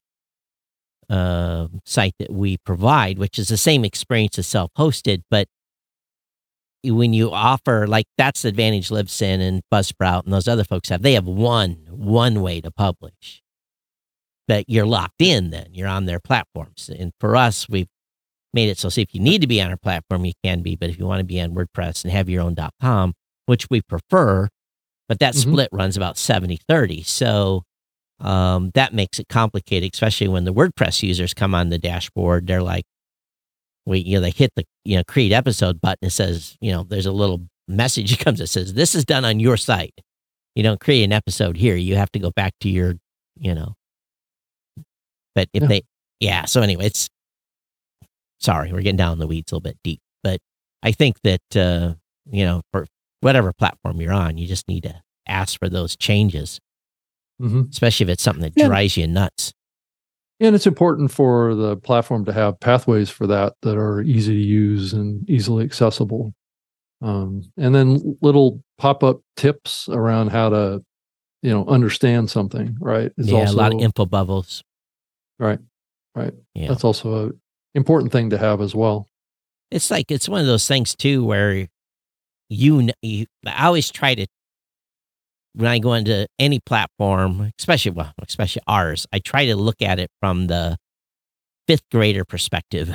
uh, 1.11 1.69
site 1.85 2.15
that 2.19 2.32
we 2.32 2.57
provide 2.59 3.19
which 3.19 3.39
is 3.39 3.49
the 3.49 3.57
same 3.59 3.85
experience 3.85 4.39
as 4.39 4.47
self-hosted 4.47 5.23
but 5.31 5.47
when 6.85 7.12
you 7.12 7.31
offer 7.31 7.86
like 7.86 8.07
that's 8.19 8.43
the 8.43 8.49
advantage 8.49 8.89
Libsyn 8.89 9.40
and 9.40 9.62
Buzzsprout 9.73 10.24
and 10.24 10.32
those 10.32 10.49
other 10.49 10.65
folks 10.65 10.89
have. 10.89 11.03
They 11.03 11.12
have 11.15 11.27
one 11.27 11.86
one 11.89 12.40
way 12.43 12.61
to 12.61 12.70
publish, 12.73 13.40
but 14.49 14.65
you're 14.69 14.86
locked 14.86 15.20
in. 15.23 15.51
Then 15.51 15.69
you're 15.73 15.86
on 15.89 16.07
their 16.07 16.19
platforms. 16.19 16.90
And 16.99 17.12
for 17.20 17.36
us, 17.36 17.69
we've 17.69 17.86
made 18.53 18.69
it 18.69 18.78
so 18.78 18.89
see 18.89 19.03
if 19.03 19.15
you 19.15 19.20
need 19.20 19.43
to 19.43 19.47
be 19.47 19.62
on 19.62 19.70
our 19.70 19.77
platform, 19.77 20.24
you 20.24 20.32
can 20.43 20.61
be. 20.62 20.74
But 20.74 20.90
if 20.90 20.99
you 20.99 21.07
want 21.07 21.20
to 21.20 21.24
be 21.24 21.40
on 21.40 21.53
WordPress 21.55 22.03
and 22.03 22.12
have 22.12 22.28
your 22.28 22.43
own 22.43 22.57
.com, 22.81 23.15
which 23.47 23.66
we 23.70 23.81
prefer, 23.82 24.48
but 25.09 25.19
that 25.20 25.35
Mhm. 25.35 25.40
split 25.43 25.69
runs 25.73 25.97
about 25.97 26.16
70-30. 26.16 27.02
So 27.02 27.64
um, 28.20 28.70
that 28.74 28.94
makes 28.94 29.19
it 29.19 29.28
complicated, 29.28 29.90
especially 29.94 30.28
when 30.28 30.44
the 30.44 30.52
WordPress 30.55 31.02
users 31.02 31.35
come 31.35 31.55
on 31.56 31.70
the 31.70 31.78
dashboard. 31.78 32.47
They're 32.47 32.62
like, 32.62 32.85
we 33.85 33.98
you 33.98 34.14
know 34.14 34.20
they 34.20 34.31
hit 34.31 34.52
the 34.55 34.64
you 34.85 34.97
know 34.97 35.02
create 35.05 35.32
episode 35.32 35.81
button. 35.81 36.06
It 36.06 36.10
says 36.10 36.56
you 36.60 36.70
know 36.70 36.85
there's 36.85 37.06
a 37.06 37.10
little 37.12 37.40
message 37.66 38.10
that 38.16 38.24
comes 38.24 38.39
that 38.39 38.47
says 38.47 38.74
this 38.74 38.94
is 38.94 39.05
done 39.05 39.24
on 39.24 39.40
your 39.40 39.56
site. 39.56 39.94
You 40.55 40.62
don't 40.62 40.78
create 40.81 41.02
an 41.02 41.12
episode 41.12 41.56
here. 41.56 41.74
You 41.74 41.97
have 41.97 42.12
to 42.12 42.20
go 42.20 42.31
back 42.31 42.52
to 42.60 42.69
your 42.69 42.94
you 43.40 43.55
know. 43.56 43.74
But 45.35 45.48
if 45.52 45.62
Yeah. 45.62 45.69
they 45.69 45.82
yeah, 46.20 46.44
so 46.44 46.62
anyway, 46.62 46.86
it's 46.86 47.09
sorry 48.40 48.73
we're 48.73 48.82
getting 48.82 48.97
down 48.97 49.14
in 49.14 49.19
the 49.19 49.27
weeds 49.27 49.51
a 49.51 49.56
little 49.56 49.62
bit 49.62 49.78
deep, 49.82 50.01
but 50.23 50.39
I 50.82 50.93
think 50.93 51.16
that 51.24 51.56
uh, 51.56 51.94
you 52.31 52.44
know 52.44 52.62
for 52.73 52.86
whatever 53.23 53.53
platform 53.53 54.01
you're 54.01 54.12
on, 54.12 54.36
you 54.36 54.47
just 54.47 54.69
need 54.69 54.82
to 54.82 55.03
ask 55.27 55.59
for 55.59 55.69
those 55.69 55.97
changes, 55.97 56.61
Mhm. 57.40 57.70
especially 57.70 58.05
if 58.05 58.11
it's 58.11 58.23
something 58.23 58.43
that 58.43 58.53
Yeah. 58.57 58.66
drives 58.66 58.97
you 58.97 59.07
nuts. 59.07 59.53
And 60.40 60.55
it's 60.57 60.66
important 60.66 61.12
for 61.12 61.55
the 61.55 61.77
platform 61.77 62.24
to 62.24 62.32
have 62.32 62.59
pathways 62.61 63.09
for 63.09 63.27
that 63.28 63.55
that 63.62 63.77
are 63.78 64.03
easy 64.03 64.35
to 64.35 64.40
use 64.40 64.93
and 64.93 65.28
easily 65.31 65.65
accessible. 65.65 66.35
Um, 67.01 67.43
and 67.57 67.74
then 67.74 68.16
little 68.20 68.62
pop 68.78 69.03
up 69.05 69.20
tips 69.36 69.89
around 69.89 70.28
how 70.31 70.49
to, 70.51 70.85
you 71.43 71.51
know, 71.51 71.65
understand 71.66 72.31
something, 72.31 72.77
right? 72.81 73.12
Is 73.16 73.28
yeah, 73.31 73.49
a 73.49 73.53
lot 73.53 73.73
of 73.74 73.81
info 73.81 74.05
bubbles. 74.07 74.62
right, 75.39 75.59
right. 76.15 76.35
Yeah. 76.55 76.69
That's 76.69 76.85
also 76.85 77.27
an 77.28 77.40
important 77.74 78.12
thing 78.12 78.31
to 78.31 78.39
have 78.39 78.61
as 78.61 78.74
well. 78.74 79.09
it's 79.70 79.90
like 79.90 80.11
it's 80.11 80.28
one 80.28 80.40
of 80.40 80.47
those 80.47 80.69
things 80.69 80.94
too 80.94 81.24
where 81.24 81.66
you, 82.53 82.91
you 83.03 83.27
I 83.47 83.66
always 83.66 83.91
try 83.91 84.15
to 84.15 84.27
when 85.55 85.70
I 85.70 85.79
go 85.79 85.93
into 85.95 86.27
any 86.39 86.61
platform, 86.61 87.53
especially 87.59 87.93
well, 87.93 88.12
especially 88.27 88.62
ours, 88.66 89.07
I 89.12 89.19
try 89.19 89.47
to 89.47 89.57
look 89.57 89.83
at 89.83 89.99
it 89.99 90.11
from 90.20 90.47
the 90.47 90.79
fifth 91.69 91.89
grader 91.91 92.24
perspective. 92.24 92.95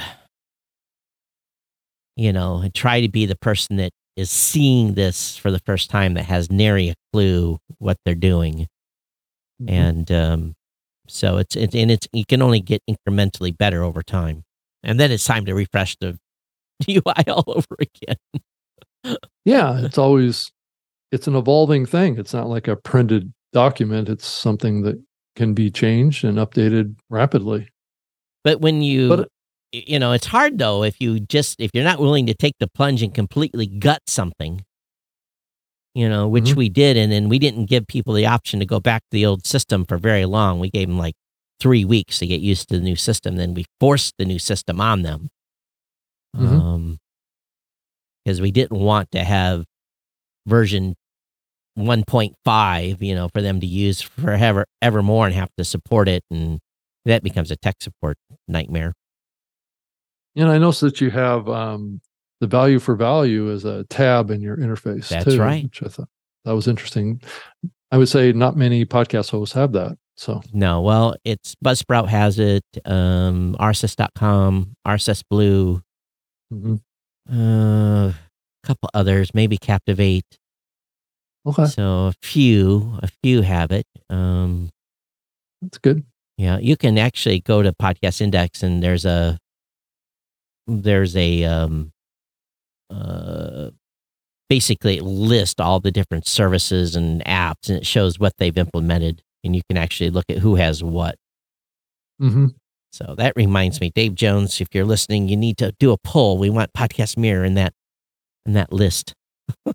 You 2.15 2.33
know, 2.33 2.57
and 2.57 2.73
try 2.73 3.01
to 3.01 3.09
be 3.09 3.27
the 3.27 3.35
person 3.35 3.75
that 3.77 3.91
is 4.15 4.31
seeing 4.31 4.95
this 4.95 5.37
for 5.37 5.51
the 5.51 5.59
first 5.59 5.91
time 5.91 6.15
that 6.15 6.23
has 6.23 6.49
nary 6.51 6.89
a 6.89 6.95
clue 7.13 7.59
what 7.77 7.97
they're 8.05 8.15
doing. 8.15 8.67
Mhm. 9.61 9.69
And 9.69 10.11
um, 10.11 10.55
so 11.07 11.37
it's, 11.37 11.55
it's 11.55 11.75
and 11.75 11.91
it's 11.91 12.07
you 12.13 12.25
can 12.25 12.41
only 12.41 12.59
get 12.59 12.81
incrementally 12.89 13.55
better 13.55 13.83
over 13.83 14.03
time. 14.03 14.43
And 14.83 14.99
then 14.99 15.11
it's 15.11 15.25
time 15.25 15.45
to 15.45 15.53
refresh 15.53 15.95
the 15.97 16.17
UI 16.89 17.23
all 17.27 17.43
over 17.47 17.77
again. 17.79 18.17
Yeah, 19.45 19.79
it's 19.85 19.97
always 19.97 20.51
it's 21.11 21.27
an 21.27 21.35
evolving 21.35 21.85
thing. 21.85 22.17
It's 22.17 22.33
not 22.33 22.47
like 22.49 22.67
a 22.67 22.75
printed 22.75 23.33
document. 23.53 24.09
It's 24.09 24.27
something 24.27 24.81
that 24.83 25.01
can 25.35 25.53
be 25.53 25.69
changed 25.71 26.23
and 26.25 26.37
updated 26.37 26.95
rapidly. 27.09 27.69
But 28.43 28.61
when 28.61 28.81
you 28.81 29.09
But- 29.09 29.29
you 29.73 29.99
know, 29.99 30.13
it's 30.13 30.27
hard 30.27 30.57
though 30.57 30.83
if 30.83 30.99
you 31.01 31.19
just 31.19 31.59
if 31.59 31.71
you're 31.73 31.83
not 31.83 31.99
willing 31.99 32.25
to 32.27 32.33
take 32.33 32.55
the 32.59 32.67
plunge 32.67 33.03
and 33.03 33.13
completely 33.13 33.67
gut 33.67 34.01
something. 34.07 34.63
You 35.93 36.07
know, 36.09 36.27
which 36.27 36.51
Mhm. 36.51 36.55
we 36.55 36.69
did 36.69 36.95
and 36.95 37.11
then 37.11 37.27
we 37.27 37.39
didn't 37.39 37.65
give 37.65 37.87
people 37.87 38.13
the 38.13 38.25
option 38.27 38.59
to 38.59 38.65
go 38.67 38.79
back 38.79 39.01
to 39.03 39.07
the 39.11 39.25
old 39.25 39.45
system 39.47 39.83
for 39.83 39.97
very 39.97 40.25
long. 40.25 40.59
We 40.59 40.69
gave 40.69 40.87
them 40.87 40.97
like 40.99 41.15
3 41.59 41.83
weeks 41.85 42.19
to 42.19 42.27
get 42.27 42.39
used 42.39 42.69
to 42.69 42.75
the 42.77 42.83
new 42.83 42.95
system, 42.95 43.35
then 43.35 43.53
we 43.55 43.65
forced 43.79 44.13
the 44.19 44.25
new 44.25 44.37
system 44.39 44.79
on 44.79 45.01
them. 45.01 45.29
Mhm. 46.35 46.61
Um 46.61 46.97
because 48.27 48.41
we 48.41 48.51
didn't 48.51 48.77
want 48.77 49.09
to 49.11 49.23
have 49.23 49.63
version 50.45 50.95
1.5, 51.79 53.01
you 53.01 53.15
know, 53.15 53.29
for 53.33 53.41
them 53.41 53.61
to 53.61 53.65
use 53.65 54.01
forever 54.01 54.65
ever 54.81 55.01
more 55.01 55.25
and 55.25 55.33
have 55.33 55.49
to 55.57 55.63
support 55.63 56.09
it 56.09 56.23
and 56.29 56.59
that 57.05 57.23
becomes 57.23 57.51
a 57.51 57.55
tech 57.55 57.75
support 57.79 58.17
nightmare. 58.49 58.91
And 60.35 60.49
I 60.49 60.57
noticed 60.57 60.81
that 60.81 60.99
you 60.99 61.09
have 61.09 61.47
um, 61.47 62.01
the 62.41 62.47
value 62.47 62.79
for 62.79 62.95
value 62.95 63.49
as 63.49 63.63
a 63.63 63.85
tab 63.85 64.29
in 64.29 64.41
your 64.41 64.57
interface. 64.57 65.07
That's 65.07 65.23
too, 65.23 65.39
right. 65.39 65.63
Which 65.63 65.81
I 65.81 65.87
thought 65.87 66.09
that 66.43 66.51
was 66.53 66.67
interesting. 66.67 67.21
I 67.91 67.97
would 67.97 68.09
say 68.09 68.33
not 68.33 68.57
many 68.57 68.85
podcast 68.85 69.31
hosts 69.31 69.55
have 69.55 69.71
that. 69.71 69.97
So 70.17 70.41
No, 70.51 70.81
well, 70.81 71.15
it's 71.23 71.55
Buzzsprout 71.63 72.09
has 72.09 72.39
it, 72.39 72.65
um, 72.83 73.55
RSS.com, 73.57 74.75
RSS 74.85 75.23
Blue, 75.29 75.81
mhm. 76.51 76.81
Uh, 77.31 78.11
a 78.13 78.15
couple 78.63 78.89
others, 78.93 79.33
maybe 79.33 79.57
Captivate. 79.57 80.25
okay, 81.45 81.65
So 81.65 82.07
a 82.07 82.13
few, 82.21 82.97
a 83.01 83.07
few 83.23 83.41
have 83.41 83.71
it. 83.71 83.85
Um, 84.09 84.69
that's 85.61 85.77
good. 85.77 86.03
yeah, 86.37 86.57
you 86.59 86.77
can 86.77 86.97
actually 86.97 87.39
go 87.39 87.61
to 87.63 87.73
Podcast 87.73 88.21
Index 88.21 88.63
and 88.63 88.81
there's 88.83 89.05
a 89.05 89.37
there's 90.67 91.15
a 91.15 91.43
um, 91.45 91.91
uh, 92.89 93.69
basically 94.49 94.97
it 94.97 95.03
lists 95.03 95.59
all 95.59 95.79
the 95.79 95.91
different 95.91 96.27
services 96.27 96.95
and 96.95 97.23
apps 97.25 97.69
and 97.69 97.77
it 97.79 97.85
shows 97.85 98.19
what 98.19 98.33
they've 98.37 98.57
implemented 98.57 99.21
and 99.43 99.55
you 99.55 99.61
can 99.69 99.77
actually 99.77 100.09
look 100.09 100.25
at 100.29 100.37
who 100.39 100.55
has 100.55 100.83
what. 100.83 101.15
hmm 102.19 102.47
So 102.97 103.13
that 103.15 103.33
reminds 103.35 103.79
me, 103.79 103.91
Dave 103.91 104.15
Jones, 104.15 104.59
if 104.59 104.69
you're 104.73 104.83
listening, 104.83 105.29
you 105.29 105.37
need 105.37 105.59
to 105.59 105.71
do 105.79 105.91
a 105.91 105.97
poll. 105.99 106.39
We 106.39 106.49
want 106.49 106.73
Podcast 106.73 107.15
Mirror 107.15 107.45
in 107.45 107.53
that 107.53 107.73
in 108.47 108.53
that 108.53 108.73
list. 108.73 109.13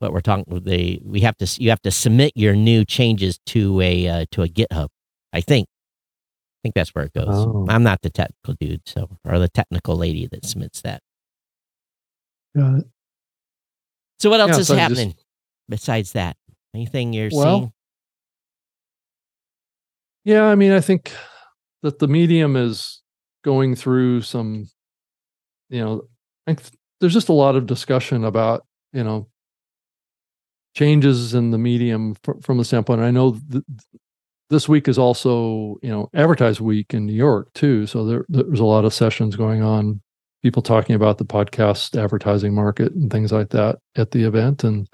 but 0.00 0.12
we're 0.12 0.20
talking 0.20 0.44
they 0.64 1.00
we 1.04 1.22
have 1.22 1.36
to 1.38 1.48
you 1.60 1.70
have 1.70 1.82
to 1.82 1.90
submit 1.90 2.30
your 2.36 2.54
new 2.54 2.84
changes 2.84 3.40
to 3.46 3.80
a 3.80 4.06
uh, 4.06 4.26
to 4.30 4.42
a 4.42 4.48
GitHub. 4.48 4.86
I 5.32 5.40
think. 5.40 5.66
I 5.68 6.58
think 6.62 6.74
that's 6.76 6.94
where 6.94 7.04
it 7.04 7.12
goes. 7.12 7.26
Oh. 7.28 7.66
I'm 7.68 7.82
not 7.82 8.02
the 8.02 8.10
technical 8.10 8.54
dude, 8.60 8.82
so 8.86 9.08
or 9.24 9.40
the 9.40 9.48
technical 9.48 9.96
lady 9.96 10.28
that 10.28 10.44
submits 10.44 10.80
that. 10.82 11.00
Got 12.56 12.78
it. 12.78 12.86
So 14.20 14.30
what 14.30 14.38
else 14.38 14.52
Yeah, 14.52 14.58
is 14.58 14.66
so 14.68 14.74
I 14.74 14.76
just- 14.76 14.90
happening 15.00 15.14
besides 15.68 16.12
that? 16.12 16.36
Anything 16.72 17.12
you're 17.12 17.30
Well, 17.32 17.58
seeing? 17.58 17.72
Yeah, 20.26 20.46
I 20.46 20.56
mean, 20.56 20.72
I 20.72 20.80
think 20.80 21.12
that 21.84 22.00
the 22.00 22.08
medium 22.08 22.56
is 22.56 23.00
going 23.44 23.76
through 23.76 24.22
some, 24.22 24.68
you 25.70 25.80
know, 25.80 26.02
I 26.48 26.54
think 26.54 26.68
there's 27.00 27.14
just 27.14 27.28
a 27.28 27.32
lot 27.32 27.54
of 27.54 27.66
discussion 27.66 28.24
about, 28.24 28.66
you 28.92 29.04
know, 29.04 29.28
changes 30.74 31.32
in 31.32 31.52
the 31.52 31.58
medium 31.58 32.16
fr- 32.24 32.40
from 32.42 32.58
the 32.58 32.64
standpoint. 32.64 33.02
I 33.02 33.12
know 33.12 33.38
th- 33.52 33.62
this 34.50 34.68
week 34.68 34.88
is 34.88 34.98
also, 34.98 35.76
you 35.80 35.90
know, 35.90 36.10
advertise 36.12 36.60
week 36.60 36.92
in 36.92 37.06
New 37.06 37.12
York 37.14 37.52
too. 37.54 37.86
So 37.86 38.04
there, 38.04 38.26
there's 38.28 38.58
a 38.58 38.64
lot 38.64 38.84
of 38.84 38.92
sessions 38.92 39.36
going 39.36 39.62
on, 39.62 40.00
people 40.42 40.60
talking 40.60 40.96
about 40.96 41.18
the 41.18 41.24
podcast 41.24 41.96
advertising 41.96 42.52
market 42.52 42.92
and 42.94 43.12
things 43.12 43.30
like 43.30 43.50
that 43.50 43.78
at 43.96 44.10
the 44.10 44.24
event. 44.24 44.64
And 44.64 44.88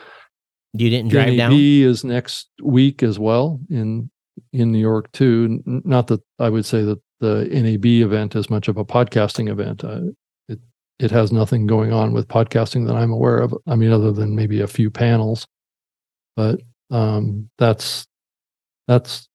You 0.74 0.90
didn't 0.90 1.10
drive 1.10 1.28
NAB 1.28 1.36
down? 1.38 1.52
is 1.54 2.04
next 2.04 2.50
week 2.62 3.02
as 3.02 3.18
well 3.18 3.60
in 3.70 4.10
in 4.52 4.72
New 4.72 4.78
York 4.78 5.10
too. 5.12 5.62
Not 5.66 6.06
that 6.08 6.20
I 6.38 6.48
would 6.48 6.64
say 6.64 6.82
that 6.82 7.00
the 7.20 7.48
NAB 7.50 7.86
event 7.86 8.34
is 8.34 8.50
much 8.50 8.68
of 8.68 8.76
a 8.76 8.84
podcasting 8.84 9.48
event. 9.48 9.84
It 10.48 10.60
it 10.98 11.10
has 11.10 11.32
nothing 11.32 11.66
going 11.66 11.92
on 11.92 12.12
with 12.12 12.28
podcasting 12.28 12.86
that 12.86 12.96
I'm 12.96 13.10
aware 13.10 13.38
of. 13.38 13.54
I 13.66 13.74
mean, 13.74 13.90
other 13.90 14.12
than 14.12 14.36
maybe 14.36 14.60
a 14.60 14.66
few 14.66 14.90
panels, 14.90 15.46
but 16.36 16.60
um, 16.90 17.48
that's 17.58 18.06
that's 18.88 19.28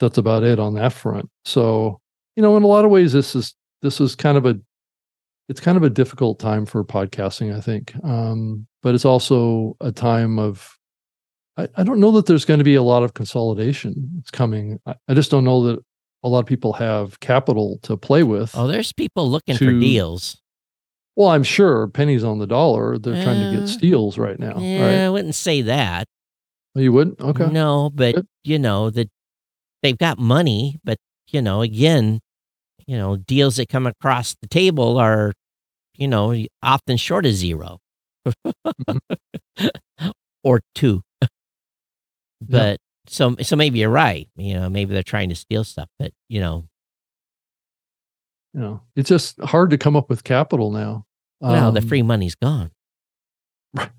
that's 0.00 0.18
about 0.18 0.44
it 0.44 0.58
on 0.58 0.74
that 0.74 0.92
front. 0.92 1.28
So 1.44 2.00
you 2.36 2.42
know, 2.42 2.56
in 2.56 2.62
a 2.62 2.68
lot 2.68 2.84
of 2.84 2.90
ways, 2.90 3.12
this 3.12 3.34
is 3.34 3.54
this 3.82 4.00
is 4.00 4.14
kind 4.14 4.38
of 4.38 4.46
a 4.46 4.58
it's 5.48 5.60
kind 5.60 5.76
of 5.76 5.82
a 5.82 5.90
difficult 5.90 6.38
time 6.38 6.66
for 6.66 6.84
podcasting, 6.84 7.56
I 7.56 7.60
think. 7.60 7.94
Um, 8.04 8.66
but 8.82 8.94
it's 8.94 9.04
also 9.04 9.76
a 9.80 9.90
time 9.90 10.38
of 10.38 10.77
I, 11.58 11.68
I 11.76 11.82
don't 11.82 12.00
know 12.00 12.12
that 12.12 12.26
there's 12.26 12.44
going 12.44 12.58
to 12.58 12.64
be 12.64 12.76
a 12.76 12.82
lot 12.82 13.02
of 13.02 13.14
consolidation. 13.14 14.10
It's 14.20 14.30
coming. 14.30 14.78
I, 14.86 14.94
I 15.08 15.14
just 15.14 15.30
don't 15.30 15.44
know 15.44 15.62
that 15.64 15.80
a 16.22 16.28
lot 16.28 16.38
of 16.40 16.46
people 16.46 16.72
have 16.74 17.20
capital 17.20 17.78
to 17.82 17.96
play 17.96 18.22
with. 18.22 18.52
Oh, 18.54 18.66
there's 18.66 18.92
people 18.92 19.28
looking 19.28 19.56
for 19.56 19.72
deals. 19.72 20.40
Well, 21.16 21.28
I'm 21.28 21.42
sure 21.42 21.88
pennies 21.88 22.22
on 22.22 22.38
the 22.38 22.46
dollar. 22.46 22.96
They're 22.96 23.22
trying 23.24 23.40
to 23.40 23.48
Uh, 23.48 23.60
get 23.60 23.68
steals 23.68 24.18
right 24.18 24.38
now. 24.38 24.56
Yeah, 24.58 24.82
Right? 24.86 25.04
I 25.06 25.10
wouldn't 25.10 25.34
say 25.34 25.62
that. 25.62 26.06
Oh, 26.76 26.80
you 26.80 26.92
wouldn't? 26.92 27.20
Okay. 27.20 27.48
No, 27.50 27.90
but 27.92 28.14
Good. 28.14 28.26
you 28.44 28.58
know 28.60 28.88
that 28.90 29.10
they've 29.82 29.98
got 29.98 30.18
money, 30.18 30.76
but 30.84 30.98
you 31.28 31.42
know, 31.42 31.60
again, 31.62 32.20
you 32.86 32.96
know, 32.96 33.16
deals 33.16 33.56
that 33.56 33.68
come 33.68 33.86
across 33.86 34.36
the 34.40 34.46
table 34.48 34.96
are, 34.96 35.32
you 35.96 36.06
know, 36.06 36.34
often 36.62 36.96
short 36.96 37.26
of 37.26 37.32
0 37.32 37.78
or 40.44 40.60
two. 40.74 41.02
But 42.40 42.78
so 43.06 43.36
so 43.42 43.56
maybe 43.56 43.78
you're 43.78 43.90
right. 43.90 44.28
You 44.36 44.54
know, 44.54 44.68
maybe 44.68 44.94
they're 44.94 45.02
trying 45.02 45.28
to 45.30 45.34
steal 45.34 45.64
stuff, 45.64 45.88
but 45.98 46.12
you 46.28 46.40
know, 46.40 46.68
You 48.54 48.60
know, 48.60 48.80
it's 48.96 49.08
just 49.08 49.40
hard 49.40 49.70
to 49.70 49.78
come 49.78 49.96
up 49.96 50.08
with 50.08 50.24
capital 50.24 50.70
now. 50.70 51.04
well, 51.40 51.72
the 51.72 51.80
Um, 51.80 51.88
free 51.88 52.02
money's 52.02 52.34
gone. 52.34 52.70
Right. 53.74 53.90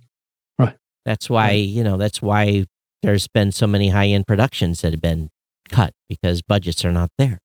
Right. 0.57 0.77
That's 1.05 1.29
why, 1.29 1.51
you 1.51 1.83
know, 1.83 1.97
that's 1.97 2.21
why 2.21 2.65
there's 3.01 3.27
been 3.27 3.51
so 3.51 3.65
many 3.67 3.89
high 3.89 4.07
end 4.07 4.27
productions 4.27 4.81
that 4.81 4.91
have 4.93 5.01
been 5.01 5.29
cut 5.69 5.93
because 6.09 6.41
budgets 6.41 6.83
are 6.83 6.91
not 6.91 7.11
there. 7.17 7.39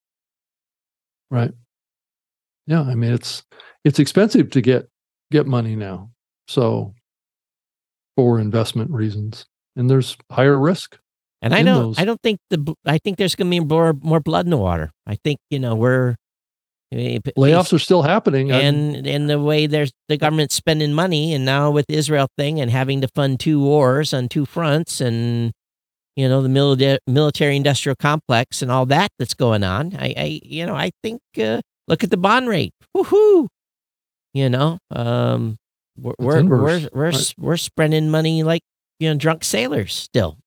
Right. 1.31 1.53
Yeah, 2.67 2.83
I 2.83 2.95
mean 2.95 3.13
it's 3.13 3.43
it's 3.85 3.99
expensive 3.99 4.51
to 4.51 4.61
get 4.61 4.89
get 5.31 5.47
money 5.47 5.77
now. 5.77 6.11
So 6.49 6.95
for 8.17 8.39
investment 8.41 8.91
reasons. 8.91 9.47
And 9.77 9.91
there's 9.91 10.17
higher 10.31 10.59
risk. 10.59 10.99
And 11.43 11.55
I 11.55 11.63
don't, 11.63 11.83
those. 11.83 11.99
I 11.99 12.05
don't 12.05 12.21
think 12.23 12.39
the, 12.49 12.75
I 12.87 12.99
think 12.99 13.19
there's 13.19 13.35
going 13.35 13.49
to 13.49 13.51
be 13.51 13.61
more, 13.61 13.93
more 13.93 14.21
blood 14.21 14.47
in 14.47 14.51
the 14.51 14.57
water. 14.57 14.91
I 15.07 15.17
think 15.17 15.41
you 15.51 15.59
know 15.59 15.75
we're 15.75 16.17
eh, 16.91 17.19
Layoffs 17.37 17.73
are 17.75 17.79
still 17.79 18.03
happening. 18.03 18.51
I'm- 18.51 18.63
and 18.65 19.07
and 19.07 19.29
the 19.29 19.39
way 19.39 19.67
there's 19.67 19.93
the 20.09 20.17
government 20.17 20.53
spending 20.53 20.95
money, 20.95 21.35
and 21.35 21.45
now 21.45 21.71
with 21.71 21.87
the 21.87 21.97
Israel 21.97 22.29
thing 22.39 22.61
and 22.61 22.71
having 22.71 23.03
to 23.03 23.09
fund 23.15 23.41
two 23.41 23.61
wars 23.61 24.15
on 24.15 24.29
two 24.29 24.47
fronts, 24.47 25.03
and 25.03 25.53
you 26.17 26.29
know 26.29 26.41
the 26.41 26.49
military 26.49 26.99
military 27.07 27.57
industrial 27.57 27.97
complex 27.97 28.63
and 28.63 28.71
all 28.71 28.87
that 28.87 29.11
that's 29.19 29.35
going 29.35 29.65
on. 29.65 29.95
I, 29.99 30.15
I 30.17 30.41
you 30.43 30.65
know 30.65 30.75
I 30.75 30.93
think 31.03 31.21
uh, 31.37 31.61
look 31.89 32.03
at 32.03 32.11
the 32.11 32.17
bond 32.17 32.49
rate. 32.49 32.73
Woohoo! 32.97 33.49
You 34.33 34.49
know, 34.49 34.79
um, 34.91 35.59
we're 35.99 36.15
we're 36.19 36.43
we're 36.45 36.89
we're, 36.91 37.11
right. 37.11 37.35
we're 37.39 37.57
spending 37.59 38.11
money 38.11 38.43
like 38.43 38.63
you 38.99 39.11
know 39.11 39.17
drunk 39.19 39.45
sailors 39.45 39.95
still. 39.95 40.39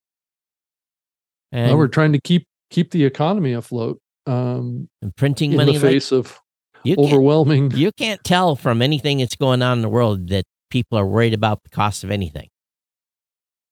And, 1.52 1.70
Well, 1.70 1.78
we're 1.78 1.88
trying 1.88 2.14
to 2.14 2.20
keep 2.20 2.46
keep 2.70 2.92
the 2.92 3.06
economy 3.06 3.54
afloat 3.54 4.00
um, 4.26 4.90
and 5.02 5.16
printing 5.16 5.52
in 5.52 5.58
money 5.58 5.78
the 5.78 5.80
like 5.80 5.94
face 5.94 6.12
of 6.12 6.40
you 6.84 6.96
can't, 6.96 7.08
overwhelming. 7.08 7.72
you 7.76 7.92
can't 7.92 8.24
tell 8.24 8.56
from 8.56 8.82
anything 8.82 9.20
that's 9.20 9.36
going 9.36 9.62
on 9.62 9.78
in 9.78 9.82
the 9.82 9.90
world 9.90 10.28
that 10.30 10.46
people 10.70 10.98
are 10.98 11.06
worried 11.06 11.34
about 11.34 11.64
the 11.64 11.70
cost 11.70 12.04
of 12.04 12.12
anything. 12.12 12.50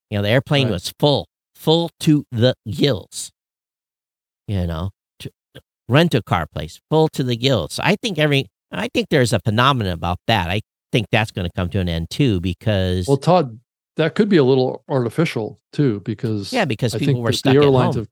You 0.10 0.18
know, 0.19 0.22
the 0.23 0.30
airplane 0.30 0.68
Right. 0.68 0.73
was 0.73 0.93
full, 0.99 1.27
full 1.56 1.89
to 2.02 2.26
the 2.31 2.56
gills. 2.69 3.31
You 4.47 4.68
know, 4.68 4.91
to, 5.19 5.31
rent 5.89 6.14
a 6.14 6.22
car 6.22 6.45
place 6.45 6.80
full 6.89 7.10
to 7.10 7.23
the 7.23 7.35
gills. 7.35 7.80
I 7.84 7.95
think 7.95 8.18
every, 8.19 8.45
I 8.72 8.88
think 8.93 9.10
there's 9.10 9.34
a 9.34 9.39
phenomenon 9.39 9.93
about 9.93 10.19
that. 10.27 10.49
I 10.49 10.61
think 10.91 11.07
that's 11.11 11.31
going 11.31 11.47
to 11.47 11.52
come 11.56 11.69
to 11.69 11.80
an 11.80 11.89
end 11.89 12.10
too 12.10 12.39
because, 12.39 13.07
Well, 13.07 13.18
Todd, 13.18 13.60
that 13.97 14.15
could 14.15 14.30
be 14.30 14.38
a 14.38 14.43
little 14.43 14.84
artificial 14.89 15.59
too, 15.72 16.01
because 16.01 16.51
yeah, 16.53 16.65
because 16.65 16.93
I 16.95 16.99
people 16.99 17.15
think 17.15 17.23
were 17.26 17.31
stuck 17.31 17.53
the 17.53 17.59
at 17.59 17.63
airlines 17.63 17.95
home. 17.95 18.01
have. 18.03 18.09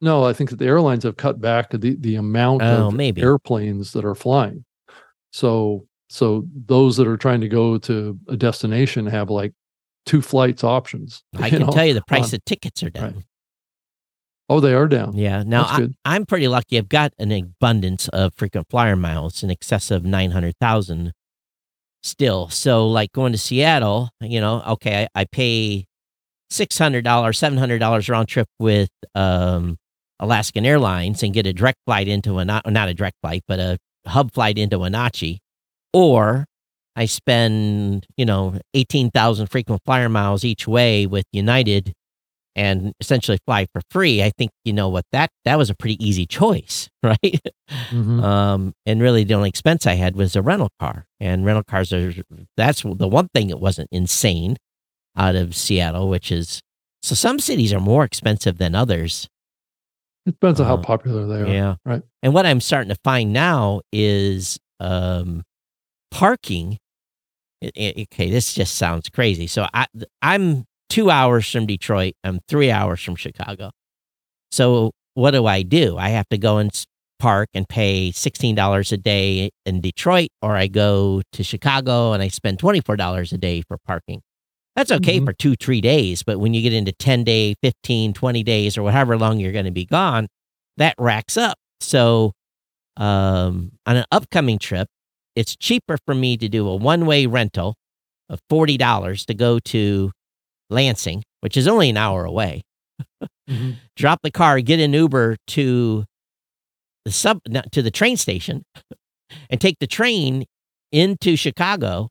No, 0.00 0.24
I 0.24 0.32
think 0.32 0.50
that 0.50 0.56
the 0.58 0.66
airlines 0.66 1.04
have 1.04 1.16
cut 1.16 1.40
back 1.40 1.70
the 1.70 1.96
the 1.98 2.16
amount 2.16 2.62
Oh, 2.62 2.88
of 2.88 2.94
maybe. 2.94 3.22
airplanes 3.22 3.92
that 3.92 4.04
are 4.04 4.14
flying. 4.14 4.64
So 5.32 5.86
so 6.08 6.46
those 6.66 6.96
that 6.96 7.06
are 7.06 7.16
trying 7.16 7.40
to 7.40 7.48
go 7.48 7.78
to 7.78 8.18
a 8.28 8.36
destination 8.36 9.06
have 9.06 9.30
like 9.30 9.52
two 10.06 10.20
flights 10.22 10.62
options. 10.64 11.22
I 11.38 11.48
can 11.50 11.60
know? 11.60 11.70
tell 11.70 11.86
you 11.86 11.94
the 11.94 12.02
price 12.02 12.32
on- 12.32 12.36
of 12.36 12.44
tickets 12.44 12.82
are 12.82 12.90
down. 12.90 13.14
Right. 13.14 13.24
Oh, 14.50 14.60
they 14.60 14.74
are 14.74 14.86
down. 14.86 15.16
Yeah. 15.16 15.42
Now 15.42 15.62
I, 15.62 15.88
I'm 16.04 16.26
pretty 16.26 16.48
lucky. 16.48 16.76
I've 16.76 16.90
got 16.90 17.14
an 17.18 17.32
abundance 17.32 18.08
of 18.08 18.34
frequent 18.34 18.68
flyer 18.68 18.94
miles 18.94 19.42
in 19.42 19.50
excess 19.50 19.90
of 19.90 20.04
900,000 20.04 21.12
still. 22.04 22.48
So, 22.50 22.86
like 22.86 23.12
going 23.12 23.32
to 23.32 23.38
Seattle, 23.38 24.10
you 24.20 24.40
know, 24.40 24.62
okay, 24.68 25.08
I, 25.14 25.22
I 25.22 25.24
pay 25.24 25.86
$600, 26.52 27.02
$700 27.02 28.08
round 28.08 28.28
trip 28.28 28.46
with 28.60 28.90
um, 29.14 29.76
Alaskan 30.20 30.64
Airlines 30.64 31.22
and 31.22 31.34
get 31.34 31.46
a 31.46 31.52
direct 31.52 31.78
flight 31.86 32.06
into 32.06 32.38
a, 32.38 32.44
not, 32.44 32.70
not 32.70 32.88
a 32.88 32.94
direct 32.94 33.16
flight, 33.22 33.42
but 33.48 33.58
a 33.58 33.78
hub 34.06 34.32
flight 34.32 34.58
into 34.58 34.78
Wenatchee. 34.78 35.40
Or 35.92 36.44
I 36.94 37.06
spend, 37.06 38.06
you 38.16 38.24
know, 38.24 38.58
18,000 38.74 39.48
frequent 39.48 39.82
flyer 39.84 40.08
miles 40.08 40.44
each 40.44 40.68
way 40.68 41.06
with 41.06 41.24
United 41.32 41.92
and 42.56 42.92
essentially 43.00 43.38
fly 43.46 43.66
for 43.72 43.82
free, 43.90 44.22
I 44.22 44.30
think 44.36 44.50
you 44.64 44.72
know 44.72 44.88
what 44.88 45.04
that 45.12 45.30
that 45.44 45.58
was 45.58 45.70
a 45.70 45.74
pretty 45.74 46.02
easy 46.04 46.26
choice, 46.26 46.88
right? 47.02 47.40
Mhm. 47.90 48.22
um, 48.22 48.72
and 48.86 49.00
really 49.02 49.24
the 49.24 49.34
only 49.34 49.48
expense 49.48 49.86
I 49.86 49.94
had 49.94 50.16
was 50.16 50.36
a 50.36 50.42
rental 50.42 50.70
car, 50.80 51.06
and 51.20 51.44
rental 51.44 51.64
cars 51.64 51.92
are 51.92 52.12
that's 52.56 52.82
the 52.82 53.08
one 53.08 53.28
thing 53.34 53.48
that 53.48 53.58
wasn't 53.58 53.88
insane 53.92 54.56
out 55.16 55.36
of 55.36 55.54
Seattle, 55.54 56.08
which 56.08 56.30
is 56.32 56.60
so 57.02 57.14
some 57.14 57.38
cities 57.38 57.72
are 57.72 57.80
more 57.80 58.04
expensive 58.04 58.58
than 58.58 58.74
others. 58.74 59.28
It 60.26 60.30
depends 60.32 60.58
on 60.60 60.66
how 60.66 60.74
Uh, 60.76 60.82
popular 60.82 61.26
they 61.26 61.42
are. 61.42 61.54
Yeah. 61.54 61.74
right. 61.84 62.02
And 62.22 62.32
what 62.32 62.46
I'm 62.46 62.60
starting 62.60 62.88
to 62.88 62.98
find 63.04 63.32
now 63.32 63.82
is 63.92 64.58
um, 64.80 65.42
parking. 66.10 66.78
i- 67.62 67.70
i- 67.78 67.94
okay, 68.12 68.30
this 68.30 68.52
just 68.54 68.74
sounds 68.76 69.08
crazy. 69.08 69.46
So 69.46 69.66
I 69.74 69.86
I'm 70.22 70.64
two 70.94 71.10
hours 71.10 71.50
from 71.50 71.66
Detroit. 71.66 72.14
I'm 72.22 72.38
three 72.48 72.70
hours 72.70 73.00
from 73.02 73.16
Chicago. 73.16 73.70
So 74.52 74.92
what 75.14 75.32
do 75.32 75.44
I 75.46 75.62
do? 75.62 75.96
I 75.98 76.10
have 76.10 76.28
to 76.30 76.38
go 76.38 76.58
and 76.58 76.70
park 77.18 77.48
and 77.54 77.68
pay 77.68 78.12
sixteen 78.12 78.54
dollars 78.54 78.92
a 78.92 78.96
day 78.96 79.50
in 79.66 79.80
Detroit, 79.80 80.28
or 80.40 80.56
I 80.56 80.68
go 80.68 81.22
to 81.32 81.42
Chicago 81.42 82.12
and 82.12 82.22
I 82.22 82.28
spend 82.28 82.58
twenty 82.60 82.80
four 82.80 82.96
dollars 82.96 83.32
a 83.32 83.38
day 83.38 83.62
for 83.66 83.76
parking. 83.84 84.20
That's 84.76 84.90
okay 84.92 85.20
Mhm. 85.20 85.24
for 85.24 85.32
two, 85.32 85.54
three 85.56 85.80
days. 85.80 86.22
But 86.22 86.38
when 86.40 86.52
you 86.52 86.60
get 86.60 86.72
into 86.72 86.90
10 86.90 87.22
day, 87.22 87.54
15, 87.62 88.12
20 88.12 88.42
days, 88.42 88.76
or 88.76 88.90
however 88.90 89.16
long 89.16 89.38
you're 89.38 89.52
going 89.52 89.66
to 89.66 89.70
be 89.70 89.84
gone, 89.86 90.26
that 90.78 90.96
racks 90.98 91.36
up. 91.36 91.56
So 91.80 92.32
um, 92.96 93.72
on 93.86 93.96
an 93.96 94.04
upcoming 94.10 94.58
trip, 94.58 94.88
it's 95.36 95.54
cheaper 95.56 95.96
for 96.04 96.14
me 96.14 96.36
to 96.36 96.48
do 96.48 96.68
a 96.68 96.74
one 96.76 97.06
way 97.06 97.26
rental 97.26 97.74
of 98.28 98.40
$40 98.50 99.26
to 99.26 99.34
go 99.34 99.58
to 99.60 100.10
Lansing, 100.74 101.22
which 101.40 101.56
is 101.56 101.66
only 101.68 101.88
an 101.90 101.96
hour 101.96 102.24
away. 102.24 102.62
Mhm. 103.48 103.76
Drop 103.96 104.20
the 104.22 104.30
car, 104.30 104.60
get 104.60 104.80
an 104.80 104.92
Uber 104.92 105.36
to 105.48 106.04
the 107.04 107.12
sub 107.12 107.40
to 107.72 107.82
the 107.82 107.90
train 107.90 108.16
station, 108.16 108.64
and 109.50 109.60
take 109.60 109.78
the 109.80 109.86
train 109.86 110.44
into 110.92 111.36
Chicago 111.36 112.08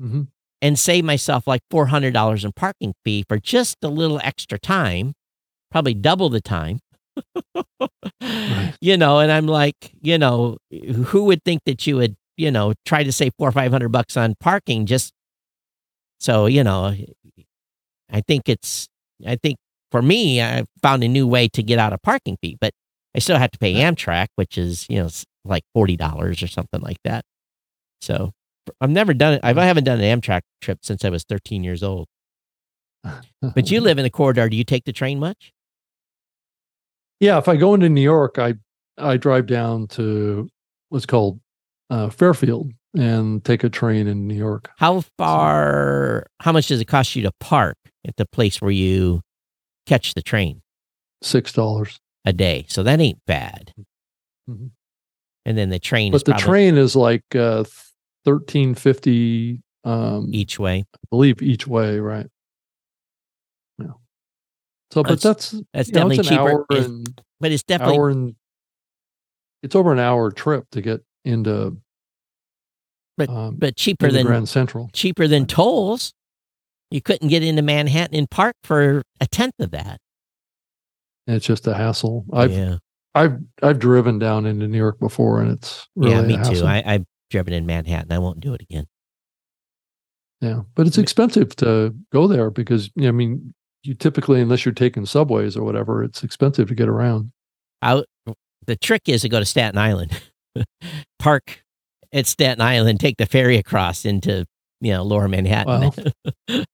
Mhm. 0.00 0.28
and 0.60 0.78
save 0.78 1.04
myself 1.04 1.46
like 1.46 1.62
four 1.70 1.86
hundred 1.86 2.12
dollars 2.14 2.44
in 2.44 2.52
parking 2.52 2.94
fee 3.04 3.24
for 3.28 3.38
just 3.38 3.76
a 3.82 3.88
little 3.88 4.20
extra 4.22 4.58
time, 4.58 5.14
probably 5.70 5.94
double 5.94 6.28
the 6.30 6.40
time. 6.40 6.80
You 8.80 8.96
know, 8.96 9.18
and 9.20 9.30
I'm 9.30 9.46
like, 9.46 9.92
you 10.00 10.18
know, 10.18 10.56
who 11.06 11.24
would 11.24 11.42
think 11.44 11.60
that 11.66 11.86
you 11.86 11.96
would, 11.96 12.16
you 12.36 12.50
know, 12.50 12.72
try 12.84 13.04
to 13.04 13.12
save 13.12 13.32
four 13.38 13.48
or 13.48 13.52
five 13.52 13.70
hundred 13.70 13.90
bucks 13.90 14.16
on 14.16 14.34
parking 14.40 14.86
just 14.86 15.12
so, 16.20 16.46
you 16.46 16.64
know, 16.64 16.94
I 18.12 18.20
think 18.20 18.48
it's, 18.48 18.88
I 19.26 19.36
think 19.36 19.56
for 19.90 20.02
me, 20.02 20.42
I 20.42 20.64
found 20.82 21.02
a 21.02 21.08
new 21.08 21.26
way 21.26 21.48
to 21.48 21.62
get 21.62 21.78
out 21.78 21.92
of 21.92 22.02
parking 22.02 22.36
fee, 22.40 22.56
but 22.60 22.72
I 23.14 23.18
still 23.18 23.38
have 23.38 23.50
to 23.50 23.58
pay 23.58 23.74
Amtrak, 23.74 24.28
which 24.36 24.56
is, 24.56 24.86
you 24.88 25.02
know, 25.02 25.08
like 25.44 25.64
$40 25.76 26.42
or 26.42 26.46
something 26.46 26.80
like 26.80 26.98
that. 27.04 27.24
So 28.00 28.32
I've 28.80 28.90
never 28.90 29.14
done 29.14 29.34
it. 29.34 29.40
I 29.42 29.52
haven't 29.64 29.84
done 29.84 30.00
an 30.00 30.20
Amtrak 30.20 30.42
trip 30.60 30.78
since 30.82 31.04
I 31.04 31.08
was 31.08 31.24
13 31.24 31.64
years 31.64 31.82
old. 31.82 32.06
But 33.54 33.72
you 33.72 33.80
live 33.80 33.98
in 33.98 34.04
the 34.04 34.10
corridor. 34.10 34.48
Do 34.48 34.56
you 34.56 34.62
take 34.62 34.84
the 34.84 34.92
train 34.92 35.18
much? 35.18 35.52
Yeah, 37.18 37.38
if 37.38 37.48
I 37.48 37.56
go 37.56 37.74
into 37.74 37.88
New 37.88 38.00
York, 38.00 38.38
I 38.38 38.54
I 38.96 39.16
drive 39.16 39.46
down 39.46 39.88
to 39.88 40.48
what's 40.90 41.06
called 41.06 41.40
uh, 41.90 42.10
Fairfield 42.10 42.70
and 42.94 43.44
take 43.44 43.64
a 43.64 43.68
train 43.70 44.06
in 44.06 44.26
New 44.26 44.34
York. 44.34 44.70
How 44.76 45.02
far, 45.18 46.26
how 46.40 46.52
much 46.52 46.68
does 46.68 46.80
it 46.80 46.86
cost 46.86 47.16
you 47.16 47.22
to 47.22 47.32
park 47.40 47.76
at 48.06 48.16
the 48.16 48.26
place 48.26 48.60
where 48.60 48.70
you 48.70 49.22
catch 49.86 50.14
the 50.14 50.22
train 50.22 50.62
Six 51.22 51.52
dollars. 51.52 51.98
a 52.24 52.32
day? 52.32 52.66
So 52.68 52.82
that 52.82 53.00
ain't 53.00 53.18
bad. 53.26 53.72
Mhm. 54.48 54.70
And 55.44 55.58
then 55.58 55.70
the 55.70 55.78
train 55.78 56.12
is 56.14 56.22
But 56.22 56.26
the 56.26 56.32
probably 56.32 56.44
train 56.46 56.76
is 56.76 56.94
like 56.94 57.24
uh, 57.34 57.64
thirteen 58.24 58.74
fifty. 58.74 59.60
Um, 59.84 60.28
each 60.32 60.60
way. 60.60 60.84
I 60.94 60.98
believe 61.10 61.42
each 61.42 61.66
way, 61.66 61.98
right? 61.98 62.28
Yeah. 63.80 63.86
So, 64.92 65.02
but 65.02 65.20
That's- 65.20 65.22
that's 65.22 65.50
That's 65.72 65.88
know, 65.90 65.94
definitely 65.94 66.18
it's 66.18 66.30
an 66.30 66.36
cheaper. 66.36 66.66
It's- 66.70 66.86
and 66.86 67.22
but 67.40 67.50
it's 67.50 67.64
definitely 67.64 67.96
hour 67.98 68.08
and 68.10 68.36
it's 69.64 69.74
over 69.74 69.92
an 69.92 69.98
hour 69.98 70.30
trip 70.30 70.66
to 70.70 70.80
get 70.80 71.00
into 71.24 71.76
But- 73.16 73.28
um, 73.28 73.56
but 73.56 73.76
cheaper 73.76 74.10
than 74.10 74.26
Grand 74.26 74.48
Central. 74.48 74.90
cheaper 74.92 75.28
than 75.28 75.46
tolls. 75.46 76.12
You 76.90 77.00
couldn't 77.00 77.28
get 77.28 77.42
into 77.42 77.62
Manhattan 77.62 78.16
and 78.16 78.30
park 78.30 78.54
for 78.64 79.02
a 79.20 79.26
tenth 79.26 79.54
of 79.58 79.70
that. 79.70 79.98
It's 81.26 81.46
just 81.46 81.66
a 81.66 81.74
hassle. 81.74 82.24
I've 82.32 82.52
yeah, 82.52 82.76
I've 83.14 83.38
I've 83.62 83.78
driven 83.78 84.18
down 84.18 84.44
into 84.44 84.66
New 84.66 84.78
York 84.78 84.98
before, 84.98 85.40
and 85.40 85.52
it's 85.52 85.86
really 85.96 86.32
yeah, 86.32 86.42
me 86.44 86.54
too. 86.54 86.64
I, 86.66 86.82
I've 86.84 87.04
driven 87.30 87.54
in 87.54 87.64
Manhattan. 87.64 88.12
I 88.12 88.18
won't 88.18 88.40
do 88.40 88.52
it 88.54 88.60
again. 88.60 88.86
yeah, 90.40 90.62
but 90.74 90.86
it's 90.86 90.98
expensive 90.98 91.54
to 91.56 91.94
go 92.12 92.26
there 92.26 92.50
because 92.50 92.90
you 92.96 93.02
know, 93.04 93.08
I 93.08 93.12
mean, 93.12 93.54
you 93.84 93.94
typically 93.94 94.40
unless 94.40 94.64
you're 94.64 94.74
taking 94.74 95.06
subways 95.06 95.56
or 95.56 95.62
whatever, 95.64 96.02
it's 96.02 96.22
expensive 96.22 96.68
to 96.68 96.74
get 96.74 96.88
around. 96.88 97.30
I, 97.80 98.02
the 98.66 98.76
trick 98.76 99.02
is 99.06 99.22
to 99.22 99.28
go 99.28 99.38
to 99.38 99.44
Staten 99.46 99.78
Island, 99.78 100.20
park 101.18 101.61
at 102.12 102.26
Staten 102.26 102.60
Island, 102.60 103.00
take 103.00 103.16
the 103.16 103.26
ferry 103.26 103.56
across 103.58 104.04
into 104.04 104.44
you 104.80 104.92
know 104.92 105.02
Lower 105.02 105.28
Manhattan. 105.28 105.92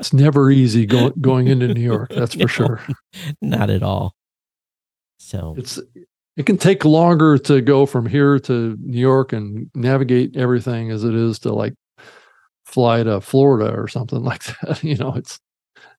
It's 0.00 0.12
never 0.12 0.50
easy 0.50 0.84
going 0.84 1.12
going 1.20 1.46
into 1.46 1.68
New 1.72 1.80
York. 1.80 2.10
That's 2.14 2.34
No. 2.36 2.42
for 2.44 2.48
sure. 2.48 2.80
Not 3.40 3.70
at 3.70 3.84
all. 3.84 4.14
So 5.20 5.54
It's 5.56 5.78
it 6.36 6.44
can 6.44 6.56
take 6.58 6.84
longer 6.84 7.38
to 7.38 7.60
go 7.60 7.86
from 7.86 8.06
here 8.06 8.40
to 8.40 8.76
New 8.80 8.98
York 9.00 9.32
and 9.32 9.70
navigate 9.76 10.36
everything 10.36 10.90
as 10.90 11.04
it 11.04 11.14
is 11.14 11.38
to 11.40 11.52
like 11.52 11.74
fly 12.66 13.04
to 13.04 13.20
Florida 13.20 13.72
or 13.72 13.86
something 13.86 14.24
like 14.24 14.42
that. 14.62 14.82
You 14.82 14.96
know, 14.96 15.14
it's 15.14 15.38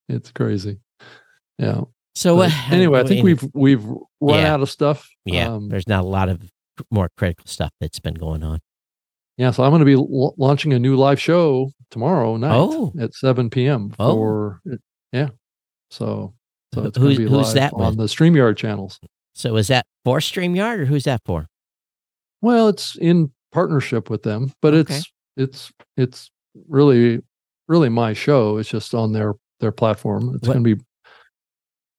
it's 0.10 0.32
crazy. 0.32 0.80
Yeah. 1.58 1.82
so 2.14 2.42
uh, 2.42 2.50
anyway, 2.72 3.00
I 3.00 3.04
think 3.06 3.24
we've 3.24 3.48
we've 3.54 3.86
run 3.86 4.02
Yeah. 4.42 4.54
out 4.54 4.62
of 4.62 4.70
stuff. 4.70 5.08
yeah. 5.24 5.48
Um, 5.48 5.70
there's 5.70 5.88
not 5.88 6.04
a 6.04 6.08
lot 6.08 6.28
of 6.28 6.42
more 6.92 7.10
critical 7.18 7.46
stuff 7.48 7.72
that's 7.80 8.00
been 8.00 8.14
going 8.16 8.44
on. 8.44 8.60
yeah. 9.38 9.52
So 9.52 9.64
I'm 9.64 9.72
going 9.72 9.80
to 9.80 9.86
be 9.86 9.94
l- 9.94 10.34
launching 10.38 10.74
a 10.74 10.80
new 10.80 10.96
live 10.96 11.20
show 11.22 11.72
tomorrow 11.92 12.38
night 12.38 12.56
Oh. 12.56 12.92
at 13.00 13.14
7 13.14 13.50
p.m. 13.50 13.94
Oh. 14.00 14.14
for 14.16 14.62
it. 14.66 14.82
Yeah. 15.12 15.30
So 15.92 16.34
so 16.74 16.84
it's 16.86 16.98
who's- 16.98 17.18
to 17.18 17.24
be 17.24 17.30
who's 17.30 17.48
live 17.48 17.54
that 17.56 17.74
on 17.74 17.96
with? 17.96 17.98
the 17.98 18.04
Streamyard 18.06 18.58
channels. 18.58 19.00
So 19.36 19.56
is 19.58 19.68
that 19.68 19.86
for 20.06 20.20
Streamyard 20.20 20.80
or 20.80 20.86
who's 20.86 21.04
that 21.06 21.22
for? 21.26 21.48
Well, 22.42 22.68
it's 22.68 22.96
in 22.98 23.32
partnership 23.52 24.10
with 24.10 24.24
them, 24.24 24.52
but 24.62 24.74
Okay. 24.74 24.96
it's 24.96 25.12
it's 25.38 25.72
it's 25.98 26.32
really 26.68 27.22
really 27.68 27.90
my 27.90 28.14
show. 28.14 28.58
It's 28.58 28.70
just 28.70 28.94
on 28.94 29.14
their 29.14 29.34
their 29.60 29.72
platform. 29.72 30.36
It's 30.36 30.46
going 30.48 30.64
to 30.64 30.76
be 30.76 30.82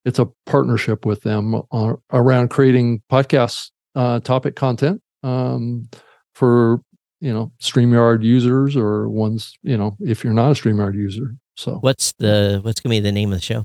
it's 0.05 0.18
a 0.18 0.28
partnership 0.46 1.06
with 1.06 1.22
them 1.22 1.62
uh, 1.72 1.94
around 2.12 2.51
creating 2.51 3.02
podcast 3.10 3.70
uh, 3.95 4.21
topic 4.21 4.57
content 4.57 5.01
um, 5.23 5.89
for 6.35 6.81
you 7.21 7.33
know 7.33 7.53
Streamyard 7.61 8.23
users 8.23 8.77
or 8.77 9.09
ones 9.09 9.57
you 9.62 9.77
know 9.77 9.97
if 10.01 10.25
you're 10.25 10.33
not 10.33 10.51
a 10.51 10.55
Streamyard 10.55 10.95
user. 10.95 11.37
So 11.57 11.77
What's 11.77 12.12
the 12.19 12.61
what's 12.62 12.81
gonna 12.81 12.95
be 12.95 13.01
the 13.01 13.12
name 13.12 13.33
of 13.33 13.39
the 13.39 13.45
show? 13.45 13.65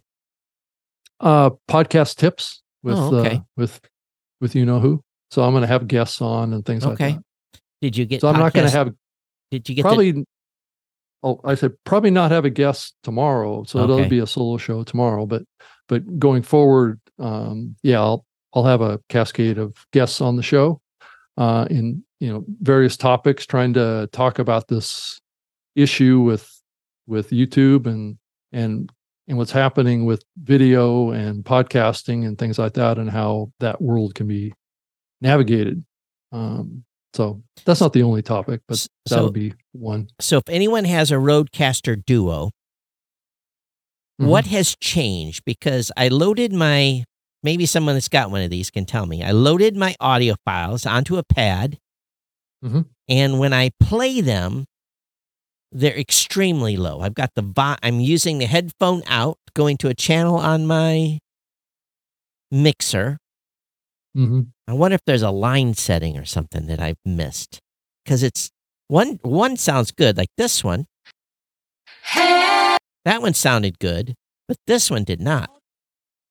uh, 1.19 1.49
podcast 1.69 2.15
tips 2.15 2.61
with 2.83 2.97
Oh, 2.97 3.15
okay. 3.15 3.35
uh, 3.37 3.39
with 3.57 3.81
with 4.41 4.55
you 4.55 4.65
know 4.65 4.79
who. 4.79 5.03
So 5.31 5.43
I'm 5.43 5.51
going 5.51 5.61
to 5.61 5.67
have 5.67 5.87
guests 5.87 6.21
on 6.21 6.53
and 6.53 6.65
things 6.65 6.83
Okay. 6.83 6.89
like 6.89 6.97
that. 6.97 7.05
Okay. 7.19 7.19
Did 7.81 7.97
you 7.97 8.05
get? 8.05 8.21
So 8.21 8.29
I'm 8.29 8.39
not 8.39 8.53
going 8.53 8.65
to 8.65 8.71
have 8.71 8.91
Did 9.51 9.67
you 9.69 9.75
get 9.75 9.83
the, 9.83 9.87
probably 9.87 10.25
oh 11.21 11.39
i 11.43 11.53
said 11.53 11.73
probably 11.83 12.09
not 12.09 12.31
have 12.31 12.45
a 12.45 12.49
guest 12.49 12.95
tomorrow 13.03 13.63
so 13.65 13.79
it'll 13.83 14.07
be 14.07 14.19
a 14.19 14.25
solo 14.25 14.55
show 14.57 14.83
tomorrow 14.83 15.25
but 15.25 15.43
but 15.89 16.17
going 16.17 16.41
forward 16.41 16.97
um 17.19 17.75
yeah 17.83 17.99
i'll 17.99 18.25
i'll 18.53 18.63
have 18.63 18.81
a 18.81 18.99
cascade 19.09 19.57
of 19.57 19.75
guests 19.91 20.21
on 20.21 20.35
the 20.35 20.43
show 20.43 20.81
uh 21.37 21.65
in 21.69 22.03
you 22.19 22.31
know 22.31 22.43
various 22.61 22.97
topics 22.97 23.45
trying 23.45 23.73
to 23.73 24.09
talk 24.11 24.39
about 24.39 24.67
this 24.67 25.19
issue 25.75 26.19
with 26.19 26.49
with 27.07 27.29
youtube 27.29 27.85
and 27.85 28.17
and 28.51 28.91
and 29.29 29.37
what's 29.37 29.51
happening 29.51 30.05
with 30.05 30.23
video 30.41 31.11
and 31.11 31.45
podcasting 31.45 32.25
and 32.25 32.37
things 32.37 32.57
like 32.57 32.73
that 32.73 32.97
and 32.97 33.09
how 33.09 33.51
that 33.59 33.79
world 33.79 34.15
can 34.15 34.27
be 34.27 34.53
navigated. 35.21 35.85
Um 36.31 36.83
so 37.13 37.41
that's 37.65 37.81
not 37.81 37.93
the 37.93 38.03
only 38.03 38.21
topic 38.21 38.61
but 38.67 38.77
that 38.77 39.15
so- 39.15 39.23
would 39.25 39.33
be 39.33 39.53
one. 39.71 40.09
So 40.19 40.37
if 40.37 40.49
anyone 40.49 40.85
has 40.85 41.11
a 41.11 41.15
RodeCaster 41.15 42.03
Duo, 42.05 42.51
what 44.17 44.47
has 44.47 44.75
changed? 44.81 45.45
Because 45.45 45.91
I 45.95 46.09
loaded 46.09 46.51
my 46.51 47.05
maybe 47.43 47.65
someone 47.65 47.95
that's 47.95 48.07
got 48.09 48.31
one 48.31 48.41
of 48.41 48.49
these 48.49 48.69
can 48.69 48.85
tell 48.85 49.05
me. 49.05 49.23
I 49.23 49.31
loaded 49.31 49.75
my 49.75 49.95
audio 49.99 50.35
files 50.45 50.85
onto 50.85 51.17
a 51.17 51.23
pad, 51.23 51.79
Mhm. 52.63 52.87
and 53.07 53.39
when 53.39 53.53
I 53.53 53.71
play 53.79 54.21
them, 54.21 54.65
they're 55.71 55.97
extremely 55.97 56.75
low. 56.77 57.01
I've 57.01 57.13
got 57.13 57.31
the 57.35 57.41
vo- 57.43 57.77
I'm 57.83 57.99
using 57.99 58.39
the 58.39 58.45
headphone 58.47 59.03
out, 59.05 59.37
going 59.53 59.77
to 59.77 59.87
a 59.87 59.93
channel 59.93 60.37
on 60.37 60.65
my 60.65 61.19
mixer. 62.51 63.17
Mhm. 64.17 64.51
I 64.67 64.73
wonder 64.73 64.95
if 64.95 65.05
there's 65.05 65.21
a 65.21 65.29
line 65.31 65.75
setting 65.75 66.17
or 66.17 66.25
something 66.25 66.65
that 66.65 66.79
I've 66.79 66.97
missed. 67.05 67.59
Because 68.03 68.23
it's 68.23 68.49
one 68.87 69.19
one 69.21 69.55
sounds 69.57 69.91
good, 69.91 70.17
like 70.17 70.31
this 70.37 70.63
one. 70.63 70.87
That 72.15 73.21
one 73.21 73.33
sounded 73.35 73.79
good, 73.79 74.15
but 74.47 74.57
this 74.67 74.89
one 74.89 75.03
did 75.03 75.21
not. 75.21 75.49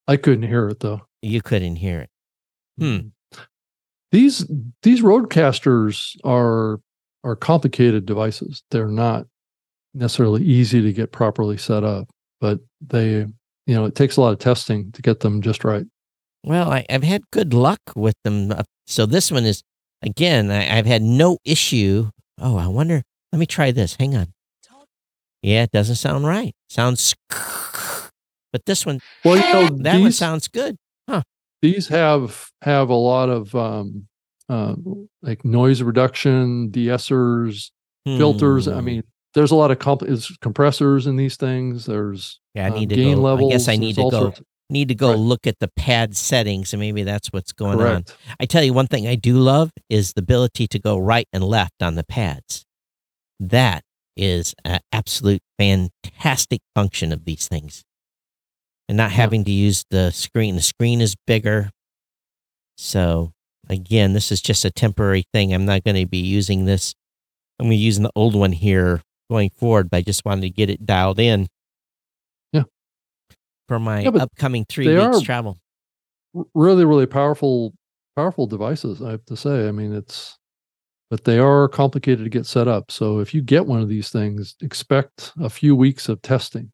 I 0.09 0.17
couldn't 0.17 0.49
hear 0.49 0.69
it 0.69 0.81
though. 0.81 1.03
You 1.23 1.41
couldn't 1.43 1.77
hear 1.77 2.01
it. 2.01 2.11
Hmm. 2.79 3.09
These 4.11 4.51
these 4.83 5.03
RodeCasters 5.03 6.17
are 6.25 6.81
are 7.25 7.37
complicated 7.37 8.07
devices. 8.07 8.63
They're 8.71 8.89
not 8.89 9.27
necessarily 9.95 10.43
easy 10.45 10.81
to 10.83 10.93
get 10.93 11.13
properly 11.13 11.59
set 11.59 11.85
up, 11.85 12.09
but 12.41 12.61
they 12.81 13.27
you 13.67 13.75
know 13.75 13.85
it 13.85 13.95
takes 13.95 14.17
a 14.17 14.21
lot 14.21 14.33
of 14.33 14.39
testing 14.39 14.91
to 14.93 15.03
get 15.03 15.21
them 15.21 15.43
just 15.43 15.63
right. 15.65 15.85
Well, 16.45 16.71
I, 16.71 16.87
I've 16.89 17.03
had 17.03 17.23
good 17.33 17.53
luck 17.53 17.81
with 17.95 18.15
them. 18.25 18.53
Uh, 18.53 18.63
So 18.87 19.05
this 19.05 19.31
one 19.31 19.45
is 19.45 19.63
again. 20.03 20.51
I, 20.51 20.79
I've 20.79 20.87
had 20.87 21.03
no 21.03 21.37
issue. 21.45 22.11
Oh, 22.41 22.57
I 22.57 22.69
wonder. 22.69 23.03
Let 23.33 23.39
me 23.41 23.47
try 23.47 23.73
this. 23.73 23.97
Hang 23.99 24.17
on. 24.17 24.33
Yeah, 25.43 25.65
it 25.65 25.71
doesn't 25.73 25.97
sound 25.97 26.27
right. 26.27 26.55
Sounds. 26.71 27.15
But 28.53 28.65
this 28.67 28.87
one, 28.87 29.01
Well, 29.25 29.37
you 29.37 29.53
know 29.53 29.77
that 29.83 30.01
one 30.01 30.13
sounds 30.13 30.49
good. 30.49 30.77
huh? 31.09 31.23
these 31.61 31.89
have 31.89 32.51
have 32.63 32.89
a 32.89 32.95
lot 32.95 33.29
of 33.29 33.55
um 33.55 34.07
uh 34.49 34.75
like 35.23 35.45
noise 35.45 35.83
reduction, 35.83 36.71
de-essers, 36.71 37.71
filters. 38.07 38.69
I 38.69 38.79
Hmm. 38.79 38.85
mean, 38.85 39.03
there's 39.35 39.51
a 39.51 39.57
lot 39.57 39.71
of 39.71 39.79
comp- 39.79 40.03
is 40.05 40.35
compressors 40.41 41.07
in 41.07 41.17
these 41.17 41.37
things. 41.37 41.87
There's 41.87 42.41
Yeah, 42.55 42.67
I 42.67 42.69
um, 42.69 42.75
need 42.75 42.89
to 42.91 42.97
gain 42.97 43.17
go. 43.17 43.23
levels. 43.23 43.51
I 43.53 43.55
guess 43.55 43.69
I 43.69 43.77
need 43.77 43.97
to 43.97 44.03
go. 44.03 44.11
sorts 44.11 44.41
Need 44.71 44.89
to 44.89 44.95
go 44.95 45.11
Right. 45.11 45.19
look 45.19 45.47
at 45.47 45.59
the 45.61 45.69
pad 45.77 46.15
settings, 46.15 46.75
and 46.75 46.81
maybe 46.81 47.03
that's 47.03 47.29
what's 47.29 47.53
going 47.55 47.81
on. 47.81 48.05
I 48.39 48.45
tell 48.45 48.63
you 48.63 48.75
one 48.75 48.87
thing 48.87 49.07
I 49.07 49.15
do 49.15 49.39
love 49.39 49.71
is 49.89 50.13
the 50.13 50.21
ability 50.21 50.67
to 50.69 50.79
go 50.79 50.99
right 50.99 51.27
and 51.33 51.43
left 51.43 51.83
on 51.83 51.95
the 51.95 52.05
pads. 52.05 52.67
That 53.41 53.83
is 54.15 54.55
an 54.67 54.81
absolute 54.93 55.41
fantastic 55.59 56.61
function 56.75 57.13
of 57.13 57.25
these 57.25 57.49
things. 57.49 57.83
And 58.89 58.97
not 58.97 59.11
having 59.11 59.45
to 59.45 59.51
use 59.51 59.85
the 59.91 60.11
screen. 60.11 60.57
The 60.57 60.63
screen 60.63 61.01
is 61.01 61.15
bigger. 61.27 61.71
So 62.77 63.33
again, 63.69 64.15
this 64.15 64.33
is 64.33 64.41
just 64.41 64.65
a 64.65 64.71
temporary 64.71 65.25
thing. 65.33 65.53
I'm 65.53 65.67
not 65.67 65.85
going 65.85 65.97
to 65.97 66.07
be 66.07 66.19
using 66.19 66.65
this. 66.65 66.95
I'm 67.59 67.65
going 67.65 67.73
to 67.73 67.77
be 67.79 67.83
using 67.83 68.05
the 68.05 68.13
old 68.15 68.35
one 68.35 68.53
here 68.53 69.03
going 69.31 69.51
forward, 69.51 69.91
but 69.91 69.99
I 69.99 70.03
just 70.03 70.25
wanted 70.25 70.43
to 70.43 70.51
get 70.51 70.71
it 70.71 70.87
dialed 70.87 71.21
in. 71.21 71.49
Yeah. 72.53 72.65
For 73.69 73.79
my 73.79 74.01
Yeah, 74.01 74.11
upcoming 74.11 74.65
three 74.69 74.95
weeks 74.95 75.21
travel. 75.21 75.59
Really, 76.55 76.85
really 76.85 77.07
powerful, 77.07 77.75
powerful 78.17 78.47
devices. 78.47 79.03
I 79.03 79.11
have 79.11 79.25
to 79.27 79.37
say. 79.37 79.69
I 79.69 79.73
mean, 79.73 79.93
it's, 79.93 80.39
but 81.11 81.25
they 81.25 81.39
are 81.39 81.69
complicated 81.69 82.25
to 82.25 82.31
get 82.31 82.47
set 82.47 82.69
up. 82.69 82.91
So 82.91 83.19
if 83.19 83.35
you 83.35 83.43
get 83.43 83.67
one 83.67 83.83
of 83.83 83.89
these 83.89 84.11
things, 84.11 84.55
expect 84.63 85.33
a 85.41 85.51
few 85.51 85.75
weeks 85.75 86.09
of 86.09 86.23
testing 86.23 86.71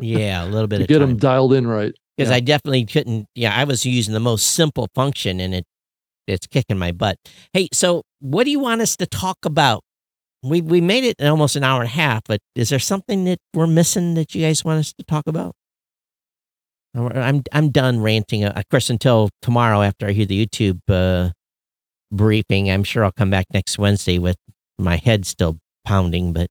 Yeah, 0.00 0.44
a 0.44 0.46
little 0.46 0.66
bit 0.68 0.78
to 0.78 0.82
of 0.84 0.88
get 0.88 0.98
time. 0.98 1.08
them 1.10 1.16
dialed 1.18 1.52
in 1.54 1.66
right. 1.66 1.92
because 2.16 2.30
Yeah. 2.30 2.36
I 2.36 2.40
definitely 2.40 2.84
couldn't. 2.84 3.26
Yeah, 3.34 3.54
I 3.56 3.64
was 3.64 3.84
using 3.86 4.14
the 4.14 4.20
most 4.20 4.46
simple 4.48 4.88
function, 4.94 5.40
and 5.40 5.54
it 5.54 5.64
it's 6.26 6.46
kicking 6.46 6.78
my 6.78 6.92
butt. 6.92 7.16
Hey, 7.52 7.68
so 7.72 8.02
what 8.20 8.44
do 8.44 8.50
you 8.50 8.60
want 8.60 8.80
us 8.80 8.96
to 8.98 9.06
talk 9.06 9.38
about? 9.44 9.82
We 10.42 10.60
we 10.60 10.80
made 10.80 11.04
it 11.04 11.16
in 11.18 11.28
almost 11.28 11.56
an 11.56 11.64
hour 11.64 11.80
and 11.80 11.88
a 11.88 11.92
half, 11.92 12.22
but 12.26 12.40
is 12.54 12.68
there 12.68 12.78
something 12.78 13.24
that 13.24 13.38
we're 13.54 13.66
missing 13.66 14.14
that 14.14 14.34
you 14.34 14.42
guys 14.46 14.64
want 14.64 14.80
us 14.80 14.92
to 14.94 15.04
talk 15.04 15.26
about? 15.26 15.54
I'm 16.94 17.42
I'm 17.52 17.70
done 17.70 18.00
ranting. 18.00 18.44
Uh, 18.44 18.52
Of 18.54 18.68
course, 18.68 18.90
until 18.90 19.30
tomorrow 19.40 19.82
after 19.82 20.06
I 20.06 20.12
hear 20.12 20.26
the 20.26 20.46
YouTube 20.46 20.80
uh, 20.90 21.30
briefing, 22.10 22.70
I'm 22.70 22.84
sure 22.84 23.04
I'll 23.04 23.12
come 23.12 23.30
back 23.30 23.46
next 23.52 23.78
Wednesday 23.78 24.18
with 24.18 24.36
my 24.78 24.96
head 24.96 25.24
still 25.26 25.58
pounding. 25.86 26.32
But 26.34 26.48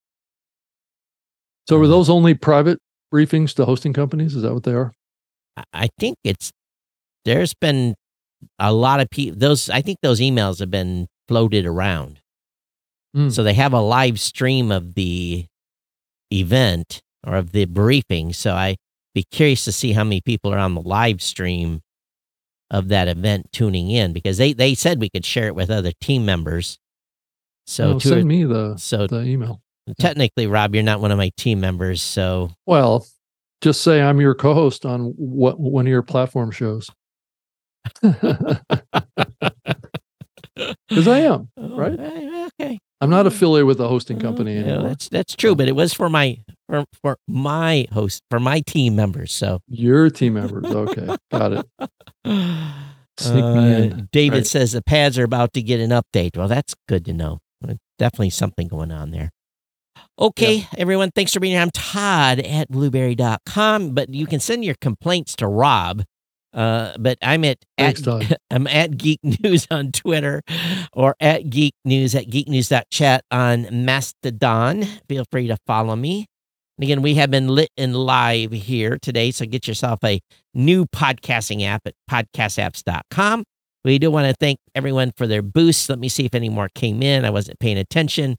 So 1.67 1.77
were 1.79 1.87
those 1.87 2.09
only 2.09 2.33
private 2.33 2.79
briefings 3.13 3.53
to 3.55 3.65
hosting 3.65 3.93
companies? 3.93 4.35
Is 4.35 4.43
that 4.43 4.53
what 4.53 4.63
they 4.63 4.73
are? 4.73 4.93
I- 5.73 5.89
think 5.99 6.17
it's 6.23 6.51
there's 7.25 7.53
been 7.53 7.95
a 8.57 8.73
lot 8.73 8.99
of 8.99 9.09
people. 9.09 9.37
Those 9.37 9.69
I 9.69 9.81
think 9.81 9.99
those 10.01 10.19
emails 10.19 10.59
have 10.59 10.71
been 10.71 11.07
floated 11.27 11.65
around. 11.65 12.19
Hmm. 13.13 13.29
So 13.29 13.43
they 13.43 13.53
have 13.53 13.73
a 13.73 13.81
live 13.81 14.19
stream 14.19 14.71
of 14.71 14.95
the 14.95 15.45
event 16.33 17.01
or 17.25 17.35
of 17.35 17.51
the 17.51 17.65
briefing. 17.65 18.33
So 18.33 18.53
I'd 18.55 18.77
be 19.13 19.25
curious 19.31 19.65
to 19.65 19.71
see 19.71 19.91
how 19.91 20.03
many 20.03 20.21
people 20.21 20.53
are 20.53 20.57
on 20.57 20.73
the 20.75 20.81
live 20.81 21.21
stream 21.21 21.81
of 22.71 22.87
that 22.87 23.07
event 23.09 23.51
tuning 23.51 23.91
in 23.91 24.13
because 24.13 24.37
they 24.37 24.53
they 24.53 24.73
said 24.73 24.99
we 24.99 25.09
could 25.09 25.25
share 25.25 25.47
it 25.47 25.55
with 25.55 25.69
other 25.69 25.91
team 26.01 26.25
members. 26.25 26.79
So 27.67 27.89
No, 27.91 27.95
or- 27.97 27.99
send 27.99 28.25
me 28.27 28.45
the 28.45 28.77
so 28.77 29.05
the 29.07 29.21
email. 29.23 29.61
Mm-hmm. 29.89 30.01
technically, 30.01 30.47
Rob, 30.47 30.75
you're 30.75 30.83
not 30.83 31.01
one 31.01 31.11
of 31.11 31.17
my 31.17 31.31
team 31.37 31.59
members. 31.59 32.01
So 32.01 32.51
Well, 32.65 33.05
just 33.61 33.81
say 33.81 34.01
I'm 34.01 34.21
your 34.21 34.35
co-host 34.35 34.85
on 34.85 35.13
what 35.17 35.59
one 35.59 35.85
of 35.85 35.89
your 35.91 36.03
platform 36.03 36.51
shows. 36.51 36.89
Because 40.89 41.07
I 41.07 41.19
am. 41.19 41.49
Oh, 41.57 41.75
right. 41.75 41.97
Oh, 41.97 42.49
okay. 42.59 42.77
I'm 42.99 43.09
not 43.09 43.21
hmm. 43.21 43.27
affiliated 43.27 43.65
with 43.65 43.77
the 43.77 43.87
hosting 43.87 44.17
hmm, 44.17 44.23
company 44.23 44.57
Oh, 44.59 44.65
Yeah, 44.67 44.87
that's 44.89 45.09
that's 45.09 45.35
true, 45.35 45.55
but 45.55 45.67
it 45.67 45.75
was 45.75 45.93
for 45.93 46.09
my 46.09 46.39
for, 46.67 46.85
for 47.01 47.17
my 47.27 47.87
host 47.91 48.21
for 48.29 48.39
my 48.39 48.59
team 48.61 48.95
members. 48.95 49.33
So 49.33 49.59
Your 49.67 50.09
team 50.09 50.33
members. 50.33 50.65
Okay. 50.65 51.15
Got 51.31 51.53
it. 51.53 51.65
Sneak 53.17 53.45
me 53.45 53.73
Uh, 53.73 53.77
in. 53.77 54.09
David 54.11 54.37
Right. 54.37 54.47
says 54.47 54.71
the 54.73 54.83
pads 54.83 55.17
are 55.17 55.23
about 55.23 55.53
to 55.53 55.61
get 55.61 55.79
an 55.79 55.91
update. 55.91 56.37
Well, 56.37 56.47
that's 56.47 56.75
good 56.87 57.05
to 57.05 57.13
know. 57.13 57.39
Definitely 57.97 58.31
something 58.31 58.67
going 58.67 58.91
on 58.91 59.11
there. 59.11 59.31
Okay, 60.19 60.67
everyone, 60.77 61.11
thanks 61.11 61.33
for 61.33 61.39
being 61.39 61.53
here. 61.53 61.61
I'm 61.61 61.71
Todd 61.71 62.39
at 62.39 62.69
blubrry.com, 62.69 63.93
but 63.93 64.13
you 64.13 64.27
can 64.27 64.39
send 64.39 64.63
your 64.63 64.75
complaints 64.79 65.35
to 65.37 65.47
Rob. 65.47 66.03
Uh, 66.53 66.93
but 66.99 67.17
I'm 67.21 67.45
at, 67.45 67.59
Thanks, 67.77 68.05
at 68.05 68.39
I'm 68.51 68.67
at 68.67 68.97
Geek 68.97 69.19
News 69.23 69.67
on 69.71 69.91
Twitter 69.91 70.41
or 70.93 71.15
at 71.19 71.49
Geek 71.49 71.73
News 71.85 72.13
at 72.13 72.27
geeknews.chat 72.27 73.23
on 73.31 73.85
Mastodon. 73.85 74.83
Feel 75.07 75.23
free 75.31 75.47
to 75.47 75.57
follow 75.65 75.95
me. 75.95 76.27
And 76.77 76.83
again, 76.83 77.01
we 77.01 77.15
have 77.15 77.31
been 77.31 77.47
lit 77.47 77.69
and 77.77 77.95
live 77.95 78.51
here 78.51 78.97
today. 79.01 79.31
So 79.31 79.45
get 79.45 79.67
yourself 79.67 79.99
a 80.03 80.19
new 80.53 80.85
podcasting 80.87 81.63
app 81.65 81.81
at 81.85 81.93
podcastapps.com. 82.09 83.43
We 83.83 83.97
do 83.97 84.11
want 84.11 84.27
to 84.27 84.35
thank 84.39 84.59
everyone 84.75 85.11
for 85.15 85.27
their 85.27 85.41
boosts. 85.41 85.89
Let 85.89 85.99
me 85.99 86.09
see 86.09 86.25
if 86.25 86.35
any 86.35 86.49
more 86.49 86.69
came 86.75 87.01
in. 87.01 87.25
I 87.25 87.29
wasn't 87.29 87.59
paying 87.59 87.77
attention. 87.77 88.35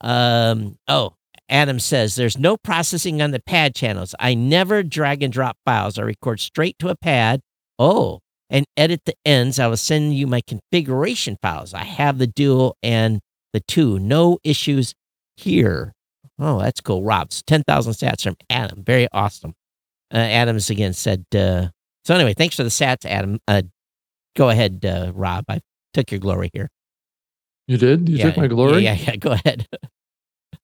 Um, 0.00 0.76
oh, 0.88 1.14
Adam 1.48 1.80
says 1.80 2.14
there's 2.14 2.38
no 2.38 2.56
processing 2.56 3.20
on 3.20 3.32
the 3.32 3.40
pad 3.40 3.74
channels. 3.74 4.14
I 4.20 4.34
never 4.34 4.82
drag 4.82 5.22
and 5.22 5.32
drop 5.32 5.56
files. 5.64 5.98
I 5.98 6.02
record 6.02 6.40
straight 6.40 6.78
to 6.78 6.88
a 6.88 6.96
pad. 6.96 7.40
Oh, 7.78 8.20
and 8.48 8.66
edit 8.76 9.02
the 9.04 9.14
ends. 9.24 9.58
I 9.58 9.66
will 9.66 9.76
send 9.76 10.14
you 10.14 10.26
my 10.26 10.40
configuration 10.40 11.38
files. 11.40 11.74
I 11.74 11.84
have 11.84 12.18
the 12.18 12.26
dual 12.26 12.76
and 12.82 13.20
the 13.52 13.60
two. 13.60 13.98
No 13.98 14.38
issues 14.44 14.94
here. 15.36 15.92
Oh, 16.38 16.60
that's 16.60 16.80
cool. 16.80 17.02
Rob's 17.02 17.42
10,000 17.46 17.92
sats 17.92 18.22
from 18.22 18.36
Adam. 18.48 18.82
Very 18.82 19.08
awesome. 19.12 19.54
Uh, 20.12 20.18
Adams 20.18 20.70
again 20.70 20.92
said, 20.92 21.24
uh, 21.34 21.68
so 22.04 22.14
anyway, 22.14 22.34
thanks 22.34 22.56
for 22.56 22.64
the 22.64 22.70
sats, 22.70 23.04
Adam. 23.04 23.38
Uh, 23.46 23.62
go 24.36 24.48
ahead, 24.48 24.84
uh, 24.84 25.12
Rob. 25.14 25.44
I 25.48 25.60
took 25.94 26.10
your 26.10 26.20
glory 26.20 26.50
here. 26.52 26.68
You 27.70 27.78
did? 27.78 28.08
You 28.08 28.18
took 28.18 28.36
my 28.36 28.48
glory? 28.48 28.82
Yeah, 28.82 28.94
yeah, 28.94 29.10
yeah. 29.10 29.16
Go 29.16 29.30
ahead. 29.32 29.68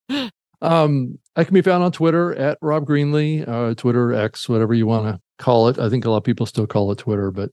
Um, 0.59 1.19
I 1.35 1.43
can 1.43 1.53
be 1.53 1.61
found 1.61 1.83
on 1.83 1.91
Twitter 1.91 2.33
at 2.33 2.57
Rob 2.63 2.87
Greenlee, 2.87 3.47
uh, 3.47 3.75
Twitter 3.75 4.11
X, 4.11 4.49
whatever 4.49 4.73
you 4.73 4.87
want 4.87 5.05
to 5.05 5.21
call 5.37 5.67
it. 5.67 5.77
I 5.77 5.87
think 5.87 6.03
a 6.03 6.09
lot 6.09 6.17
of 6.17 6.23
people 6.23 6.47
still 6.47 6.65
call 6.65 6.91
it 6.91 6.97
Twitter, 6.97 7.29
but 7.29 7.51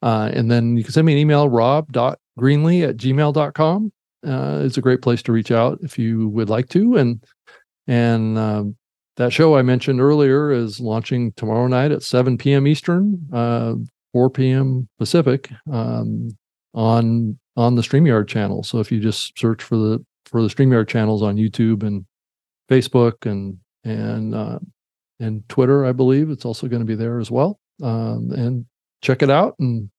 uh, 0.00 0.30
and 0.32 0.50
then 0.50 0.74
you 0.74 0.82
can 0.82 0.94
send 0.94 1.06
me 1.06 1.12
an 1.12 1.18
email, 1.18 1.50
rob.greenlee 1.50 2.88
at 2.88 2.96
gmail.com. 2.96 3.92
Uh, 4.26 4.62
it's 4.64 4.78
a 4.78 4.80
great 4.80 5.02
place 5.02 5.22
to 5.24 5.32
reach 5.32 5.50
out 5.50 5.78
if 5.82 5.98
you 5.98 6.30
would 6.30 6.48
like 6.48 6.70
to. 6.70 6.96
And 6.96 7.22
and 7.86 8.38
um, 8.38 8.76
that 9.18 9.30
show 9.30 9.54
I 9.54 9.60
mentioned 9.60 10.00
earlier 10.00 10.50
is 10.50 10.80
launching 10.80 11.32
tomorrow 11.32 11.66
night 11.66 11.92
at 11.92 12.02
7 12.02 12.38
p.m. 12.38 12.66
Eastern, 12.66 13.28
uh, 13.30 13.74
4 14.14 14.30
p.m. 14.30 14.88
Pacific, 14.98 15.50
um, 15.70 16.30
on 16.72 17.38
on 17.58 17.74
the 17.74 17.82
StreamYard 17.82 18.28
channel. 18.28 18.62
So 18.62 18.78
if 18.78 18.92
you 18.92 19.00
just 19.00 19.36
search 19.36 19.64
for 19.64 19.76
the 19.76 20.04
for 20.26 20.42
the 20.42 20.48
StreamYard 20.48 20.86
channels 20.86 21.22
on 21.24 21.36
YouTube 21.36 21.82
and 21.82 22.06
Facebook 22.70 23.28
and 23.28 23.58
and 23.82 24.32
uh, 24.34 24.60
and 25.18 25.46
Twitter, 25.48 25.84
I 25.84 25.90
believe 25.90 26.30
it's 26.30 26.44
also 26.44 26.68
going 26.68 26.80
to 26.80 26.86
be 26.86 26.94
there 26.94 27.18
as 27.18 27.32
well. 27.32 27.58
Um, 27.82 28.30
and 28.30 28.66
check 29.02 29.22
it 29.22 29.30
out, 29.30 29.56
and 29.58 29.90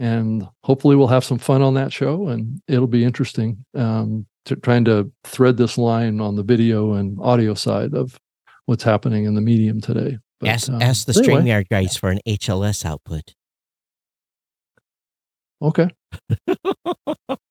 and 0.00 0.48
hopefully 0.64 0.96
we'll 0.96 1.06
have 1.06 1.24
some 1.24 1.38
fun 1.38 1.62
on 1.62 1.74
that 1.74 1.92
show, 1.92 2.28
and 2.28 2.60
it'll 2.66 2.88
be 2.88 3.04
interesting. 3.04 3.64
Um, 3.76 4.26
to 4.46 4.56
trying 4.56 4.86
to 4.86 5.12
thread 5.22 5.56
this 5.56 5.78
line 5.78 6.20
on 6.20 6.34
the 6.34 6.42
video 6.42 6.94
and 6.94 7.16
audio 7.20 7.54
side 7.54 7.94
of 7.94 8.18
what's 8.64 8.82
happening 8.82 9.24
in 9.24 9.34
the 9.34 9.40
medium 9.40 9.80
today. 9.80 10.18
But, 10.40 10.48
ask, 10.48 10.68
um, 10.70 10.82
ask 10.82 11.06
the 11.06 11.16
anyway, 11.16 11.42
StreamYard 11.42 11.68
guys 11.68 11.96
for 11.96 12.08
an 12.08 12.20
HLS 12.26 12.84
output. 12.84 13.34
Okay, 15.62 15.88
a 16.46 16.56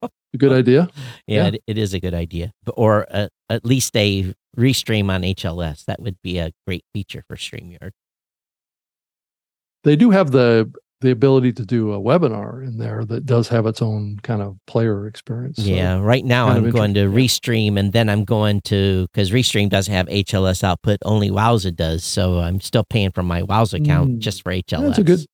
good 0.38 0.52
idea. 0.52 0.90
Yeah, 1.28 1.44
Yeah. 1.44 1.48
It, 1.50 1.64
it 1.68 1.78
is 1.78 1.94
a 1.94 2.00
good 2.00 2.14
idea. 2.14 2.52
Or 2.76 3.06
uh, 3.10 3.28
at 3.50 3.66
least 3.66 3.96
a 3.96 4.34
restream 4.58 5.10
on 5.10 5.22
HLS. 5.22 5.86
That 5.86 6.02
would 6.02 6.18
be 6.24 6.40
a 6.40 6.52
great 6.66 6.84
feature 6.94 7.24
for 7.28 7.36
StreamYard. 7.36 7.92
They 9.84 9.96
do 9.96 10.10
have 10.12 10.32
the 10.32 10.72
the 11.02 11.12
ability 11.12 11.54
to 11.54 11.66
do 11.66 11.94
a 11.94 12.00
webinar 12.00 12.62
in 12.66 12.78
there 12.78 13.06
that 13.06 13.26
does 13.26 13.48
have 13.48 13.66
its 13.66 13.82
own 13.82 14.20
kind 14.22 14.42
of 14.42 14.58
player 14.68 15.08
experience. 15.08 15.56
So, 15.56 15.64
yeah, 15.64 15.98
right 15.98 16.26
now 16.26 16.50
I'm 16.50 16.70
going 16.72 16.94
to 16.96 17.06
restream 17.06 17.80
and 17.80 17.94
then 17.94 18.10
I'm 18.10 18.26
going 18.26 18.60
to, 18.66 19.08
because 19.14 19.32
Restream 19.32 19.70
doesn't 19.70 19.94
have 19.94 20.08
HLS 20.08 20.62
output, 20.62 20.98
only 21.06 21.30
Wowza 21.30 21.74
does. 21.74 22.04
So 22.04 22.40
I'm 22.40 22.60
still 22.60 22.84
paying 22.84 23.12
for 23.12 23.24
my 23.24 23.44
Wowza 23.44 23.82
account 23.82 24.10
Mm. 24.16 24.20
just 24.20 24.44
for 24.44 24.52
HLS. 24.52 24.88
That's 24.88 24.98
a 24.98 25.04
good 25.04 25.26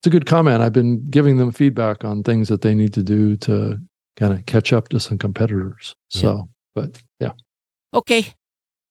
it's 0.00 0.06
a 0.06 0.10
good 0.10 0.26
comment. 0.26 0.62
I've 0.62 0.72
been 0.72 1.04
giving 1.10 1.38
them 1.38 1.50
feedback 1.50 2.04
on 2.04 2.22
things 2.22 2.48
that 2.48 2.62
they 2.62 2.74
need 2.74 2.94
to 2.94 3.02
do 3.02 3.36
to 3.38 3.78
kind 4.16 4.32
of 4.32 4.46
catch 4.46 4.72
up 4.72 4.88
to 4.90 5.00
some 5.00 5.18
competitors. 5.18 5.94
Yeah. 6.10 6.20
So, 6.20 6.48
but 6.74 7.02
yeah. 7.20 7.32
Okay. 7.92 8.34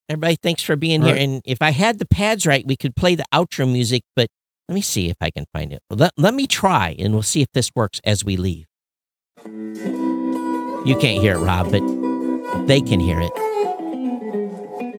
Everybody, 0.09 0.37
thanks 0.41 0.63
for 0.63 0.75
being 0.75 1.01
All 1.01 1.07
here. 1.07 1.15
right. 1.15 1.23
And 1.23 1.41
if 1.45 1.61
I 1.61 1.71
had 1.71 1.99
the 1.99 2.07
pads 2.07 2.45
right, 2.45 2.65
we 2.65 2.75
could 2.75 2.95
play 2.95 3.15
the 3.15 3.25
outro 3.33 3.71
music, 3.71 4.03
but 4.15 4.27
let 4.67 4.75
me 4.75 4.81
see 4.81 5.09
if 5.09 5.17
I 5.21 5.31
can 5.31 5.45
find 5.53 5.71
it. 5.71 5.81
Let, 5.89 6.11
let 6.17 6.33
me 6.33 6.47
try 6.47 6.95
and 6.99 7.13
we'll 7.13 7.23
see 7.23 7.41
if 7.41 7.47
this 7.53 7.71
works 7.75 8.01
as 8.03 8.25
we 8.25 8.35
leave. 8.35 8.65
You 9.45 10.97
can't 10.99 11.21
hear 11.21 11.35
it, 11.35 11.39
Rob, 11.39 11.71
but 11.71 12.67
they 12.67 12.81
can 12.81 12.99
hear 12.99 13.19
it. 13.21 13.31